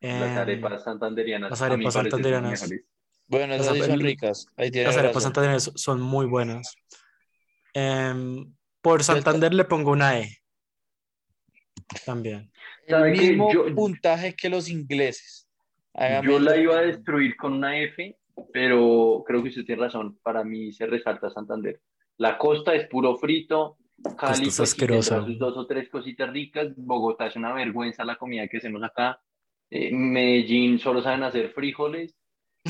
Las 0.00 0.38
arepas 0.38 0.84
santanderianas. 0.84 1.50
las 1.50 1.60
arepas 1.62 1.92
santanderianas. 1.94 2.70
Bueno, 3.26 3.48
Las 3.56 3.60
esas 3.66 3.74
sí 3.76 3.82
son 3.82 4.00
ricas. 4.00 4.46
Ahí 4.56 4.70
Las 4.70 4.96
arepas 4.96 5.16
razón. 5.16 5.22
santandereanas 5.22 5.72
son 5.76 6.00
muy 6.00 6.26
buenas. 6.26 6.74
Em, 7.74 8.52
por 8.80 9.04
Santander 9.04 9.52
le 9.54 9.64
pongo 9.64 9.92
una 9.92 10.18
E. 10.18 10.38
También. 12.06 12.50
El 12.86 13.12
mismo 13.12 13.52
Yo- 13.52 13.74
puntaje 13.74 14.34
que 14.34 14.48
los 14.48 14.68
ingleses. 14.68 15.48
Hágame 15.94 16.28
Yo 16.28 16.38
la 16.40 16.56
iba 16.56 16.78
a 16.78 16.82
destruir 16.82 17.36
con 17.36 17.52
una 17.52 17.78
F, 17.78 18.18
pero 18.52 19.22
creo 19.26 19.42
que 19.42 19.50
usted 19.50 19.64
tiene 19.64 19.82
razón. 19.82 20.18
Para 20.22 20.42
mí 20.42 20.72
se 20.72 20.86
resalta 20.86 21.30
Santander. 21.30 21.80
La 22.16 22.38
costa 22.38 22.74
es 22.74 22.88
puro 22.88 23.16
frito. 23.16 23.76
Es 24.04 24.14
pues, 24.14 24.38
tendrá 24.40 24.64
asquerosa. 24.64 25.24
sus 25.24 25.38
dos 25.38 25.56
o 25.56 25.66
tres 25.66 25.88
cositas 25.88 26.30
ricas. 26.30 26.68
Bogotá 26.76 27.26
es 27.26 27.36
una 27.36 27.52
vergüenza 27.52 28.04
la 28.04 28.16
comida 28.16 28.48
que 28.48 28.58
hacemos 28.58 28.82
acá. 28.82 29.20
Eh, 29.70 29.92
Medellín 29.92 30.78
solo 30.78 31.02
saben 31.02 31.22
hacer 31.22 31.50
frijoles. 31.50 32.16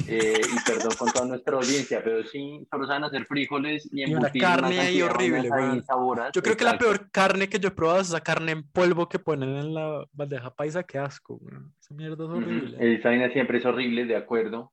eh, 0.06 0.40
y 0.40 0.70
perdón 0.70 0.92
con 0.96 1.10
toda 1.12 1.26
nuestra 1.26 1.56
audiencia, 1.56 2.00
pero 2.04 2.22
sí, 2.24 2.64
solo 2.70 2.86
saben 2.86 3.02
hacer 3.02 3.24
frijoles 3.24 3.88
y 3.92 4.02
Y 4.08 4.14
una 4.14 4.30
carne 4.30 4.78
ahí 4.78 5.02
horrible, 5.02 5.40
ahí 5.40 5.48
weón. 5.50 5.76
insaboras. 5.78 6.30
Yo 6.32 6.42
creo 6.42 6.56
que 6.56 6.64
la 6.64 6.78
peor 6.78 7.10
carne 7.10 7.48
que 7.48 7.58
yo 7.58 7.68
he 7.68 7.72
probado 7.72 8.00
es 8.00 8.08
esa 8.08 8.20
carne 8.20 8.52
en 8.52 8.62
polvo 8.62 9.08
que 9.08 9.18
ponen 9.18 9.56
en 9.56 9.74
la 9.74 10.04
bandeja 10.12 10.54
paisa. 10.54 10.84
Qué 10.84 10.96
asco. 10.98 11.40
Esa 11.80 11.92
mierda 11.94 12.22
es 12.22 12.30
horrible. 12.30 12.94
Esa 12.94 13.08
vaina 13.08 13.32
siempre 13.32 13.58
es 13.58 13.64
horrible, 13.66 14.04
de 14.04 14.14
acuerdo. 14.14 14.72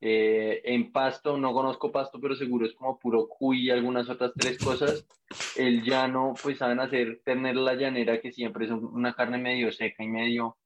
Eh, 0.00 0.60
en 0.64 0.92
pasto, 0.92 1.36
no 1.38 1.52
conozco 1.52 1.90
pasto, 1.92 2.20
pero 2.20 2.36
seguro 2.36 2.66
es 2.66 2.74
como 2.74 2.98
puro 2.98 3.28
cuy 3.28 3.66
y 3.66 3.70
algunas 3.70 4.08
otras 4.08 4.32
tres 4.36 4.60
cosas. 4.60 5.06
El 5.54 5.82
llano, 5.82 6.38
pues 6.42 6.58
saben 6.58 6.80
hacer 6.80 7.20
ternera 7.24 7.58
a 7.60 7.62
la 7.62 7.74
llanera, 7.74 8.20
que 8.20 8.32
siempre 8.32 8.66
es 8.66 8.70
un- 8.72 8.84
una 8.86 9.14
carne 9.14 9.38
medio 9.38 9.72
seca 9.72 10.04
y 10.04 10.08
medio. 10.08 10.56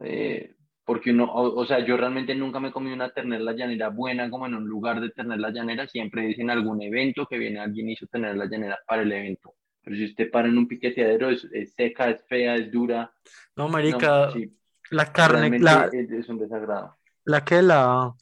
eh, 0.00 0.54
porque 0.84 1.10
uno, 1.10 1.24
o, 1.26 1.60
o 1.60 1.66
sea, 1.66 1.80
yo 1.84 1.96
realmente 1.96 2.34
nunca 2.34 2.60
me 2.60 2.72
comí 2.72 2.90
una 2.92 3.10
ternera 3.12 3.52
llanera 3.52 3.88
buena, 3.90 4.30
como 4.30 4.46
en 4.46 4.54
un 4.54 4.66
lugar 4.68 5.00
de 5.00 5.10
ternera 5.10 5.50
llanera. 5.50 5.86
Siempre 5.88 6.22
dicen 6.22 6.50
algún 6.50 6.80
evento 6.82 7.26
que 7.26 7.38
viene 7.38 7.60
alguien 7.60 7.90
hizo 7.90 8.06
ternera 8.06 8.32
a 8.34 8.36
la 8.36 8.46
llanera 8.46 8.78
para 8.86 9.02
el 9.02 9.12
evento. 9.12 9.54
Pero 9.82 9.96
si 9.96 10.04
usted 10.06 10.30
para 10.30 10.48
en 10.48 10.56
un 10.58 10.68
piqueteadero, 10.68 11.30
es, 11.30 11.44
es 11.52 11.74
seca, 11.74 12.10
es 12.10 12.24
fea, 12.26 12.56
es 12.56 12.70
dura. 12.72 13.12
No, 13.56 13.64
No, 13.64 13.68
marica, 13.70 14.30
sí, 14.32 14.56
la 14.90 15.12
carne, 15.12 15.58
la, 15.60 15.90
es, 15.92 16.10
es 16.10 16.28
un 16.28 16.38
desagrado. 16.38 16.96
la 17.24 17.44
que 17.44 17.62
la, 17.62 18.14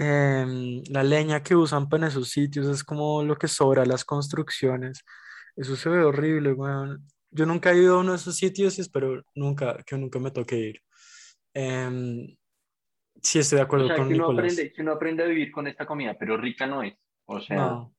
em, 0.00 0.82
la 0.90 1.02
leña 1.02 1.42
que 1.42 1.54
usan 1.54 1.88
para 1.88 2.08
esos 2.08 2.30
sitios 2.30 2.66
es 2.68 2.82
como 2.84 3.22
lo 3.22 3.36
que 3.36 3.48
sobra 3.48 3.84
las 3.84 4.04
construcciones. 4.04 5.04
Eso 5.56 5.76
se 5.76 5.88
ve 5.90 6.02
horrible, 6.04 6.52
weón. 6.52 7.06
Yo 7.30 7.44
nunca 7.46 7.70
he 7.72 7.78
ido 7.78 7.96
a 7.96 8.00
uno 8.00 8.12
de 8.12 8.16
esos 8.16 8.36
sitios 8.36 8.78
y 8.78 8.80
espero 8.80 9.22
nunca, 9.34 9.76
que 9.86 9.96
nunca 9.98 10.18
me 10.18 10.30
toque 10.30 10.56
ir. 10.56 10.82
Em, 11.54 12.36
sí, 13.22 13.38
estoy 13.40 13.56
de 13.56 13.62
acuerdo 13.62 13.84
O 13.86 13.88
sea, 13.88 13.96
con 13.96 14.08
que 14.08 14.14
uno, 14.14 14.28
Nicolás. 14.30 14.52
aprende, 14.52 14.72
que 14.72 14.82
uno 14.82 14.92
aprende 14.92 15.22
a 15.22 15.26
vivir 15.26 15.52
con 15.52 15.66
esta 15.66 15.84
comida, 15.86 16.16
pero 16.18 16.36
rica 16.36 16.66
no 16.66 16.82
es. 16.82 16.94
O 17.26 17.40
sea, 17.40 17.56
No, 17.56 17.92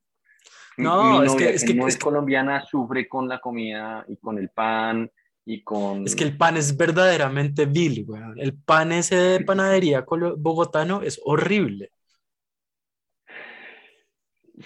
mi- 0.77 0.83
No, 0.85 1.19
mi 1.19 1.25
es 1.25 1.31
que- 1.33 1.37
novia, 1.43 1.49
es 1.51 1.61
que 1.63 1.67
que- 1.73 1.79
no 1.79 1.87
es 1.87 1.95
es 1.95 2.01
colombiana, 2.01 2.61
sufre 2.65 3.07
con 3.07 3.27
la 3.27 3.39
comida 3.39 4.03
y 4.07 4.17
con 4.17 4.37
el 4.37 4.49
pan 4.49 5.11
y 5.45 5.63
con... 5.63 6.05
es 6.05 6.15
que 6.15 6.23
el 6.23 6.37
pan 6.37 6.57
es 6.57 6.77
verdaderamente 6.77 7.65
vil, 7.65 8.05
weón. 8.07 8.39
El 8.39 8.53
pan 8.55 8.91
ese 8.91 9.15
de 9.15 9.39
panadería 9.45 10.05
bogotano 10.37 11.01
es 11.01 11.19
horrible. 11.23 11.91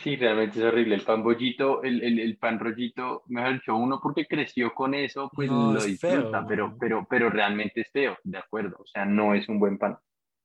Sí, 0.04 0.16
realmente 0.16 0.60
es 0.60 0.66
horrible. 0.66 0.96
El 0.96 1.04
pan 1.04 1.24
bollito, 1.24 1.82
el, 1.84 2.04
el, 2.04 2.20
el 2.20 2.38
pan 2.38 2.60
rollito, 2.60 3.24
mejor 3.28 3.54
dicho, 3.54 3.76
uno 3.76 4.00
porque 4.02 4.26
creció 4.28 4.74
con 4.74 4.94
eso, 4.94 5.32
pues 5.34 5.50
No, 5.50 5.74
lo 5.74 5.80
es 5.80 5.86
disfruta, 5.86 6.44
feo, 6.44 6.48
pero, 6.48 6.78
pero, 6.80 7.08
pero 7.10 7.30
realmente 7.30 7.82
es 7.82 7.92
feo, 7.92 8.18
de 8.24 8.38
acuerdo. 8.38 8.78
O 8.80 8.86
sea, 8.86 9.06
no 9.06 9.34
es 9.34 9.48
un 9.48 9.60
buen 9.60 9.78
pan. 9.78 9.98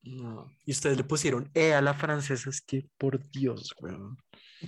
No. 0.02 0.50
Y 0.64 0.72
ustedes 0.72 0.96
le 0.96 1.04
pusieron 1.04 1.50
E 1.54 1.74
a 1.74 1.80
la 1.82 1.94
francesa, 1.94 2.50
es 2.50 2.62
que 2.62 2.86
por 2.98 3.20
Dios, 3.30 3.74
weón. 3.80 4.18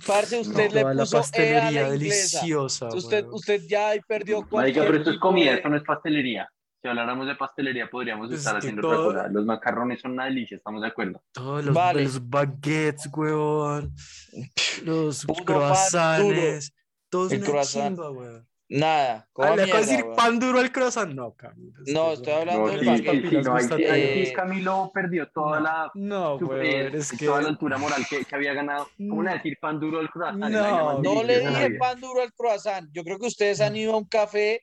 Parce, 0.07 0.39
usted 0.39 0.71
le 0.71 0.83
la 0.83 0.91
puso 1.03 1.15
E 1.15 1.19
a 1.19 1.21
pastelería 1.21 1.61
la 1.89 1.95
inglesa. 1.95 2.39
deliciosa, 2.39 2.87
Usted, 2.87 3.25
usted 3.31 3.61
ya 3.67 3.89
ahí 3.89 3.99
perdió 4.07 4.37
Marica, 4.37 4.49
cualquier 4.49 4.85
pero 4.85 4.97
esto 4.97 5.11
es 5.11 5.19
comida, 5.19 5.53
esto 5.53 5.69
no 5.69 5.77
es 5.77 5.83
pastelería. 5.83 6.49
Si 6.81 6.87
habláramos 6.89 7.27
de 7.27 7.35
pastelería, 7.35 7.89
podríamos 7.89 8.29
Es 8.31 8.39
estar 8.39 8.57
haciendo 8.57 8.81
todo- 8.81 9.07
otra 9.09 9.21
cosa. 9.21 9.31
Los 9.33 9.45
macarrones 9.45 10.01
son 10.01 10.11
una 10.13 10.25
delicia, 10.25 10.57
estamos 10.57 10.81
de 10.81 10.87
acuerdo. 10.87 11.23
Todos 11.31 11.63
los, 11.63 11.73
Vale. 11.75 12.03
los 12.03 12.29
baguettes, 12.29 13.07
weón. 13.15 13.93
Los 14.83 15.25
pan 15.25 15.35
croissants. 15.45 16.73
Todo 17.09 17.27
es 17.27 17.31
El 17.33 17.39
una 17.41 17.47
croissant. 17.47 17.95
chimba, 17.95 18.11
weón. 18.11 18.47
Nada. 18.69 19.27
Ah, 19.37 19.55
le 19.55 19.63
mierda, 19.65 19.79
decir 19.81 20.03
weón. 20.03 20.15
pan 20.15 20.39
duro 20.39 20.59
al 20.59 20.71
croissant. 20.71 21.13
No, 21.13 21.33
Camilo. 21.33 21.73
No, 21.87 22.13
estoy 22.13 22.33
hablando 22.33 22.61
No, 22.61 22.67
del 22.71 22.79
sí, 22.79 22.85
baguette. 22.85 23.29
sí, 23.29 23.35
no, 23.43 23.59
sí 23.59 23.67
Eh, 23.79 24.33
Camilo 24.35 24.91
perdió 24.93 25.29
toda 25.29 25.59
la, 25.59 25.91
No, 25.93 26.39
su- 26.39 26.45
weón, 26.47 26.65
eh, 26.65 26.91
es 26.93 27.11
que... 27.11 27.25
toda 27.25 27.41
la 27.41 27.49
altura 27.49 27.77
moral 27.77 28.05
que, 28.09 28.23
que 28.25 28.35
había 28.35 28.53
ganado. 28.53 28.87
¿Cómo 28.97 29.21
le 29.21 29.31
decir 29.33 29.57
pan 29.61 29.79
duro 29.79 29.99
al 29.99 30.09
croissant? 30.09 30.39
No, 30.39 30.49
la 30.49 30.71
no 30.71 31.01
No 31.01 31.23
le 31.23 31.43
la 31.43 31.49
dije 31.49 31.71
pan 31.77 31.99
duro 31.99 32.21
al 32.21 32.33
croissant. 32.33 32.89
Yo 32.93 33.03
creo 33.03 33.19
que 33.19 33.27
ustedes 33.27 33.61
han 33.61 33.75
ido 33.75 33.93
a 33.93 33.97
un 33.97 34.05
café 34.07 34.61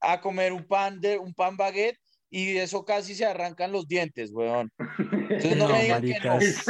a 0.00 0.20
comer 0.20 0.52
un 0.52 0.66
pan 0.66 1.00
de 1.00 1.16
un 1.18 1.32
pan 1.32 1.56
baguette 1.56 1.98
y 2.28 2.56
eso 2.58 2.84
casi 2.84 3.14
se 3.14 3.24
arrancan 3.24 3.70
los 3.72 3.86
dientes, 3.88 4.30
weón. 4.32 4.70
Entonces 4.98 5.56
no, 5.56 5.68
No, 5.68 5.72
me 5.74 5.82
digan 5.82 6.02
que 6.02 6.18
no. 6.20 6.34
maricas. 6.34 6.66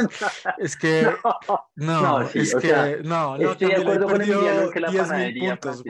Es 0.59 0.77
que... 0.77 1.07
No, 1.75 2.19
No, 2.19 2.27
sí, 2.29 2.39
es 2.39 2.55
que... 2.55 2.61
sea, 2.61 2.85
no, 3.03 3.37
no, 3.37 3.51
Estoy 3.51 3.67
de 3.69 3.75
acuerdo 3.75 4.07
con 4.07 4.21
en 4.21 4.71
que 4.71 4.79
la 4.79 4.89
10.000 4.89 4.97
panadería 5.07 5.55
puntos. 5.59 5.83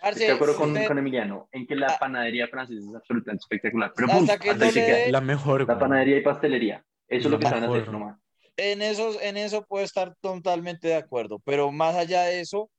Parce, 0.00 0.18
Estoy 0.20 0.26
de 0.26 0.32
acuerdo 0.34 0.56
con, 0.56 0.68
usted- 0.72 0.86
con 0.86 0.98
Emiliano 0.98 1.48
en 1.52 1.66
que 1.66 1.74
la 1.74 1.86
Ah. 1.88 1.96
panadería 1.98 2.48
francesa 2.48 2.78
es 2.80 2.94
absolutamente 2.94 3.42
espectacular. 3.42 3.92
Pero 3.96 4.12
Hasta 4.12 4.38
que 4.38 4.50
hasta 4.50 4.64
no 4.66 4.70
se 4.72 4.80
le 4.80 5.10
La 5.10 5.20
mejor, 5.20 5.66
La 5.66 5.78
panadería 5.78 6.18
y 6.18 6.20
pastelería. 6.22 6.84
Eso 7.08 7.28
es 7.28 7.32
lo 7.32 7.38
que 7.38 7.46
saben 7.46 7.64
hacer 7.64 7.90
nomás. 7.90 8.18
en 8.58 8.82
eso, 8.82 9.20
en 9.20 9.36
eso 9.36 9.64
puedo 9.64 9.84
estar 9.84 10.14
totalmente 10.20 10.88
de 10.88 10.94
acuerdo, 10.96 11.38
pero 11.44 11.70
más 11.72 11.94
allá 11.94 12.22
de 12.24 12.40
eso, 12.40 12.70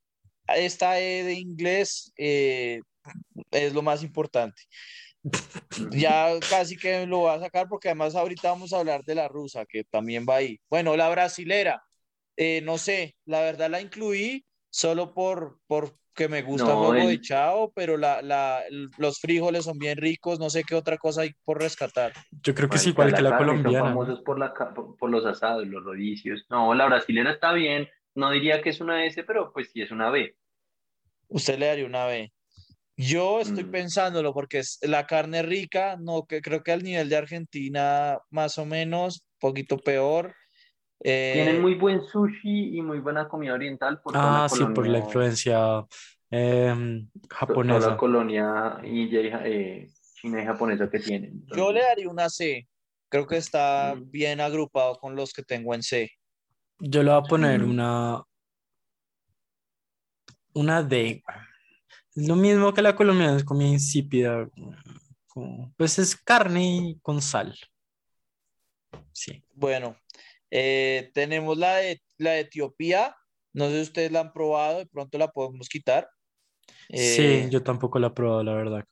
esta 0.48 1.00
E 1.00 1.24
de 1.24 1.34
inglés 1.34 2.12
eh, 2.18 2.82
es 3.52 3.74
lo 3.74 3.82
más 3.82 4.04
importante. 4.04 4.62
Ya 5.92 6.30
casi 6.50 6.78
que 6.78 7.06
lo 7.06 7.20
voy 7.20 7.32
a 7.36 7.40
sacar 7.40 7.68
porque 7.68 7.90
además 7.90 8.16
ahorita 8.16 8.50
vamos 8.50 8.74
a 8.74 8.80
hablar 8.80 9.04
de 9.04 9.16
la 9.16 9.28
rusa, 9.28 9.66
que 9.66 9.84
también 9.84 10.26
va 10.28 10.38
ahí. 10.38 10.60
Bueno, 10.70 10.96
la 10.98 11.10
brasilera, 11.10 11.84
eh, 12.36 12.62
no 12.64 12.78
sé, 12.78 13.16
la 13.26 13.42
verdad 13.42 13.70
la 13.70 13.82
incluí 13.82 14.46
solo 14.70 15.14
por, 15.14 15.60
por 15.68 15.96
que 16.18 16.28
me 16.28 16.42
gusta 16.42 16.66
No, 16.74 16.74
el 16.74 16.90
huevo 16.98 17.08
de 17.08 17.14
el- 17.14 17.22
chao, 17.22 17.72
pero 17.74 17.96
la, 17.96 18.22
la, 18.24 18.64
los 18.98 19.20
frijoles 19.20 19.64
son 19.66 19.78
bien 19.78 19.98
ricos, 19.98 20.40
no 20.40 20.50
sé 20.50 20.64
qué 20.64 20.74
otra 20.76 20.98
cosa 20.98 21.22
hay 21.22 21.32
por 21.46 21.62
rescatar. 21.62 22.12
Yo 22.44 22.54
creo 22.56 22.68
que 22.68 22.78
es 22.78 22.88
igual 22.88 23.14
que 23.14 23.22
la 23.22 23.38
colombiana. 23.38 23.78
Son 23.80 23.94
¿no? 23.96 24.02
famosos 24.02 24.22
por, 24.24 24.40
la, 24.40 24.54
por 25.00 25.10
los 25.10 25.26
asados, 25.26 25.66
los 25.68 25.84
rodicios. 25.84 26.46
No, 26.50 26.74
la 26.74 26.88
brasilera 26.88 27.32
está 27.32 27.54
bien. 27.54 27.88
No 28.16 28.32
diría 28.32 28.62
que 28.64 28.72
es 28.72 28.82
una 28.82 29.06
S, 29.06 29.24
pero 29.24 29.54
pues 29.54 29.70
sí 29.72 29.82
es 29.82 29.92
una 29.92 30.10
B. 30.10 30.36
Usted 31.30 31.60
le 31.60 31.68
daría 31.68 31.86
una 31.86 32.06
B. 32.08 32.34
Yo 32.98 33.40
estoy 33.42 33.64
Mm. 33.66 33.72
pensándolo 33.72 34.34
porque 34.34 34.58
es 34.60 34.80
la 34.82 35.06
carne 35.06 35.44
rica, 35.44 35.98
no 36.00 36.26
que 36.26 36.42
creo 36.42 36.64
que 36.64 36.72
al 36.72 36.82
nivel 36.82 37.10
de 37.10 37.16
Argentina 37.18 38.18
más 38.32 38.58
o 38.58 38.66
menos, 38.66 39.24
poquito 39.40 39.78
peor. 39.78 40.34
Eh, 41.00 41.32
Tienen 41.34 41.62
muy 41.62 41.76
buen 41.76 42.02
sushi 42.08 42.78
y 42.78 42.82
muy 42.82 43.00
buena 43.00 43.28
comida 43.28 43.54
oriental 43.54 44.02
por 44.02 44.16
Ah, 44.18 44.48
la 44.50 44.50
sí, 44.50 44.66
por 44.74 44.88
la 44.88 45.00
influencia 45.00 45.86
em, 46.32 47.08
to- 47.08 47.20
toda 47.30 47.30
la 47.30 47.36
japonesa. 47.38 47.98
colonia 47.98 48.78
india 48.84 49.42
eh, 49.46 49.88
china 50.16 50.42
y 50.42 50.46
japonesa 50.46 50.90
que 50.90 51.00
tienen. 51.00 51.46
yo 51.56 51.72
le 51.72 51.82
daría 51.84 52.10
una 52.10 52.30
C. 52.30 52.68
Creo 53.10 53.26
que 53.28 53.38
está 53.38 53.94
Mm. 53.96 54.12
bien 54.12 54.42
agrupado 54.42 54.96
con 54.96 55.16
los 55.16 55.32
que 55.32 55.44
tengo 55.44 55.74
en 55.74 55.82
C. 55.84 56.10
Yo 56.80 57.04
le 57.04 57.12
voy 57.12 57.20
a 57.20 57.24
poner 57.24 57.62
Mm. 57.62 57.70
una, 57.70 58.24
una 60.54 60.84
D. 60.84 61.24
Es 62.16 62.28
lo 62.28 62.36
mismo 62.36 62.74
que 62.74 62.82
la 62.82 62.96
colombiana, 62.96 63.38
es 63.38 63.44
comida 63.44 63.70
insípida. 63.70 64.50
como- 65.28 65.72
pues 65.78 66.00
es 66.00 66.16
carne 66.16 66.98
con 67.04 67.22
sal. 67.22 67.56
Sí. 69.12 69.44
Bueno, 69.54 69.96
eh, 70.52 71.12
tenemos 71.14 71.58
la 71.58 71.76
de 71.78 72.02
la 72.18 72.32
de 72.32 72.42
Etiopía. 72.42 73.16
No 73.54 73.68
sé 73.70 73.78
si 73.78 73.82
ustedes 73.84 74.12
la 74.12 74.22
han 74.22 74.34
probado, 74.34 74.80
de 74.80 74.86
pronto 74.88 75.18
la 75.18 75.30
podemos 75.32 75.70
quitar. 75.70 76.10
Sí, 76.94 77.48
Eh, 77.48 77.50
yo 77.50 77.64
tampoco 77.64 77.98
la 78.00 78.08
he 78.08 78.10
probado, 78.12 78.44
la 78.44 78.54
verdad. 78.54 78.86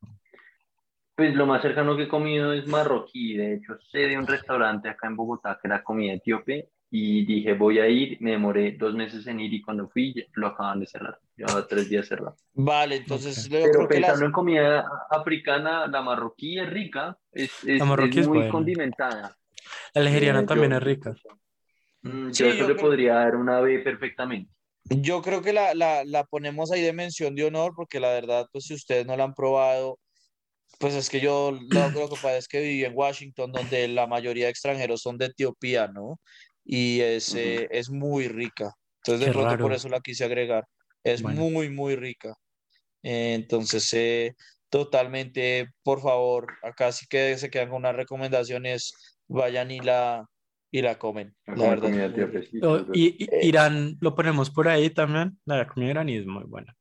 Pues 1.16 1.34
lo 1.34 1.46
más 1.46 1.62
cercano 1.62 1.96
que 1.96 2.04
he 2.04 2.08
comido 2.08 2.52
es 2.54 2.68
marroquí. 2.68 3.36
De 3.38 3.54
hecho, 3.56 3.78
sé 3.92 4.00
de 4.00 4.18
un 4.18 4.28
restaurante 4.28 4.90
acá 4.90 5.08
en 5.08 5.16
Bogotá 5.16 5.58
que 5.62 5.68
era 5.68 5.84
comida 5.84 6.14
etíope 6.14 6.70
y 6.90 7.26
dije 7.26 7.54
voy 7.54 7.80
a 7.80 7.88
ir. 7.88 8.18
Me 8.22 8.32
demoré 8.32 8.74
dos 8.74 8.94
meses 8.96 9.26
en 9.28 9.40
ir 9.40 9.54
y 9.54 9.62
cuando 9.62 9.88
fui 9.90 10.14
lo 10.34 10.48
acaban 10.48 10.80
de 10.82 10.88
cerrar. 10.88 11.20
Llevaba 11.38 11.68
tres 11.68 11.88
días 11.90 12.08
cerrado. 12.08 12.38
Vale, 12.56 12.96
entonces 12.98 13.46
Ok. 13.46 13.60
yo 13.60 13.70
Pero 13.72 13.72
creo 13.72 13.90
que 13.90 14.00
las, 14.00 14.14
pensando 14.14 14.26
en 14.26 14.32
comida 14.32 14.86
africana, 15.12 15.88
la 15.88 16.02
marroquí 16.02 16.60
es 16.60 16.70
rica, 16.70 17.18
es, 17.32 17.64
es, 17.64 17.84
La 17.84 17.86
marroquí 17.86 18.20
es 18.20 18.20
es 18.20 18.28
muy 18.28 18.44
buena. 18.44 18.48
condimentada. 18.48 19.38
La 19.96 20.02
algeriana 20.02 20.44
Eh, 20.44 20.48
también 20.48 20.74
yo- 20.74 20.74
es 20.74 20.84
rica. 20.84 21.16
Mm, 22.06 22.32
Sí, 22.32 22.44
yo 22.44 22.50
eso 22.50 22.60
yo 22.60 22.68
le 22.68 22.74
creo- 22.76 22.86
podría 22.90 23.16
dar 23.16 23.36
una 23.36 23.60
B 23.62 23.80
perfectamente. 23.80 24.52
yo 24.90 25.22
creo 25.22 25.42
que 25.42 25.52
la, 25.54 25.74
la, 25.74 26.04
la 26.06 26.24
ponemos 26.26 26.72
ahí 26.72 26.82
de 26.82 26.94
mención 26.94 27.34
de 27.36 27.46
honor, 27.46 27.74
porque 27.76 28.00
la 28.00 28.10
verdad, 28.10 28.46
pues 28.52 28.66
si 28.66 28.74
ustedes 28.76 29.06
no 29.06 29.18
la 29.18 29.24
han 29.24 29.34
probado, 29.34 29.98
pues 30.80 30.94
es 30.94 31.10
que 31.10 31.20
yo 31.20 31.58
lo, 31.72 31.90
lo 31.90 32.10
que 32.10 32.18
pasa 32.18 32.38
es 32.38 32.48
que 32.48 32.60
viví 32.62 32.84
en 32.86 32.94
Washington, 32.96 33.52
donde 33.52 33.88
la 33.88 34.08
mayoría 34.08 34.46
de 34.46 34.52
extranjeros 34.52 35.02
son 35.02 35.18
de 35.18 35.26
Etiopía, 35.28 35.88
¿no? 35.88 36.20
Y 36.64 37.00
es, 37.02 37.30
Ujú. 37.30 37.40
eh, 37.40 37.68
es 37.72 37.90
muy 37.90 38.28
rica. 38.28 38.72
Entonces, 38.98 39.22
de 39.22 39.26
Qué 39.28 39.32
pronto 39.40 39.58
por 39.58 39.72
raro. 39.72 39.76
eso 39.76 39.90
la 39.90 40.00
quise 40.02 40.26
agregar. 40.26 40.66
Es 41.04 41.22
Bueno. 41.22 41.42
muy, 41.42 41.70
muy 41.70 41.96
rica. 41.96 42.34
Eh, 43.04 43.34
entonces, 43.36 43.92
eh, 43.94 44.34
totalmente, 44.70 45.68
por 45.84 46.02
favor, 46.02 46.48
acá 46.64 46.92
sí 46.92 47.06
que 47.10 47.38
se 47.38 47.50
quedan 47.50 47.70
con 47.70 47.78
unas 47.78 47.96
recomendaciones, 47.96 48.94
vayan 49.28 49.72
y 49.72 49.80
la, 49.80 50.26
y 50.78 50.82
la 50.82 51.00
comen. 51.00 51.34
La 51.46 51.56
La 51.56 51.70
verdad, 51.70 51.90
y, 52.94 53.24
y- 53.24 53.28
Eh. 53.32 53.46
Irán 53.46 53.96
lo 54.02 54.14
ponemos 54.14 54.50
por 54.50 54.68
ahí 54.68 54.90
también. 54.90 55.40
La 55.46 55.66
comida 55.68 55.92
iraní 55.92 56.18
es 56.18 56.26
muy 56.26 56.44
buena. 56.44 56.76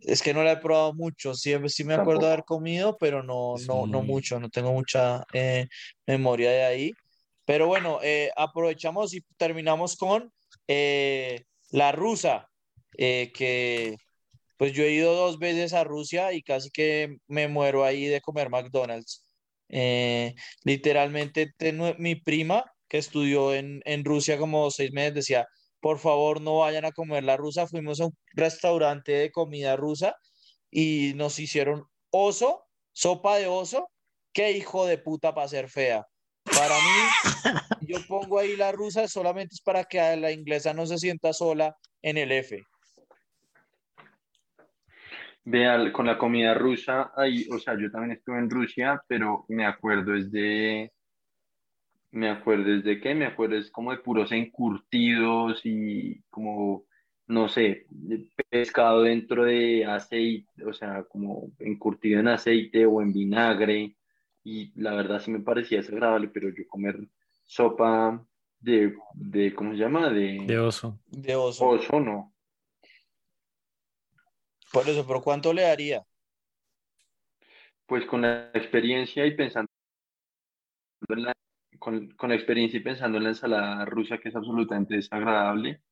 Es 0.00 0.22
que 0.22 0.32
no 0.32 0.42
la 0.42 0.52
he 0.52 0.56
probado 0.56 0.94
mucho, 0.94 1.34
sí, 1.34 1.52
sí 1.66 1.84
me 1.84 1.94
acuerdo 1.94 2.22
de 2.22 2.32
haber 2.32 2.44
comido, 2.44 2.96
pero 2.98 3.22
no, 3.22 3.56
no, 3.66 3.86
no 3.86 4.02
mucho, 4.02 4.40
no 4.40 4.48
tengo 4.48 4.72
mucha 4.72 5.22
eh, 5.34 5.66
memoria 6.06 6.50
de 6.50 6.64
ahí. 6.64 6.92
Pero 7.44 7.66
bueno, 7.66 7.98
eh, 8.02 8.30
aprovechamos 8.36 9.12
y 9.12 9.22
terminamos 9.36 9.96
con 9.96 10.32
eh, 10.66 11.42
la 11.72 11.92
rusa, 11.92 12.48
eh, 12.96 13.32
que 13.34 13.96
pues 14.56 14.72
yo 14.72 14.84
he 14.84 14.92
ido 14.92 15.14
dos 15.14 15.38
veces 15.38 15.74
a 15.74 15.84
Rusia 15.84 16.32
y 16.32 16.40
casi 16.42 16.70
que 16.70 17.16
me 17.26 17.48
muero 17.48 17.84
ahí 17.84 18.06
de 18.06 18.22
comer 18.22 18.48
McDonald's. 18.48 19.28
Eh, 19.68 20.34
literalmente 20.62 21.52
tengo- 21.58 21.94
mi 21.98 22.14
prima 22.14 22.64
que 22.94 22.98
estudió 22.98 23.52
en, 23.52 23.82
en 23.86 24.04
Rusia 24.04 24.38
como 24.38 24.70
seis 24.70 24.92
meses 24.92 25.14
decía, 25.14 25.48
por 25.80 25.98
favor 25.98 26.40
no 26.40 26.58
vayan 26.58 26.84
a 26.84 26.92
comer 26.92 27.24
la 27.24 27.36
rusa. 27.36 27.66
Fuimos 27.66 28.00
a 28.00 28.04
un 28.04 28.12
restaurante 28.34 29.10
de 29.10 29.32
comida 29.32 29.74
rusa 29.74 30.14
y 30.70 31.10
nos 31.16 31.40
hicieron 31.40 31.86
oso, 32.12 32.62
sopa 32.92 33.38
de 33.38 33.48
oso. 33.48 33.88
Qué 34.32 34.52
hijo 34.52 34.86
de 34.86 34.98
puta 34.98 35.34
para 35.34 35.48
ser 35.48 35.68
fea. 35.68 36.06
Para 36.44 36.76
mí, 36.76 37.24
yo 37.88 37.98
pongo 38.06 38.38
ahí 38.38 38.54
la 38.54 38.70
rusa 38.70 39.08
solamente 39.08 39.54
es 39.54 39.60
para 39.60 39.82
que 39.82 39.98
la 40.16 40.30
inglesa 40.30 40.72
no 40.72 40.86
se 40.86 40.96
sienta 40.96 41.32
sola 41.32 41.74
en 42.00 42.16
el 42.16 42.30
F. 42.30 42.62
Vea, 45.42 45.92
con 45.92 46.06
la 46.06 46.16
comida 46.16 46.54
rusa, 46.54 47.10
ahí, 47.16 47.44
o 47.50 47.58
sea, 47.58 47.76
yo 47.76 47.90
también 47.90 48.12
estuve 48.12 48.38
en 48.38 48.48
Rusia, 48.48 49.02
pero 49.08 49.46
me 49.48 49.66
acuerdo 49.66 50.14
es 50.14 50.30
de, 50.30 50.92
me 52.14 52.30
acuerdo 52.30 52.72
es 52.72 52.84
de 52.84 53.00
qué, 53.00 53.14
me 53.14 53.26
acuerdo 53.26 53.56
es 53.56 53.70
como 53.70 53.90
de 53.90 53.98
puros 53.98 54.30
encurtidos 54.30 55.60
y 55.64 56.22
como, 56.30 56.86
no 57.26 57.48
sé, 57.48 57.86
pescado 58.48 59.02
dentro 59.02 59.44
de 59.44 59.84
aceite, 59.84 60.64
o 60.64 60.72
sea, 60.72 61.02
como 61.04 61.50
encurtido 61.58 62.20
en 62.20 62.28
aceite 62.28 62.86
o 62.86 63.02
en 63.02 63.12
vinagre, 63.12 63.96
y 64.44 64.72
la 64.80 64.94
verdad 64.94 65.20
sí 65.20 65.32
me 65.32 65.40
parecía 65.40 65.78
desagradable, 65.78 66.28
pero 66.28 66.50
yo 66.50 66.68
comer 66.68 66.96
sopa 67.44 68.24
de, 68.60 68.94
de 69.14 69.52
¿cómo 69.52 69.72
se 69.72 69.78
llama? 69.78 70.08
De 70.10 70.44
De 70.46 70.58
oso. 70.58 71.00
De 71.06 71.34
oso. 71.34 71.66
oso, 71.66 71.98
no. 71.98 72.32
Por 74.72 74.88
eso, 74.88 75.04
pero 75.06 75.20
¿cuánto 75.20 75.52
le 75.52 75.62
daría? 75.62 76.04
Pues 77.86 78.06
con 78.06 78.22
la 78.22 78.50
experiencia 78.54 79.26
y 79.26 79.36
pensando 79.36 79.68
en 81.08 81.22
la, 81.24 81.33
con, 81.84 82.08
con 82.16 82.30
la 82.30 82.34
experiencia 82.34 82.78
y 82.78 82.82
pensando 82.82 83.18
en 83.18 83.24
la 83.24 83.28
ensalada 83.30 83.84
rusa 83.84 84.16
que 84.16 84.30
es 84.30 84.34
absolutamente 84.34 84.96
desagradable, 84.96 85.82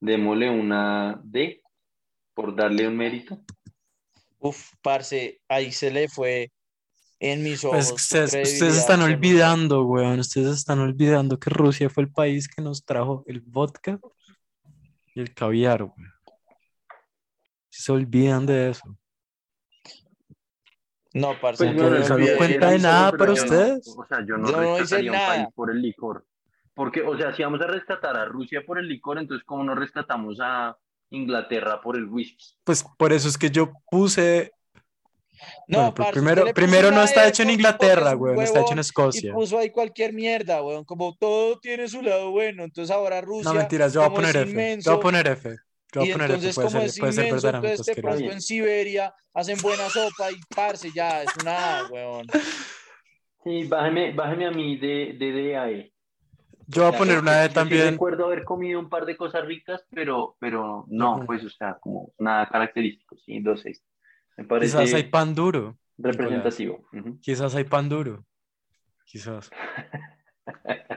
démosle 0.00 0.48
una 0.48 1.20
D 1.22 1.62
por 2.32 2.56
darle 2.56 2.88
un 2.88 2.96
mérito. 2.96 3.42
Uf, 4.38 4.72
parce, 4.82 5.42
ahí 5.46 5.72
se 5.72 5.90
le 5.90 6.08
fue 6.08 6.50
en 7.20 7.42
mis 7.42 7.62
ojos. 7.64 7.76
Pues 7.76 7.88
su 7.88 7.94
ustedes, 7.94 8.54
ustedes 8.54 8.78
están 8.78 9.02
olvidando, 9.02 9.84
weón. 9.84 10.20
Ustedes 10.20 10.56
están 10.56 10.78
olvidando 10.80 11.38
que 11.38 11.50
Rusia 11.50 11.90
fue 11.90 12.04
el 12.04 12.10
país 12.10 12.48
que 12.48 12.62
nos 12.62 12.82
trajo 12.82 13.22
el 13.26 13.40
vodka 13.42 13.98
y 15.14 15.20
el 15.20 15.34
caviar, 15.34 15.82
weón. 15.82 16.12
Se 17.68 17.92
olvidan 17.92 18.46
de 18.46 18.70
eso. 18.70 18.96
No, 21.16 21.34
parce, 21.40 21.64
Pues 21.64 21.74
no 21.76 21.82
bueno, 21.84 21.98
me 21.98 22.02
¿se 22.02 22.06
dio 22.08 22.14
olvidé. 22.16 22.36
cuenta 22.36 22.70
de 22.70 22.78
nada 22.78 23.10
para 23.12 23.26
no- 23.26 23.32
ustedes? 23.32 23.96
o 23.96 24.06
sea, 24.06 24.18
yo 24.26 24.36
no 24.36 24.50
Yo 24.50 24.60
no 24.60 24.80
hice 24.82 24.96
un 25.00 25.06
nada. 25.06 25.28
país 25.28 25.46
por 25.54 25.70
el 25.70 25.80
licor. 25.82 26.24
Porque, 26.74 27.00
o 27.02 27.16
sea, 27.16 27.34
si 27.34 27.42
vamos 27.42 27.60
a 27.62 27.66
rescatar 27.66 28.16
a 28.18 28.26
Rusia 28.26 28.62
por 28.66 28.78
el 28.78 28.86
licor, 28.88 29.18
entonces 29.18 29.44
¿cómo 29.46 29.64
no 29.64 29.74
rescatamos 29.74 30.38
a 30.42 30.76
Inglaterra 31.10 31.80
por 31.80 31.96
el 31.96 32.04
whisky? 32.06 32.44
Pues 32.64 32.84
por 32.98 33.12
eso 33.14 33.28
es 33.28 33.38
que 33.38 33.50
yo 33.50 33.72
puse. 33.90 34.52
No, 35.68 35.78
bueno, 35.78 35.94
pero 35.94 36.04
parce, 36.06 36.12
primero, 36.12 36.44
primero 36.54 36.90
no 36.90 37.02
está 37.02 37.26
hecho 37.28 37.42
en 37.44 37.50
Inglaterra, 37.50 38.14
weón. 38.16 38.42
Está 38.42 38.60
hecho 38.60 38.72
en 38.72 38.78
Escocia. 38.80 39.30
Y 39.30 39.32
puso 39.34 39.58
ahí 39.58 39.70
cualquier 39.70 40.12
mierda, 40.12 40.62
weón. 40.62 40.84
Como 40.84 41.16
todo 41.18 41.58
tiene 41.60 41.88
su 41.88 42.02
lado 42.02 42.30
bueno. 42.30 42.64
Entonces 42.64 42.94
ahora 42.94 43.20
Rusia, 43.22 43.52
No, 43.52 43.58
mentiras, 43.58 43.92
yo 43.94 44.00
voy 44.00 44.10
a 44.10 44.14
poner 44.14 44.36
F. 44.36 44.78
Yo 44.82 44.90
voy 44.92 44.98
a 44.98 45.02
poner 45.02 45.26
F. 45.28 45.56
Y 46.04 46.10
entonces 46.10 46.54
Puede 46.54 46.68
como 46.68 46.80
ser, 46.80 46.88
es 46.88 46.98
inmenso, 46.98 47.48
entonces 47.48 47.86
de 47.86 48.02
pronto 48.02 48.30
en 48.30 48.40
Siberia 48.40 49.14
hacen 49.32 49.58
buena 49.62 49.88
sopa 49.88 50.30
y 50.30 50.42
parce, 50.54 50.92
ya, 50.92 51.22
es 51.22 51.34
una 51.40 51.78
A, 51.78 51.82
weón. 51.84 52.26
Sí, 53.44 53.64
bájeme, 53.64 54.12
bájeme 54.12 54.46
a 54.46 54.50
mí 54.50 54.76
de, 54.76 55.14
de 55.18 55.32
D 55.32 55.56
a 55.56 55.70
E. 55.70 55.92
Yo 56.66 56.82
voy 56.82 56.94
a 56.94 56.98
poner 56.98 57.18
una 57.18 57.38
D 57.38 57.42
Yo 57.44 57.48
sí 57.48 57.54
también. 57.54 57.92
recuerdo 57.92 58.26
haber 58.26 58.44
comido 58.44 58.80
un 58.80 58.88
par 58.88 59.06
de 59.06 59.16
cosas 59.16 59.44
ricas, 59.44 59.86
pero, 59.90 60.36
pero 60.40 60.84
no, 60.88 61.22
pues, 61.24 61.44
o 61.44 61.50
sea, 61.50 61.78
como 61.80 62.12
nada 62.18 62.48
característico, 62.48 63.16
sí, 63.18 63.40
dos 63.40 63.60
seis. 63.60 63.82
Me 64.36 64.44
Quizás 64.44 64.80
hay 64.80 64.88
parece 64.88 65.04
pan 65.04 65.34
duro. 65.34 65.78
Representativo. 65.96 66.86
Ujú. 66.92 67.18
Quizás 67.20 67.54
hay 67.54 67.64
pan 67.64 67.88
duro. 67.88 68.24
Quizás. 69.06 69.50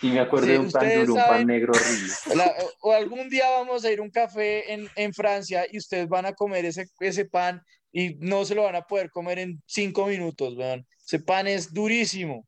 Sí, 0.00 0.08
me 0.10 0.20
acuerdo 0.20 0.46
Sí, 0.46 0.52
de 0.52 0.58
un 0.58 0.70
pan 0.70 0.88
duro, 0.94 1.12
un 1.14 1.18
saben- 1.20 1.28
pan 1.38 1.46
negro 1.46 1.72
horrible. 1.76 2.12
La- 2.36 2.54
o 2.80 2.92
algún 2.92 3.28
día 3.30 3.48
vamos 3.50 3.84
a 3.84 3.90
ir 3.92 3.98
a 3.98 4.02
un 4.02 4.10
café 4.10 4.72
en, 4.72 4.88
en 4.96 5.12
Francia 5.14 5.64
y 5.70 5.78
ustedes 5.78 6.08
van 6.08 6.26
a 6.26 6.32
comer 6.34 6.64
ese, 6.66 6.86
ese 7.00 7.24
pan 7.24 7.62
y 7.92 8.14
no 8.16 8.44
se 8.44 8.54
lo 8.54 8.64
van 8.64 8.76
a 8.76 8.82
poder 8.82 9.10
comer 9.10 9.38
en 9.38 9.62
cinco 9.66 10.06
minutos, 10.06 10.54
weón. 10.56 10.86
Ese 11.06 11.20
pan 11.20 11.46
es 11.46 11.72
durísimo, 11.72 12.46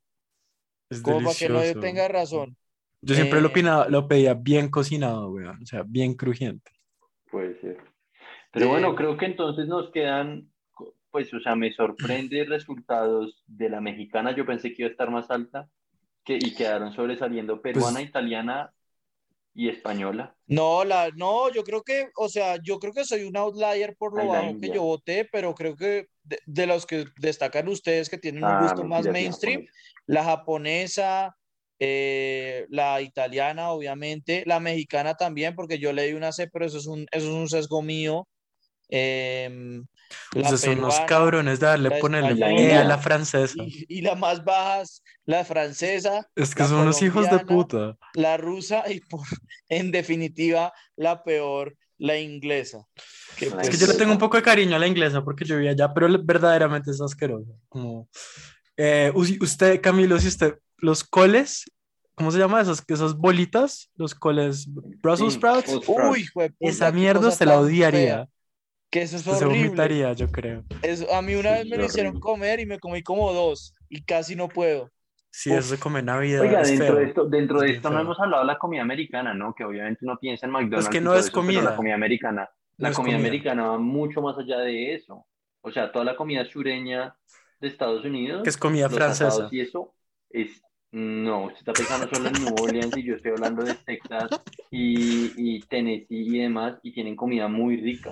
Es 0.89 1.01
como 1.01 1.23
para 1.23 1.35
que 1.35 1.49
no 1.49 1.79
tenga 1.81 2.07
razón. 2.07 2.55
Yo 3.01 3.15
siempre 3.15 3.39
lo, 3.41 3.47
Eh, 3.47 3.51
opinaba- 3.51 3.87
lo 3.89 4.07
pedía 4.07 4.33
bien 4.33 4.69
cocinado, 4.69 5.31
weón. 5.31 5.61
O 5.63 5.65
sea, 5.65 5.83
bien 5.87 6.13
crujiente. 6.15 6.71
Puede 7.31 7.59
ser. 7.61 7.77
Pero 8.51 8.65
Eh, 8.65 8.69
bueno, 8.69 8.95
creo 8.95 9.17
que 9.17 9.25
entonces 9.25 9.67
nos 9.67 9.89
quedan, 9.91 10.51
pues, 11.09 11.33
o 11.33 11.39
sea, 11.39 11.55
me 11.55 11.71
sorprende 11.73 12.43
resultados 12.45 13.41
de 13.47 13.69
la 13.69 13.79
mexicana. 13.81 14.35
Yo 14.35 14.45
pensé 14.45 14.69
que 14.73 14.81
iba 14.83 14.89
a 14.89 14.91
estar 14.91 15.09
más 15.09 15.31
alta 15.31 15.69
que, 16.29 16.37
y 16.47 16.53
quedaron 16.53 16.93
sobresaliendo 16.93 17.59
peruana, 17.59 17.99
Pues- 17.99 18.09
italiana 18.09 18.71
y 19.55 19.67
española. 19.69 20.35
No, 20.45 20.83
la, 20.83 21.09
no, 21.15 21.51
yo 21.51 21.63
creo 21.63 21.83
que, 21.83 22.09
o 22.15 22.29
sea, 22.29 22.57
yo 22.63 22.79
creo 22.79 22.93
que 22.93 23.03
soy 23.05 23.23
un 23.23 23.37
outlier 23.37 23.95
por 23.97 24.15
lo 24.15 24.27
bajo 24.27 24.59
que 24.59 24.69
yo 24.69 24.81
voté, 24.83 25.25
pero 25.31 25.53
creo 25.53 25.75
que 25.75 26.07
de, 26.23 26.39
de 26.45 26.65
los 26.67 26.85
que 26.85 27.05
destacan 27.17 27.67
ustedes 27.67 28.09
que 28.09 28.17
tienen 28.17 28.43
un 28.43 28.49
Ah, 28.49 28.61
gusto 28.63 28.83
más 28.83 29.05
mainstream, 29.07 29.65
la 30.07 30.23
japonesa, 30.23 31.35
eh, 31.79 32.65
la 32.69 32.99
italiana, 33.01 33.71
obviamente, 33.71 34.43
la 34.47 34.59
mexicana 34.59 35.13
también, 35.15 35.55
porque 35.55 35.77
yo 35.77 35.93
leí 35.93 36.13
una 36.13 36.31
C, 36.31 36.47
pero 36.47 36.65
eso 36.65 36.77
es 36.79 36.87
un, 36.87 37.05
eso 37.11 37.27
es 37.27 37.33
un 37.33 37.47
sesgo 37.49 37.81
mío. 37.83 38.27
Em, 38.89 39.85
la 40.33 40.41
Ustedes 40.41 40.61
son 40.61 40.79
unos 40.79 40.99
cabrones 41.01 41.59
de 41.59 41.65
darle 41.67 41.91
ponerle 41.99 42.45
E 42.69 42.73
a 42.75 42.83
la 42.83 42.97
francesa. 42.97 43.53
y, 43.57 43.85
y 43.87 44.01
la 44.01 44.15
más 44.15 44.43
bajas, 44.43 45.03
la 45.25 45.43
francesa, 45.45 46.27
Es 46.35 46.53
que 46.55 46.63
son 46.63 46.79
unos 46.81 47.01
hijos 47.01 47.29
de 47.29 47.39
puta. 47.39 47.97
la 48.13 48.37
rusa 48.37 48.83
y 48.91 48.99
por, 49.01 49.21
en 49.69 49.91
definitiva 49.91 50.73
la 50.95 51.23
peor, 51.23 51.75
la 51.97 52.17
inglesa. 52.17 52.85
Que, 53.37 53.45
Es 53.45 53.51
Es 53.51 53.55
pues, 53.57 53.69
que 53.69 53.77
yo 53.77 53.87
le 53.87 53.93
tengo 53.93 54.11
un 54.11 54.17
poco 54.17 54.37
de 54.37 54.43
cariño 54.43 54.75
a 54.75 54.79
la 54.79 54.87
inglesa 54.87 55.23
porque 55.23 55.45
yo 55.45 55.55
vivía 55.55 55.71
allá, 55.71 55.93
pero 55.93 56.07
verdaderamente 56.23 56.91
es 56.91 57.01
asqueroso. 57.01 57.55
Como, 57.69 58.07
eh, 58.77 59.11
us- 59.13 59.37
usted, 59.41 59.81
Camilo, 59.81 60.17
si 60.19 60.27
usted, 60.29 60.57
los 60.77 61.03
coles, 61.03 61.65
¿cómo 62.15 62.31
se 62.31 62.39
llama 62.39 62.61
esas, 62.61 62.83
esas 62.87 63.15
bolitas? 63.15 63.89
Los 63.95 64.15
coles, 64.15 64.67
Brussels 65.01 65.33
Sí, 65.33 65.37
sprouts. 65.39 65.65
Brussels 65.67 65.83
sprouts. 65.85 66.09
Uy, 66.11 66.25
jueputa, 66.27 66.69
Esa 66.71 66.91
mierda 66.91 67.27
usted 67.27 67.45
la 67.45 67.59
odiaría. 67.59 67.99
fea, 68.15 68.27
Que 68.89 69.03
eso 69.03 69.17
es 69.17 69.21
Se 69.23 69.29
horrible. 69.45 69.65
vomitaría, 69.65 70.13
yo 70.13 70.27
creo. 70.31 70.63
Es- 70.81 71.07
a 71.11 71.21
mí 71.21 71.35
una 71.35 71.49
Sí, 71.53 71.57
vez 71.59 71.65
me 71.67 71.75
es 71.75 71.79
lo 71.81 71.85
hicieron 71.85 72.19
comer 72.19 72.59
y 72.59 72.65
me 72.65 72.79
comí 72.79 73.03
como 73.03 73.31
dos 73.33 73.73
y 73.87 74.01
casi 74.03 74.35
no 74.35 74.47
puedo. 74.47 74.89
Si 75.31 75.51
Uf. 75.51 75.59
eso 75.59 75.75
se 75.75 75.79
come 75.79 75.99
en 75.99 76.05
Navidad, 76.05 76.41
Oiga, 76.41 76.61
es 76.61 76.69
dentro 76.69 76.87
feo. 76.87 76.95
de 76.95 77.03
esto, 77.05 77.25
dentro 77.25 77.59
de 77.59 77.69
Es 77.69 77.75
esto 77.75 77.91
no 77.91 77.99
hemos 77.99 78.19
hablado 78.19 78.41
de 78.43 78.47
la 78.47 78.57
comida 78.57 78.81
americana, 78.81 79.35
¿no? 79.35 79.53
Que 79.53 79.63
obviamente 79.63 79.99
uno 80.03 80.17
piensa 80.19 80.47
en 80.47 80.51
McDonald's. 80.53 80.89
que 80.89 80.97
y 80.97 81.01
no 81.01 81.11
todo 81.11 81.19
es 81.19 81.25
eso, 81.25 81.33
comida. 81.33 81.61
la 81.61 81.75
comida 81.75 81.93
americana, 81.93 82.49
No 82.79 82.83
la 82.83 82.89
es 82.89 82.95
comida 82.95 83.13
comida. 83.17 83.27
americana 83.27 83.67
va 83.67 83.77
mucho 83.77 84.21
más 84.23 84.37
allá 84.39 84.57
de 84.59 84.95
eso. 84.95 85.23
O 85.61 85.71
sea, 85.71 85.91
toda 85.91 86.03
la 86.03 86.15
comida 86.15 86.43
sureña 86.45 87.15
de 87.59 87.67
Estados 87.67 88.03
Unidos, 88.05 88.41
Que 88.43 88.49
es 88.49 88.57
comida 88.57 88.87
los 88.87 88.95
francesa. 88.95 89.49
y 89.51 89.59
eso, 89.59 89.93
es 90.31 90.63
no, 90.91 91.43
usted 91.45 91.59
está 91.59 91.73
pensando 91.73 92.07
solo 92.11 92.29
en 92.29 92.43
New 92.43 92.55
Orleans 92.63 92.97
y 92.97 93.03
yo 93.03 93.13
estoy 93.15 93.29
hablando 93.31 93.63
de 93.63 93.75
Texas 93.75 94.29
y, 94.71 95.33
y 95.37 95.59
Tennessee 95.67 96.07
y 96.09 96.39
demás, 96.39 96.79
y 96.81 96.91
tienen 96.91 97.15
comida 97.15 97.47
muy 97.47 97.77
rica. 97.77 98.09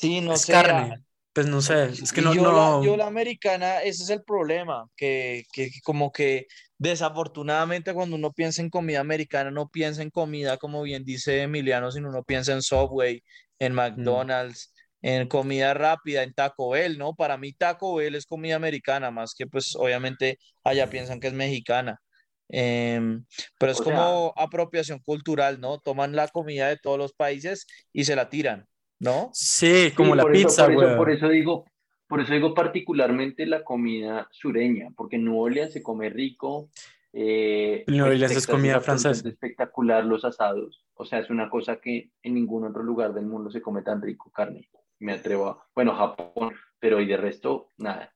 Sí, 0.00 0.20
no 0.20 0.34
es 0.34 0.46
sé. 0.46 0.52
carne. 0.52 1.04
Pues 1.32 1.46
no 1.46 1.60
sé, 1.62 1.84
es 1.90 2.12
que 2.12 2.22
no, 2.22 2.34
yo, 2.34 2.42
no. 2.42 2.80
la, 2.80 2.86
yo 2.86 2.96
la 2.96 3.06
americana, 3.06 3.82
ese 3.82 4.02
es 4.02 4.10
el 4.10 4.24
problema, 4.24 4.88
que, 4.96 5.44
que 5.52 5.70
como 5.84 6.10
que 6.10 6.46
desafortunadamente 6.76 7.94
cuando 7.94 8.16
uno 8.16 8.32
piensa 8.32 8.62
en 8.62 8.68
comida 8.70 8.98
americana, 9.00 9.50
no 9.52 9.68
piensa 9.68 10.02
en 10.02 10.10
comida, 10.10 10.56
como 10.58 10.82
bien 10.82 11.04
dice 11.04 11.42
Emiliano, 11.42 11.92
sino 11.92 12.08
uno 12.08 12.24
piensa 12.24 12.52
en 12.52 12.62
Subway, 12.62 13.22
en 13.60 13.74
McDonald's, 13.74 14.72
en 15.02 15.28
comida 15.28 15.72
rápida, 15.74 16.24
en 16.24 16.34
Taco 16.34 16.70
Bell, 16.70 16.98
¿no? 16.98 17.14
Para 17.14 17.38
mí 17.38 17.52
Taco 17.52 17.94
Bell 17.94 18.16
es 18.16 18.26
comida 18.26 18.56
americana, 18.56 19.10
más 19.12 19.34
que 19.34 19.46
pues 19.46 19.76
obviamente 19.76 20.38
allá 20.64 20.90
piensan 20.90 21.20
que 21.20 21.28
es 21.28 21.32
mexicana. 21.34 22.00
Em, 22.48 23.24
pero 23.58 23.70
es 23.72 23.80
O 23.80 23.84
sea- 23.84 23.94
como 23.94 24.32
apropiación 24.36 24.98
cultural, 25.00 25.60
¿no? 25.60 25.78
Toman 25.78 26.16
la 26.16 26.26
comida 26.28 26.68
de 26.68 26.76
todos 26.76 26.98
los 26.98 27.12
países 27.12 27.66
y 27.92 28.04
se 28.04 28.16
la 28.16 28.28
tiran, 28.28 28.66
¿no? 29.00 29.30
Sí, 29.32 29.92
como 29.96 30.12
Sí, 30.12 30.16
la 30.18 30.22
por 30.22 30.36
eso- 30.36 30.46
pizza, 30.48 30.64
por 30.66 30.72
eso, 30.74 30.82
güey. 30.84 30.96
por 30.96 31.10
eso 31.10 31.28
digo, 31.28 31.64
por 32.06 32.20
eso 32.20 32.32
digo 32.32 32.54
particularmente 32.54 33.46
la 33.46 33.64
comida 33.64 34.28
sureña, 34.30 34.90
porque 34.96 35.16
en 35.16 35.24
New 35.24 35.38
Orleans 35.38 35.72
se 35.72 35.82
come 35.82 36.08
rico. 36.10 36.68
Eh, 37.12 37.84
New 37.88 38.04
pues, 38.04 38.14
Orleans 38.14 38.36
es 38.36 38.46
comida 38.46 38.80
francesa. 38.80 39.28
espectacular 39.28 40.04
los 40.04 40.24
asados. 40.24 40.84
O 40.94 41.04
sea, 41.04 41.18
es 41.18 41.30
una 41.30 41.48
cosa 41.50 41.76
que 41.80 42.10
en 42.22 42.34
ningún 42.34 42.64
otro 42.66 42.82
lugar 42.84 43.12
del 43.14 43.26
mundo 43.26 43.50
se 43.50 43.60
come 43.60 43.82
tan 43.82 44.00
rico 44.00 44.30
carne. 44.30 44.68
Me 45.00 45.12
atrevo 45.14 45.46
a, 45.48 45.66
bueno, 45.74 45.94
Japón, 45.96 46.54
pero 46.78 47.00
y 47.00 47.06
de 47.06 47.16
resto, 47.16 47.70
nada. 47.78 48.12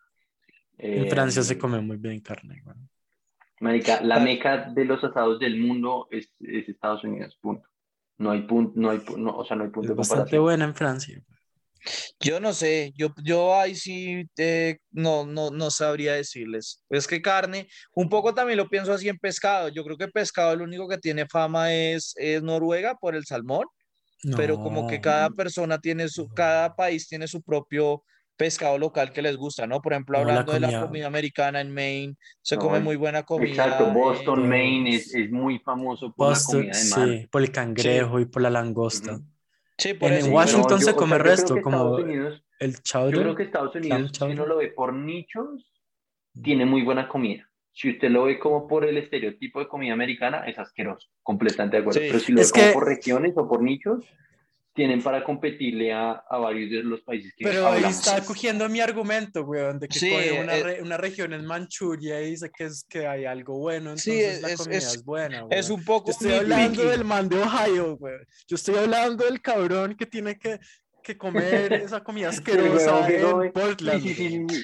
En 0.79 1.05
Eh, 1.07 1.11
Francia 1.11 1.43
se 1.43 1.57
come 1.59 1.81
muy 1.81 1.97
bien 1.97 2.21
carne, 2.21 2.61
güey. 2.65 2.77
Marica, 3.61 4.01
la 4.03 4.17
Ah. 4.17 4.21
meca 4.21 4.71
de 4.71 4.85
los 4.85 5.03
asados 5.03 5.39
del 5.39 5.59
mundo 5.59 6.09
es, 6.11 6.31
es 6.41 6.69
Estados 6.69 7.03
Unidos, 7.05 7.37
punto. 7.41 7.67
No 8.19 8.31
hay 8.31 8.43
punto, 8.43 8.73
no 8.77 8.91
hay, 8.91 9.03
no, 9.17 9.37
o 9.37 9.45
sea, 9.45 9.57
no 9.57 9.65
hay 9.65 9.71
punto 9.71 9.87
Es 9.87 9.89
de 9.89 9.95
bastante 9.95 10.37
comparación. 10.37 10.43
buena 10.43 10.65
en 10.65 10.75
Francia. 10.75 11.23
Yo 12.19 12.41
no 12.41 12.55
sé, 12.55 12.93
yo, 12.97 13.13
yo 13.23 13.55
ahí 13.55 13.75
sí 13.75 14.25
eh, 14.39 14.79
no, 14.91 15.27
no, 15.27 15.51
no 15.51 15.71
sabría 15.71 16.15
decirles. 16.15 16.83
Es 16.89 17.07
que 17.07 17.21
carne, 17.21 17.69
un 17.95 18.09
poco 18.09 18.33
también 18.33 18.57
lo 18.57 18.69
pienso 18.71 18.93
así 18.93 19.09
en 19.09 19.19
pescado. 19.19 19.69
Yo 19.69 19.85
creo 19.85 19.99
que 19.99 20.09
pescado 20.09 20.57
lo 20.57 20.65
único 20.65 20.89
que 20.89 20.97
tiene 20.99 21.27
fama 21.27 21.75
es, 21.75 22.15
es 22.17 22.43
Noruega 22.43 22.95
por 22.95 23.15
el 23.15 23.27
salmón, 23.27 23.67
pero 24.37 24.59
como 24.59 24.87
que 24.87 25.03
cada 25.03 25.29
persona 25.31 25.79
tiene 25.79 26.09
su, 26.09 26.29
cada 26.29 26.75
país 26.75 27.07
tiene 27.07 27.29
su 27.29 27.43
propio 27.43 28.03
pescado 28.37 28.79
local 28.79 29.13
que 29.13 29.23
les 29.23 29.37
gusta, 29.37 29.67
¿no? 29.67 29.81
Por 29.81 29.93
ejemplo, 29.93 30.19
No, 30.19 30.25
la 30.25 30.31
hablando 30.33 30.53
de 30.53 30.61
la 30.61 30.81
comida- 30.87 31.07
americana 31.07 31.61
en 31.61 31.73
Maine, 31.73 32.17
se 32.43 32.57
No, 32.57 32.63
come 32.63 32.81
muy 32.81 32.97
buena 32.97 33.23
comida. 33.23 33.49
Exacto, 33.51 33.93
Boston, 33.93 34.45
eh, 34.45 34.49
Maine 34.49 34.95
es, 34.97 35.15
es 35.15 35.31
muy 35.31 35.59
famoso 35.61 36.13
por 36.13 36.29
Boston, 36.29 36.67
la 36.67 36.73
comida 36.73 36.79
de 36.79 36.91
mar. 36.91 37.09
sí, 37.21 37.27
por 37.29 37.43
el 37.43 37.53
cangrejo 37.53 38.21
y 38.21 38.25
por 38.27 38.43
la 38.43 38.51
langosta. 38.51 39.21
Sí, 39.79 39.95
por 39.95 40.11
En- 40.13 40.19
eso. 40.19 40.27
en 40.29 40.33
Washington 40.33 40.67
Pero 40.69 40.79
se 40.81 40.87
yo- 40.87 40.93
o 40.93 40.97
come 40.97 41.09
sea, 41.11 41.19
yo 41.19 41.23
creo 41.25 41.37
resto, 41.37 41.55
que 41.55 41.63
como 41.63 41.95
Unidos, 41.97 42.45
el 42.61 42.73
yo 42.75 42.79
chowder. 42.83 43.21
creo 43.21 43.35
que 43.35 43.43
Estados 43.45 43.75
Unidos, 43.75 44.11
si 44.17 44.25
uno 44.25 44.47
lo 44.47 44.57
ve 44.59 44.69
por 44.69 44.93
nichos, 44.95 45.71
tiene 46.43 46.65
muy 46.67 46.83
buena 46.83 47.09
comida. 47.09 47.49
Si 47.73 47.91
usted 47.91 48.09
lo 48.09 48.25
ve 48.25 48.39
como 48.39 48.69
por 48.69 48.85
el 48.85 48.97
estereotipo 48.99 49.59
de 49.59 49.67
comida 49.67 49.93
americana, 49.93 50.45
es 50.47 50.57
asqueroso, 50.59 51.09
completamente 51.25 51.77
de 51.77 51.81
acuerdo. 51.83 52.01
Sí. 52.01 52.07
Pero 52.09 52.21
si 52.21 52.33
lo 52.33 52.41
Es 52.41 52.53
ve 52.53 52.61
como 52.61 52.67
que- 52.67 52.73
por 52.75 52.87
regiones 52.87 53.33
o 53.37 53.49
por 53.49 53.63
nichos, 53.63 54.05
tienen 54.75 55.03
para 55.03 55.23
competirle 55.23 55.93
a, 55.93 56.13
a 56.29 56.37
varios 56.39 56.71
de 56.71 56.83
los 56.83 57.01
países 57.03 57.33
que 57.37 57.45
Pero 57.45 57.67
ahí 57.69 57.77
hablamos. 57.77 57.97
está 58.07 58.25
cogiendo 58.25 58.69
mi 58.69 58.81
argumento, 58.81 59.43
weón, 59.43 59.79
de 59.79 59.87
que 59.89 59.99
Sí, 59.99 60.11
coge 60.11 60.41
una, 60.43 60.57
eh, 60.57 60.63
re- 60.65 60.83
una 60.83 60.97
región 60.97 61.33
en 61.33 61.45
Manchuria 61.47 62.21
y 62.21 62.31
dice 62.31 62.51
que, 62.57 62.65
es, 62.65 62.85
que 62.89 63.07
hay 63.07 63.25
algo 63.25 63.57
bueno, 63.59 63.97
Sí, 63.97 64.11
entonces 64.21 64.43
la 64.43 64.49
es- 64.51 64.57
comida 64.59 64.77
es- 64.79 64.95
es, 64.95 65.05
buena, 65.05 65.47
Es 65.51 65.69
weón. 65.71 65.79
un 65.81 65.85
poco 65.87 66.07
Yo 66.07 66.13
estoy 66.13 66.29
mi 66.31 66.37
hablando 66.39 66.83
piqui. 66.83 66.91
del 66.91 67.05
man 67.05 67.29
de 67.29 67.37
Ohio, 67.41 67.95
weón. 68.01 68.27
Yo 68.49 68.57
estoy 68.57 68.75
hablando 68.77 69.25
del 69.25 69.41
cabrón 69.41 69.95
que 69.97 70.07
tiene 70.07 70.37
que, 70.39 70.59
que 71.03 71.17
comer 71.17 71.73
esa 71.89 72.03
comida 72.03 72.33
Sí, 72.33 72.39
asquerosa 72.39 73.07
que 73.07 73.21
en 73.21 73.53
Portland. 73.53 74.03
Sí, 74.03 74.09
sí, 74.09 74.15
sí, 74.15 74.29
sí, 74.31 74.47
sí. 74.49 74.63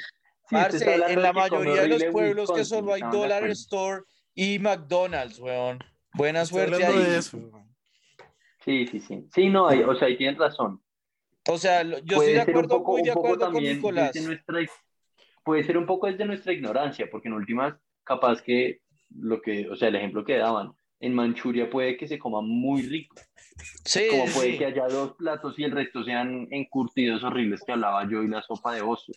Sí, 0.48 0.56
hablando 0.56 1.06
en 1.06 1.22
la 1.22 1.28
que 1.32 1.38
mayoría 1.38 1.82
de 1.82 1.88
los 1.88 2.04
pueblos 2.06 2.48
que 2.50 2.60
Wisconsin, 2.60 2.64
solo 2.64 2.94
hay 2.94 3.02
de 3.02 3.08
Dollar. 3.16 3.46
Store 3.50 4.02
y 4.34 4.58
McDonald's, 4.58 5.38
weón. 5.38 5.78
Buena 6.14 6.44
suerte 6.44 6.84
ahí. 6.84 6.98
de 6.98 7.18
eso, 7.18 7.36
weón. 7.36 7.69
Sí, 8.64 8.86
sí, 8.86 9.00
sí. 9.00 9.26
Sí, 9.32 9.48
no, 9.48 9.68
hay, 9.68 9.82
o 9.82 9.94
sea, 9.94 10.08
ahí 10.08 10.16
tienen 10.16 10.38
razón. 10.38 10.82
O 11.48 11.56
sea, 11.56 11.82
yo 11.82 12.16
puede 12.16 12.30
estoy 12.30 12.34
de 12.34 12.40
acuerdo, 12.40 12.68
poco, 12.78 12.92
muy 12.92 13.02
de 13.02 13.10
acuerdo 13.10 13.52
con 13.52 13.62
Nicolás. 13.64 14.12
desde 14.12 14.26
nuestra, 14.26 14.58
puede 15.44 15.64
ser 15.64 15.78
un 15.78 15.86
poco 15.86 16.06
desde 16.06 16.26
nuestra 16.26 16.52
ignorancia, 16.52 17.08
porque 17.10 17.28
en 17.28 17.34
últimas, 17.34 17.74
capaz 18.04 18.42
que 18.42 18.80
lo 19.16 19.40
que, 19.40 19.68
o 19.68 19.76
sea, 19.76 19.88
el 19.88 19.96
ejemplo 19.96 20.24
que 20.24 20.36
daban, 20.36 20.72
en 21.00 21.14
Manchuria 21.14 21.70
puede 21.70 21.96
que 21.96 22.06
se 22.06 22.18
coma 22.18 22.42
muy 22.42 22.82
rico, 22.82 23.16
Sí, 23.84 24.06
como 24.10 24.26
puede 24.26 24.52
sí. 24.52 24.58
que 24.58 24.66
haya 24.66 24.86
dos 24.88 25.16
platos 25.16 25.58
y 25.58 25.64
el 25.64 25.70
resto 25.72 26.04
sean 26.04 26.46
encurtidos 26.50 27.24
horribles 27.24 27.62
que 27.64 27.72
hablaba 27.72 28.06
yo 28.08 28.22
y 28.22 28.28
la 28.28 28.42
sopa 28.42 28.74
de 28.74 28.82
oso. 28.82 29.12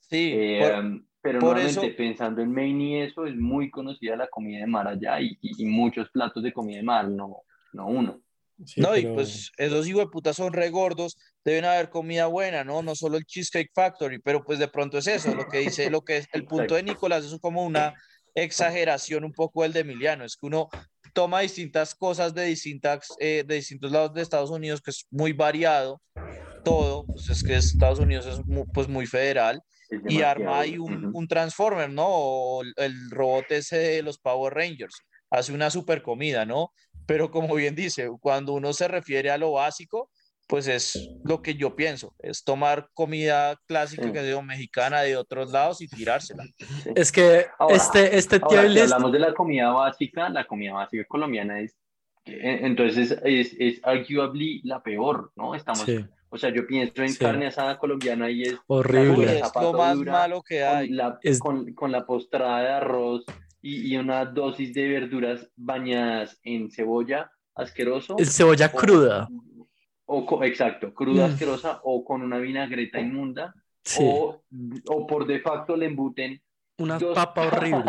Sí, 0.00 0.32
Eh, 0.34 0.58
por- 0.58 1.02
pero 1.22 1.38
por 1.40 1.54
nuevamente, 1.54 1.86
eso- 1.86 1.96
pensando 1.96 2.42
en 2.42 2.52
Maine 2.52 2.84
y 2.84 2.96
eso, 3.02 3.24
es 3.26 3.36
muy 3.36 3.70
conocida 3.70 4.16
la 4.16 4.26
comida 4.26 4.58
de 4.58 4.66
mar 4.66 4.88
allá 4.88 5.20
y, 5.20 5.38
y- 5.40 5.62
y 5.62 5.66
muchos 5.66 6.10
platos 6.10 6.42
de 6.42 6.52
comida 6.52 6.78
de 6.78 6.82
mar, 6.82 7.08
no, 7.08 7.42
no 7.72 7.86
uno. 7.86 8.20
Sí, 8.64 8.80
no, 8.80 8.96
y 8.96 9.02
pero- 9.02 9.14
pues 9.14 9.50
esos 9.56 9.86
putas 10.10 10.36
son 10.36 10.52
regordos, 10.52 11.16
deben 11.44 11.64
haber 11.64 11.90
comida 11.90 12.26
buena, 12.26 12.64
¿no? 12.64 12.82
No 12.82 12.94
solo 12.94 13.16
el 13.16 13.24
Cheesecake 13.24 13.70
Factory, 13.74 14.18
pero 14.20 14.44
pues 14.44 14.58
de 14.58 14.68
pronto 14.68 14.98
es 14.98 15.06
eso, 15.06 15.34
lo 15.34 15.44
que 15.46 15.58
dice, 15.58 15.90
lo 15.90 16.02
que 16.02 16.18
es 16.18 16.26
el 16.32 16.44
punto 16.44 16.74
de 16.74 16.82
Nicolás, 16.82 17.24
es 17.24 17.38
como 17.40 17.64
una 17.64 17.94
exageración 18.34 19.24
un 19.24 19.32
poco 19.32 19.64
el 19.64 19.72
de 19.72 19.80
Emiliano, 19.80 20.24
es 20.24 20.36
que 20.36 20.46
uno 20.46 20.68
toma 21.12 21.40
distintas 21.40 21.94
cosas 21.94 22.32
de 22.34 22.44
distintas, 22.44 23.08
eh, 23.18 23.44
de 23.46 23.56
distintos 23.56 23.90
lados 23.92 24.14
de 24.14 24.22
Estados 24.22 24.50
Unidos, 24.50 24.80
que 24.80 24.90
es 24.90 25.06
muy 25.10 25.32
variado, 25.32 26.00
todo, 26.62 27.04
pues 27.06 27.28
es 27.28 27.42
que 27.42 27.56
Estados 27.56 27.98
Unidos 27.98 28.26
es 28.26 28.38
mu- 28.46 28.66
pues 28.72 28.88
muy 28.88 29.06
federal, 29.06 29.60
y 30.08 30.22
arma 30.22 30.60
ahí 30.60 30.78
un, 30.78 31.10
un 31.12 31.28
Transformer, 31.28 31.90
¿no? 31.90 32.06
O 32.08 32.62
el, 32.62 32.72
el 32.76 33.10
robot 33.10 33.50
ese 33.50 33.76
de 33.78 34.02
los 34.02 34.18
Power 34.18 34.54
Rangers. 34.54 34.94
Hace 35.30 35.52
una 35.52 35.70
super 35.70 36.02
comida, 36.02 36.44
¿no? 36.46 36.72
Pero 37.06 37.30
como 37.30 37.54
bien 37.54 37.74
dice, 37.74 38.10
cuando 38.20 38.52
uno 38.52 38.72
se 38.72 38.88
refiere 38.88 39.30
a 39.30 39.38
lo 39.38 39.52
básico, 39.52 40.10
pues 40.48 40.66
es 40.66 41.08
lo 41.24 41.40
que 41.40 41.54
yo 41.54 41.74
pienso, 41.76 42.14
es 42.18 42.44
tomar 42.44 42.88
comida 42.94 43.56
clásica, 43.66 44.02
Sí. 44.04 44.12
que 44.12 44.22
digo, 44.22 44.42
mexicana 44.42 45.00
de 45.00 45.16
otros 45.16 45.50
lados 45.52 45.80
y 45.80 45.88
tirársela. 45.88 46.44
Sí. 46.58 46.90
Es 46.94 47.10
que 47.12 47.46
Ahora- 47.58 47.76
este, 47.76 48.18
este 48.18 48.36
Ahora, 48.36 48.48
tier 48.48 48.62
si 48.62 48.68
list, 48.74 48.84
hablamos 48.92 49.12
de 49.12 49.18
la 49.20 49.34
comida 49.34 49.70
básica, 49.70 50.28
la 50.28 50.44
comida 50.46 50.74
básica 50.74 51.04
colombiana 51.08 51.60
es, 51.60 51.76
eh, 52.26 52.60
entonces 52.62 53.16
es, 53.24 53.54
es 53.58 53.80
arguably 53.82 54.60
la 54.64 54.82
peor, 54.82 55.32
¿no? 55.36 55.54
Estamos, 55.54 55.84
sí, 55.86 56.04
o 56.28 56.36
sea, 56.36 56.50
yo 56.50 56.66
pienso 56.66 57.02
en 57.02 57.10
Sí. 57.10 57.18
carne 57.18 57.46
asada 57.46 57.78
colombiana 57.78 58.28
y 58.30 58.42
es 58.42 58.56
horrible. 58.66 59.26
La 59.40 59.46
es 59.46 59.52
lo 59.54 59.72
más 59.72 59.94
dura, 59.96 60.12
malo 60.12 60.42
que 60.42 60.62
hay. 60.64 60.88
con 60.88 60.96
la, 60.96 61.18
Es- 61.22 61.38
con, 61.38 61.72
con 61.72 61.92
la 61.92 62.04
postrada 62.04 62.60
de 62.62 62.68
arroz 62.72 63.24
y, 63.62 63.92
y 63.94 63.96
una 63.96 64.24
dosis 64.26 64.74
de 64.74 64.88
verduras 64.88 65.48
bañadas 65.56 66.38
en 66.42 66.70
cebolla 66.70 67.30
asqueroso. 67.54 68.16
Es 68.18 68.36
cebolla 68.36 68.70
o- 68.72 68.76
cruda. 68.76 69.28
O, 70.04 70.26
co- 70.26 70.42
exacto, 70.44 70.92
cruda 70.92 71.28
Mm. 71.28 71.30
asquerosa 71.30 71.80
o 71.84 72.04
con 72.04 72.22
una 72.22 72.38
vinagreta 72.38 73.00
inmunda 73.00 73.54
Sí. 73.84 74.02
o, 74.04 74.42
o 74.88 75.06
por 75.06 75.26
de 75.26 75.40
facto 75.40 75.76
le 75.76 75.86
embuten 75.86 76.40
una 76.78 76.98
papa 76.98 77.42
horrible. 77.46 77.82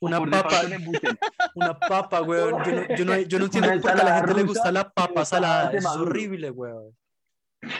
Una 0.00 0.20
papa, 0.30 0.60
una 1.54 1.78
papa, 1.78 2.22
weón. 2.22 2.62
Yo 2.64 2.72
no, 2.72 2.96
yo 2.96 3.04
no, 3.04 3.18
yo 3.20 3.38
no 3.38 3.44
entiendo 3.46 3.70
por 3.80 3.80
qué 3.82 3.88
a 4.00 4.04
la 4.04 4.16
gente 4.18 4.34
le 4.34 4.42
gusta 4.44 4.70
la 4.72 4.88
papa 4.90 5.24
salada. 5.24 5.72
Es 5.72 5.84
horrible, 5.86 6.50
weón. 6.50 6.96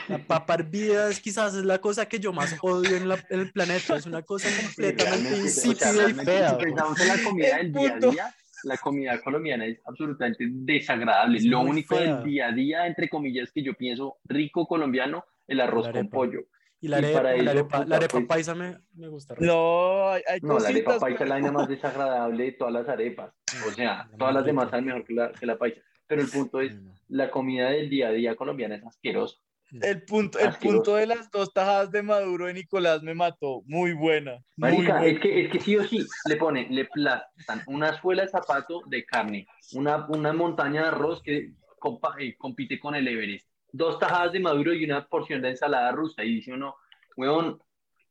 La 0.09 0.17
papa 0.17 0.55
hervida 0.55 1.09
es 1.09 1.19
quizás 1.21 1.55
es 1.55 1.63
la 1.63 1.79
cosa 1.79 2.07
que 2.07 2.19
yo 2.19 2.33
más 2.33 2.55
odio 2.61 2.97
en, 2.97 3.07
la- 3.07 3.23
en 3.29 3.39
el 3.39 3.51
planeta. 3.51 3.95
Es 3.95 4.05
una 4.05 4.21
cosa 4.23 4.47
completamente 4.61 5.03
Realmente, 5.05 5.41
o 5.41 5.47
sea, 5.47 5.71
insípida 5.71 6.09
y 6.09 6.25
fea. 6.25 6.49
Si 6.49 6.55
pensamos 6.57 6.99
en 7.01 7.07
la 7.07 7.23
comida 7.23 7.57
El 7.59 7.71
del 7.71 7.81
día 7.81 7.93
a 7.95 8.11
día, 8.11 8.35
la 8.63 8.77
comida 8.77 9.21
colombiana 9.21 9.65
es 9.65 9.79
absolutamente 9.85 10.45
desagradable. 10.49 11.37
Es 11.37 11.45
Lo 11.45 11.61
único 11.61 11.95
fea. 11.95 12.15
del 12.17 12.23
día 12.25 12.47
a 12.47 12.51
día, 12.51 12.87
entre 12.87 13.07
comillas, 13.07 13.51
que 13.53 13.63
yo 13.63 13.73
pienso 13.73 14.17
rico 14.25 14.67
colombiano, 14.67 15.23
el 15.47 15.61
arroz 15.61 15.87
con 15.89 16.09
pollo. 16.09 16.41
Y 16.81 16.87
la 16.87 16.97
y 17.01 17.03
arepa, 17.05 17.17
para 17.21 17.37
la 17.37 17.51
arepa, 17.51 17.77
la 17.79 17.83
puta, 17.83 17.95
arepa 17.97 18.11
pues- 18.13 18.25
paisa 18.27 18.55
me, 18.55 18.77
me 18.95 19.07
gusta. 19.07 19.35
No, 19.39 20.09
hay, 20.09 20.21
hay 20.27 20.39
No, 20.41 20.59
la 20.59 20.69
arepa 20.69 20.91
cositas, 20.93 20.99
paisa 20.99 21.23
es 21.23 21.29
la 21.29 21.35
pero- 21.35 21.45
vaina 21.45 21.51
más 21.51 21.67
desagradable 21.69 22.43
de 22.43 22.51
todas 22.53 22.73
las 22.73 22.87
arepas. 22.89 23.33
O 23.67 23.71
sea, 23.71 24.07
La 24.11 24.17
todas 24.17 24.33
las 24.33 24.45
demás 24.45 24.69
saben 24.69 24.85
mejor 24.85 25.05
que 25.05 25.13
la, 25.13 25.31
que 25.31 25.45
la 25.45 25.57
paisa. 25.57 25.79
Pero 26.07 26.21
el 26.21 26.29
punto 26.29 26.59
es, 26.59 26.73
la 27.07 27.29
comida 27.31 27.69
del 27.69 27.89
día 27.89 28.07
a 28.09 28.11
día 28.11 28.35
colombiana 28.35 28.75
es 28.75 28.85
asquerosa. 28.85 29.37
El 29.71 30.03
punto, 30.03 30.39
el 30.39 30.53
punto 30.55 30.95
de 30.95 31.05
las 31.07 31.29
dos 31.29 31.53
tajadas 31.53 31.91
de 31.91 32.01
Maduro 32.01 32.45
de 32.47 32.53
Nicolás 32.53 33.03
me 33.03 33.13
mató. 33.13 33.61
Muy 33.65 33.93
buena. 33.93 34.33
Muy 34.57 34.71
Marica, 34.71 34.99
buena. 34.99 35.05
es 35.05 35.19
que, 35.19 35.45
es 35.45 35.51
que 35.51 35.59
sí 35.59 35.77
o 35.77 35.83
sí 35.83 36.05
le 36.25 36.35
ponen, 36.37 36.73
le 36.73 36.85
plastan 36.85 37.61
una 37.67 37.99
suela 38.01 38.23
de 38.23 38.29
zapato 38.29 38.81
de 38.87 39.05
carne, 39.05 39.47
una, 39.73 40.05
una 40.09 40.33
montaña 40.33 40.81
de 40.81 40.87
arroz 40.87 41.21
que 41.21 41.53
compa- 41.79 42.15
eh, 42.19 42.35
compite 42.37 42.79
con 42.79 42.95
el 42.95 43.07
Everest, 43.07 43.47
dos 43.71 43.99
tajadas 43.99 44.31
de 44.33 44.39
maduro 44.39 44.73
y 44.73 44.83
una 44.85 45.05
porción 45.07 45.41
de 45.41 45.49
ensalada 45.49 45.91
rusa. 45.91 46.23
Y 46.23 46.35
dice 46.35 46.51
uno, 46.51 46.75
weón, 47.15 47.61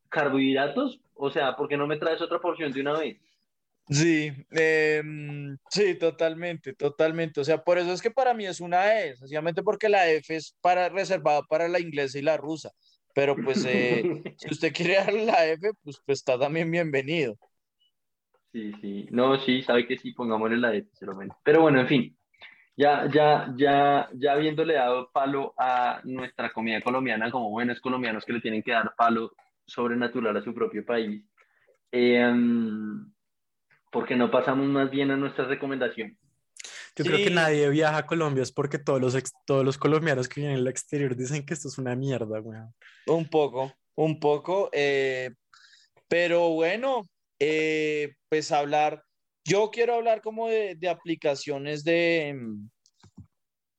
carbohidratos, 0.09 1.01
o 1.13 1.29
sea, 1.29 1.55
¿por 1.55 1.67
qué 1.67 1.77
no 1.77 1.87
me 1.87 1.97
traes 1.97 2.21
otra 2.21 2.39
porción 2.39 2.71
de 2.71 2.81
una 2.81 2.93
vez? 2.93 3.17
Sí, 3.89 4.31
em, 4.51 5.57
sí, 5.69 5.95
totalmente, 5.95 6.73
totalmente. 6.75 7.41
O 7.41 7.43
sea, 7.43 7.63
por 7.63 7.79
eso 7.79 7.91
es 7.91 8.01
que 8.01 8.11
para 8.11 8.35
mí 8.35 8.45
es 8.45 8.61
una 8.61 9.01
E, 9.01 9.15
sencillamente 9.15 9.63
porque 9.63 9.89
la 9.89 10.07
F 10.09 10.35
es 10.35 10.55
para, 10.61 10.89
reservada 10.89 11.41
para 11.43 11.67
la 11.67 11.79
inglesa 11.79 12.19
y 12.19 12.21
la 12.21 12.37
rusa. 12.37 12.69
Pero 13.15 13.35
pues 13.35 13.65
eh, 13.67 14.03
si 14.37 14.51
usted 14.51 14.71
quiere 14.73 14.95
darle 14.95 15.25
la 15.25 15.43
F, 15.47 15.71
pues, 15.83 15.99
pues 16.05 16.19
está 16.19 16.37
también 16.37 16.69
bienvenido. 16.69 17.35
Sí, 18.51 18.71
sí, 18.79 19.07
no, 19.09 19.39
sí, 19.39 19.63
sabe 19.63 19.87
que 19.87 19.97
sí, 19.97 20.11
pongámosle 20.11 20.57
la 20.57 20.69
de 20.69 20.85
se 20.93 21.05
lo 21.07 21.15
menos. 21.15 21.35
Pero 21.43 21.61
bueno, 21.61 21.79
en 21.79 21.87
fin, 21.87 22.17
ya, 22.77 23.09
ya, 23.11 23.53
ya, 23.57 24.09
ya 24.13 24.33
habiéndole 24.33 24.75
dado 24.75 25.09
palo 25.11 25.53
a 25.57 26.01
nuestra 26.03 26.51
comida 26.51 26.81
colombiana, 26.81 27.31
como 27.31 27.49
buenos 27.49 27.79
colombianos 27.79 28.23
que 28.23 28.33
le 28.33 28.41
tienen 28.41 28.61
que 28.61 28.71
dar 28.71 28.93
palo 28.95 29.33
sobrenatural 29.65 30.37
a 30.37 30.41
su 30.41 30.53
propio 30.53 30.85
país, 30.85 31.23
eh, 31.91 32.21
¿por 32.21 33.18
qué 34.05 34.15
no 34.15 34.29
pasamos 34.31 34.67
más 34.67 34.89
bien 34.91 35.11
a 35.11 35.17
nuestra 35.17 35.45
recomendación? 35.45 36.17
Yo 36.95 37.05
creo 37.05 37.17
que 37.17 37.29
nadie 37.29 37.69
viaja 37.69 37.97
a 37.97 38.05
Colombia 38.05 38.43
es 38.43 38.51
porque 38.51 38.77
todos 38.77 38.99
los, 38.99 39.15
ex- 39.15 39.31
todos 39.45 39.63
los 39.63 39.77
colombianos 39.77 40.27
que 40.27 40.41
vienen 40.41 40.57
al 40.59 40.67
exterior 40.67 41.15
dicen 41.15 41.45
que 41.45 41.53
esto 41.53 41.69
es 41.69 41.77
una 41.77 41.95
mierda, 41.95 42.41
weón. 42.41 42.73
Un 43.07 43.29
poco, 43.29 43.73
un 43.95 44.19
poco. 44.19 44.69
eh, 44.73 45.31
pero 46.07 46.49
bueno, 46.49 47.03
eh, 47.39 48.15
pues 48.27 48.51
hablar, 48.51 49.03
yo 49.45 49.69
quiero 49.71 49.95
hablar 49.95 50.21
como 50.21 50.49
de, 50.49 50.75
de 50.75 50.89
aplicaciones 50.89 51.83
de, 51.83 52.35
mm, 52.37 52.69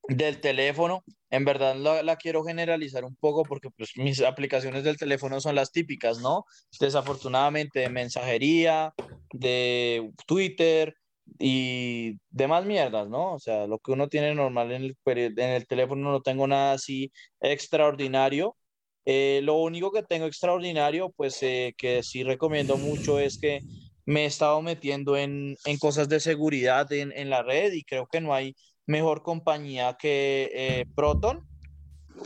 del 0.09 0.41
teléfono. 0.41 1.05
En 1.31 1.45
verdad 1.45 1.77
la, 1.77 2.03
la 2.03 2.17
quiero 2.17 2.43
generalizar 2.45 3.05
un 3.05 3.17
poco 3.17 3.45
porque 3.45 3.71
pues 3.71 3.93
mis 3.97 4.21
aplicaciones 4.23 4.85
del 4.85 4.97
teléfono 4.97 5.41
son 5.41 5.55
las 5.55 5.73
típicas, 5.73 6.19
¿no? 6.21 6.45
Desafortunadamente 6.81 7.81
de 7.81 7.89
mensajería, 7.91 8.93
de 9.33 10.11
Twitter 10.27 10.95
y 11.39 12.15
demás 12.31 12.65
mierdas, 12.67 13.09
¿no? 13.09 13.35
O 13.35 13.39
sea, 13.39 13.67
lo 13.67 13.79
que 13.79 13.93
uno 13.93 14.09
tiene 14.09 14.35
normal 14.35 14.73
en 14.73 14.83
el, 14.85 14.97
en 15.07 15.51
el 15.51 15.67
teléfono 15.67 16.11
no 16.11 16.21
tengo 16.23 16.47
nada 16.47 16.73
así 16.73 17.13
extraordinario. 17.41 18.57
Eh, 19.05 19.41
lo 19.43 19.57
único 19.57 19.91
que 19.93 20.03
tengo 20.03 20.27
extraordinario, 20.27 21.11
pues 21.17 21.43
eh, 21.43 21.75
que 21.77 22.03
sí 22.03 22.23
recomiendo 22.23 22.77
mucho 22.79 23.19
es 23.19 23.39
que 23.39 23.61
me 24.05 24.25
he 24.25 24.27
estado 24.27 24.61
metiendo 24.63 25.17
en, 25.17 25.57
en 25.65 25.79
cosas 25.79 26.09
de 26.09 26.21
seguridad 26.21 26.91
en, 26.93 27.13
en 27.13 27.31
la 27.31 27.43
red 27.43 27.73
y 27.73 27.85
creo 27.85 28.07
que 28.07 28.21
no 28.21 28.35
hay 28.35 28.55
mejor 28.91 29.23
compañía 29.23 29.97
que 29.99 30.51
eh, 30.53 30.85
Proton. 30.97 31.47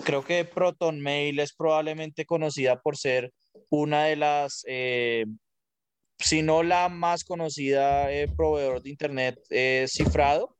Creo 0.04 0.24
que 0.24 0.44
Proton 0.44 0.98
Mail 1.00 1.38
es 1.38 1.52
probablemente 1.52 2.24
conocida 2.24 2.80
por 2.80 2.96
ser 2.96 3.32
una 3.68 4.06
de 4.06 4.16
las, 4.16 4.64
eh, 4.66 5.26
si 6.18 6.42
no 6.42 6.62
la 6.62 6.88
más 6.88 7.22
conocida 7.22 8.10
eh, 8.10 8.28
proveedor 8.28 8.82
de 8.82 8.90
Internet 8.90 9.38
eh, 9.50 9.84
cifrado. 9.88 10.56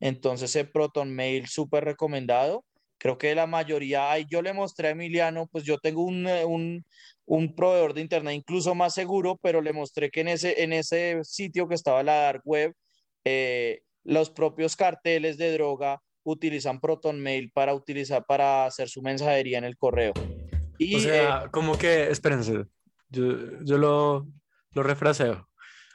Entonces, 0.00 0.56
Proton 0.72 1.10
Mail 1.10 1.48
súper 1.48 1.84
recomendado. 1.84 2.64
Creo 2.98 3.16
que 3.16 3.34
la 3.34 3.46
mayoría, 3.46 4.10
ay, 4.12 4.26
yo 4.30 4.42
le 4.42 4.52
mostré 4.52 4.88
a 4.88 4.90
Emiliano, 4.90 5.46
pues 5.46 5.64
yo 5.64 5.78
tengo 5.78 6.04
un, 6.04 6.26
un, 6.26 6.84
un 7.24 7.54
proveedor 7.54 7.94
de 7.94 8.00
internet 8.00 8.34
incluso 8.34 8.74
más 8.74 8.92
seguro, 8.92 9.38
pero 9.40 9.60
le 9.60 9.72
mostré 9.72 10.10
que 10.10 10.20
en 10.20 10.28
ese, 10.28 10.62
en 10.62 10.72
ese 10.72 11.20
sitio 11.22 11.68
que 11.68 11.76
estaba 11.76 12.02
la 12.02 12.14
dark 12.14 12.42
web, 12.44 12.72
los 14.08 14.30
propios 14.30 14.74
carteles 14.74 15.36
de 15.36 15.52
droga 15.52 16.00
utilizan 16.24 16.80
Proton 16.80 17.20
Mail 17.20 17.52
para 17.52 17.74
utilizar, 17.74 18.24
para 18.24 18.64
hacer 18.64 18.88
su 18.88 19.02
mensajería 19.02 19.58
en 19.58 19.64
el 19.64 19.76
correo. 19.76 20.14
Y, 20.78 20.94
O 20.94 20.98
eh, 20.98 21.00
sea, 21.02 21.48
como 21.50 21.76
que, 21.76 22.10
espérense, 22.10 22.64
yo, 23.10 23.60
yo 23.62 23.76
lo, 23.76 24.26
lo 24.72 24.82
refraseo. 24.82 25.48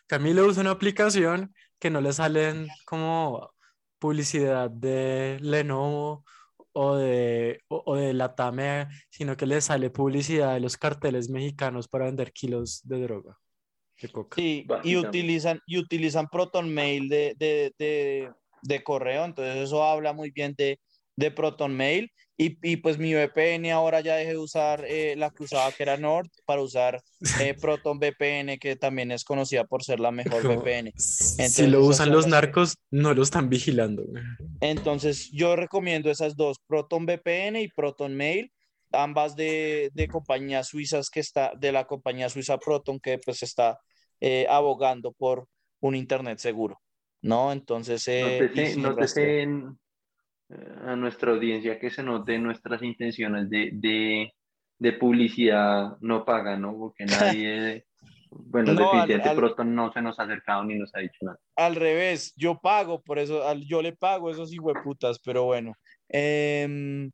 Camilo 0.05 0.45
usa 0.45 0.61
una 0.61 0.71
aplicación 0.71 1.55
que 1.79 1.89
no 1.89 2.01
le 2.01 2.13
salen 2.13 2.67
como 2.85 3.51
publicidad 3.97 4.69
de 4.69 5.39
Lenovo 5.41 6.23
o 6.71 6.95
de, 6.95 7.61
o, 7.67 7.81
o 7.83 7.95
de 7.95 8.13
Latame, 8.13 8.89
sino 9.09 9.35
que 9.35 9.47
le 9.47 9.59
sale 9.59 9.89
publicidad 9.89 10.53
de 10.53 10.59
los 10.59 10.77
carteles 10.77 11.29
mexicanos 11.29 11.87
para 11.87 12.05
vender 12.05 12.31
kilos 12.31 12.81
de 12.83 13.01
droga, 13.01 13.39
coca. 14.09 14.35
Sí, 14.35 14.65
y 14.83 14.95
utilizan, 14.95 15.59
y 15.65 15.77
utilizan 15.77 16.27
Proton 16.27 16.73
Mail 16.73 17.09
de, 17.09 17.35
de, 17.37 17.73
de, 17.77 18.29
de 18.61 18.83
correo, 18.83 19.25
entonces 19.25 19.55
eso 19.57 19.83
habla 19.83 20.13
muy 20.13 20.31
bien 20.31 20.53
de, 20.57 20.79
de 21.15 21.31
Proton 21.31 21.75
Mail. 21.75 22.11
Y, 22.35 22.57
y 22.67 22.77
pues 22.77 22.97
mi 22.97 23.13
VPN 23.13 23.71
ahora 23.71 24.01
ya 24.01 24.15
dejé 24.15 24.31
de 24.31 24.39
usar 24.39 24.83
eh, 24.87 25.13
la 25.15 25.29
que 25.29 25.43
usaba 25.43 25.71
que 25.71 25.83
era 25.83 25.97
Nord 25.97 26.29
para 26.45 26.63
usar 26.63 26.99
eh, 27.39 27.53
Proton 27.61 27.99
VPN, 27.99 28.57
que 28.57 28.75
también 28.75 29.11
es 29.11 29.23
conocida 29.23 29.65
por 29.65 29.83
ser 29.83 29.99
la 29.99 30.09
mejor 30.09 30.41
Como, 30.41 30.61
VPN. 30.61 30.91
si 30.97 31.41
Entonces, 31.43 31.69
lo 31.69 31.81
esas 31.81 31.89
usan 31.89 32.11
los 32.11 32.25
narcos, 32.25 32.77
no 32.89 33.13
lo 33.13 33.21
están 33.21 33.49
vigilando. 33.49 34.03
Entonces 34.61 35.29
yo 35.31 35.55
recomiendo 35.55 36.09
esas 36.09 36.35
dos, 36.35 36.57
Proton 36.65 37.05
VPN 37.05 37.57
y 37.57 37.67
Proton 37.67 38.15
Mail, 38.15 38.51
ambas 38.91 39.35
de, 39.35 39.91
de 39.93 40.07
compañías 40.07 40.67
suizas 40.67 41.11
que 41.11 41.19
está, 41.19 41.53
de 41.55 41.71
la 41.71 41.85
compañía 41.85 42.29
suiza 42.29 42.57
Proton, 42.57 42.99
que 42.99 43.19
pues 43.19 43.43
está 43.43 43.79
eh, 44.25 44.45
abogando 44.49 45.11
por 45.11 45.47
un 45.81 45.95
internet 45.95 46.37
seguro, 46.37 46.79
¿no? 47.21 47.51
Entonces, 47.51 48.07
eh, 48.07 48.47
Nótese, 48.77 49.41
en, 49.41 49.77
eh, 50.49 50.75
a 50.85 50.95
nuestra 50.95 51.33
audiencia 51.33 51.77
que 51.77 51.89
se 51.89 52.03
note 52.03 52.39
nuestras 52.39 52.81
intenciones 52.83 53.49
de, 53.49 53.71
de, 53.73 54.31
de 54.79 54.93
publicidad 54.93 55.97
no 55.99 56.23
paga, 56.23 56.55
¿no? 56.57 56.73
Porque 56.77 57.05
nadie, 57.05 57.85
bueno, 58.31 58.71
No, 58.71 58.79
al- 58.79 58.85
definitivamente 58.85 59.29
al- 59.29 59.35
Proton 59.35 59.75
no 59.75 59.91
se 59.91 60.01
nos 60.01 60.17
ha 60.17 60.23
acercado 60.23 60.63
ni 60.63 60.75
nos 60.75 60.95
ha 60.95 60.99
dicho 60.99 61.17
nada. 61.23 61.37
Al 61.57 61.75
revés, 61.75 62.33
yo 62.37 62.57
pago, 62.59 63.01
por 63.01 63.19
eso 63.19 63.45
al- 63.45 63.65
yo 63.67 63.81
le 63.81 63.91
pago 63.91 64.29
esos 64.31 64.53
hijueputas, 64.53 65.19
pero 65.19 65.43
bueno. 65.43 65.73
Em, 66.07 67.11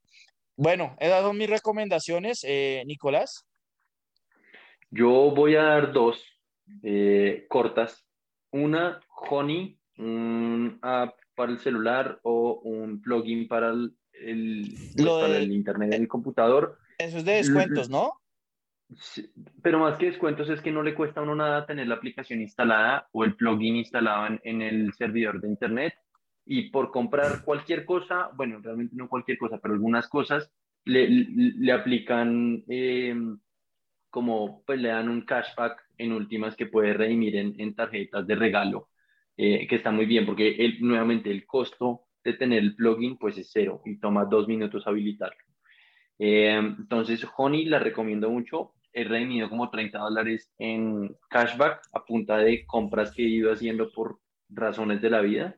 bueno, 0.55 0.95
esas 0.99 1.24
son 1.24 1.38
mis 1.39 1.49
recomendaciones, 1.49 2.43
eh, 2.43 2.84
Nicolás. 2.86 3.47
Yo 4.91 5.10
voy 5.32 5.55
a 5.55 5.64
dar 5.64 5.91
dos 5.91 6.24
eh, 6.84 7.45
cortas. 7.49 8.05
Una, 8.51 8.99
Honey, 9.30 9.80
un 9.97 10.80
app 10.82 11.15
para 11.36 11.51
el 11.51 11.59
celular 11.59 12.20
o 12.24 12.61
un 12.63 13.01
plugin 13.01 13.47
para 13.47 13.70
el, 13.70 13.95
el- 14.13 14.78
pues, 14.95 15.05
Lo 15.05 15.20
para 15.22 15.34
de- 15.34 15.43
el 15.43 15.51
internet 15.51 15.93
en 15.93 16.01
el 16.01 16.07
computador. 16.07 16.78
Eso 16.97 17.20
es 17.20 17.26
de 17.26 17.34
descuentos, 17.34 17.89
¿no? 17.89 18.13
Sí, 18.97 19.32
Pero 19.61 19.80
más 19.80 19.97
que 19.97 20.07
descuentos 20.07 20.49
es 20.49 20.61
que 20.61 20.72
no 20.72 20.82
le 20.82 20.95
cuesta 20.95 21.20
a 21.20 21.24
uno 21.24 21.36
nada 21.36 21.65
tener 21.67 21.88
la 21.88 21.95
aplicación 21.95 22.41
instalada 22.41 23.07
o 23.11 23.24
el 23.24 23.36
plugin 23.36 23.76
instalado 23.76 24.26
en, 24.28 24.41
en 24.43 24.61
el 24.63 24.93
servidor 24.93 25.39
de 25.39 25.47
internet 25.47 25.93
y 26.43 26.72
por 26.72 26.89
comprar 26.89 27.43
cualquier 27.45 27.86
cosa, 27.86 28.32
bueno, 28.34 28.59
realmente 28.61 28.95
no 28.95 29.07
cualquier 29.07 29.38
cosa, 29.38 29.59
pero 29.59 29.76
algunas 29.76 30.07
cosas 30.09 30.51
le, 30.86 31.07
le, 31.07 31.28
le 31.55 31.72
aplican 31.72 32.63
eh, 32.67 33.15
como 34.09 34.63
pues 34.65 34.80
le 34.82 34.89
dan 34.89 35.07
un 35.09 35.22
cashback 35.22 35.80
en 36.00 36.14
últimas 36.14 36.56
que 36.56 36.66
puede 36.66 36.93
redimir 36.93 37.36
en, 37.36 37.54
en 37.60 37.76
tarjetas 37.76 38.26
de 38.26 38.36
regalo, 38.36 38.89
eh, 39.38 39.68
que 39.68 39.76
está 39.76 39.91
muy 39.91 40.06
bien 40.06 40.26
porque 40.26 40.56
el, 40.58 40.82
nuevamente 40.82 41.30
el 41.30 41.45
costo 41.45 42.06
de 42.24 42.34
tener 42.34 42.60
el 42.60 42.76
plugin 42.76 43.18
pues 43.18 43.38
es 43.38 43.50
cero 43.52 43.82
y 43.86 44.00
toma 44.00 44.26
dos 44.26 44.47
minutos 44.47 44.88
habilitarlo. 44.88 45.43
Eh, 46.18 46.58
entonces, 46.58 47.26
Honey 47.38 47.66
la 47.66 47.80
recomiendo 47.80 48.30
mucho. 48.30 48.74
he 48.91 49.04
redimido 49.04 49.50
como 49.50 49.70
30 49.70 50.00
dólares 50.00 50.52
en 50.58 51.16
cashback 51.30 51.82
a 51.93 52.04
punta 52.04 52.38
de 52.38 52.66
compras 52.66 53.14
que 53.14 53.24
he 53.24 53.28
ido 53.28 53.52
haciendo 53.52 53.91
por 53.91 54.20
razones 54.50 55.02
de 55.02 55.10
la 55.10 55.22
vida. 55.22 55.56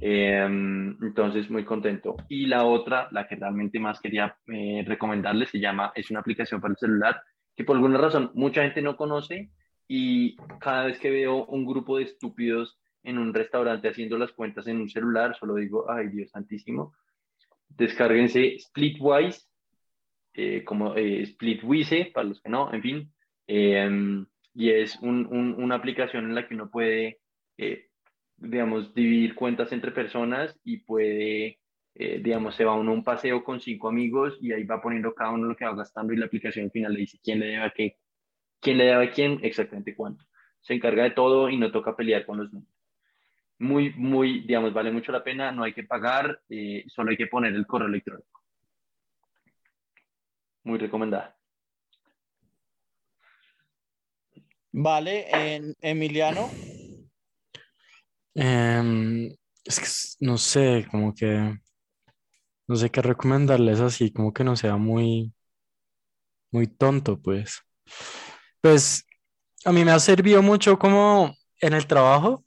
Em, 0.00 0.96
entonces, 1.02 1.50
muy 1.50 1.64
contento. 1.64 2.16
Y 2.28 2.46
la 2.46 2.64
otra, 2.64 3.08
la 3.10 3.26
que 3.26 3.36
realmente 3.36 3.80
más 3.80 4.00
quería 4.00 4.36
eh, 4.46 4.84
recomendarles, 4.86 5.48
se 5.50 5.58
llama, 5.58 5.92
es 5.94 6.10
una 6.10 6.20
aplicación 6.20 6.60
para 6.60 6.72
el 6.72 6.78
celular 6.78 7.20
que 7.56 7.64
por 7.64 7.74
alguna 7.74 7.98
razón 7.98 8.30
mucha 8.34 8.62
gente 8.62 8.80
no 8.82 8.96
conoce 8.96 9.50
y 9.88 10.36
cada 10.60 10.84
vez 10.84 10.98
que 10.98 11.10
veo 11.10 11.46
un 11.46 11.64
grupo 11.64 11.96
de 11.96 12.04
estúpidos 12.04 12.78
en 13.02 13.18
un 13.18 13.32
restaurante 13.32 13.88
haciendo 13.88 14.18
las 14.18 14.32
cuentas 14.32 14.66
en 14.66 14.80
un 14.80 14.90
celular, 14.90 15.34
solo 15.34 15.54
digo, 15.54 15.90
ay 15.90 16.08
Dios 16.08 16.30
santísimo, 16.30 16.92
descárguense 17.70 18.58
Splitwise, 18.60 19.48
eh, 20.34 20.62
como 20.62 20.94
eh, 20.94 21.24
Splitwise, 21.26 22.10
para 22.12 22.28
los 22.28 22.40
que 22.42 22.50
no, 22.50 22.72
en 22.72 22.82
fin, 22.82 23.12
em, 23.46 24.26
y 24.54 24.70
es 24.70 24.98
una 25.00 25.74
aplicación 25.76 26.24
en 26.26 26.34
la 26.34 26.46
que 26.46 26.54
uno 26.54 26.70
puede 26.70 27.20
eh, 27.56 27.86
digamos, 28.36 28.94
dividir 28.94 29.34
cuentas 29.34 29.72
entre 29.72 29.90
personas 29.90 30.56
y 30.64 30.78
puede, 30.78 31.58
digamos, 31.94 32.54
se 32.54 32.64
va 32.64 32.74
uno 32.74 32.92
a 32.92 32.94
un 32.94 33.02
paseo 33.02 33.42
con 33.42 33.60
cinco 33.60 33.88
amigos 33.88 34.36
y 34.40 34.52
ahí 34.52 34.64
va 34.64 34.80
poniendo 34.80 35.14
cada 35.14 35.32
uno 35.32 35.46
lo 35.46 35.56
que 35.56 35.64
va 35.64 35.74
gastando 35.74 36.12
y 36.12 36.16
la 36.16 36.26
aplicación 36.26 36.66
al 36.66 36.70
final 36.70 36.92
le 36.92 37.00
dice 37.00 37.18
quién 37.22 37.40
le 37.40 37.46
debe 37.46 37.64
a 37.64 37.70
qué, 37.70 37.96
quién 38.60 38.78
le 38.78 38.84
debe 38.84 39.06
a 39.06 39.10
quién, 39.10 39.40
exactamente 39.42 39.94
cuánto. 39.94 40.24
Se 40.60 40.74
encarga 40.74 41.04
de 41.04 41.10
todo 41.12 41.48
y 41.48 41.56
no 41.56 41.70
toca 41.70 41.96
pelear 41.96 42.26
con 42.26 42.38
los 42.38 42.52
números. 42.52 42.74
Muy, 43.58 43.92
muy, 43.94 44.40
digamos, 44.40 44.72
vale 44.72 44.92
mucho 44.92 45.10
la 45.10 45.24
pena, 45.24 45.50
no 45.50 45.64
hay 45.64 45.72
que 45.72 45.82
pagar, 45.82 46.40
eh, 46.48 46.84
solo 46.88 47.10
hay 47.10 47.16
que 47.16 47.26
poner 47.26 47.54
el 47.54 47.66
correo 47.66 47.88
electrónico. 47.88 48.42
Muy 50.64 50.78
recomendada. 50.78 51.36
Vale, 54.70 55.26
en 55.30 55.74
Emiliano. 55.80 56.50
Em, 58.34 59.34
es 59.64 59.80
que 59.80 60.24
no 60.24 60.38
sé, 60.38 60.86
como 60.90 61.12
que 61.14 61.58
no 62.68 62.76
sé 62.76 62.90
qué 62.90 63.02
recomendarles 63.02 63.80
así, 63.80 64.12
como 64.12 64.32
que 64.32 64.44
no 64.44 64.54
sea 64.54 64.76
muy, 64.76 65.32
muy 66.52 66.66
tonto, 66.66 67.20
pues. 67.20 67.62
Pues 68.60 69.06
a 69.64 69.72
mí 69.72 69.84
me 69.84 69.92
ha 69.92 69.98
servido 69.98 70.42
mucho 70.42 70.78
como 70.78 71.34
en 71.60 71.72
el 71.72 71.86
trabajo 71.86 72.44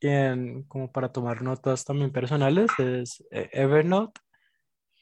y 0.00 0.08
en, 0.08 0.62
como 0.64 0.90
para 0.92 1.12
tomar 1.12 1.42
notas 1.42 1.84
también 1.84 2.12
personales, 2.12 2.70
es 2.78 3.24
eh, 3.30 3.48
Evernote. 3.52 4.20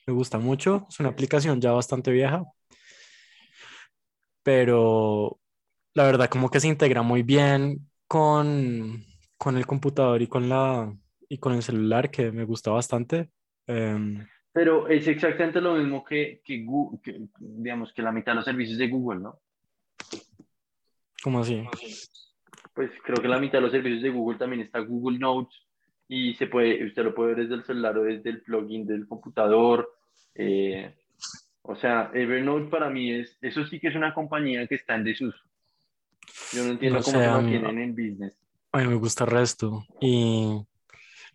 Me 0.06 0.12
gusta 0.12 0.38
mucho, 0.38 0.86
es 0.88 1.00
una 1.00 1.08
aplicación 1.10 1.60
ya 1.60 1.72
bastante 1.72 2.10
vieja, 2.10 2.44
pero 4.42 5.40
la 5.94 6.04
verdad 6.04 6.28
como 6.28 6.50
que 6.50 6.60
se 6.60 6.68
integra 6.68 7.02
muy 7.02 7.22
bien 7.22 7.90
con 8.06 9.04
con 9.44 9.58
el 9.58 9.66
computador 9.66 10.22
y 10.22 10.26
con, 10.26 10.48
la, 10.48 10.90
y 11.28 11.36
con 11.36 11.52
el 11.52 11.62
celular, 11.62 12.10
que 12.10 12.32
me 12.32 12.44
gusta 12.44 12.70
bastante. 12.70 13.28
Em, 13.66 14.26
Pero 14.52 14.88
es 14.88 15.06
exactamente 15.06 15.60
lo 15.60 15.74
mismo 15.74 16.02
que, 16.02 16.40
que, 16.42 16.64
Google, 16.64 17.28
digamos, 17.38 17.92
que 17.92 18.00
la 18.00 18.10
mitad 18.10 18.32
de 18.32 18.36
los 18.36 18.46
servicios 18.46 18.78
de 18.78 18.88
Google, 18.88 19.20
¿no? 19.20 19.40
¿Cómo 21.25 21.41
así? 21.41 21.64
Pues 22.75 22.91
creo 23.03 23.16
que 23.16 23.29
la 23.29 23.39
mitad 23.39 23.55
de 23.55 23.62
los 23.62 23.72
servicios 23.72 24.03
de 24.03 24.11
Google 24.11 24.37
también 24.37 24.61
está 24.61 24.81
Google 24.81 25.18
Notes 25.18 25.59
y 26.07 26.35
se 26.35 26.49
puede, 26.49 26.85
usted 26.85 27.03
lo 27.03 27.14
puede 27.14 27.31
ver 27.31 27.45
desde 27.45 27.55
el 27.55 27.64
celular 27.64 27.97
o 27.97 28.03
desde 28.03 28.29
el 28.29 28.43
plugin 28.43 28.87
del 28.87 29.09
computador. 29.09 29.91
Eh, 30.35 30.95
o 31.62 31.75
sea, 31.77 32.11
Evernote 32.12 32.68
para 32.68 32.91
mí 32.91 33.11
es, 33.11 33.39
eso 33.41 33.64
sí 33.64 33.81
que 33.81 33.89
es 33.89 33.97
una 33.97 34.12
compañía 34.12 34.66
que 34.66 34.75
está 34.75 34.97
en 34.97 35.05
desuso. 35.05 35.39
Yo 36.53 36.64
no 36.64 36.72
entiendo 36.72 37.01
cómo 37.03 37.18
se 37.18 37.27
mantienen 37.27 37.79
en 37.79 37.91
business. 37.93 38.37
A 38.72 38.79
mí 38.81 38.87
me 38.87 38.97
gusta 38.97 39.25
el 39.25 39.31
resto. 39.31 39.83
Y, 40.03 40.61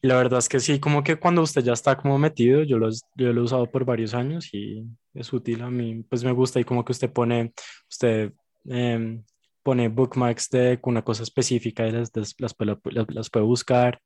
la 0.04 0.18
verdad 0.18 0.38
es 0.38 0.50
que 0.50 0.60
sí, 0.60 0.80
como 0.80 1.04
que 1.04 1.16
cuando 1.16 1.42
usted 1.42 1.64
ya 1.64 1.74
está 1.74 1.98
como 1.98 2.20
metido, 2.20 2.62
yo 2.62 2.78
lo, 2.78 2.90
yo 3.16 3.34
lo 3.34 3.42
he 3.42 3.44
usado 3.44 3.66
por 3.66 3.86
varios 3.86 4.14
años 4.14 4.54
y 4.54 4.86
es 5.16 5.34
útil 5.34 5.64
a 5.64 5.72
mí, 5.72 6.04
pues 6.08 6.24
me 6.24 6.32
gusta 6.32 6.60
y 6.60 6.64
como 6.64 6.86
que 6.86 6.92
usted 6.92 7.12
pone, 7.12 7.54
usted 7.90 8.32
em, 8.66 9.24
pone 9.64 9.90
bookmarks 9.90 10.50
de 10.50 10.80
una 10.84 11.04
cosa 11.04 11.24
específica 11.24 11.88
y 11.88 11.92
las, 11.92 12.12
las, 12.16 12.36
las, 12.38 12.56
las, 13.10 13.30
puede 13.30 13.46
buscar, 13.46 14.00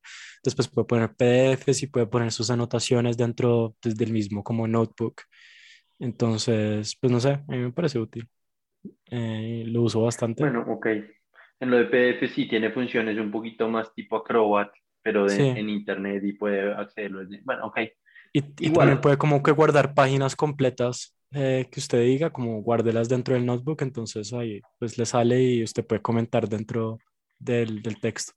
después 0.43 0.67
puede 0.67 0.87
poner 0.87 1.13
PDFs 1.15 1.83
y 1.83 1.87
puede 1.87 2.07
poner 2.07 2.31
sus 2.31 2.49
anotaciones 2.49 3.17
dentro 3.17 3.75
del 3.83 4.11
mismo 4.11 4.43
como 4.43 4.67
notebook. 4.67 5.21
Entonces, 5.99 6.97
pues 6.99 7.11
no 7.11 7.19
sé, 7.19 7.31
a 7.33 7.43
mí 7.47 7.57
me 7.57 7.71
parece 7.71 7.99
útil. 7.99 8.27
Eh, 9.09 9.63
lo 9.67 9.83
uso 9.83 10.01
bastante. 10.01 10.43
Bueno, 10.43 10.65
ok. 10.67 10.87
En 11.59 11.69
lo 11.69 11.77
de 11.77 11.85
PDF 11.85 12.33
sí 12.33 12.47
tiene 12.47 12.71
funciones 12.71 13.17
un 13.17 13.31
poquito 13.31 13.69
más 13.69 13.93
tipo 13.93 14.17
Acrobat, 14.17 14.71
pero 15.01 15.29
en 15.29 15.69
internet 15.69 16.23
y 16.25 16.33
puede 16.33 16.73
accederlo. 16.73 17.21
Bueno, 17.43 17.67
ok. 17.67 17.79
Y, 18.33 18.41
también 18.71 18.99
puede 18.99 19.17
como 19.17 19.43
que 19.43 19.51
guardar 19.51 19.93
páginas 19.93 20.35
completas 20.35 21.15
eh, 21.33 21.67
que 21.71 21.79
usted 21.79 22.01
diga, 22.01 22.31
como 22.31 22.61
guárdelas 22.61 23.09
dentro 23.09 23.33
del 23.33 23.45
notebook, 23.45 23.81
entonces 23.81 24.31
ahí 24.33 24.61
pues 24.79 24.97
le 24.97 25.05
sale 25.05 25.41
y 25.41 25.63
usted 25.63 25.85
puede 25.85 26.01
comentar 26.01 26.47
dentro 26.47 26.99
del, 27.39 27.81
del 27.81 27.99
texto. 27.99 28.33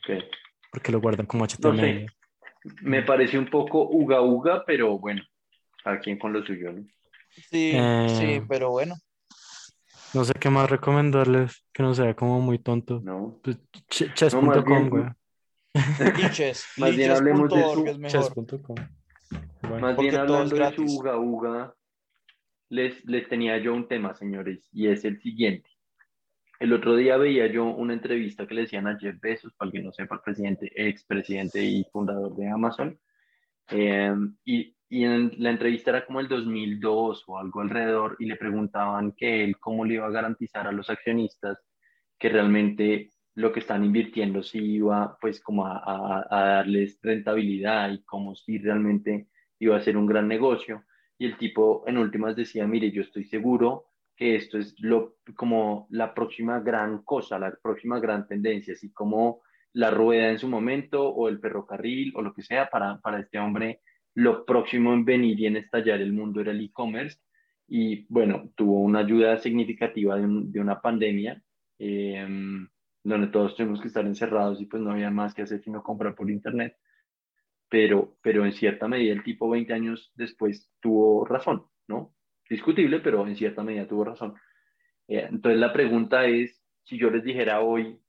Ok. 0.00 0.22
Porque 0.70 0.92
lo 0.92 1.00
guardan 1.00 1.26
como 1.26 1.46
HTML. 1.46 2.06
Me 2.82 3.02
parece 3.02 3.38
un 3.38 3.48
poco 3.48 3.88
uga 3.88 4.20
uga, 4.20 4.64
pero 4.66 4.98
bueno, 4.98 5.22
a 5.84 5.98
quien 5.98 6.18
con 6.18 6.32
lo 6.32 6.44
suyo, 6.44 6.72
¿no? 6.72 6.82
Sí, 7.30 7.72
sí, 7.72 7.76
eh, 7.76 8.44
pero 8.48 8.70
bueno. 8.70 8.94
No 10.14 10.24
sé 10.24 10.34
qué 10.34 10.50
más 10.50 10.70
recomendarles, 10.70 11.64
que 11.72 11.82
no 11.82 11.94
sea 11.94 12.14
como 12.14 12.40
muy 12.40 12.58
tonto. 12.58 13.00
No. 13.02 13.38
Pues, 13.42 13.58
chess.com, 13.88 14.88
güey. 14.88 15.04
Chess. 16.32 16.66
Más 16.78 16.96
bien 16.96 17.10
hablemos 17.12 17.50
de 17.50 17.62
su... 17.62 18.06
Chess.com. 18.06 18.76
Más 19.80 19.96
bien 19.96 20.16
hablando 20.16 20.56
de 20.56 20.74
su 20.74 20.82
uga 20.84 21.18
uga, 21.18 21.74
les, 22.68 23.04
les 23.04 23.28
tenía 23.28 23.58
yo 23.58 23.74
un 23.74 23.88
tema, 23.88 24.14
señores, 24.14 24.68
y 24.72 24.88
es 24.88 25.04
el 25.04 25.20
siguiente. 25.20 25.70
El 26.58 26.72
otro 26.72 26.96
día 26.96 27.16
veía 27.16 27.46
yo 27.46 27.64
una 27.66 27.92
entrevista 27.92 28.46
que 28.46 28.54
le 28.54 28.62
decían 28.62 28.86
a 28.86 28.98
Jeff 28.98 29.20
Bezos, 29.20 29.52
para 29.54 29.70
que 29.70 29.82
no 29.82 29.92
sepa, 29.92 30.16
el 30.16 30.22
presidente, 30.22 30.72
expresidente 30.74 31.62
y 31.62 31.84
fundador 31.92 32.34
de 32.36 32.48
Amazon. 32.48 32.98
Eh, 33.68 34.14
y 34.44 34.76
y 34.88 35.04
en 35.04 35.32
la 35.38 35.50
entrevista 35.50 35.90
era 35.90 36.06
como 36.06 36.20
el 36.20 36.28
2002 36.28 37.24
o 37.26 37.38
algo 37.38 37.60
alrededor 37.60 38.16
y 38.20 38.26
le 38.26 38.36
preguntaban 38.36 39.12
que 39.12 39.42
él 39.42 39.58
cómo 39.58 39.84
le 39.84 39.94
iba 39.94 40.06
a 40.06 40.10
garantizar 40.10 40.66
a 40.66 40.72
los 40.72 40.88
accionistas 40.90 41.58
que 42.18 42.28
realmente 42.28 43.10
lo 43.34 43.52
que 43.52 43.60
están 43.60 43.84
invirtiendo 43.84 44.42
sí 44.42 44.58
iba 44.58 45.18
pues 45.20 45.40
como 45.40 45.66
a, 45.66 46.24
a, 46.30 46.46
darles 46.46 46.98
rentabilidad 47.02 47.90
y 47.90 48.02
como 48.04 48.34
si 48.36 48.58
realmente 48.58 49.28
iba 49.58 49.76
a 49.76 49.82
ser 49.82 49.96
un 49.96 50.06
gran 50.06 50.28
negocio. 50.28 50.84
Y 51.18 51.26
el 51.26 51.38
tipo 51.38 51.84
en 51.86 51.98
últimas 51.98 52.36
decía, 52.36 52.66
mire, 52.66 52.90
yo 52.90 53.02
estoy 53.02 53.24
seguro 53.24 53.86
que 54.16 54.36
esto 54.36 54.58
es 54.58 54.74
lo, 54.78 55.16
como 55.34 55.86
la 55.90 56.14
próxima 56.14 56.60
gran 56.60 57.02
cosa, 57.02 57.38
la 57.38 57.54
próxima 57.62 58.00
gran 58.00 58.26
tendencia, 58.26 58.74
así 58.74 58.92
como 58.92 59.42
la 59.72 59.90
rueda 59.90 60.30
en 60.30 60.38
su 60.38 60.48
momento 60.48 61.08
o 61.08 61.28
el 61.28 61.38
ferrocarril 61.38 62.12
o 62.16 62.22
lo 62.22 62.32
que 62.32 62.42
sea 62.42 62.68
para, 62.70 62.98
para 63.00 63.20
este 63.20 63.38
hombre 63.38 63.80
lo 64.16 64.46
próximo 64.46 64.94
en 64.94 65.04
venir 65.04 65.38
y 65.38 65.46
en 65.46 65.56
estallar 65.56 66.00
el 66.00 66.12
mundo 66.12 66.40
era 66.40 66.50
el 66.50 66.64
e-commerce 66.64 67.18
y 67.68 68.06
bueno, 68.08 68.50
tuvo 68.54 68.80
una 68.80 69.00
ayuda 69.00 69.36
significativa 69.38 70.16
de, 70.16 70.60
una 70.60 70.80
pandemia 70.80 71.42
em, 71.78 72.66
donde 73.04 73.26
todos 73.26 73.54
tuvimos 73.54 73.80
que 73.80 73.88
estar 73.88 74.06
encerrados 74.06 74.60
y 74.60 74.66
pues 74.66 74.82
no 74.82 74.92
había 74.92 75.10
más 75.10 75.34
que 75.34 75.42
hacer 75.42 75.60
sino 75.62 75.82
comprar 75.82 76.14
por 76.14 76.30
internet. 76.30 76.76
Pero, 77.68 78.16
pero 78.22 78.44
en 78.44 78.52
cierta 78.52 78.86
medida 78.86 79.12
el 79.12 79.24
tipo 79.24 79.48
20 79.48 79.72
años 79.72 80.12
después 80.14 80.70
tuvo 80.80 81.24
razón, 81.24 81.66
¿no? 81.88 82.14
Discutible, 82.48 83.00
pero 83.00 83.26
en 83.26 83.36
cierta 83.36 83.62
medida 83.62 83.88
tuvo 83.88 84.04
razón. 84.04 84.34
Eh, 85.08 85.26
entonces 85.28 85.58
la 85.58 85.72
pregunta 85.72 86.26
es, 86.26 86.62
si 86.84 86.98
yo 86.98 87.10
les 87.10 87.24
dijera 87.24 87.60
hoy, 87.60 88.00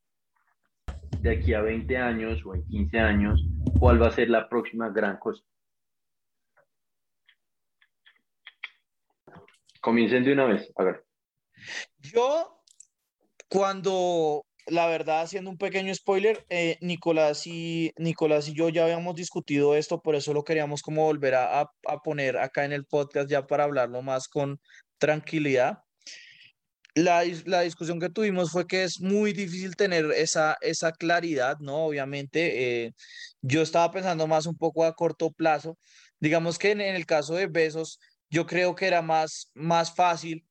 de 1.22 1.32
aquí 1.32 1.54
a 1.54 1.62
20 1.62 1.98
años 1.98 2.46
o 2.46 2.54
en 2.54 2.66
15 2.68 3.00
años, 3.00 3.44
¿cuál 3.80 4.02
va 4.02 4.08
a 4.08 4.12
ser 4.12 4.30
la 4.30 4.48
próxima 4.48 4.90
gran 4.90 5.18
cosa? 5.18 5.44
Comiencen 9.82 10.24
de 10.24 10.34
una 10.34 10.46
vez, 10.46 10.72
a 10.76 10.84
ver. 10.84 11.06
Yo, 12.00 12.62
cuando, 13.50 14.46
la 14.68 14.88
verdad, 14.88 15.22
haciendo 15.22 15.50
un 15.50 15.58
pequeño 15.58 15.94
spoiler, 15.96 16.46
eh, 16.50 16.78
Nicolás, 16.82 17.48
y, 17.48 17.94
Nicolás 17.98 18.48
y 18.50 18.54
yo 18.54 18.70
ya 18.70 18.84
habíamos 18.84 19.16
discutido 19.16 19.76
esto, 19.76 20.02
por 20.02 20.16
eso 20.16 20.34
lo 20.34 20.44
queríamos 20.44 20.82
como 20.82 21.04
volver 21.06 21.36
a, 21.36 21.62
a 21.62 22.02
poner 22.04 22.38
acá 22.38 22.66
en 22.66 22.74
el 22.74 22.86
podcast 22.86 23.30
ya 23.30 23.48
para 23.48 23.64
hablarlo 23.64 24.02
más 24.02 24.28
con 24.28 24.60
tranquilidad. 24.98 25.80
La, 26.96 27.24
la, 27.46 27.62
discusión 27.62 28.00
que 28.00 28.10
tuvimos 28.10 28.52
fue 28.52 28.66
que 28.66 28.84
es 28.84 29.00
muy 29.00 29.32
difícil 29.32 29.76
tener 29.76 30.06
esa, 30.14 30.58
esa 30.62 30.92
claridad, 30.92 31.58
¿no? 31.60 31.86
Obviamente, 31.86 32.86
eh, 32.86 32.94
yo 33.42 33.62
estaba 33.62 33.92
pensando 33.92 34.26
más 34.26 34.48
un 34.48 34.58
poco 34.58 34.84
a 34.84 34.96
corto 34.96 35.32
plazo. 35.32 35.78
Digamos 36.20 36.58
que 36.58 36.72
en, 36.72 36.82
en 36.82 36.96
el 36.96 37.06
caso 37.06 37.36
de 37.36 37.46
Besos, 37.46 38.00
yo 38.32 38.48
creo 38.48 38.76
que 38.76 38.88
era 38.88 39.04
más, 39.04 39.52
más 39.54 39.94
fácil 39.94 40.47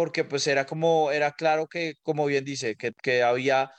porque 0.00 0.24
pues 0.24 0.46
era 0.46 0.64
como, 0.64 1.10
era 1.12 1.32
claro 1.32 1.66
que, 1.68 1.92
como 2.02 2.24
bien 2.24 2.42
dice, 2.42 2.74
que, 2.74 2.92
que 3.02 3.22
había 3.22 3.70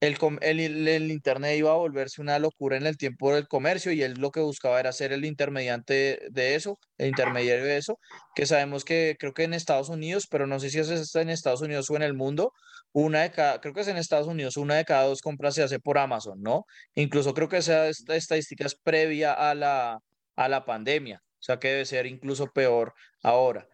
el, 0.00 0.16
el, 0.40 0.88
el, 0.88 1.10
Internet 1.10 1.58
iba 1.58 1.70
a 1.70 1.74
volverse 1.74 2.22
una 2.22 2.38
locura 2.38 2.78
en 2.78 2.86
el 2.86 2.96
tiempo 2.96 3.34
del 3.34 3.46
comercio 3.46 3.92
y 3.92 4.02
él 4.02 4.14
lo 4.14 4.30
que 4.30 4.40
buscaba 4.40 4.80
era 4.80 4.90
ser 4.92 5.12
el 5.12 5.26
intermediante 5.26 6.18
de 6.30 6.54
eso, 6.54 6.78
el 6.96 7.08
intermediario 7.08 7.66
de 7.66 7.76
eso, 7.76 7.98
que 8.34 8.46
sabemos 8.46 8.86
que 8.86 9.16
creo 9.18 9.34
que 9.34 9.44
en 9.44 9.52
Estados 9.52 9.90
Unidos, 9.90 10.26
pero 10.30 10.46
no 10.46 10.60
sé 10.60 10.70
si 10.70 10.78
es 10.78 11.14
en 11.14 11.28
Estados 11.28 11.60
Unidos 11.60 11.90
o 11.90 11.96
en 11.96 12.02
el 12.02 12.14
mundo, 12.14 12.52
una 12.92 13.20
de 13.20 13.30
cada, 13.30 13.60
creo 13.60 13.74
que 13.74 13.82
es 13.82 13.88
en 13.88 13.98
Estados 13.98 14.28
Unidos, 14.28 14.56
una 14.56 14.76
de 14.76 14.86
cada 14.86 15.04
dos 15.04 15.20
compras 15.20 15.56
se 15.56 15.62
hace 15.62 15.78
por 15.78 15.98
Amazon, 15.98 16.40
¿no? 16.40 16.64
Incluso 16.94 17.34
creo 17.34 17.50
que 17.50 17.58
esa 17.58 17.86
estadística 17.88 18.64
es 18.64 18.76
previa 18.76 19.34
a 19.34 19.54
la, 19.54 19.98
a 20.36 20.48
la 20.48 20.64
pandemia, 20.64 21.20
o 21.22 21.42
sea 21.42 21.58
que 21.58 21.68
debe 21.68 21.84
ser 21.84 22.06
incluso 22.06 22.46
peor 22.50 22.94
ahora. 23.22 23.68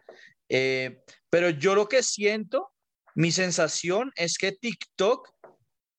Eh, 0.55 1.01
pero 1.31 1.49
yo 1.49 1.73
lo 1.73 1.89
que 1.89 2.03
siento, 2.03 2.71
mi 3.15 3.31
sensación 3.31 4.11
es 4.15 4.37
que 4.37 4.51
TikTok 4.51 5.27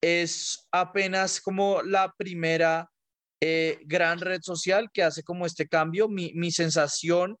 es 0.01 0.65
apenas 0.71 1.41
como 1.41 1.81
la 1.81 2.13
primera 2.17 2.89
eh, 3.41 3.79
gran 3.85 4.19
red 4.19 4.39
social 4.41 4.89
que 4.93 5.03
hace 5.03 5.23
como 5.23 5.45
este 5.45 5.67
cambio. 5.67 6.07
Mi, 6.07 6.31
mi 6.35 6.51
sensación 6.51 7.37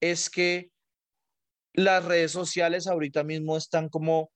es 0.00 0.28
que 0.28 0.72
las 1.72 2.04
redes 2.04 2.32
sociales 2.32 2.88
ahorita 2.88 3.22
mismo 3.22 3.56
están 3.56 3.88
como, 3.88 4.32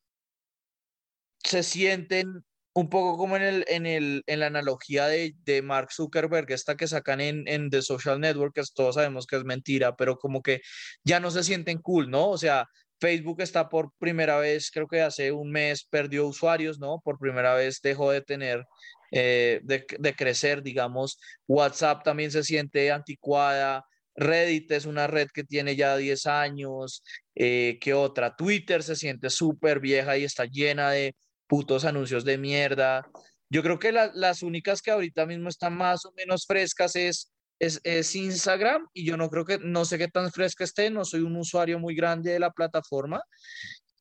se 1.43 1.65
sienten 1.65 2.45
un 2.75 2.89
poco 2.89 3.17
como 3.17 3.37
en, 3.37 3.43
el, 3.43 3.65
en, 3.69 3.87
el, 3.87 4.23
en 4.27 4.41
la 4.41 4.47
analogía 4.47 5.07
de, 5.07 5.35
de 5.45 5.63
Mark 5.63 5.93
Zuckerberg, 5.93 6.51
esta 6.51 6.77
que 6.77 6.89
sacan 6.89 7.21
en, 7.21 7.47
en 7.47 7.71
The 7.71 7.83
Social 7.83 8.21
Network, 8.21 8.55
que 8.55 8.63
todos 8.75 8.97
sabemos 8.97 9.27
que 9.27 9.37
es 9.37 9.45
mentira, 9.45 9.97
pero 9.97 10.17
como 10.19 10.43
que 10.43 10.61
ya 11.05 11.21
no 11.21 11.31
se 11.31 11.45
sienten 11.45 11.79
cool, 11.79 12.11
¿no? 12.11 12.31
O 12.31 12.39
sea, 12.39 12.67
Facebook 13.01 13.41
está 13.43 13.69
por 13.69 13.93
primera 13.99 14.39
vez, 14.39 14.71
creo 14.73 14.89
que 14.89 15.03
hace 15.03 15.31
un 15.31 15.51
mes 15.51 15.85
perdió 15.85 16.27
usuarios, 16.27 16.79
¿no? 16.81 17.01
Por 17.05 17.19
primera 17.19 17.55
vez 17.55 17.81
dejó 17.81 18.11
de 18.11 18.23
tener, 18.23 18.65
eh, 19.13 19.61
de, 19.63 19.85
de, 19.99 20.15
crecer, 20.17 20.63
digamos. 20.63 21.19
WhatsApp 21.47 22.03
también 22.03 22.31
se 22.33 22.43
siente 22.43 22.91
anticuada. 22.91 23.85
Reddit 24.17 24.71
es 24.73 24.87
una 24.87 25.07
red 25.07 25.29
que 25.33 25.45
tiene 25.45 25.77
ya 25.77 25.97
10 25.97 26.27
años. 26.27 27.03
Eh, 27.35 27.79
¿Qué 27.81 27.95
otra? 27.95 28.35
Twitter 28.37 28.83
se 28.83 28.97
siente 28.97 29.31
súper 29.31 29.81
vieja 29.81 30.17
y 30.17 30.25
está 30.25 30.45
llena 30.47 30.91
de 30.91 31.15
putos 31.47 31.85
anuncios 31.85 32.25
de 32.25 32.39
mierda. 32.39 33.07
Yo 33.51 33.63
creo 33.63 33.79
que 33.79 33.93
las 33.93 34.43
únicas 34.43 34.83
que 34.83 34.91
ahorita 34.91 35.27
mismo 35.27 35.49
están 35.49 35.77
más 35.77 36.05
o 36.05 36.13
menos 36.13 36.47
frescas 36.47 36.97
es 36.97 37.35
es, 37.59 38.15
Instagram 38.15 38.87
y 38.93 39.05
yo 39.05 39.17
no 39.17 39.31
creo 39.31 39.45
que, 39.45 39.59
no 39.59 39.85
sé 39.85 39.99
qué 39.99 40.09
tan 40.09 40.31
fresca 40.33 40.65
esté, 40.65 40.91
no 40.91 41.05
soy 41.05 41.21
un 41.21 41.37
usuario 41.37 41.79
muy 41.79 41.95
grande 41.95 42.33
de 42.33 42.41
la 42.41 42.51
plataforma. 42.51 43.23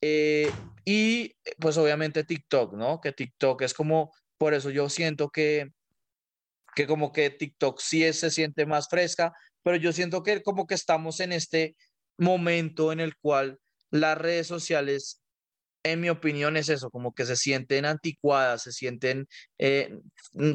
Eh, 0.02 0.52
y 0.84 1.34
pues 1.60 1.78
obviamente 1.78 2.24
TikTok, 2.24 2.74
¿no? 2.74 3.00
Que 3.00 3.14
TikTok 3.14 3.62
es 3.62 3.74
como, 3.74 4.14
por 4.38 4.54
eso 4.54 4.70
yo 4.70 4.90
siento 4.90 5.30
que, 5.30 5.70
que 6.76 6.88
como 6.88 7.12
que 7.14 7.30
TikTok 7.30 7.80
sí 7.80 8.12
se 8.14 8.30
siente 8.30 8.66
más 8.66 8.90
fresca, 8.90 9.32
pero 9.64 9.78
yo 9.78 9.94
siento 9.94 10.24
que 10.24 10.42
como 10.44 10.68
que 10.68 10.76
estamos 10.76 11.20
en 11.20 11.32
este 11.32 11.78
momento 12.18 12.92
en 12.92 13.00
el 13.00 13.16
cual 13.18 13.60
las 13.92 14.18
redes 14.18 14.48
sociales 14.48 15.23
en 15.84 16.00
mi 16.00 16.10
opinión 16.10 16.56
es 16.58 16.70
eso, 16.70 16.90
como 16.90 17.14
que 17.14 17.26
se 17.26 17.36
sienten 17.36 17.86
anticuadas, 17.86 18.64
se 18.64 18.72
sienten 18.72 19.28
eh, 19.58 19.94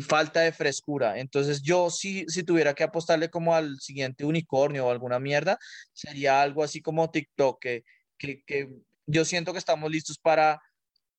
falta 0.01 0.41
de 0.41 0.53
frescura. 0.53 1.19
Entonces 1.19 1.63
yo 1.63 1.91
sí, 1.91 2.25
si 2.29 2.43
tuviera 2.43 2.75
que 2.75 2.85
apostarle 2.85 3.31
como 3.31 3.55
al 3.55 3.79
siguiente 3.79 4.25
unicornio 4.25 4.87
o 4.87 4.91
alguna 4.91 5.19
mierda, 5.21 5.59
sería 5.93 6.41
algo 6.43 6.65
así 6.65 6.81
como 6.81 7.11
TikTok, 7.11 7.61
que, 7.61 7.85
que, 8.19 8.69
yo 9.07 9.25
siento 9.25 9.53
que 9.53 9.59
estamos 9.59 9.91
listos 9.91 10.19
para 10.19 10.61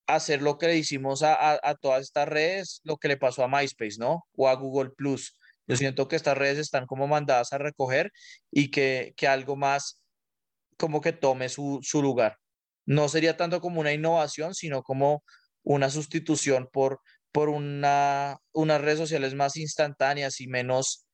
hacer 0.08 0.42
lo 0.42 0.58
que 0.58 0.68
le 0.68 0.78
hicimos 0.78 1.22
a, 1.24 1.60
a, 1.64 1.76
todas 1.76 2.02
estas 2.04 2.28
redes, 2.28 2.82
lo 2.84 2.98
que 2.98 3.08
le 3.10 3.18
pasó 3.18 3.44
a 3.44 3.48
MySpace, 3.48 3.98
¿no? 4.00 4.26
O 4.36 4.48
a 4.48 4.56
Google 4.56 4.90
Plus. 4.92 5.36
Yo 5.68 5.76
siento 5.76 6.08
que 6.08 6.16
estas 6.16 6.38
redes 6.38 6.58
están 6.58 6.88
como 6.88 7.08
mandadas 7.08 7.54
a 7.54 7.60
recoger 7.60 8.12
y 8.52 8.72
que, 8.72 9.14
que 9.16 9.28
algo 9.28 9.56
más 9.56 10.02
como 10.78 11.02
que 11.02 11.14
tome 11.14 11.50
su, 11.50 11.80
su 11.84 12.02
lugar 12.02 12.38
no 12.90 13.08
sería 13.08 13.38
tanto 13.38 13.62
como 13.62 13.82
una 13.82 13.94
innovación, 13.94 14.56
sino 14.56 14.82
como 14.82 15.24
una 15.62 15.92
sustitución 15.92 16.68
por, 16.74 17.02
por 17.32 17.50
una, 17.50 18.40
unas 18.52 18.82
redes 18.82 18.98
sociales 18.98 19.36
más 19.36 19.58
instantáneas 19.58 20.42
y 20.42 20.48
menos 20.48 21.06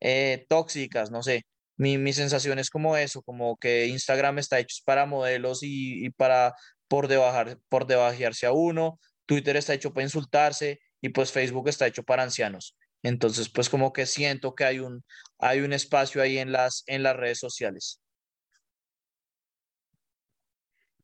eh, 0.00 0.46
tóxicas, 0.48 1.12
no 1.12 1.22
sé. 1.22 1.44
Mi, 1.76 1.96
mi, 1.96 2.12
sensación 2.12 2.58
es 2.58 2.70
como 2.70 2.96
eso, 2.96 3.22
como 3.22 3.56
que 3.56 3.86
Instagram 3.86 4.40
está 4.40 4.58
hecho 4.58 4.78
para 4.84 5.06
modelos 5.06 5.60
y, 5.62 6.10
para 6.10 6.54
por, 6.88 7.06
debajar, 7.06 7.56
por 7.68 7.86
debajearse 7.86 8.46
a 8.46 8.52
uno, 8.52 8.98
Twitter 9.24 9.56
está 9.56 9.74
hecho 9.74 9.92
para 9.94 10.04
insultarse 10.04 10.80
y 11.00 11.10
pues 11.10 11.30
Facebook 11.30 11.68
está 11.68 11.86
hecho 11.86 12.02
para 12.02 12.24
ancianos. 12.24 12.76
Entonces, 13.04 13.48
pues 13.48 13.68
como 13.68 13.92
que 13.92 14.06
siento 14.06 14.56
que 14.56 14.64
hay 14.64 14.80
un, 14.80 15.04
hay 15.38 15.60
un 15.60 15.72
espacio 15.72 16.20
ahí 16.20 16.38
en 16.38 16.50
las, 16.50 16.82
en 16.86 17.04
las 17.04 17.16
redes 17.16 17.38
sociales. 17.38 18.01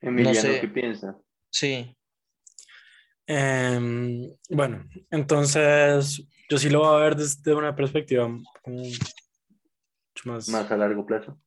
Emiliano, 0.00 0.60
¿qué 0.60 0.68
piensa? 0.68 1.18
Sí. 1.50 1.94
Em, 3.26 4.30
bueno, 4.48 4.84
entonces 5.10 6.26
yo 6.48 6.58
sí 6.58 6.70
lo 6.70 6.80
voy 6.80 6.96
a 6.96 7.04
ver 7.04 7.16
desde 7.16 7.54
una 7.54 7.76
perspectiva 7.76 8.26
mucho 8.26 9.00
más... 10.24 10.48
Más 10.48 10.70
a 10.70 10.76
largo 10.76 11.04
plazo. 11.04 11.38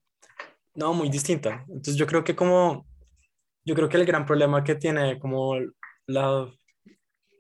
No, 0.76 0.94
muy 0.94 1.10
distinta. 1.10 1.66
Entonces 1.68 1.96
yo 1.96 2.06
creo 2.06 2.24
que 2.24 2.36
como, 2.36 2.86
yo 3.66 3.76
creo 3.76 3.90
que 3.90 3.98
el 3.98 4.06
gran 4.06 4.26
problema 4.26 4.64
que 4.64 4.76
tiene 4.76 5.20
como 5.20 5.56
la, 6.06 6.48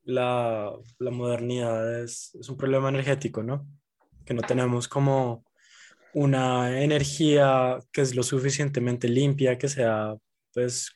la, 0.04 0.72
la 1.00 1.12
modernidad 1.12 2.04
es, 2.04 2.36
es 2.40 2.50
un 2.50 2.58
problema 2.58 2.90
energético, 2.90 3.44
¿no? 3.44 3.68
Que 4.26 4.34
no 4.34 4.42
tenemos 4.42 4.88
como 4.88 5.46
una 6.14 6.82
energía 6.82 7.80
que 7.92 8.02
es 8.02 8.16
lo 8.16 8.24
suficientemente 8.24 9.08
limpia, 9.08 9.58
que 9.58 9.70
sea 9.70 10.16
pues 10.54 10.92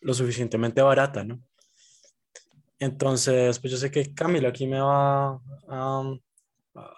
lo 0.00 0.14
suficientemente 0.14 0.82
barata, 0.82 1.24
¿no? 1.24 1.40
Entonces, 2.78 3.58
pues 3.58 3.72
yo 3.72 3.78
sé 3.78 3.90
que 3.90 4.12
Camilo 4.12 4.48
aquí 4.48 4.66
me 4.66 4.80
va 4.80 5.28
a, 5.32 5.40
a, 5.68 6.12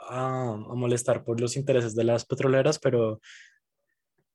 a, 0.08 0.74
molestar 0.74 1.22
por 1.22 1.40
los 1.40 1.56
intereses 1.56 1.94
de 1.94 2.04
las 2.04 2.24
petroleras, 2.24 2.78
pero 2.78 3.20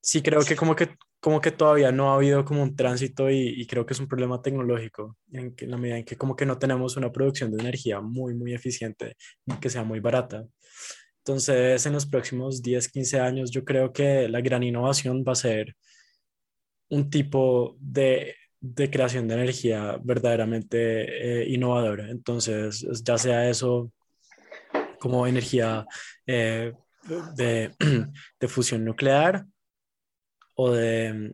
sí 0.02 0.22
creo 0.22 0.42
que 0.42 0.56
como 0.56 0.76
que, 0.76 0.96
como 1.20 1.42
que 1.42 1.52
todavía 1.52 1.92
no 1.92 2.12
ha 2.12 2.16
habido 2.16 2.46
como 2.46 2.64
un 2.64 2.76
tránsito 2.76 3.30
y, 3.30 3.62
y 3.62 3.68
creo 3.68 3.86
que 3.86 3.94
es 3.94 4.00
un 4.00 4.08
problema 4.08 4.42
tecnológico, 4.42 5.18
en, 5.32 5.56
que, 5.56 5.66
en 5.66 5.72
la 5.72 5.78
medida 5.78 5.98
en 5.98 6.06
que 6.06 6.16
como 6.16 6.36
que 6.36 6.46
no 6.46 6.58
tenemos 6.58 6.96
una 6.96 7.12
producción 7.12 7.52
de 7.52 7.62
energía 7.62 8.02
muy, 8.02 8.34
muy 8.34 8.54
eficiente 8.54 9.16
y 9.46 9.54
que 9.56 9.70
sea 9.70 9.84
muy 9.84 10.00
barata. 10.00 10.46
Entonces, 11.18 11.86
en 11.86 11.94
los 11.94 12.06
próximos 12.06 12.62
10, 12.62 12.90
15 12.90 13.20
años, 13.20 13.52
yo 13.52 13.64
creo 13.64 13.94
que 13.94 14.28
la 14.28 14.42
gran 14.42 14.64
innovación 14.64 15.24
va 15.28 15.34
a 15.34 15.36
ser 15.36 15.76
un 16.92 17.10
tipo 17.10 17.76
de 17.80 18.36
de 18.62 18.92
creación 18.92 19.28
de 19.28 19.34
energía 19.34 19.98
verdaderamente 20.04 21.42
eh, 21.42 21.50
innovadora. 21.50 22.10
Entonces, 22.10 22.86
ya 23.04 23.18
sea 23.18 23.50
eso 23.50 23.92
como 25.00 25.26
energía 25.26 25.86
eh, 26.28 26.74
de, 27.36 27.72
de, 28.40 28.48
fusión 28.48 28.86
nuclear 28.86 29.46
o 30.56 30.72
de, 30.72 31.34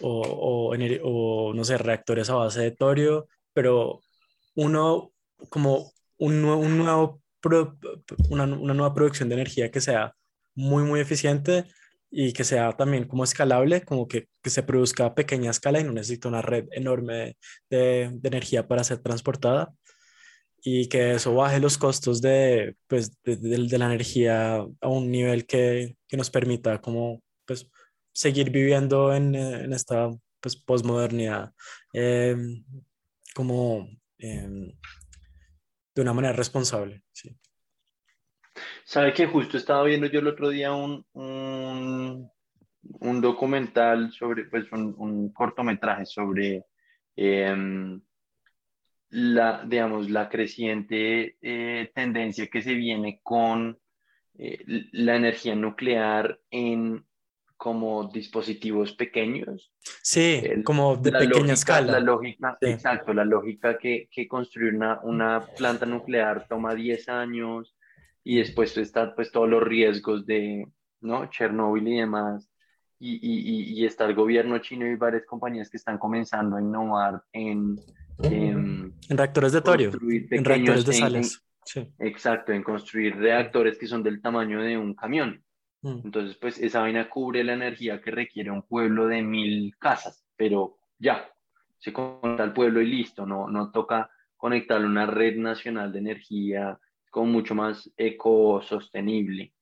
o, 0.00 0.72
o, 0.72 1.54
no 1.54 1.64
sé, 1.64 1.76
reactores 1.76 2.30
a 2.30 2.36
base 2.36 2.62
de 2.62 2.70
torio, 2.70 3.28
pero 3.52 4.00
uno 4.54 5.12
como 5.50 5.92
un, 6.16 6.44
un 6.44 6.78
nuevo 6.78 7.20
una, 8.30 8.44
una 8.44 8.74
nueva 8.74 8.94
producción 8.94 9.28
de 9.28 9.36
energía 9.36 9.70
que 9.70 9.80
sea 9.80 10.14
muy, 10.54 10.82
muy 10.82 11.00
eficiente 11.00 11.66
y 12.10 12.32
que 12.32 12.44
sea 12.44 12.72
también 12.72 13.06
como 13.06 13.24
escalable, 13.24 13.82
como 13.82 14.08
que, 14.08 14.28
que, 14.48 14.50
se 14.50 14.62
produzca 14.62 15.06
a 15.06 15.14
pequeña 15.14 15.50
escala 15.50 15.80
y 15.80 15.84
no 15.84 15.92
necesita 15.92 16.28
una 16.28 16.42
red 16.42 16.66
enorme 16.72 17.36
de, 17.70 18.10
de, 18.12 18.28
energía 18.28 18.66
para 18.66 18.84
ser 18.84 18.98
transportada 18.98 19.72
y 20.62 20.88
que 20.88 21.12
eso 21.12 21.34
baje 21.34 21.60
los 21.60 21.78
costos 21.78 22.20
de, 22.20 22.76
pues, 22.86 23.22
de, 23.22 23.36
de, 23.36 23.78
la 23.78 23.86
energía 23.86 24.56
a 24.80 24.88
un 24.88 25.10
nivel 25.10 25.46
que, 25.46 25.96
que 26.08 26.16
nos 26.16 26.30
permita 26.30 26.80
como 26.80 27.22
pues, 27.46 27.70
seguir 28.12 28.50
viviendo 28.50 29.14
en, 29.14 29.34
en 29.34 29.72
esta 29.72 30.10
pues, 30.40 30.56
posmodernidad 30.56 31.52
em, 31.92 32.64
como 33.34 33.88
em, 34.18 34.72
de 35.94 36.02
una 36.02 36.12
manera 36.12 36.34
responsable. 36.34 37.02
Sí. 37.12 37.36
Sabe 38.84 39.12
que 39.12 39.26
justo 39.26 39.56
estaba 39.56 39.84
viendo 39.84 40.06
yo 40.06 40.20
el 40.20 40.28
otro 40.28 40.48
día 40.48 40.72
un, 40.72 41.04
un, 41.12 42.30
un 42.82 43.20
documental 43.20 44.12
sobre, 44.12 44.44
pues 44.44 44.70
un, 44.72 44.94
un 44.98 45.32
cortometraje 45.32 46.06
sobre 46.06 46.64
eh, 47.16 48.00
la, 49.10 49.64
digamos, 49.66 50.10
la 50.10 50.28
creciente 50.28 51.36
eh, 51.40 51.90
tendencia 51.94 52.46
que 52.48 52.62
se 52.62 52.74
viene 52.74 53.20
con 53.22 53.78
eh, 54.38 54.62
la 54.92 55.16
energía 55.16 55.54
nuclear 55.54 56.38
en 56.50 57.04
como 57.56 58.08
dispositivos 58.08 58.92
pequeños. 58.92 59.72
Sí, 60.00 60.42
como 60.64 60.96
de 60.96 61.10
pequeña 61.10 61.54
escala. 61.54 61.92
La 61.92 62.00
lógica, 62.00 62.56
exacto, 62.60 63.12
la 63.12 63.24
lógica 63.24 63.76
que, 63.78 64.08
que 64.12 64.28
construir 64.28 64.74
una, 64.74 65.00
una, 65.02 65.44
planta 65.56 65.84
nuclear 65.84 66.46
toma 66.48 66.76
10 66.76 67.08
años 67.08 67.74
y 68.22 68.36
después 68.36 68.76
están 68.76 69.12
pues 69.16 69.32
todos 69.32 69.48
los 69.48 69.62
riesgos 69.62 70.24
de, 70.24 70.68
¿no? 71.00 71.28
Chernobyl 71.30 71.88
y 71.88 71.96
demás. 71.96 72.48
Y, 73.00 73.14
y, 73.22 73.80
y, 73.80 73.86
está 73.86 74.06
el 74.06 74.14
gobierno 74.14 74.58
chino 74.58 74.84
y 74.84 74.96
varias 74.96 75.24
compañías 75.24 75.70
que 75.70 75.76
están 75.76 75.98
comenzando 75.98 76.56
a 76.56 76.60
innovar 76.60 77.22
en... 77.32 77.78
En, 78.20 78.92
reactores 79.08 79.52
de 79.52 79.60
torio, 79.60 79.92
en 79.92 80.44
reactores 80.44 80.84
de 80.84 80.92
sales. 80.92 81.40
sí. 81.64 81.88
Exacto, 82.00 82.52
en 82.52 82.64
construir 82.64 83.16
reactores 83.16 83.78
que 83.78 83.86
son 83.86 84.02
del 84.02 84.20
tamaño 84.20 84.60
de 84.60 84.76
un 84.76 84.94
camión. 84.94 85.44
Mm. 85.82 86.00
Entonces, 86.04 86.36
pues 86.36 86.58
esa 86.58 86.80
vaina 86.80 87.08
cubre 87.08 87.44
la 87.44 87.52
energía 87.52 88.00
que 88.00 88.10
requiere 88.10 88.50
un 88.50 88.62
pueblo 88.62 89.06
de 89.06 89.22
mil 89.22 89.76
casas, 89.78 90.24
pero 90.36 90.78
ya, 90.98 91.30
se 91.78 91.92
conecta 91.92 92.42
al 92.42 92.52
pueblo 92.52 92.80
y 92.80 92.86
listo, 92.86 93.24
no, 93.24 93.48
no 93.48 93.70
toca 93.70 94.10
conectar 94.36 94.84
una 94.84 95.06
red 95.06 95.36
nacional 95.36 95.92
de 95.92 95.98
energía 95.98 96.78
con 97.10 97.30
mucho 97.30 97.54
más 97.54 97.90
ecosostenible 97.96 99.52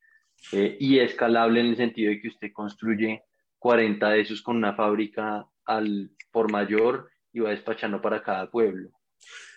eh, 0.52 0.76
y 0.78 0.98
escalable 0.98 1.60
en 1.60 1.66
el 1.66 1.76
sentido 1.76 2.10
de 2.10 2.20
que 2.20 2.28
usted 2.28 2.52
construye 2.52 3.22
40 3.66 4.10
de 4.10 4.20
esos 4.20 4.42
con 4.42 4.56
una 4.56 4.76
fábrica 4.76 5.44
al 5.64 6.12
por 6.30 6.52
mayor 6.52 7.10
y 7.32 7.40
va 7.40 7.50
despachando 7.50 8.00
para 8.00 8.22
cada 8.22 8.48
pueblo. 8.48 8.90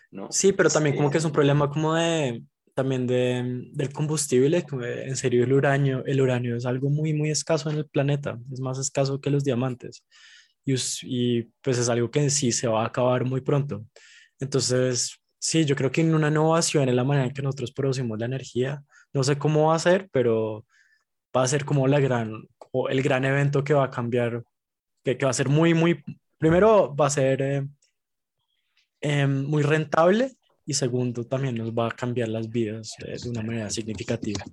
¿no? 0.10 0.32
Sí, 0.32 0.52
pero 0.52 0.68
también 0.68 0.96
como 0.96 1.12
que 1.12 1.20
es 1.20 1.26
un 1.26 1.32
problema 1.32 1.70
como 1.70 1.94
de 1.94 2.42
también 2.74 3.06
de, 3.06 3.68
del 3.72 3.94
combustible, 3.94 4.66
en 4.82 5.16
serio 5.16 5.44
el 5.44 5.54
uranio, 5.54 6.04
el 6.08 6.22
uranio 6.22 6.56
es 6.56 6.66
algo 6.66 6.90
muy, 6.90 7.14
muy 7.14 7.30
escaso 7.30 7.70
en 7.70 7.78
el 7.78 7.88
planeta, 7.88 8.40
es 8.52 8.60
más 8.60 8.80
escaso 8.80 9.22
que 9.22 9.30
los 9.30 9.44
diamantes 9.44 10.04
y, 10.66 10.74
y 11.04 11.44
pues 11.62 11.78
es 11.78 11.88
algo 11.88 12.10
que 12.10 12.32
sí 12.32 12.52
se 12.52 12.68
va 12.68 12.82
a 12.82 12.88
acabar 12.88 13.26
muy 13.26 13.42
pronto. 13.42 13.86
Entonces, 14.40 15.20
sí, 15.38 15.66
yo 15.66 15.76
creo 15.76 15.92
que 15.92 16.02
en 16.02 16.16
una 16.16 16.30
innovación 16.30 16.90
en 16.90 16.96
la 16.96 17.04
manera 17.04 17.28
en 17.28 17.34
que 17.34 17.44
nosotros 17.44 17.74
producimos 17.74 18.18
la 18.18 18.26
energía, 18.26 18.82
no 19.14 19.24
sé 19.24 19.38
cómo 19.38 19.68
va 19.68 19.76
a 19.76 19.80
ser, 19.80 20.10
pero 20.12 20.66
va 21.36 21.44
a 21.44 21.48
ser 21.48 21.66
como 21.66 21.88
la 21.88 22.00
gran, 22.00 22.48
el 22.90 23.02
gran 23.02 23.26
evento 23.26 23.64
que 23.64 23.74
va 23.74 23.86
a 23.86 23.92
cambiar, 23.92 24.44
que, 25.04 25.18
que 25.18 25.26
va 25.26 25.32
a 25.32 25.34
ser 25.34 25.50
muy, 25.50 25.74
muy, 25.74 26.04
primero 26.38 26.96
va 26.96 27.08
a 27.08 27.12
ser 27.12 27.42
eh, 27.42 27.68
em, 29.02 29.46
muy 29.46 29.64
rentable 29.64 30.32
y 30.66 30.74
segundo, 30.74 31.24
también 31.26 31.56
nos 31.56 31.72
va 31.72 31.88
a 31.88 31.92
cambiar 31.92 32.30
las 32.30 32.50
vidas 32.50 32.96
eh, 33.06 33.16
de 33.24 33.30
una 33.30 33.42
manera 33.42 33.70
significativa. 33.70 34.44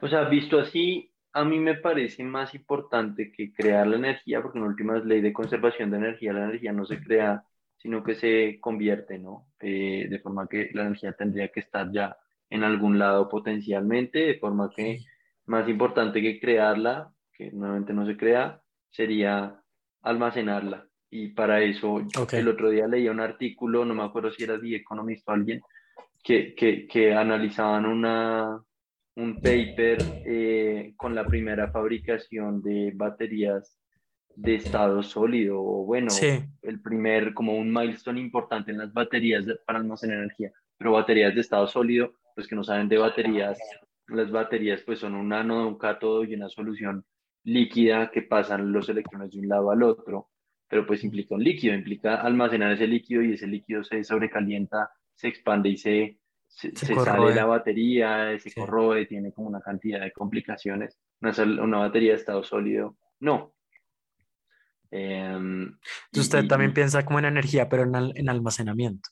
O 0.00 0.08
sea, 0.08 0.24
visto 0.28 0.58
así, 0.60 1.10
a 1.32 1.44
mí 1.44 1.58
me 1.58 1.74
parece 1.74 2.22
más 2.22 2.54
importante 2.54 3.32
que 3.32 3.52
crear 3.52 3.86
la 3.86 3.96
energía, 3.96 4.40
porque 4.40 4.58
en 4.58 4.64
última 4.64 4.98
ley 4.98 5.20
de 5.20 5.32
conservación 5.32 5.90
de 5.90 5.96
energía, 5.96 6.32
la 6.32 6.44
energía 6.44 6.72
no 6.72 6.86
se 6.86 7.02
crea, 7.02 7.44
sino 7.76 8.04
que 8.04 8.14
se 8.14 8.58
convierte, 8.60 9.18
¿no? 9.18 9.48
Eh, 9.60 10.06
de 10.08 10.18
forma 10.20 10.48
que 10.48 10.70
la 10.72 10.82
energía 10.82 11.12
tendría 11.12 11.48
que 11.48 11.60
estar 11.60 11.90
ya 11.90 12.16
en 12.50 12.64
algún 12.64 12.98
lado 12.98 13.28
potencialmente, 13.28 14.18
de 14.18 14.38
forma 14.38 14.70
que 14.74 15.00
más 15.46 15.68
importante 15.68 16.20
que 16.22 16.40
crearla, 16.40 17.12
que 17.32 17.50
nuevamente 17.52 17.92
no 17.92 18.06
se 18.06 18.16
crea, 18.16 18.60
sería 18.90 19.60
almacenarla. 20.02 20.86
Y 21.10 21.28
para 21.28 21.62
eso 21.62 22.02
el 22.32 22.48
otro 22.48 22.70
día 22.70 22.86
leía 22.86 23.10
un 23.10 23.20
artículo, 23.20 23.84
no 23.84 23.94
me 23.94 24.02
acuerdo 24.02 24.30
si 24.30 24.44
era 24.44 24.60
The 24.60 24.76
Economist 24.76 25.28
o 25.28 25.32
alguien, 25.32 25.60
que, 26.22 26.54
que, 26.54 26.86
que 26.86 27.14
analizaban 27.14 27.86
una, 27.86 28.62
un 29.16 29.36
paper 29.36 29.98
eh, 30.24 30.94
con 30.96 31.14
la 31.14 31.26
primera 31.26 31.70
fabricación 31.70 32.62
de 32.62 32.92
baterías 32.94 33.78
de 34.36 34.54
estado 34.54 35.02
sólido, 35.02 35.60
o 35.60 35.84
bueno, 35.84 36.08
el 36.62 36.80
primer, 36.80 37.34
como 37.34 37.56
un 37.56 37.72
milestone 37.72 38.20
importante 38.20 38.70
en 38.70 38.78
las 38.78 38.92
baterías 38.92 39.44
para 39.66 39.80
almacenar 39.80 40.18
energía, 40.18 40.52
pero 40.76 40.92
baterías 40.92 41.34
de 41.34 41.40
estado 41.40 41.66
sólido, 41.66 42.12
pues 42.38 42.46
que 42.46 42.54
no 42.54 42.62
saben 42.62 42.88
de 42.88 42.98
baterías, 42.98 43.58
las 44.06 44.30
baterías 44.30 44.82
pues 44.82 45.00
son 45.00 45.16
un 45.16 45.32
ánodo, 45.32 45.66
un 45.66 45.76
cátodo 45.76 46.22
y 46.22 46.36
una 46.36 46.48
solución 46.48 47.04
líquida 47.42 48.12
que 48.12 48.22
pasan 48.22 48.70
los 48.70 48.88
electrones 48.88 49.32
de 49.32 49.40
un 49.40 49.48
lado 49.48 49.72
al 49.72 49.82
otro 49.82 50.28
pero 50.68 50.86
pues 50.86 51.02
implica 51.02 51.34
un 51.34 51.42
líquido, 51.42 51.74
implica 51.74 52.20
almacenar 52.20 52.72
ese 52.72 52.86
líquido 52.86 53.22
y 53.22 53.32
ese 53.32 53.46
líquido 53.46 53.82
se 53.82 54.04
sobrecalienta, 54.04 54.90
se 55.14 55.28
expande 55.28 55.70
y 55.70 55.78
se, 55.78 56.18
se, 56.46 56.74
sale 56.76 57.34
la 57.34 57.46
batería, 57.46 58.38
se 58.38 58.52
corroe, 58.52 59.06
tiene 59.06 59.32
como 59.32 59.48
una 59.48 59.60
cantidad 59.60 60.00
de 60.00 60.12
complicaciones. 60.12 60.96
Una, 61.20 61.32
una 61.64 61.78
batería 61.78 62.12
de 62.12 62.18
estado 62.18 62.44
sólido, 62.44 62.98
no. 63.18 63.54
Em, 64.90 65.76
usted 66.12 66.46
también 66.46 66.72
piensa 66.72 67.04
como 67.04 67.18
en 67.18 67.24
energía, 67.24 67.68
pero 67.68 67.82
en, 67.82 68.12
en 68.14 68.28
almacenamiento. 68.28 69.10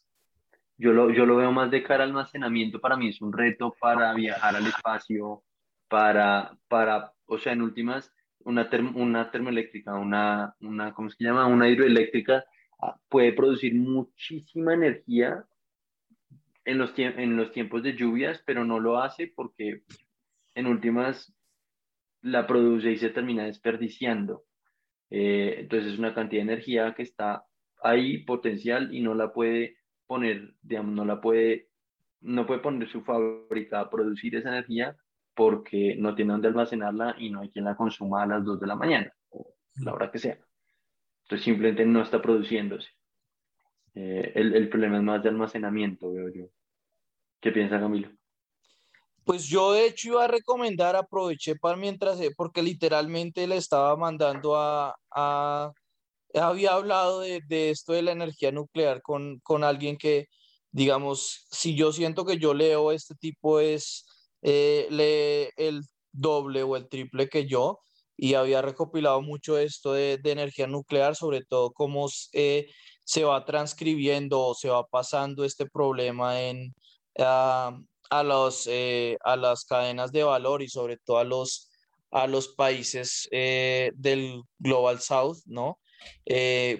Yo 0.78 0.92
lo, 0.92 1.10
yo 1.10 1.24
lo 1.24 1.36
veo 1.36 1.52
más 1.52 1.70
de 1.70 1.82
cara 1.82 2.04
al 2.04 2.10
almacenamiento, 2.10 2.80
para 2.80 2.96
mí 2.96 3.08
es 3.08 3.20
un 3.22 3.32
reto 3.32 3.74
para 3.80 4.12
viajar 4.12 4.56
al 4.56 4.66
espacio, 4.66 5.42
para, 5.88 6.56
para 6.68 7.12
o 7.26 7.38
sea, 7.38 7.52
en 7.52 7.62
últimas, 7.62 8.12
una, 8.40 8.68
una 8.94 9.30
termoeléctrica, 9.30 9.94
una, 9.94 10.54
una, 10.60 10.94
¿cómo 10.94 11.10
se 11.10 11.24
llama? 11.24 11.46
Una 11.46 11.68
hidroeléctrica 11.68 12.44
ah, 12.80 12.98
puede 13.08 13.32
producir 13.32 13.74
muchísima 13.74 14.74
energía 14.74 15.44
en 16.64 16.78
los, 16.78 16.92
en 16.96 17.36
los 17.36 17.52
tiempos 17.52 17.82
de 17.82 17.94
lluvias, 17.94 18.42
pero 18.44 18.64
no 18.64 18.78
lo 18.80 18.98
hace 18.98 19.32
porque 19.34 19.82
en 20.54 20.66
últimas 20.66 21.34
la 22.22 22.46
produce 22.46 22.90
y 22.90 22.96
se 22.98 23.10
termina 23.10 23.44
desperdiciando. 23.44 24.44
Eh, 25.10 25.56
entonces 25.60 25.92
es 25.92 25.98
una 25.98 26.14
cantidad 26.14 26.44
de 26.44 26.52
energía 26.52 26.94
que 26.94 27.02
está 27.02 27.44
ahí 27.82 28.18
potencial 28.24 28.92
y 28.92 29.00
no 29.00 29.14
la 29.14 29.32
puede 29.32 29.76
poner, 30.06 30.54
digamos, 30.62 30.94
no 30.94 31.04
la 31.04 31.20
puede, 31.20 31.68
no 32.20 32.46
puede 32.46 32.60
poner 32.60 32.88
su 32.90 33.02
fábrica 33.02 33.80
a 33.80 33.90
producir 33.90 34.36
esa 34.36 34.48
energía 34.48 34.96
porque 35.34 35.96
no 35.98 36.14
tiene 36.14 36.32
dónde 36.32 36.48
almacenarla 36.48 37.16
y 37.18 37.30
no 37.30 37.40
hay 37.40 37.50
quien 37.50 37.66
la 37.66 37.76
consuma 37.76 38.22
a 38.22 38.26
las 38.26 38.44
2 38.44 38.60
de 38.60 38.66
la 38.66 38.76
mañana 38.76 39.12
o 39.28 39.54
la 39.76 39.92
hora 39.92 40.10
que 40.10 40.18
sea. 40.18 40.38
Entonces 41.24 41.44
simplemente 41.44 41.84
no 41.84 42.02
está 42.02 42.22
produciéndose. 42.22 42.88
Eh, 43.94 44.32
el, 44.34 44.54
el, 44.54 44.68
problema 44.68 44.98
es 44.98 45.02
más 45.02 45.22
de 45.22 45.28
almacenamiento, 45.28 46.12
veo 46.12 46.28
yo. 46.28 46.46
¿Qué 47.40 47.50
piensa 47.50 47.80
Camilo? 47.80 48.10
Pues 49.24 49.46
yo 49.48 49.72
de 49.72 49.86
hecho 49.86 50.10
iba 50.10 50.24
a 50.24 50.28
recomendar, 50.28 50.94
aproveché 50.94 51.56
para 51.56 51.76
mientras, 51.76 52.20
eh, 52.20 52.32
porque 52.36 52.62
literalmente 52.62 53.46
le 53.46 53.56
estaba 53.56 53.96
mandando 53.96 54.56
a, 54.56 54.94
a 55.10 55.72
había 56.36 56.72
hablado 56.74 57.20
de, 57.20 57.40
de, 57.48 57.70
esto 57.70 57.92
de 57.92 58.02
la 58.02 58.12
energía 58.12 58.52
nuclear 58.52 59.02
con, 59.02 59.38
con 59.40 59.64
alguien 59.64 59.96
que, 59.96 60.26
digamos, 60.70 61.46
si 61.50 61.74
yo 61.74 61.92
siento 61.92 62.24
que 62.24 62.38
yo 62.38 62.54
leo 62.54 62.92
este 62.92 63.14
tipo 63.14 63.60
es 63.60 64.04
eh, 64.42 64.86
lee 64.90 65.50
el 65.56 65.82
doble 66.12 66.62
o 66.62 66.76
el 66.76 66.88
triple 66.88 67.28
que 67.28 67.46
yo 67.46 67.80
y 68.16 68.34
había 68.34 68.62
recopilado 68.62 69.20
mucho 69.20 69.58
esto 69.58 69.92
de, 69.92 70.20
energía 70.24 70.66
nuclear, 70.66 71.16
sobre 71.16 71.42
todo 71.44 71.72
cómo 71.72 72.08
eh, 72.32 72.68
se 73.04 73.24
va 73.24 73.44
transcribiendo 73.44 74.40
o 74.40 74.54
se 74.54 74.68
va 74.68 74.86
pasando 74.86 75.44
este 75.44 75.66
problema 75.66 76.40
en, 76.42 76.74
a, 77.18 77.72
los, 78.24 78.66
eh, 78.68 79.16
a 79.24 79.36
las 79.36 79.64
cadenas 79.64 80.12
de 80.12 80.22
valor 80.22 80.62
y 80.62 80.68
sobre 80.68 80.96
todo 80.98 81.18
a 81.18 81.24
los, 81.24 81.68
a 82.10 82.26
los 82.26 82.48
países 82.48 83.28
del 83.30 84.42
Global 84.58 85.00
South, 85.00 85.38
¿no? 85.46 85.78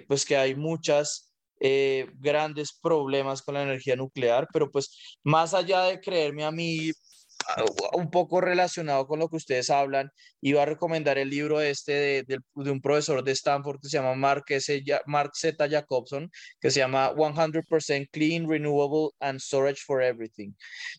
Pues 0.07 0.25
que 0.25 0.37
hay 0.37 0.55
muchas 0.55 1.33
grandes 1.59 2.77
problemas 2.81 3.41
con 3.41 3.55
la 3.55 3.63
energía 3.63 3.95
nuclear, 3.95 4.47
pero 4.53 4.69
pues 4.69 5.17
más 5.23 5.53
allá 5.53 5.83
de 5.83 5.99
creerme 5.99 6.43
a 6.43 6.51
mí 6.51 6.91
un 7.93 8.09
poco 8.11 8.41
relacionado 8.41 9.07
con 9.07 9.19
lo 9.19 9.29
que 9.29 9.37
ustedes 9.37 9.69
hablan, 9.69 10.11
iba 10.41 10.63
a 10.63 10.65
recomendar 10.65 11.17
el 11.17 11.29
libro 11.29 11.61
este 11.61 11.91
de, 11.91 12.23
de, 12.55 12.71
un 12.71 12.81
profesor 12.81 13.23
de 13.23 13.31
Stanford 13.31 13.79
que 13.81 13.89
se 13.89 13.97
llama 13.97 14.15
Mark, 14.15 14.43
S, 14.49 14.83
Mark 15.05 15.31
Z. 15.35 15.67
Jacobson, 15.69 16.29
que 16.59 16.71
se 16.71 16.79
llama 16.79 17.13
100% 17.13 18.09
Clean, 18.11 18.47
Renewable 18.49 19.11
and 19.19 19.39
Storage 19.39 19.81
for 19.85 20.01
Everything, 20.03 20.53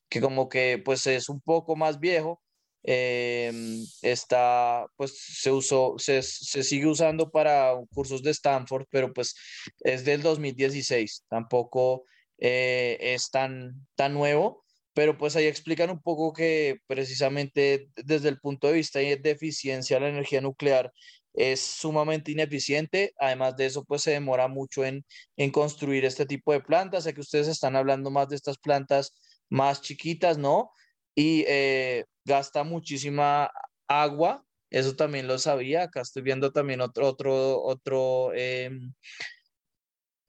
que 0.08 0.20
como 0.20 0.48
que 0.48 0.80
pues 0.84 1.06
es 1.06 1.28
un 1.28 1.40
poco 1.40 1.76
más 1.76 2.00
viejo, 2.00 2.40
eh, 2.90 3.52
está, 4.00 4.86
pues 4.96 5.18
se 5.18 5.50
usó, 5.50 5.96
se, 5.98 6.22
se, 6.22 6.62
sigue 6.62 6.86
usando 6.86 7.30
para 7.30 7.74
cursos 7.92 8.22
de 8.22 8.30
Stanford, 8.30 8.86
pero 8.90 9.12
pues 9.12 9.34
es 9.80 10.06
del 10.06 10.22
2016, 10.22 11.26
tampoco 11.28 12.04
eh, 12.38 12.96
es 12.98 13.30
tan, 13.30 13.86
tan 13.94 14.14
nuevo 14.14 14.64
pero 14.94 15.16
pues 15.16 15.36
ahí 15.36 15.46
explican 15.46 15.90
un 15.90 16.02
poco 16.02 16.32
que 16.32 16.78
precisamente 16.88 17.88
desde 17.94 18.30
el 18.30 18.40
punto 18.40 18.66
de 18.66 18.72
vista 18.72 18.98
de 18.98 19.20
eficiencia 19.22 20.00
la 20.00 20.08
energía 20.08 20.40
nuclear 20.40 20.92
es 21.34 21.60
sumamente 21.60 22.32
ineficiente, 22.32 23.14
además 23.20 23.56
de 23.56 23.66
eso 23.66 23.84
pues 23.84 24.02
se 24.02 24.10
demora 24.10 24.48
mucho 24.48 24.84
en, 24.84 25.04
en 25.36 25.52
construir 25.52 26.04
este 26.04 26.26
tipo 26.26 26.52
de 26.52 26.62
plantas, 26.62 27.04
sé 27.04 27.14
que 27.14 27.20
ustedes 27.20 27.46
están 27.46 27.76
hablando 27.76 28.10
más 28.10 28.28
de 28.28 28.34
estas 28.34 28.58
plantas 28.58 29.14
más 29.48 29.82
chiquitas, 29.82 30.36
¿no? 30.36 30.72
Y 31.18 31.44
eh, 31.48 32.04
gasta 32.24 32.62
muchísima 32.62 33.50
agua 33.88 34.44
eso 34.70 34.96
también 34.96 35.26
lo 35.26 35.38
sabía. 35.38 35.84
Acá 35.84 36.02
estoy 36.02 36.22
viendo 36.22 36.52
también 36.52 36.80
otro, 36.80 37.08
otro, 37.08 37.62
otro, 37.62 38.32
em, 38.34 38.92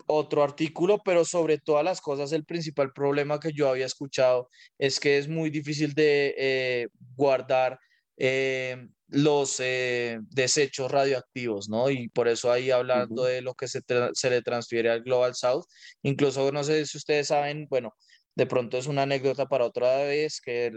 otro 0.07 0.43
artículo, 0.43 1.01
pero 1.03 1.25
sobre 1.25 1.59
todas 1.59 1.83
las 1.83 2.01
cosas, 2.01 2.31
el 2.31 2.45
principal 2.45 2.91
problema 2.93 3.39
que 3.39 3.51
yo 3.53 3.69
había 3.69 3.85
escuchado 3.85 4.49
es 4.77 4.99
que 4.99 5.17
es 5.17 5.27
muy 5.27 5.49
difícil 5.49 5.93
de 5.93 6.35
eh, 6.37 6.87
guardar 7.15 7.79
em, 8.17 8.91
los 9.07 9.59
eh, 9.59 10.19
desechos 10.29 10.91
radioactivos, 10.91 11.69
¿no? 11.69 11.89
Y 11.89 12.09
por 12.09 12.27
eso 12.27 12.51
ahí 12.51 12.71
hablando 12.71 13.23
de 13.23 13.41
lo 13.41 13.53
que 13.55 13.67
se, 13.67 13.81
se, 14.13 14.29
le 14.29 14.41
transfiere 14.41 14.89
al 14.89 15.03
Global 15.03 15.35
South, 15.35 15.65
incluso 16.03 16.51
no 16.51 16.63
sé 16.63 16.85
si 16.85 16.97
ustedes 16.97 17.27
saben, 17.27 17.67
bueno, 17.69 17.93
de 18.39 18.45
pronto 18.45 18.77
es 18.77 18.87
una 18.87 19.01
anécdota 19.01 19.47
para 19.47 19.65
otra 19.65 19.97
vez, 20.03 20.39
que 20.39 20.71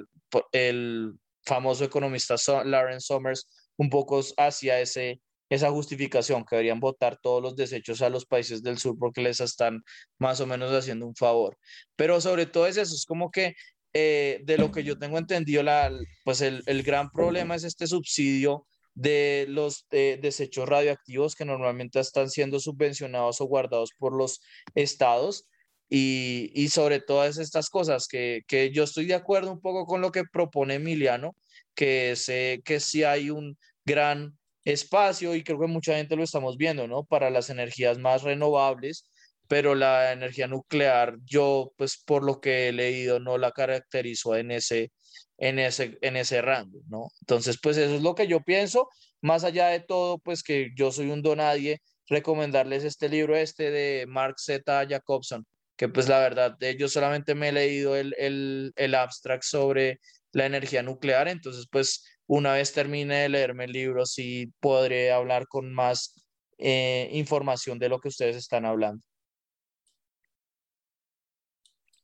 el, 0.50 1.14
famoso 1.44 1.84
economista 1.84 2.36
Lawrence 2.64 3.06
Summers 3.06 3.48
un 3.76 3.88
poco 3.88 4.20
hacia 4.36 4.80
ese, 4.80 5.20
esa 5.48 5.70
justificación, 5.70 6.44
que 6.44 6.56
deberían 6.56 6.80
votar 6.80 7.18
todos 7.22 7.40
los 7.40 7.56
desechos 7.56 8.02
a 8.02 8.10
los 8.10 8.26
países 8.26 8.62
del 8.62 8.78
sur 8.78 8.96
porque 8.98 9.22
les 9.22 9.40
están 9.40 9.82
más 10.18 10.40
o 10.40 10.46
menos 10.46 10.72
haciendo 10.72 11.06
un 11.06 11.14
favor. 11.14 11.56
Pero 11.94 12.20
sobre 12.20 12.46
todo 12.46 12.66
es 12.66 12.76
eso, 12.76 12.94
es 12.96 13.04
como 13.06 13.30
que 13.30 13.54
eh, 13.92 14.40
de 14.44 14.58
lo 14.58 14.72
que 14.72 14.82
yo 14.82 14.98
tengo 14.98 15.18
entendido, 15.18 15.62
la, 15.62 15.92
pues 16.24 16.40
el, 16.40 16.64
el 16.66 16.82
gran 16.82 17.10
problema 17.10 17.54
es 17.54 17.62
este 17.62 17.86
subsidio 17.86 18.66
de 18.94 19.46
los 19.48 19.86
eh, 19.92 20.18
desechos 20.20 20.68
radioactivos 20.68 21.36
que 21.36 21.44
normalmente 21.44 22.00
están 22.00 22.28
siendo 22.28 22.58
subvencionados 22.58 23.40
o 23.40 23.46
guardados 23.46 23.90
por 23.98 24.16
los 24.16 24.40
estados 24.74 25.46
y, 25.94 26.68
sobre 26.70 27.00
todas 27.00 27.36
estas 27.36 27.68
cosas 27.68 28.08
que, 28.08 28.40
que, 28.48 28.70
yo 28.72 28.84
estoy 28.84 29.04
de 29.04 29.14
acuerdo 29.14 29.52
un 29.52 29.60
poco 29.60 29.84
con 29.84 30.00
lo 30.00 30.10
que 30.10 30.24
propone 30.24 30.76
Emiliano, 30.76 31.36
que 31.74 32.16
sé 32.16 32.62
que 32.64 32.80
sí 32.80 33.04
hay 33.04 33.28
un 33.28 33.58
gran 33.84 34.38
espacio 34.64 35.34
y 35.34 35.44
creo 35.44 35.60
que 35.60 35.66
mucha 35.66 35.96
gente 35.96 36.16
lo 36.16 36.22
estamos 36.22 36.56
viendo, 36.56 36.88
¿no? 36.88 37.04
Para 37.04 37.28
las 37.28 37.50
energías 37.50 37.98
más 37.98 38.22
renovables, 38.22 39.10
pero 39.48 39.74
la 39.74 40.12
energía 40.12 40.46
nuclear, 40.46 41.18
yo 41.26 41.72
pues 41.76 42.02
por 42.02 42.24
lo 42.24 42.40
que 42.40 42.68
he 42.68 42.72
leído 42.72 43.20
no 43.20 43.36
la 43.36 43.52
caracterizo 43.52 44.34
en 44.36 44.50
ese, 44.50 44.92
en 45.36 45.58
ese, 45.58 45.98
en 46.00 46.16
ese 46.16 46.40
rango, 46.40 46.80
¿no? 46.88 47.08
Entonces, 47.20 47.58
pues 47.62 47.76
eso 47.76 47.96
es 47.96 48.02
lo 48.02 48.14
que 48.14 48.26
yo 48.26 48.40
pienso, 48.40 48.88
más 49.20 49.44
allá 49.44 49.66
de 49.66 49.80
todo, 49.80 50.18
pues 50.18 50.42
que 50.42 50.70
yo 50.74 50.90
soy 50.90 51.10
un 51.10 51.20
donadie, 51.20 51.82
recomendarles 52.08 52.84
este 52.84 53.10
libro 53.10 53.36
este 53.36 53.70
de 53.70 54.06
Mark 54.06 54.36
Z. 54.38 54.86
Jacobson, 54.88 55.46
que 55.76 55.88
pues 55.88 56.08
la 56.08 56.18
verdad, 56.18 56.56
yo 56.78 56.88
solamente 56.88 57.34
me 57.34 57.48
he 57.48 57.52
leído 57.52 57.96
el, 57.96 58.14
el, 58.18 58.72
el 58.76 58.94
abstract 58.94 59.42
sobre 59.42 60.00
la 60.32 60.46
energía 60.46 60.82
nuclear, 60.82 61.28
entonces 61.28 61.66
pues 61.70 62.04
una 62.26 62.52
vez 62.54 62.72
termine 62.72 63.22
de 63.22 63.28
leerme 63.28 63.64
el 63.64 63.72
libro, 63.72 64.06
sí 64.06 64.52
podré 64.60 65.12
hablar 65.12 65.46
con 65.48 65.72
más 65.72 66.22
eh, 66.58 67.08
información 67.12 67.78
de 67.78 67.88
lo 67.88 67.98
que 67.98 68.08
ustedes 68.08 68.36
están 68.36 68.64
hablando. 68.64 69.04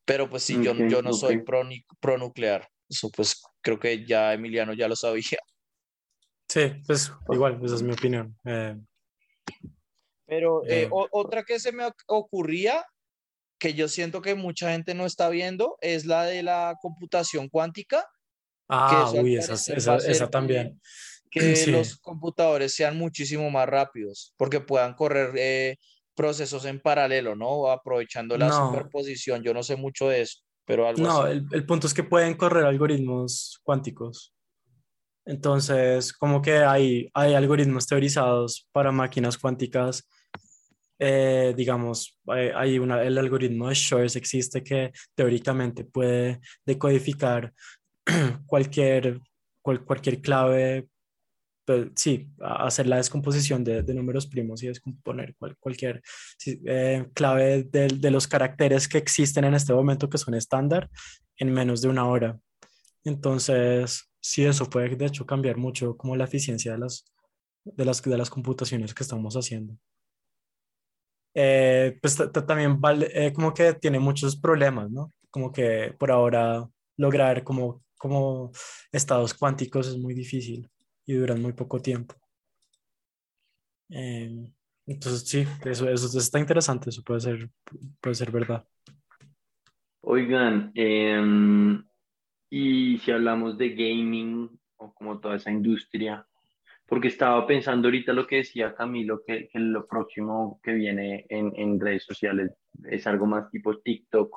Pero 0.05 0.29
pues 0.29 0.43
sí, 0.43 0.59
yo, 0.63 0.75
yo 0.75 1.03
no 1.03 1.13
soy 1.13 1.43
pro, 1.43 1.63
pro, 2.01 2.17
nuclear. 2.17 2.67
Eso 2.89 3.11
pues 3.11 3.43
creo 3.61 3.79
que 3.79 4.07
ya 4.07 4.33
Emiliano 4.33 4.73
ya 4.73 4.89
lo 4.89 4.97
sabía. 4.97 5.39
Sí, 6.49 6.73
pues 6.87 7.13
igual, 7.31 7.61
esa 7.63 7.75
es 7.75 7.83
mi 7.83 7.93
opinión. 7.93 8.35
Eh, 8.47 8.75
Pero 10.25 10.65
eh, 10.65 10.85
eh 10.85 10.89
otra 10.91 11.45
que 11.45 11.61
se 11.61 11.73
me 11.73 11.91
ocurría 12.07 12.85
que 13.59 13.75
yo 13.75 13.89
siento 13.89 14.23
que 14.23 14.35
mucha 14.35 14.73
gente 14.73 14.95
no 14.95 15.07
está 15.07 15.29
viendo 15.29 15.77
es 15.81 16.07
la 16.07 16.25
de 16.25 16.43
la 16.43 16.77
computación 16.81 17.49
cuántica. 17.49 18.05
Ah, 18.69 19.11
uy, 19.15 19.37
esa, 19.37 19.55
esa, 19.55 19.97
esa 19.97 20.31
también. 20.31 20.81
Que 21.31 21.67
los 21.67 21.99
computadores 21.99 22.73
sean 22.73 22.97
muchísimo 22.97 23.51
más 23.51 23.69
rápidos, 23.69 24.33
porque 24.39 24.61
puedan 24.61 24.95
correr 24.95 25.33
eh, 25.37 25.77
procesos 26.15 26.65
en 26.65 26.81
paralelo, 26.81 27.37
¿no? 27.37 27.71
Aprovechando 27.71 28.39
la 28.39 28.51
superposición. 28.51 29.43
Yo 29.43 29.53
no 29.53 29.63
sé 29.63 29.77
mucho 29.77 30.09
de 30.09 30.23
eso, 30.23 30.39
pero 30.65 30.89
algo 30.89 31.03
No, 31.03 31.27
el, 31.27 31.45
el, 31.53 31.67
punto 31.67 31.87
es 31.87 31.93
que 31.93 32.03
pueden 32.03 32.35
correr 32.35 32.65
algoritmos 32.65 33.61
cuánticos. 33.63 34.33
Entonces, 35.27 36.15
como 36.15 36.41
que 36.41 36.61
hay, 36.61 37.11
hay 37.13 37.35
algoritmos 37.35 37.87
teorizados 37.87 38.67
para 38.73 38.91
máquinas 38.91 39.37
cuánticas 39.37 40.09
eh, 40.99 41.55
digamos, 41.57 42.19
hay 42.27 42.79
una, 42.79 43.03
el 43.03 43.17
algoritmo 43.19 43.69
de 43.69 43.75
Shores 43.75 44.17
existe 44.17 44.63
que 44.63 44.93
teóricamente 45.15 45.85
puede 45.85 46.41
decodificar 46.67 47.53
cualquier, 48.47 49.21
cualquier 49.63 50.21
clave, 50.21 50.89
pues, 51.65 51.89
sí, 51.97 52.31
hacer 52.41 52.87
la 52.87 52.97
descomposición 52.97 53.63
de, 53.63 53.83
de, 53.83 53.95
números 53.95 54.27
primos 54.27 54.63
y 54.63 54.69
descomponer 54.69 55.37
cualquier 55.61 56.03
eh, 56.47 57.07
clave 57.15 57.65
de, 57.65 57.89
de, 57.89 58.11
los 58.11 58.27
caracteres 58.27 58.89
que 58.89 58.99
existen 58.99 59.45
en 59.45 59.55
este 59.55 59.75
momento 59.75 60.09
que 60.09 60.19
son 60.19 60.35
estándar 60.35 60.91
en 61.37 61.53
menos 61.53 61.81
de 61.83 61.89
una 61.89 62.07
hora. 62.07 62.39
Entonces, 63.05 64.11
sí, 64.21 64.45
eso 64.45 64.69
puede 64.69 64.97
de 64.97 65.07
hecho 65.07 65.27
cambiar 65.27 65.57
mucho 65.59 65.97
como 65.97 66.17
la 66.17 66.25
eficiencia 66.25 66.73
de 66.73 66.79
las, 66.79 67.05
de 67.65 67.85
las, 67.85 68.03
de 68.03 68.19
las 68.19 68.31
computaciones 68.31 68.95
que 68.95 69.03
estamos 69.03 69.35
haciendo. 69.35 69.77
Eh, 71.41 71.97
pues 72.03 72.17
también 72.49 72.81
vale, 72.81 73.09
eh, 73.15 73.33
como 73.33 73.55
que 73.55 73.75
tiene 73.75 74.01
muchos 74.01 74.35
problemas, 74.35 74.91
¿no? 74.91 75.13
Como 75.31 75.53
que 75.53 75.95
por 75.97 76.11
ahora 76.11 76.69
lograr 76.97 77.45
como, 77.45 77.85
como 77.97 78.51
estados 78.91 79.35
cuánticos 79.35 79.87
es 79.87 79.97
muy 79.99 80.15
difícil 80.15 80.69
y 81.07 81.15
duran 81.15 81.41
muy 81.41 81.53
poco 81.53 81.81
tiempo. 81.81 82.17
Eh, 83.89 84.53
entonces 84.85 85.29
sí, 85.29 85.47
eso, 85.65 85.89
eso, 85.89 86.19
está 86.19 86.41
interesante, 86.41 86.91
eso 86.91 87.05
puede 87.05 87.21
ser, 87.21 87.49
puede 88.01 88.17
ser 88.17 88.33
verdad. 88.33 88.67
Oigan, 90.01 90.73
em, 90.75 91.85
y 92.51 92.99
si 92.99 93.13
hablamos 93.13 93.57
de 93.57 93.69
gaming 93.77 94.59
o 94.77 94.93
como 94.93 95.21
toda 95.21 95.37
esa 95.37 95.53
industria, 95.53 96.28
porque 96.89 97.09
estaba 97.09 97.47
pensando 97.47 97.89
ahorita 97.89 98.15
lo 98.15 98.27
que 98.27 98.37
decía 98.37 98.75
Camilo, 98.75 99.23
que, 99.25 99.49
que 99.49 99.59
lo 99.59 99.87
próximo 99.87 100.59
que 100.63 100.73
viene 100.73 101.27
en, 101.29 101.53
en, 101.55 101.79
redes 101.79 102.05
sociales 102.05 102.53
es 102.91 103.07
algo 103.07 103.27
más 103.27 103.51
tipo 103.51 103.79
TikTok, 103.79 104.35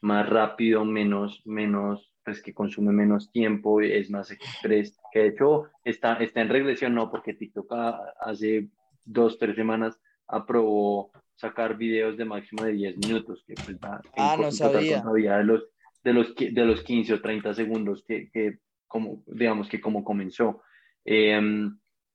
más 0.00 0.28
rápido, 0.28 0.84
menos, 0.84 1.40
menos, 1.44 2.12
pues 2.24 2.42
que 2.42 2.52
consume 2.52 2.92
menos 2.92 3.30
tiempo, 3.30 3.80
es 3.80 4.10
más 4.10 4.32
express, 4.32 4.98
que 5.12 5.20
de 5.20 5.28
hecho 5.28 5.68
está, 5.84 6.14
está 6.14 6.40
en 6.40 6.48
regresión, 6.48 6.96
no, 6.96 7.08
porque 7.12 7.34
TikTok 7.34 7.72
hace 8.20 8.70
dos, 9.04 9.38
tres 9.38 9.54
semanas 9.54 10.00
aprobó 10.26 11.12
sacar 11.36 11.76
videos 11.76 12.16
de 12.16 12.24
máximo 12.24 12.64
de 12.64 12.72
10 12.72 12.96
minutos, 13.06 13.44
que 13.46 13.54
pues 13.54 13.76
va 13.78 14.00
ah, 14.16 14.36
no 14.36 14.50
sabía. 14.50 15.00
de 15.00 15.44
los, 15.44 15.62
de, 16.02 16.12
los, 16.12 16.34
de 16.34 16.64
los 16.64 16.82
15 16.82 17.14
o 17.14 17.20
30 17.20 17.54
segundos 17.54 18.04
que, 18.06 18.30
que 18.32 18.58
como, 18.88 19.22
digamos 19.26 19.68
que 19.68 19.80
como 19.80 20.02
comenzó. 20.02 20.62
Eh, 21.04 21.40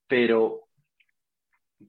pero, 0.10 0.68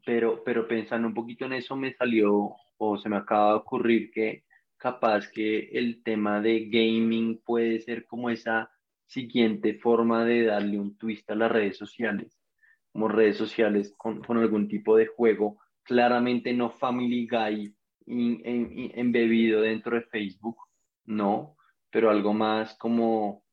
pero, 0.05 0.45
pero 0.45 0.69
pensando 0.69 1.09
un 1.09 1.15
poquito 1.15 1.47
en 1.47 1.55
eso 1.55 1.75
me 1.75 1.95
salió 1.95 2.55
o 2.77 2.99
se 2.99 3.09
me 3.09 3.17
acaba 3.17 3.53
de 3.53 3.57
ocurrir 3.57 4.11
que 4.13 4.45
capaz 4.77 5.29
que 5.29 5.71
el 5.73 6.03
tema 6.05 6.41
de 6.41 6.67
gaming 6.67 7.41
puede 7.45 7.81
ser 7.81 8.07
como 8.07 8.31
esa 8.31 8.71
siguiente 9.07 9.75
forma 9.75 10.25
de 10.25 10.45
darle 10.45 10.79
un 10.79 10.97
twist 10.97 11.29
a 11.31 11.35
las 11.35 11.51
redes 11.51 11.77
sociales, 11.77 12.39
como 12.93 13.09
redes 13.09 13.37
sociales 13.37 13.95
con, 13.97 14.23
con 14.23 14.39
algún 14.39 14.69
tipo 14.69 14.97
de 14.97 15.07
juego, 15.07 15.59
claramente 15.83 16.53
no 16.53 16.71
Family 16.71 17.27
Guy 17.27 17.75
embebido 18.07 19.63
dentro 19.63 19.97
de 19.97 20.03
Facebook, 20.03 20.57
no, 21.07 21.57
pero 21.91 22.11
algo 22.11 22.35
más 22.35 22.77
como 22.77 23.45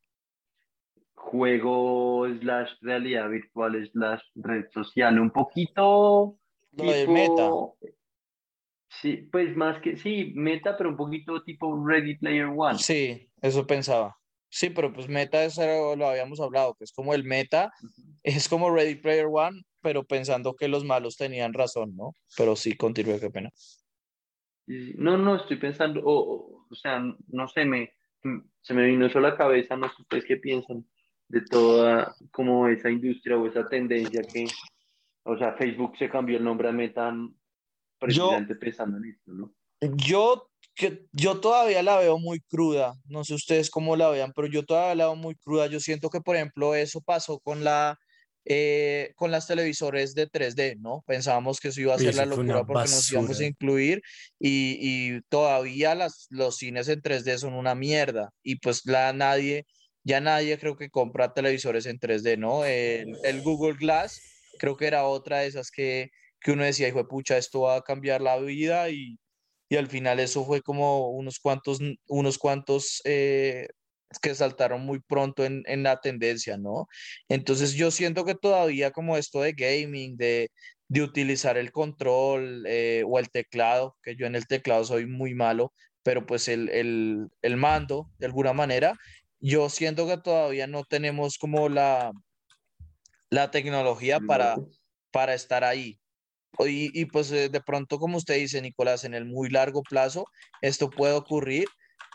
juego 1.28 2.28
slash 2.40 2.72
realidad 2.82 3.30
virtual 3.30 3.90
slash 3.92 4.22
red 4.36 4.66
social, 4.72 5.20
un 5.20 5.32
poquito... 5.32 6.38
Lo 6.72 6.92
de 6.92 7.08
meta. 7.08 7.50
Sí, 8.90 9.28
pues 9.32 9.56
más 9.56 9.82
que, 9.82 9.98
sí, 9.98 10.32
meta, 10.36 10.78
pero 10.78 10.90
un 10.90 10.98
poquito 10.98 11.44
tipo 11.44 11.86
Ready 11.86 12.18
Player 12.18 12.46
One. 12.56 12.78
Sí, 12.78 13.30
eso 13.42 13.66
pensaba. 13.66 14.16
Sí, 14.50 14.70
pero 14.70 14.94
pues 14.94 15.10
meta, 15.10 15.44
eso 15.44 15.96
lo 15.96 16.08
habíamos 16.08 16.40
hablado, 16.40 16.76
que 16.76 16.86
es 16.86 16.94
como 16.94 17.14
el 17.14 17.24
meta, 17.24 17.72
es 18.24 18.48
como 18.48 18.74
Ready 18.74 18.96
Player 18.96 19.28
One, 19.30 19.62
pero 19.82 20.04
pensando 20.04 20.56
que 20.56 20.68
los 20.68 20.86
malos 20.86 21.18
tenían 21.18 21.54
razón, 21.54 21.96
¿no? 21.96 22.14
Pero 22.38 22.56
sí, 22.56 22.78
continúe, 22.78 23.20
qué 23.20 23.30
pena. 23.30 23.50
No, 24.68 25.18
no, 25.18 25.36
estoy 25.36 25.58
pensando, 25.58 26.02
o, 26.04 26.66
o 26.70 26.76
sea, 26.76 27.02
no 27.28 27.48
sé, 27.48 27.66
me, 27.66 27.92
se 28.62 28.74
me 28.74 28.86
vino 28.86 29.06
eso 29.06 29.20
a 29.20 29.22
la 29.22 29.38
cabeza, 29.38 29.76
no 29.76 29.88
sé 29.90 30.02
ustedes 30.02 30.26
qué 30.26 30.38
piensan 30.38 30.86
de 31.30 31.42
toda 31.42 32.16
como 32.32 32.68
esa 32.68 32.90
industria 32.90 33.38
o 33.38 33.48
esa 33.48 33.68
tendencia 33.68 34.22
que, 34.22 34.46
o 35.24 35.38
sea, 35.38 35.54
Facebook 35.54 35.98
se 35.98 36.10
cambió 36.10 36.38
el 36.38 36.44
nombre 36.44 36.70
a 36.70 36.72
Meta 36.72 37.14
precisamente 38.00 38.54
yo, 38.54 38.60
pensando 38.60 38.98
en 38.98 39.06
esto, 39.06 39.32
¿no? 39.32 39.54
Yo, 39.96 40.50
que, 40.74 41.06
yo 41.12 41.40
todavía 41.40 41.84
la 41.84 42.00
veo 42.00 42.18
muy 42.18 42.40
cruda, 42.40 42.94
no 43.06 43.24
sé 43.24 43.34
ustedes 43.34 43.70
cómo 43.70 43.96
la 43.96 44.10
vean, 44.10 44.32
pero 44.36 44.48
yo 44.48 44.64
todavía 44.64 44.96
la 44.96 45.06
veo 45.06 45.16
muy 45.16 45.36
cruda. 45.36 45.68
Yo 45.68 45.80
siento 45.80 46.10
que, 46.10 46.22
por 46.22 46.36
ejemplo, 46.36 46.76
eso 46.76 47.02
pasó 47.02 47.40
con 47.40 47.64
la 47.64 47.98
eh, 48.50 49.12
con 49.18 49.30
las 49.30 49.46
televisores 49.46 50.16
de 50.16 50.30
3D, 50.30 50.78
¿no? 50.80 51.04
Pensábamos 51.06 51.60
que 51.60 51.68
eso 51.68 51.82
iba 51.82 51.96
a 51.96 52.00
ser 52.00 52.16
la 52.16 52.26
locura 52.26 52.64
porque 52.64 52.90
nos 52.90 53.12
íbamos 53.12 53.38
a 53.42 53.46
incluir 53.46 54.02
y, 54.40 54.78
y, 54.80 55.22
todavía 55.28 55.96
las, 55.96 56.28
los 56.30 56.56
cines 56.56 56.88
en 56.88 57.02
3D 57.02 57.40
son 57.40 57.56
una 57.56 57.76
mierda 57.76 58.32
y 58.42 58.56
pues 58.56 58.86
la 58.86 59.12
nadie, 59.12 59.66
ya 60.08 60.22
nadie 60.22 60.58
creo 60.58 60.78
que 60.78 60.90
compra 60.90 61.34
televisores 61.34 61.86
en 61.86 62.00
3D, 62.00 62.38
¿no? 62.38 62.64
El, 62.64 63.18
el 63.26 63.42
Google 63.42 63.76
Glass 63.78 64.22
creo 64.58 64.78
que 64.78 64.88
era 64.88 65.06
otra 65.06 65.40
de 65.40 65.48
esas 65.48 65.70
que, 65.70 66.12
que 66.40 66.52
uno 66.52 66.64
decía, 66.64 66.88
hijo 66.88 67.00
de 67.00 67.06
pucha, 67.06 67.38
esto 67.38 67.62
va 67.62 67.76
a 67.76 67.82
cambiar 67.82 68.22
la 68.22 68.38
vida 68.38 68.90
y, 68.90 69.20
y 69.70 69.76
al 69.76 69.88
final 69.88 70.22
eso 70.22 70.46
fue 70.46 70.62
como 70.62 71.10
unos 71.10 71.40
cuantos, 71.40 71.80
unos 72.08 72.38
cuantos 72.38 73.02
eh, 73.04 73.68
que 74.22 74.34
saltaron 74.34 74.82
muy 74.86 75.02
pronto 75.02 75.44
en, 75.44 75.64
en, 75.66 75.84
la 75.84 76.00
tendencia, 76.00 76.58
¿no? 76.58 76.88
Entonces 77.28 77.74
yo 77.74 77.92
siento 77.92 78.24
que 78.24 78.36
todavía 78.36 78.92
como 78.92 79.18
esto 79.18 79.42
de 79.42 79.52
gaming, 79.52 80.16
de, 80.16 80.52
de 80.88 81.02
utilizar 81.02 81.58
el 81.58 81.74
control 81.74 82.64
eh, 82.66 83.04
o 83.06 83.20
el 83.20 83.30
teclado, 83.30 83.98
que 84.02 84.16
yo 84.16 84.26
en 84.26 84.36
el 84.36 84.48
teclado 84.48 84.86
soy 84.86 85.06
muy 85.06 85.36
malo, 85.36 85.74
pero 86.02 86.26
pues 86.26 86.48
el, 86.48 86.70
el, 86.70 87.28
el 87.42 87.58
mando, 87.58 88.10
de 88.20 88.28
alguna 88.28 88.54
manera, 88.54 88.98
yo 89.48 89.70
siento 89.70 90.08
que 90.08 90.18
todavía 90.18 90.68
no 90.68 90.84
tenemos 90.84 91.38
como 91.38 91.70
la, 91.70 92.12
la 93.30 93.50
tecnología 93.50 94.20
para, 94.20 94.58
para 95.12 95.34
estar 95.34 95.64
ahí. 95.64 96.00
Y, 96.60 97.00
y, 97.00 97.06
pues 97.06 97.32
eh, 97.32 97.50
de 97.50 97.62
pronto, 97.62 97.98
como 98.00 98.18
usted 98.18 98.36
dice, 98.36 98.62
Nicolás, 98.62 99.04
en 99.04 99.14
el 99.14 99.26
muy 99.26 99.50
largo 99.50 99.84
plazo, 99.84 100.26
esto 100.62 100.90
puede 100.90 101.14
ocurrir, 101.14 101.66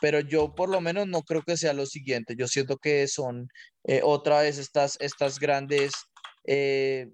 pero 0.00 0.20
yo 0.20 0.54
por 0.54 0.68
lo 0.68 0.80
menos 0.80 1.06
no 1.06 1.22
creo 1.22 1.42
que 1.42 1.56
sea 1.56 1.72
lo 1.72 1.86
siguiente. 1.86 2.34
Yo 2.36 2.48
siento 2.48 2.76
que 2.76 3.06
son 3.08 3.48
eh, 3.84 4.00
otra 4.02 4.42
vez 4.42 4.58
estas, 4.58 4.98
estas 5.00 5.38
grandes, 5.38 5.92
eh, 6.44 7.08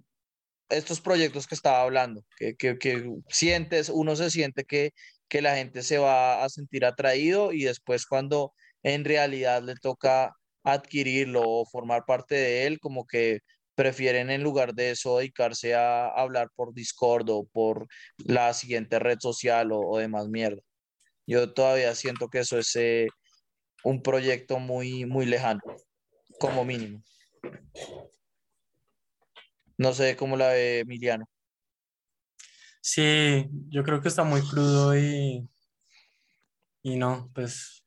estos 0.69 1.01
proyectos 1.01 1.47
que 1.47 1.55
estaba 1.55 1.83
hablando, 1.83 2.25
que, 2.37 2.57
que, 2.57 2.77
que, 2.79 3.09
sientes, 3.29 3.89
uno 3.89 4.17
se 4.17 4.31
siente 4.31 4.65
que, 4.65 4.93
que 5.29 5.43
la 5.43 5.55
gente 5.57 5.83
se 5.83 5.99
va 5.99 6.43
a 6.43 6.49
sentir 6.49 6.85
atraído 6.85 7.53
y 7.53 7.65
después 7.65 8.07
cuando 8.07 8.53
en 8.95 9.05
realidad 9.05 9.63
le 9.63 9.75
toca 9.75 10.35
adquirirlo 10.65 11.43
o 11.45 11.67
formar 11.67 12.05
parte 12.07 12.35
de 12.35 12.67
él, 12.67 12.79
como 12.81 13.07
que 13.07 13.41
prefieren 13.75 14.31
en 14.31 14.43
lugar 14.43 14.75
de 14.75 14.91
eso 14.91 15.19
dedicarse 15.19 15.75
a 15.75 16.09
hablar 16.09 16.49
por 16.57 16.75
Discord 16.75 17.29
o 17.31 17.45
por 17.45 17.87
la 18.19 18.53
siguiente 18.55 18.99
red 18.99 19.19
social 19.21 19.71
o, 19.73 19.99
demás 19.99 20.29
mierda. 20.29 20.61
Yo 21.27 21.53
todavía 21.53 21.95
siento 21.95 22.29
que 22.29 22.41
eso 22.41 22.59
es 22.59 22.75
eh, 22.77 23.09
un 23.85 24.03
proyecto 24.03 24.59
muy, 24.59 25.05
muy 25.07 25.27
lejano, 25.27 25.61
como 26.41 26.65
mínimo. 26.65 27.03
No 29.77 29.93
sé 29.93 30.17
cómo 30.17 30.37
la 30.37 30.49
ve 30.49 30.81
Emiliano. 30.81 31.27
Sí, 32.81 33.47
yo 33.69 33.85
creo 33.85 34.01
que 34.01 34.09
está 34.09 34.25
muy 34.25 34.41
crudo 34.41 34.99
y, 34.99 35.49
y 36.83 36.97
no, 36.97 37.31
pues 37.35 37.78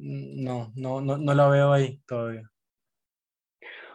no, 0.00 0.72
no, 0.76 1.00
no, 1.00 1.18
no 1.18 1.34
la 1.34 1.48
veo 1.48 1.72
ahí 1.72 2.00
todavía. 2.06 2.50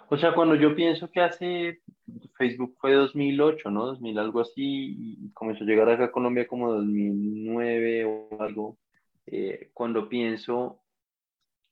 O 0.09 0.17
sea, 0.17 0.33
cuando 0.35 0.55
yo 0.55 0.75
pienso 0.75 1.09
que 1.09 1.21
hace 1.21 1.81
Facebook 2.37 2.75
fue 2.79 2.93
2008, 2.93 3.71
¿no? 3.71 3.87
2000 3.87 4.19
algo 4.19 4.41
así, 4.41 4.95
y 4.97 5.31
comenzó 5.33 5.63
a 5.63 5.67
llegar 5.67 5.89
acá 5.89 6.05
a 6.05 6.11
Colombia 6.11 6.47
como 6.47 6.71
2009 6.73 8.05
o 8.05 8.41
algo, 8.41 8.77
eh, 9.25 9.71
cuando 9.73 10.07
pienso 10.07 10.81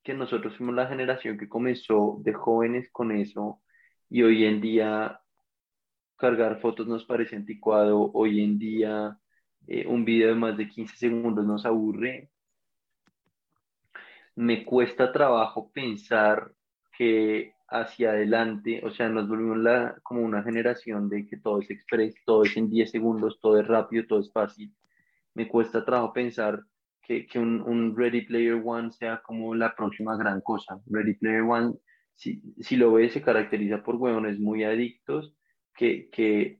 que 0.03 0.13
nosotros 0.13 0.57
fuimos 0.57 0.75
la 0.75 0.87
generación 0.87 1.37
que 1.37 1.47
comenzó 1.47 2.17
de 2.23 2.33
jóvenes 2.33 2.89
con 2.91 3.11
eso 3.11 3.61
y 4.09 4.23
hoy 4.23 4.45
en 4.45 4.61
día 4.61 5.21
cargar 6.17 6.59
fotos 6.59 6.87
nos 6.87 7.05
parece 7.05 7.35
anticuado, 7.35 8.11
hoy 8.13 8.43
en 8.43 8.57
día 8.59 9.17
eh, 9.67 9.85
un 9.87 10.05
video 10.05 10.29
de 10.29 10.35
más 10.35 10.57
de 10.57 10.67
15 10.67 10.97
segundos 10.97 11.45
nos 11.45 11.65
aburre, 11.65 12.29
me 14.35 14.65
cuesta 14.65 15.11
trabajo 15.11 15.71
pensar 15.71 16.51
que 16.97 17.53
hacia 17.67 18.11
adelante, 18.11 18.81
o 18.83 18.91
sea, 18.91 19.09
nos 19.09 19.27
volvimos 19.27 19.57
la, 19.57 19.95
como 20.03 20.21
una 20.21 20.43
generación 20.43 21.09
de 21.09 21.25
que 21.25 21.37
todo 21.37 21.59
es 21.59 21.69
express, 21.71 22.15
todo 22.25 22.43
es 22.43 22.55
en 22.55 22.69
10 22.69 22.91
segundos, 22.91 23.39
todo 23.41 23.59
es 23.59 23.67
rápido, 23.67 24.05
todo 24.07 24.19
es 24.19 24.31
fácil. 24.31 24.71
Me 25.33 25.47
cuesta 25.47 25.83
trabajo 25.83 26.13
pensar 26.13 26.63
que, 27.01 27.25
que 27.25 27.39
un, 27.39 27.61
un, 27.61 27.97
Ready 27.97 28.21
Player 28.21 28.61
One 28.63 28.91
sea 28.91 29.21
como 29.23 29.55
la 29.55 29.75
próxima 29.75 30.15
gran 30.15 30.41
cosa. 30.41 30.79
Ready 30.85 31.15
Player 31.15 31.41
One, 31.41 31.73
si, 32.13 32.41
si 32.59 32.75
lo 32.75 32.93
ves, 32.93 33.13
se 33.13 33.23
caracteriza 33.23 33.81
por 33.83 33.95
huevones 33.95 34.39
muy 34.39 34.63
adictos 34.63 35.33
que, 35.75 36.09
que 36.11 36.59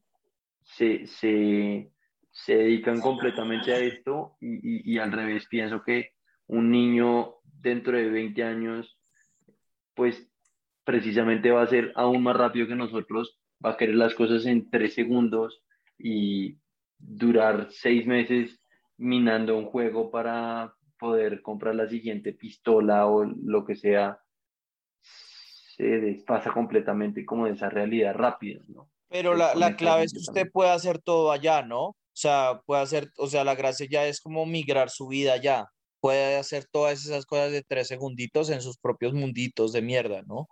se, 0.64 1.06
se, 1.06 1.92
se 2.32 2.58
dedican 2.58 3.00
completamente 3.00 3.72
a 3.72 3.78
esto 3.78 4.36
y, 4.42 4.56
y, 4.56 4.96
y 4.96 4.98
al 4.98 5.12
revés, 5.12 5.46
pienso 5.48 5.84
que 5.84 6.14
un 6.48 6.72
niño 6.72 7.36
dentro 7.64 7.98
de 7.98 8.10
20 8.10 8.44
años, 8.44 9.00
pues 9.96 10.30
precisamente 10.84 11.50
va 11.50 11.64
a 11.64 11.68
ser 11.68 11.94
aún 11.96 12.22
más 12.22 12.36
rápido 12.36 12.68
que 12.68 12.76
nosotros, 12.76 13.40
va 13.66 13.72
a 13.72 13.78
querer 13.78 13.96
las 13.96 14.14
cosas 14.14 14.46
en 14.46 14.70
tres 14.70 14.94
segundos 14.94 15.64
y 15.98 16.58
durar 16.98 17.70
seis 17.72 18.06
meses 18.06 18.60
minando 18.98 19.58
un 19.58 19.66
juego 19.66 20.12
para 20.12 20.74
poder 21.00 21.42
comprar 21.42 21.76
la 21.76 21.88
siguiente 21.88 22.34
pistola 22.34 23.08
o 23.08 23.24
lo 23.24 23.66
que 23.66 23.76
sea, 23.76 24.20
se 25.02 25.84
despasa 25.84 26.52
completamente 26.52 27.26
como 27.26 27.46
de 27.46 27.54
esa 27.54 27.70
realidad 27.70 28.14
rápida, 28.14 28.62
¿no? 28.68 28.90
Pero 29.10 29.36
la, 29.36 29.56
la 29.56 29.76
clave 29.76 30.04
es 30.04 30.14
que 30.14 30.20
usted 30.20 30.52
puede 30.52 30.72
hacer 30.72 31.00
todo 31.00 31.32
allá, 31.32 31.62
¿no? 31.62 31.84
O 31.86 32.16
sea, 32.16 32.62
puede 32.66 32.82
hacer, 32.82 33.12
o 33.18 33.28
sea, 33.28 33.44
la 33.44 33.56
gracia 33.56 33.88
ya 33.90 34.06
es 34.06 34.20
como 34.22 34.46
migrar 34.46 34.90
su 34.90 35.08
vida 35.08 35.34
allá. 35.34 35.68
Puede 36.04 36.36
hacer 36.36 36.66
todas 36.66 37.06
esas 37.06 37.26
cosas 37.26 37.54
de 37.54 37.64
tres 37.64 37.88
segunditos 37.88 38.50
en 38.50 38.60
sus 38.60 38.78
propios 38.78 39.14
munditos 39.14 39.72
de 39.72 39.82
mierda, 39.82 40.22
¿no? 40.24 40.50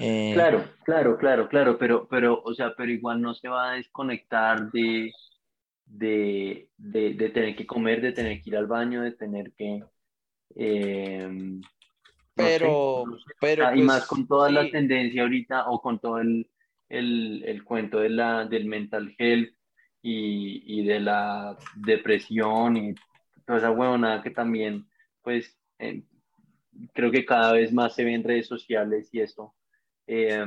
Eh, 0.00 0.32
claro, 0.34 0.64
claro, 0.82 1.16
claro, 1.16 1.48
claro, 1.48 1.78
pero, 1.78 2.08
pero, 2.08 2.42
o 2.42 2.52
sea, 2.54 2.74
pero 2.76 2.90
igual 2.90 3.22
no 3.22 3.32
se 3.32 3.46
va 3.48 3.70
a 3.70 3.74
desconectar 3.76 4.72
de, 4.72 5.12
de, 5.84 6.70
de, 6.76 7.14
de 7.14 7.28
tener 7.28 7.54
que 7.54 7.68
comer, 7.68 8.00
de 8.00 8.10
tener 8.10 8.42
que 8.42 8.50
ir 8.50 8.56
al 8.56 8.66
baño, 8.66 9.02
de 9.02 9.12
tener 9.12 9.52
que... 9.52 9.84
Eh, 10.56 11.60
pero, 12.34 13.04
no 13.06 13.12
sé, 13.12 13.12
no 13.12 13.18
sé. 13.18 13.34
pero... 13.40 13.66
Ah, 13.68 13.70
y 13.70 13.76
pues, 13.76 13.84
más 13.86 14.06
con 14.06 14.26
toda 14.26 14.48
sí. 14.48 14.54
la 14.54 14.70
tendencia 14.72 15.22
ahorita 15.22 15.70
o 15.70 15.80
con 15.80 16.00
todo 16.00 16.18
el, 16.18 16.50
el, 16.88 17.44
el 17.46 17.62
cuento 17.62 18.00
de 18.00 18.08
la, 18.08 18.44
del 18.44 18.64
mental 18.64 19.14
health 19.16 19.54
y, 20.02 20.80
y 20.80 20.84
de 20.84 20.98
la 20.98 21.56
depresión 21.76 22.76
y 22.76 22.94
toda 23.50 23.58
esa 23.58 23.70
huevonada 23.72 24.22
que 24.22 24.30
también, 24.30 24.86
pues, 25.22 25.58
eh, 25.80 26.04
creo 26.92 27.10
que 27.10 27.24
cada 27.24 27.52
vez 27.52 27.72
más 27.72 27.94
se 27.96 28.04
ve 28.04 28.14
en 28.14 28.22
redes 28.22 28.46
sociales 28.46 29.08
y 29.12 29.20
eso. 29.20 29.56
Eh, 30.06 30.44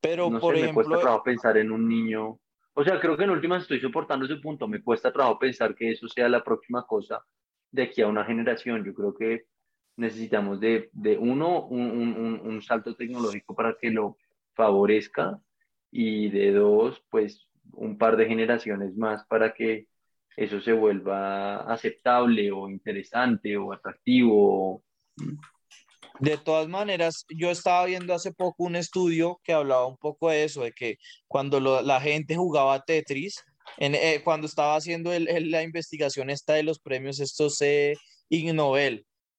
Pero, 0.00 0.30
no 0.30 0.40
por 0.40 0.54
sé, 0.54 0.60
me 0.60 0.64
ejemplo, 0.68 0.84
cuesta 0.84 1.00
trabajo 1.02 1.22
pensar 1.22 1.58
en 1.58 1.70
un 1.70 1.86
niño. 1.86 2.40
O 2.72 2.82
sea, 2.82 2.98
creo 2.98 3.16
que 3.16 3.24
en 3.24 3.30
últimas 3.30 3.62
estoy 3.62 3.78
soportando 3.78 4.24
ese 4.24 4.36
punto. 4.36 4.66
Me 4.66 4.82
cuesta 4.82 5.12
trabajo 5.12 5.38
pensar 5.38 5.74
que 5.74 5.90
eso 5.90 6.08
sea 6.08 6.28
la 6.30 6.42
próxima 6.42 6.86
cosa 6.86 7.22
de 7.70 7.82
aquí 7.82 8.00
a 8.00 8.08
una 8.08 8.24
generación. 8.24 8.84
Yo 8.84 8.94
creo 8.94 9.14
que 9.14 9.44
necesitamos 9.96 10.60
de, 10.60 10.88
de 10.92 11.18
uno, 11.18 11.66
un, 11.66 11.90
un, 11.90 12.40
un 12.42 12.62
salto 12.62 12.96
tecnológico 12.96 13.54
para 13.54 13.76
que 13.78 13.90
lo 13.90 14.16
favorezca 14.54 15.38
y 15.90 16.30
de 16.30 16.52
dos, 16.52 17.04
pues 17.10 17.48
un 17.72 17.98
par 17.98 18.16
de 18.16 18.26
generaciones 18.26 18.96
más 18.96 19.26
para 19.26 19.52
que 19.52 19.88
eso 20.36 20.60
se 20.60 20.72
vuelva 20.72 21.58
aceptable 21.72 22.50
o 22.52 22.68
interesante 22.68 23.56
o 23.56 23.72
atractivo. 23.72 24.82
De 26.20 26.38
todas 26.38 26.68
maneras, 26.68 27.24
yo 27.28 27.50
estaba 27.50 27.84
viendo 27.86 28.14
hace 28.14 28.32
poco 28.32 28.64
un 28.64 28.76
estudio 28.76 29.40
que 29.42 29.52
hablaba 29.52 29.86
un 29.86 29.96
poco 29.96 30.30
de 30.30 30.44
eso, 30.44 30.62
de 30.62 30.72
que 30.72 30.98
cuando 31.26 31.60
la 31.60 32.00
gente 32.00 32.36
jugaba 32.36 32.84
Tetris, 32.84 33.42
eh, 33.78 34.20
cuando 34.22 34.46
estaba 34.46 34.76
haciendo 34.76 35.12
el- 35.12 35.50
la 35.50 35.62
investigación 35.62 36.30
esta 36.30 36.54
de 36.54 36.62
los 36.62 36.78
premios, 36.78 37.18
estos 37.18 37.60
eh, 37.62 37.96
Ig 38.28 38.52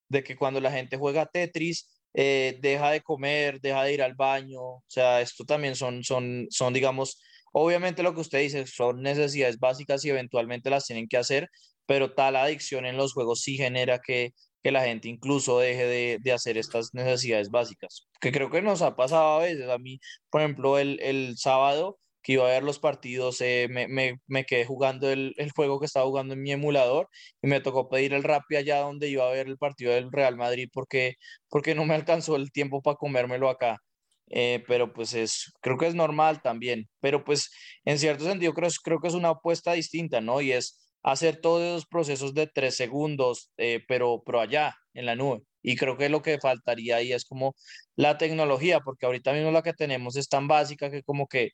de 0.08 0.24
que 0.24 0.36
cuando 0.36 0.60
la 0.60 0.72
gente 0.72 0.98
juega 0.98 1.26
Tetris, 1.26 1.90
eh, 2.14 2.58
deja 2.62 2.92
de 2.92 3.02
comer, 3.02 3.60
deja 3.60 3.84
de 3.84 3.94
ir 3.94 4.02
al 4.02 4.16
baño, 4.16 4.62
o 4.62 4.84
sea, 4.88 5.22
esto 5.22 5.44
también 5.46 5.76
son, 5.76 6.04
son, 6.04 6.48
son, 6.50 6.74
digamos, 6.74 7.22
obviamente 7.56 8.04
lo 8.04 8.14
que 8.14 8.22
usted 8.22 8.40
dice, 8.40 8.68
son 8.68 9.02
necesidades 9.02 9.60
básicas 9.60 10.04
y 10.06 10.10
eventualmente 10.10 10.70
las 10.70 10.86
tienen 10.86 11.08
que 11.08 11.18
hacer, 11.18 11.50
pero 11.86 12.14
tal 12.14 12.36
adicción 12.36 12.86
en 12.86 12.98
los 12.98 13.14
juegos 13.14 13.42
sí 13.42 13.58
genera 13.58 14.00
que 14.00 14.34
que 14.66 14.72
la 14.72 14.84
gente 14.84 15.08
incluso 15.10 15.60
deje 15.60 15.86
de, 15.86 16.18
de, 16.24 16.32
hacer 16.32 16.58
estas 16.58 16.92
necesidades 16.96 17.52
básicas, 17.52 18.08
que 18.20 18.32
creo 18.32 18.50
que 18.50 18.64
nos 18.64 18.82
ha 18.82 18.96
pasado 18.96 19.36
a 19.36 19.44
veces. 19.44 19.70
A 19.70 19.78
mí, 19.78 20.00
por 20.32 20.42
ejemplo, 20.42 20.80
el, 20.80 21.00
el 21.04 21.38
sábado 21.38 22.00
que 22.24 22.34
iba 22.34 22.46
a 22.48 22.50
ver 22.50 22.64
los 22.64 22.80
partidos, 22.80 23.40
eh, 23.42 23.68
me, 23.70 23.88
me, 23.88 24.20
me, 24.26 24.44
quedé 24.46 24.66
jugando 24.66 25.12
el, 25.12 25.36
el, 25.38 25.52
juego 25.52 25.80
que 25.80 25.86
estaba 25.86 26.08
jugando 26.08 26.34
en 26.34 26.42
mi 26.42 26.52
emulador 26.52 27.10
y 27.44 27.48
me 27.48 27.62
tocó 27.62 27.90
pedir 27.90 28.16
el 28.16 28.24
Rappi 28.24 28.56
allá 28.56 28.80
donde 28.80 29.08
iba 29.08 29.28
a 29.28 29.32
ver 29.32 29.46
el 29.46 29.60
partido 29.60 29.94
del 29.94 30.12
Real 30.12 30.36
Madrid 30.36 30.68
porque, 30.74 31.18
porque 31.48 31.76
no 31.76 31.86
me 31.86 31.94
alcanzó 31.94 32.36
el 32.36 32.52
tiempo 32.52 32.82
para 32.82 32.98
comérmelo 32.98 33.50
acá. 33.52 33.78
Eh, 34.30 34.64
pero 34.68 34.94
pues 34.94 35.14
es, 35.14 35.54
creo 35.62 35.78
que 35.78 35.88
es 35.88 35.96
normal 35.96 36.42
también, 36.42 36.90
pero 37.00 37.24
pues 37.24 37.52
en 37.86 38.00
cierto 38.00 38.26
sentido 38.26 38.54
creo, 38.54 38.70
creo 38.84 39.00
que 39.00 39.08
es 39.08 39.14
una 39.14 39.30
apuesta 39.30 39.74
distinta, 39.74 40.22
¿no? 40.22 40.42
Y 40.42 40.52
es 40.52 40.86
hacer 41.04 41.40
todos 41.40 41.62
esos 41.62 41.86
procesos 41.86 42.34
de 42.34 42.48
tres 42.48 42.76
segundos, 42.76 43.52
eh, 43.58 43.84
pero, 43.88 44.24
pero 44.26 44.40
allá, 44.42 44.76
en 44.94 45.06
la 45.06 45.16
nube. 45.16 45.44
Y 45.62 45.76
creo 45.76 45.98
que 45.98 46.10
lo 46.10 46.22
que 46.22 46.40
faltaría 46.40 46.98
ahí 46.98 47.14
es 47.14 47.26
como 47.26 47.56
la 47.96 48.18
tecnología, 48.18 48.80
porque 48.82 49.06
ahorita 49.06 49.34
mismo 49.34 49.52
la 49.52 49.62
que 49.62 49.74
tenemos 49.74 50.16
es 50.16 50.28
tan 50.30 50.48
básica 50.48 50.90
que 50.90 51.04
como 51.04 51.28
que 51.28 51.52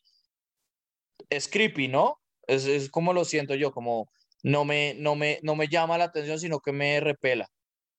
es 1.30 1.48
creepy, 1.48 1.88
¿no? 1.88 2.18
Es, 2.48 2.66
es 2.66 2.90
como 2.90 3.14
lo 3.14 3.26
siento 3.26 3.56
yo, 3.56 3.72
como 3.72 4.10
no 4.44 4.66
me, 4.66 4.96
no, 4.98 5.16
me, 5.16 5.40
no 5.44 5.56
me 5.56 5.68
llama 5.68 5.98
la 5.98 6.06
atención, 6.06 6.40
sino 6.40 6.60
que 6.60 6.72
me 6.72 7.00
repela. 7.00 7.48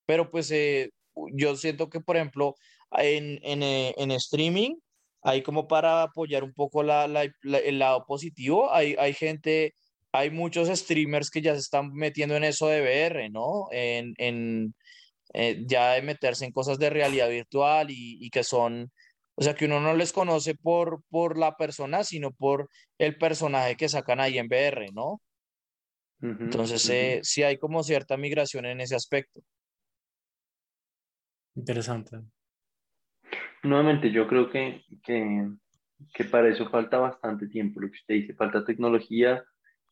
Pero 0.07 0.31
pues 0.31 0.51
eh, 0.51 0.91
yo 1.35 1.57
siento 1.57 1.89
que, 1.91 2.01
por 2.01 2.17
ejemplo, 2.17 2.55
en, 2.99 3.39
en, 3.43 3.63
eh, 3.63 3.95
en 3.97 4.11
streaming, 4.13 4.77
hay 5.23 5.43
como 5.43 5.69
para 5.69 6.03
apoyar 6.03 6.45
un 6.45 6.53
poco 6.53 6.83
la, 6.83 7.07
la, 7.07 7.25
el 7.43 7.79
lado 7.79 8.05
positivo, 8.07 8.73
hay, 8.73 8.97
hay 8.99 9.15
gente, 9.15 9.75
hay 10.13 10.31
muchos 10.31 10.69
streamers 10.69 11.31
que 11.31 11.43
ya 11.43 11.55
se 11.55 11.61
están 11.61 11.93
metiendo 11.93 12.37
en 12.37 12.45
eso 12.45 12.67
de 12.67 12.83
VR, 12.83 13.31
¿no? 13.31 13.69
En, 13.71 14.15
en 14.19 14.75
eh, 15.35 15.63
ya 15.67 15.93
de 15.93 16.03
meterse 16.03 16.45
en 16.45 16.53
cosas 16.53 16.79
de 16.79 16.91
realidad 16.91 17.29
virtual 17.31 17.91
y, 17.91 18.19
y, 18.21 18.31
que 18.31 18.45
son, 18.45 18.93
o 19.35 19.43
sea, 19.43 19.55
que 19.55 19.65
uno 19.65 19.81
no 19.81 19.95
les 19.95 20.13
conoce 20.13 20.55
por, 20.55 21.03
por 21.09 21.39
la 21.39 21.57
persona, 21.57 22.05
sino 22.05 22.33
por 22.33 22.69
el 22.99 23.17
personaje 23.17 23.77
que 23.77 23.89
sacan 23.89 24.21
ahí 24.21 24.39
en 24.39 24.47
VR, 24.47 24.89
¿no? 24.93 25.23
Entonces, 26.21 26.85
uh 26.89 27.21
sí 27.25 27.43
hay 27.43 27.59
como 27.59 27.83
cierta 27.83 28.17
migración 28.17 28.65
en 28.67 28.81
ese 28.81 28.95
aspecto. 28.95 29.41
Interesante. 31.57 32.19
Nuevamente, 33.63 34.11
yo 34.11 34.27
creo 34.27 34.51
que, 34.51 34.85
que, 35.05 36.25
para 36.31 36.49
eso 36.49 36.69
falta 36.69 36.99
bastante 36.99 37.47
tiempo, 37.47 37.81
lo 37.81 37.89
que 37.89 37.99
usted 37.99 38.15
dice, 38.15 38.35
falta 38.35 38.65
tecnología 38.65 39.45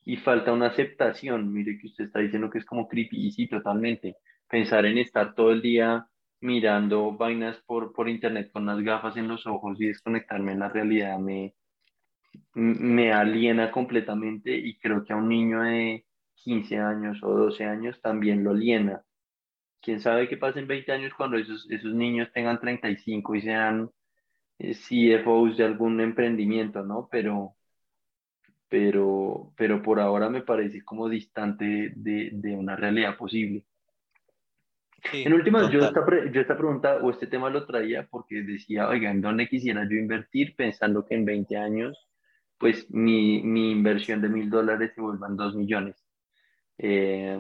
y 0.05 0.17
falta 0.17 0.53
una 0.53 0.69
aceptación. 0.69 1.53
Mire 1.53 1.79
que 1.79 1.87
usted 1.87 2.05
está 2.05 2.19
diciendo 2.21 2.51
que 2.51 2.59
es 2.59 2.65
como 2.65 2.89
creepy, 2.89 3.27
y 3.29 3.33
sí, 3.33 3.49
totalmente. 3.49 4.17
Pensar 4.49 4.87
en 4.87 4.99
estar 4.99 5.35
todo 5.35 5.53
el 5.53 5.63
día 5.63 6.07
mirando 6.41 7.13
vainas 7.17 7.59
por, 7.67 7.93
por 7.93 8.09
internet 8.09 8.51
con 8.53 8.67
las 8.67 8.81
gafas 8.81 9.17
en 9.17 9.29
los 9.29 9.47
ojos 9.47 9.81
y 9.81 9.87
desconectarme 9.87 10.53
en 10.53 10.59
la 10.61 10.69
realidad 10.71 11.19
me, 11.19 11.55
me 12.55 13.13
aliena 13.13 13.71
completamente 13.71 14.57
y 14.57 14.79
creo 14.79 15.05
que 15.05 15.13
a 15.13 15.17
un 15.17 15.29
niño 15.29 15.63
de 15.63 16.07
15 16.37 16.79
años 16.79 17.23
o 17.23 17.29
12 17.29 17.65
años 17.65 18.01
también 18.01 18.43
lo 18.43 18.53
aliena 18.53 19.05
quién 19.81 20.01
sabe 20.01 20.29
qué 20.29 20.37
pasa 20.37 20.59
en 20.61 20.67
20 20.67 20.93
años 20.93 21.13
cuando 21.17 21.37
esos, 21.37 21.71
esos 21.71 21.95
niños 21.95 22.31
tengan 22.33 22.61
35 22.61 23.35
y 23.35 23.43
sean 23.43 23.91
eh, 24.59 24.75
CFOs 24.75 25.57
de 25.57 25.65
algún 25.65 26.01
emprendimiento, 26.01 26.83
¿no? 26.83 27.09
Pero, 27.11 27.57
pero, 28.69 29.53
pero 29.57 29.83
por 29.83 30.01
ahora 30.01 30.29
me 30.31 30.43
parece 30.43 30.83
como 30.85 31.09
distante 31.09 31.93
de, 31.97 32.31
de 32.33 32.55
una 32.55 32.77
realidad 32.77 33.17
posible. 33.17 33.65
en 35.13 35.33
últimas, 35.33 35.71
yo 35.71 35.81
esta, 35.81 36.05
yo 36.31 36.41
esta 36.41 36.57
pregunta 36.57 36.97
o 37.03 37.11
este 37.11 37.27
tema 37.27 37.51
lo 37.51 37.67
traía 37.67 38.07
porque 38.07 38.43
decía, 38.43 38.89
oiga, 38.89 39.11
¿en 39.11 39.23
dónde 39.23 39.49
quisiera 39.49 39.85
yo 39.89 39.97
invertir 39.97 40.55
pensando 40.57 41.05
que 41.07 41.15
en 41.15 41.25
20 41.25 41.57
años, 41.57 42.09
pues 42.59 42.91
mi, 42.91 43.43
mi 43.43 43.71
inversión 43.73 44.21
de 44.21 44.29
mil 44.29 44.51
dólares 44.51 44.93
se 44.95 45.01
vuelvan 45.01 45.37
dos 45.37 45.55
millones? 45.55 45.97
Eh, 46.79 47.39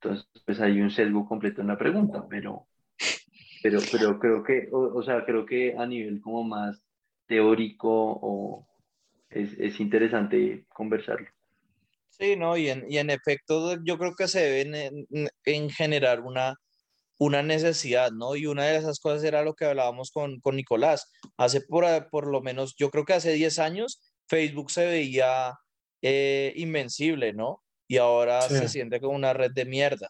entonces, 0.00 0.28
pues 0.44 0.60
hay 0.60 0.80
un 0.80 0.90
sesgo 0.90 1.26
completo 1.26 1.60
en 1.60 1.68
la 1.68 1.78
pregunta, 1.78 2.24
pero, 2.28 2.68
pero, 3.62 3.80
pero 3.90 4.18
creo 4.20 4.44
que, 4.44 4.68
o, 4.70 5.02
sea, 5.02 5.24
creo 5.24 5.44
que 5.44 5.74
a 5.76 5.86
nivel 5.86 6.20
como 6.20 6.44
más 6.44 6.84
teórico 7.26 7.88
o 7.90 8.68
es, 9.28 9.52
es 9.58 9.80
interesante 9.80 10.66
conversarlo. 10.68 11.28
Sí, 12.10 12.36
no, 12.36 12.56
y 12.56 12.68
en, 12.68 12.84
y 12.88 12.98
en 12.98 13.10
efecto 13.10 13.76
yo 13.84 13.98
creo 13.98 14.14
que 14.14 14.28
se 14.28 14.40
debe 14.40 15.06
en, 15.10 15.28
en, 15.44 15.70
generar 15.70 16.20
una, 16.20 16.54
una 17.18 17.42
necesidad, 17.42 18.12
¿no? 18.12 18.36
Y 18.36 18.46
una 18.46 18.64
de 18.64 18.76
esas 18.76 19.00
cosas 19.00 19.24
era 19.24 19.42
lo 19.42 19.54
que 19.54 19.64
hablábamos 19.64 20.10
con, 20.12 20.40
con 20.40 20.56
Nicolás. 20.56 21.10
Hace 21.36 21.60
por, 21.60 21.84
por 22.10 22.28
lo 22.30 22.40
menos, 22.40 22.74
yo 22.76 22.90
creo 22.90 23.04
que 23.04 23.14
hace 23.14 23.32
10 23.32 23.58
años 23.58 24.00
Facebook 24.28 24.70
se 24.70 24.86
veía 24.86 25.54
eh, 26.02 26.52
invencible, 26.56 27.32
¿no? 27.32 27.62
Y 27.88 27.96
ahora 27.98 28.42
se 28.42 28.68
siente 28.68 29.00
como 29.00 29.16
una 29.16 29.32
red 29.32 29.50
de 29.52 29.64
mierda. 29.64 30.08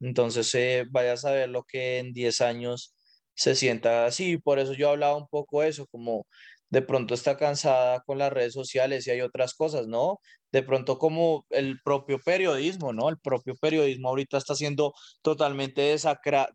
Entonces, 0.00 0.54
eh, 0.54 0.86
vaya 0.90 1.14
a 1.14 1.16
saber 1.16 1.48
lo 1.50 1.64
que 1.64 1.98
en 1.98 2.12
10 2.12 2.40
años 2.40 2.94
se 3.34 3.54
sienta 3.56 4.06
así. 4.06 4.38
Por 4.38 4.58
eso 4.58 4.74
yo 4.74 4.90
hablaba 4.90 5.16
un 5.16 5.28
poco 5.28 5.62
de 5.62 5.68
eso, 5.68 5.86
como 5.88 6.26
de 6.70 6.82
pronto 6.82 7.14
está 7.14 7.36
cansada 7.36 8.00
con 8.06 8.18
las 8.18 8.32
redes 8.32 8.52
sociales 8.54 9.06
y 9.06 9.10
hay 9.10 9.20
otras 9.22 9.54
cosas, 9.54 9.86
¿no? 9.88 10.18
De 10.52 10.62
pronto 10.62 10.98
como 10.98 11.46
el 11.50 11.80
propio 11.84 12.18
periodismo, 12.24 12.92
¿no? 12.92 13.08
El 13.08 13.18
propio 13.18 13.54
periodismo 13.56 14.10
ahorita 14.10 14.38
está 14.38 14.54
siendo 14.54 14.92
totalmente 15.22 15.82
desacra 15.82 16.50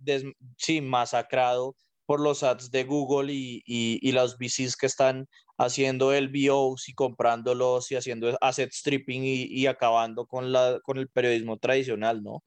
sí, 0.57 0.81
masacrado 0.81 1.76
por 2.05 2.19
los 2.19 2.43
ads 2.43 2.71
de 2.71 2.84
Google 2.84 3.34
y, 3.34 3.63
y, 3.65 3.99
y 4.01 4.11
los 4.11 4.38
VCs 4.38 4.75
que 4.75 4.85
están 4.85 5.27
haciendo 5.57 6.13
el 6.13 6.30
BOs 6.30 6.89
y 6.89 6.93
comprándolos 6.93 7.91
y 7.91 7.95
haciendo 7.95 8.38
asset 8.41 8.71
stripping 8.71 9.23
y, 9.23 9.43
y, 9.43 9.67
acabando 9.67 10.25
con, 10.25 10.51
la, 10.51 10.80
con 10.84 10.97
el 10.97 11.09
periodismo 11.09 11.57
tradicional, 11.57 12.23
¿no? 12.23 12.43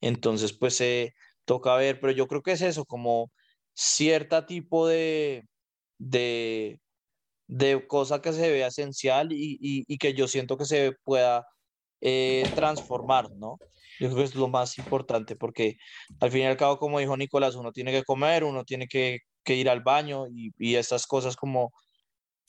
Entonces, 0.00 0.52
pues 0.52 0.76
se 0.76 1.02
eh, 1.02 1.14
toca 1.44 1.76
ver, 1.76 2.00
pero 2.00 2.12
yo 2.12 2.26
creo 2.26 2.42
que 2.42 2.52
es 2.52 2.62
eso, 2.62 2.84
como 2.84 3.30
cierta 3.74 4.46
tipo 4.46 4.86
de, 4.88 5.44
de, 5.98 6.80
de 7.46 7.86
cosa 7.86 8.20
que 8.22 8.32
se 8.32 8.50
vea 8.50 8.68
esencial 8.68 9.32
y, 9.32 9.58
y, 9.60 9.84
y, 9.86 9.98
que 9.98 10.14
yo 10.14 10.28
siento 10.28 10.56
que 10.58 10.64
se 10.66 10.92
pueda 11.04 11.46
eh, 12.00 12.44
transformar, 12.54 13.30
¿no? 13.36 13.58
Yo 13.98 14.08
creo 14.08 14.18
que 14.18 14.24
es 14.24 14.34
lo 14.34 14.48
más 14.48 14.78
importante 14.78 15.36
porque 15.36 15.76
al 16.20 16.30
fin 16.30 16.42
y 16.42 16.44
al 16.46 16.56
cabo, 16.56 16.78
como 16.78 16.98
dijo 16.98 17.16
Nicolás, 17.16 17.54
uno 17.56 17.72
tiene 17.72 17.92
que 17.92 18.04
comer, 18.04 18.44
uno 18.44 18.64
tiene 18.64 18.86
que, 18.88 19.20
que 19.44 19.54
ir 19.56 19.68
al 19.70 19.82
baño 19.82 20.26
y, 20.28 20.52
y 20.58 20.76
estas 20.76 21.06
cosas 21.06 21.36
como 21.36 21.72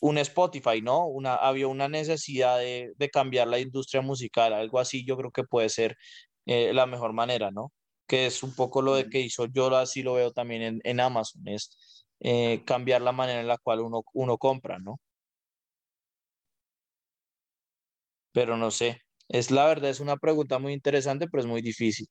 un 0.02 0.18
Spotify, 0.20 0.82
¿no? 0.82 1.06
Una, 1.08 1.36
había 1.36 1.68
una 1.68 1.88
necesidad 1.90 2.60
de, 2.60 2.94
de, 2.98 3.10
cambiar 3.10 3.48
la 3.48 3.60
industria 3.60 4.02
musical, 4.02 4.54
algo 4.54 4.80
así 4.80 5.06
yo 5.06 5.18
creo 5.18 5.32
que 5.32 5.44
puede 5.44 5.70
ser 5.70 5.98
eh, 6.46 6.74
la 6.74 6.86
mejor 6.86 7.14
manera, 7.14 7.52
¿no? 7.52 7.72
Que 8.08 8.28
es 8.28 8.44
un 8.44 8.56
poco 8.56 8.82
lo 8.82 8.96
de 8.96 9.10
que 9.10 9.20
hizo 9.22 9.46
yo, 9.48 9.76
así 9.76 10.04
lo 10.04 10.14
veo 10.16 10.32
también 10.32 10.62
en, 10.64 10.80
en 10.84 11.00
Amazon, 11.00 11.48
es 11.48 12.06
eh, 12.22 12.64
cambiar 12.66 13.02
la 13.02 13.12
manera 13.12 13.42
en 13.42 13.48
la 13.48 13.58
cual 13.58 13.82
uno, 13.82 14.04
uno 14.14 14.38
compra, 14.38 14.80
¿no? 14.80 15.00
Pero 18.32 18.58
no 18.58 18.72
sé, 18.72 19.02
es 19.30 19.52
la 19.52 19.68
verdad, 19.68 19.90
es 19.90 20.00
una 20.00 20.18
pregunta 20.18 20.60
muy 20.60 20.74
interesante, 20.74 21.28
pero 21.32 21.42
es 21.42 21.48
muy 21.48 21.62
difícil. 21.62 22.08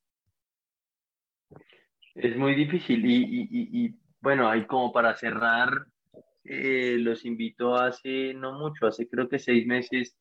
Es 2.15 2.37
muy 2.37 2.55
difícil 2.55 3.05
y, 3.05 3.15
y, 3.15 3.85
y, 3.85 3.95
bueno, 4.21 4.49
hay 4.49 4.67
como 4.67 4.93
para 4.93 5.17
cerrar 5.17 5.71
eh, 6.45 6.97
los 6.99 7.25
invito 7.25 7.77
hace 7.77 8.35
no 8.35 8.59
mucho, 8.59 8.87
hace 8.87 9.09
creo 9.09 9.29
que 9.29 9.39
seis 9.39 9.67
meses, 9.67 10.17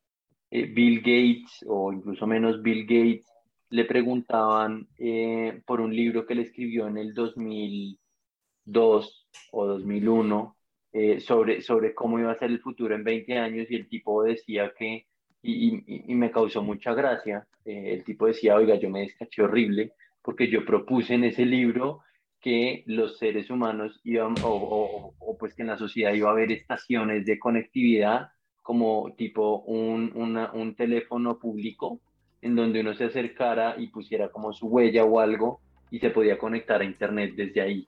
eh, 0.52 0.66
Bill 0.66 1.00
Gates 1.00 1.66
o 1.68 1.92
incluso 1.94 2.28
menos 2.28 2.62
Bill 2.62 2.86
Gates 2.86 3.26
le 3.70 3.86
preguntaban 3.86 4.88
eh, 4.98 5.62
por 5.66 5.80
un 5.82 5.96
libro 5.96 6.26
que 6.26 6.36
le 6.36 6.44
escribió 6.44 6.88
en 6.88 6.98
el 6.98 7.14
2002 7.14 9.28
o 9.52 9.66
2001 9.66 10.58
eh, 10.94 11.20
sobre, 11.20 11.62
sobre 11.62 11.94
cómo 11.94 12.18
iba 12.20 12.32
a 12.32 12.40
ser 12.40 12.50
el 12.50 12.62
futuro 12.62 12.96
en 12.96 13.04
20 13.04 13.38
años 13.38 13.68
y 13.70 13.76
el 13.76 13.90
tipo 13.90 14.24
decía 14.24 14.72
que, 14.78 15.06
y, 15.48 15.84
y, 15.88 16.12
y 16.12 16.16
me 16.16 16.30
causó 16.30 16.62
mucha 16.62 16.94
gracia, 16.94 17.48
eh, 17.64 17.94
el 17.94 18.04
tipo 18.04 18.28
decía, 18.28 18.56
oiga, 18.56 18.76
yo 18.76 18.90
me 18.90 19.02
descaché 19.02 19.42
horrible 19.42 19.94
porque 20.22 20.50
yo 20.50 20.66
propuse 20.66 21.14
en 21.14 21.24
ese 21.24 21.46
libro 21.46 22.02
que 22.42 22.84
los 22.86 23.18
seres 23.18 23.50
humanos 23.50 24.00
iban, 24.04 24.36
o, 24.44 24.50
o, 24.50 25.14
o, 25.18 25.38
pues 25.38 25.54
que 25.54 25.62
en 25.62 25.70
la 25.70 25.78
sociedad 25.78 26.14
iba 26.14 26.30
a 26.30 26.34
haber 26.34 26.52
estaciones 26.52 27.26
de 27.26 27.40
conectividad 27.40 28.30
como 28.62 29.14
tipo 29.18 29.60
un, 29.60 30.12
una, 30.16 30.52
un 30.52 30.76
teléfono 30.76 31.40
público 31.40 32.02
en 32.42 32.56
donde 32.56 32.82
uno 32.82 32.94
se 32.94 33.06
acercara 33.06 33.76
y 33.78 33.88
pusiera 33.88 34.30
como 34.30 34.52
su 34.54 34.68
huella 34.68 35.06
o 35.06 35.20
algo 35.20 35.62
y 35.90 36.00
se 36.00 36.10
podía 36.10 36.38
conectar 36.38 36.82
a 36.82 36.86
internet 36.86 37.34
desde 37.36 37.62
ahí. 37.62 37.88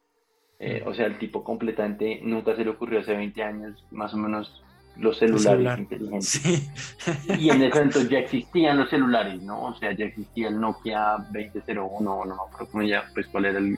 Eh, 0.60 0.84
o 0.86 0.94
sea, 0.94 1.06
el 1.06 1.19
tipo 1.19 1.44
completamente 1.44 2.22
nunca 2.23 2.56
se 2.56 2.64
le 2.64 2.72
ocurrió 2.72 2.99
hace 2.99 3.15
20 3.15 3.44
años, 3.44 3.86
más 3.91 4.14
o 4.14 4.18
menos 4.18 4.64
los 5.00 5.18
celulares 5.18 5.44
celular. 5.44 5.80
inteligentes. 5.80 6.30
Sí. 6.30 6.70
y 7.40 7.50
en 7.50 7.64
ese 7.64 7.82
entonces 7.82 8.10
ya 8.10 8.20
existían 8.20 8.78
los 8.78 8.90
celulares, 8.90 9.42
¿no? 9.42 9.66
O 9.66 9.76
sea, 9.76 9.92
ya 9.94 10.06
existía 10.06 10.50
el 10.50 10.60
Nokia 10.60 11.18
2001, 11.32 12.02
no 12.02 12.26
me 12.26 12.34
acuerdo 12.34 12.68
cómo 12.72 12.84
ya, 12.84 13.06
pues 13.14 13.28
cuál 13.28 13.46
era 13.46 13.60
el, 13.60 13.78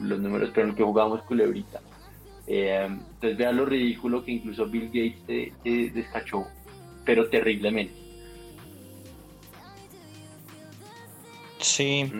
los 0.00 0.18
números, 0.20 0.50
pero 0.52 0.64
en 0.64 0.70
el 0.70 0.76
que 0.76 0.82
jugábamos 0.82 1.22
culebrita. 1.22 1.80
Eh, 2.46 2.86
entonces 2.86 3.36
vean 3.36 3.56
lo 3.56 3.66
ridículo 3.66 4.24
que 4.24 4.32
incluso 4.32 4.66
Bill 4.66 4.86
Gates 4.86 5.18
se, 5.26 5.52
se 5.62 5.90
descachó, 5.90 6.46
pero 7.04 7.28
terriblemente. 7.28 7.94
Sí. 11.58 12.10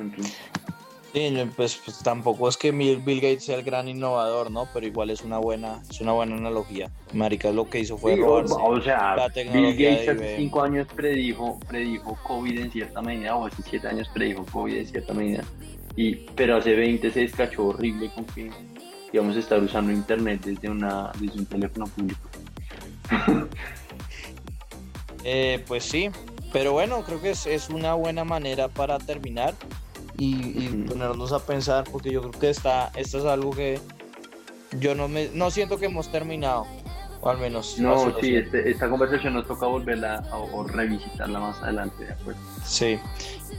Sí, 1.15 1.35
pues, 1.57 1.81
pues, 1.85 2.03
tampoco 2.03 2.49
es 2.49 2.57
que 2.57 2.71
Bill, 2.71 3.01
Gates 3.03 3.45
sea 3.45 3.57
el 3.57 3.63
gran 3.63 3.89
innovador, 3.89 4.51
¿no? 4.51 4.69
Pero 4.75 4.87
igual 4.87 5.11
es 5.11 5.23
una 5.23 5.39
buena, 5.39 5.83
es 5.89 6.01
una 6.01 6.13
buena 6.13 6.37
analogía. 6.37 6.91
Marica, 7.15 7.51
lo 7.51 7.69
que 7.69 7.81
hizo 7.81 7.97
fue 7.97 8.15
Sí, 8.15 8.21
robarse 8.21 8.55
o 8.59 8.83
sea, 8.83 9.17
la 9.17 9.29
Bill 9.29 9.33
tecnología 9.33 9.91
Gates 9.91 10.07
de 10.07 10.13
hace 10.13 10.37
cinco 10.37 10.63
años 10.63 10.87
predijo, 10.95 11.59
predijo 11.67 12.19
COVID 12.25 12.59
en 12.59 12.71
cierta 12.71 13.01
medida, 13.01 13.37
o 13.37 13.47
hace 13.47 13.63
siete 13.63 13.89
años 13.89 14.09
predijo 14.13 14.45
COVID 14.53 14.77
en 14.77 14.87
cierta 14.87 15.15
medida. 15.15 15.45
Y, 15.97 16.15
pero 16.37 16.57
hace 16.57 16.75
20 16.77 17.11
se 17.11 17.21
descachó 17.21 17.69
horrible 17.69 18.11
con 18.15 18.25
que 18.27 18.51
íbamos 19.13 19.35
a 19.35 19.39
estar 19.41 19.61
usando 19.63 19.91
internet 19.91 20.43
desde, 20.45 20.69
una, 20.69 21.11
desde 21.19 21.39
un 21.39 21.47
teléfono 21.47 21.87
público. 21.87 22.29
Eh, 25.25 25.63
pues 25.67 25.83
sí, 25.83 26.11
pero 26.53 26.73
bueno, 26.73 27.03
creo 27.03 27.21
que 27.21 27.31
es, 27.31 27.45
es 27.47 27.69
una 27.69 27.95
buena 27.95 28.23
manera 28.25 28.69
para 28.69 28.99
terminar 28.99 29.53
y, 30.19 30.35
y 30.65 30.85
ponernos 30.89 31.33
a 31.33 31.39
pensar, 31.39 31.85
porque 31.91 32.11
yo 32.11 32.21
creo 32.21 32.33
que 32.33 32.51
está, 32.51 32.91
esto 32.97 33.19
es 33.19 33.25
algo 33.25 33.51
que 33.53 33.81
yo 34.79 34.95
no 34.95 35.09
me 35.09 35.31
no 35.33 35.51
siento 35.51 35.79
que 35.79 35.87
hemos 35.87 36.11
terminado, 36.13 36.67
o 37.21 37.31
al 37.31 37.39
menos 37.39 37.79
No, 37.79 38.13
sí, 38.21 38.37
este- 38.37 38.69
esta 38.71 38.91
conversación 38.91 39.33
nos 39.35 39.47
toca 39.47 39.67
volverla 39.67 40.25
a- 40.31 40.37
o 40.39 40.65
revisitarla 40.67 41.41
más 41.41 41.63
adelante, 41.63 42.05
¿de 42.05 42.13
acuerdo? 42.13 42.41
Sí, 42.65 42.99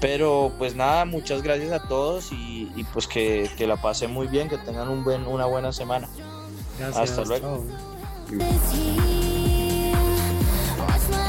pero 0.02 0.52
pues 0.57 0.76
nada, 0.76 1.06
muchas 1.06 1.41
gracias 1.41 1.72
a 1.72 1.88
todos 1.88 2.31
y, 2.31 2.72
y 2.76 2.84
pues 2.84 3.07
que, 3.07 3.49
que 3.57 3.65
la 3.65 3.77
pasen 3.77 4.11
muy 4.11 4.27
bien, 4.27 4.49
que 4.49 4.57
tengan 4.57 4.90
un 4.90 5.03
buen, 5.03 5.26
una 5.27 5.45
buena 5.45 5.72
semana. 5.72 6.07
Gracias. 6.77 7.10
Hasta 7.11 7.23
luego. 7.26 7.65
chao. 10.77 11.29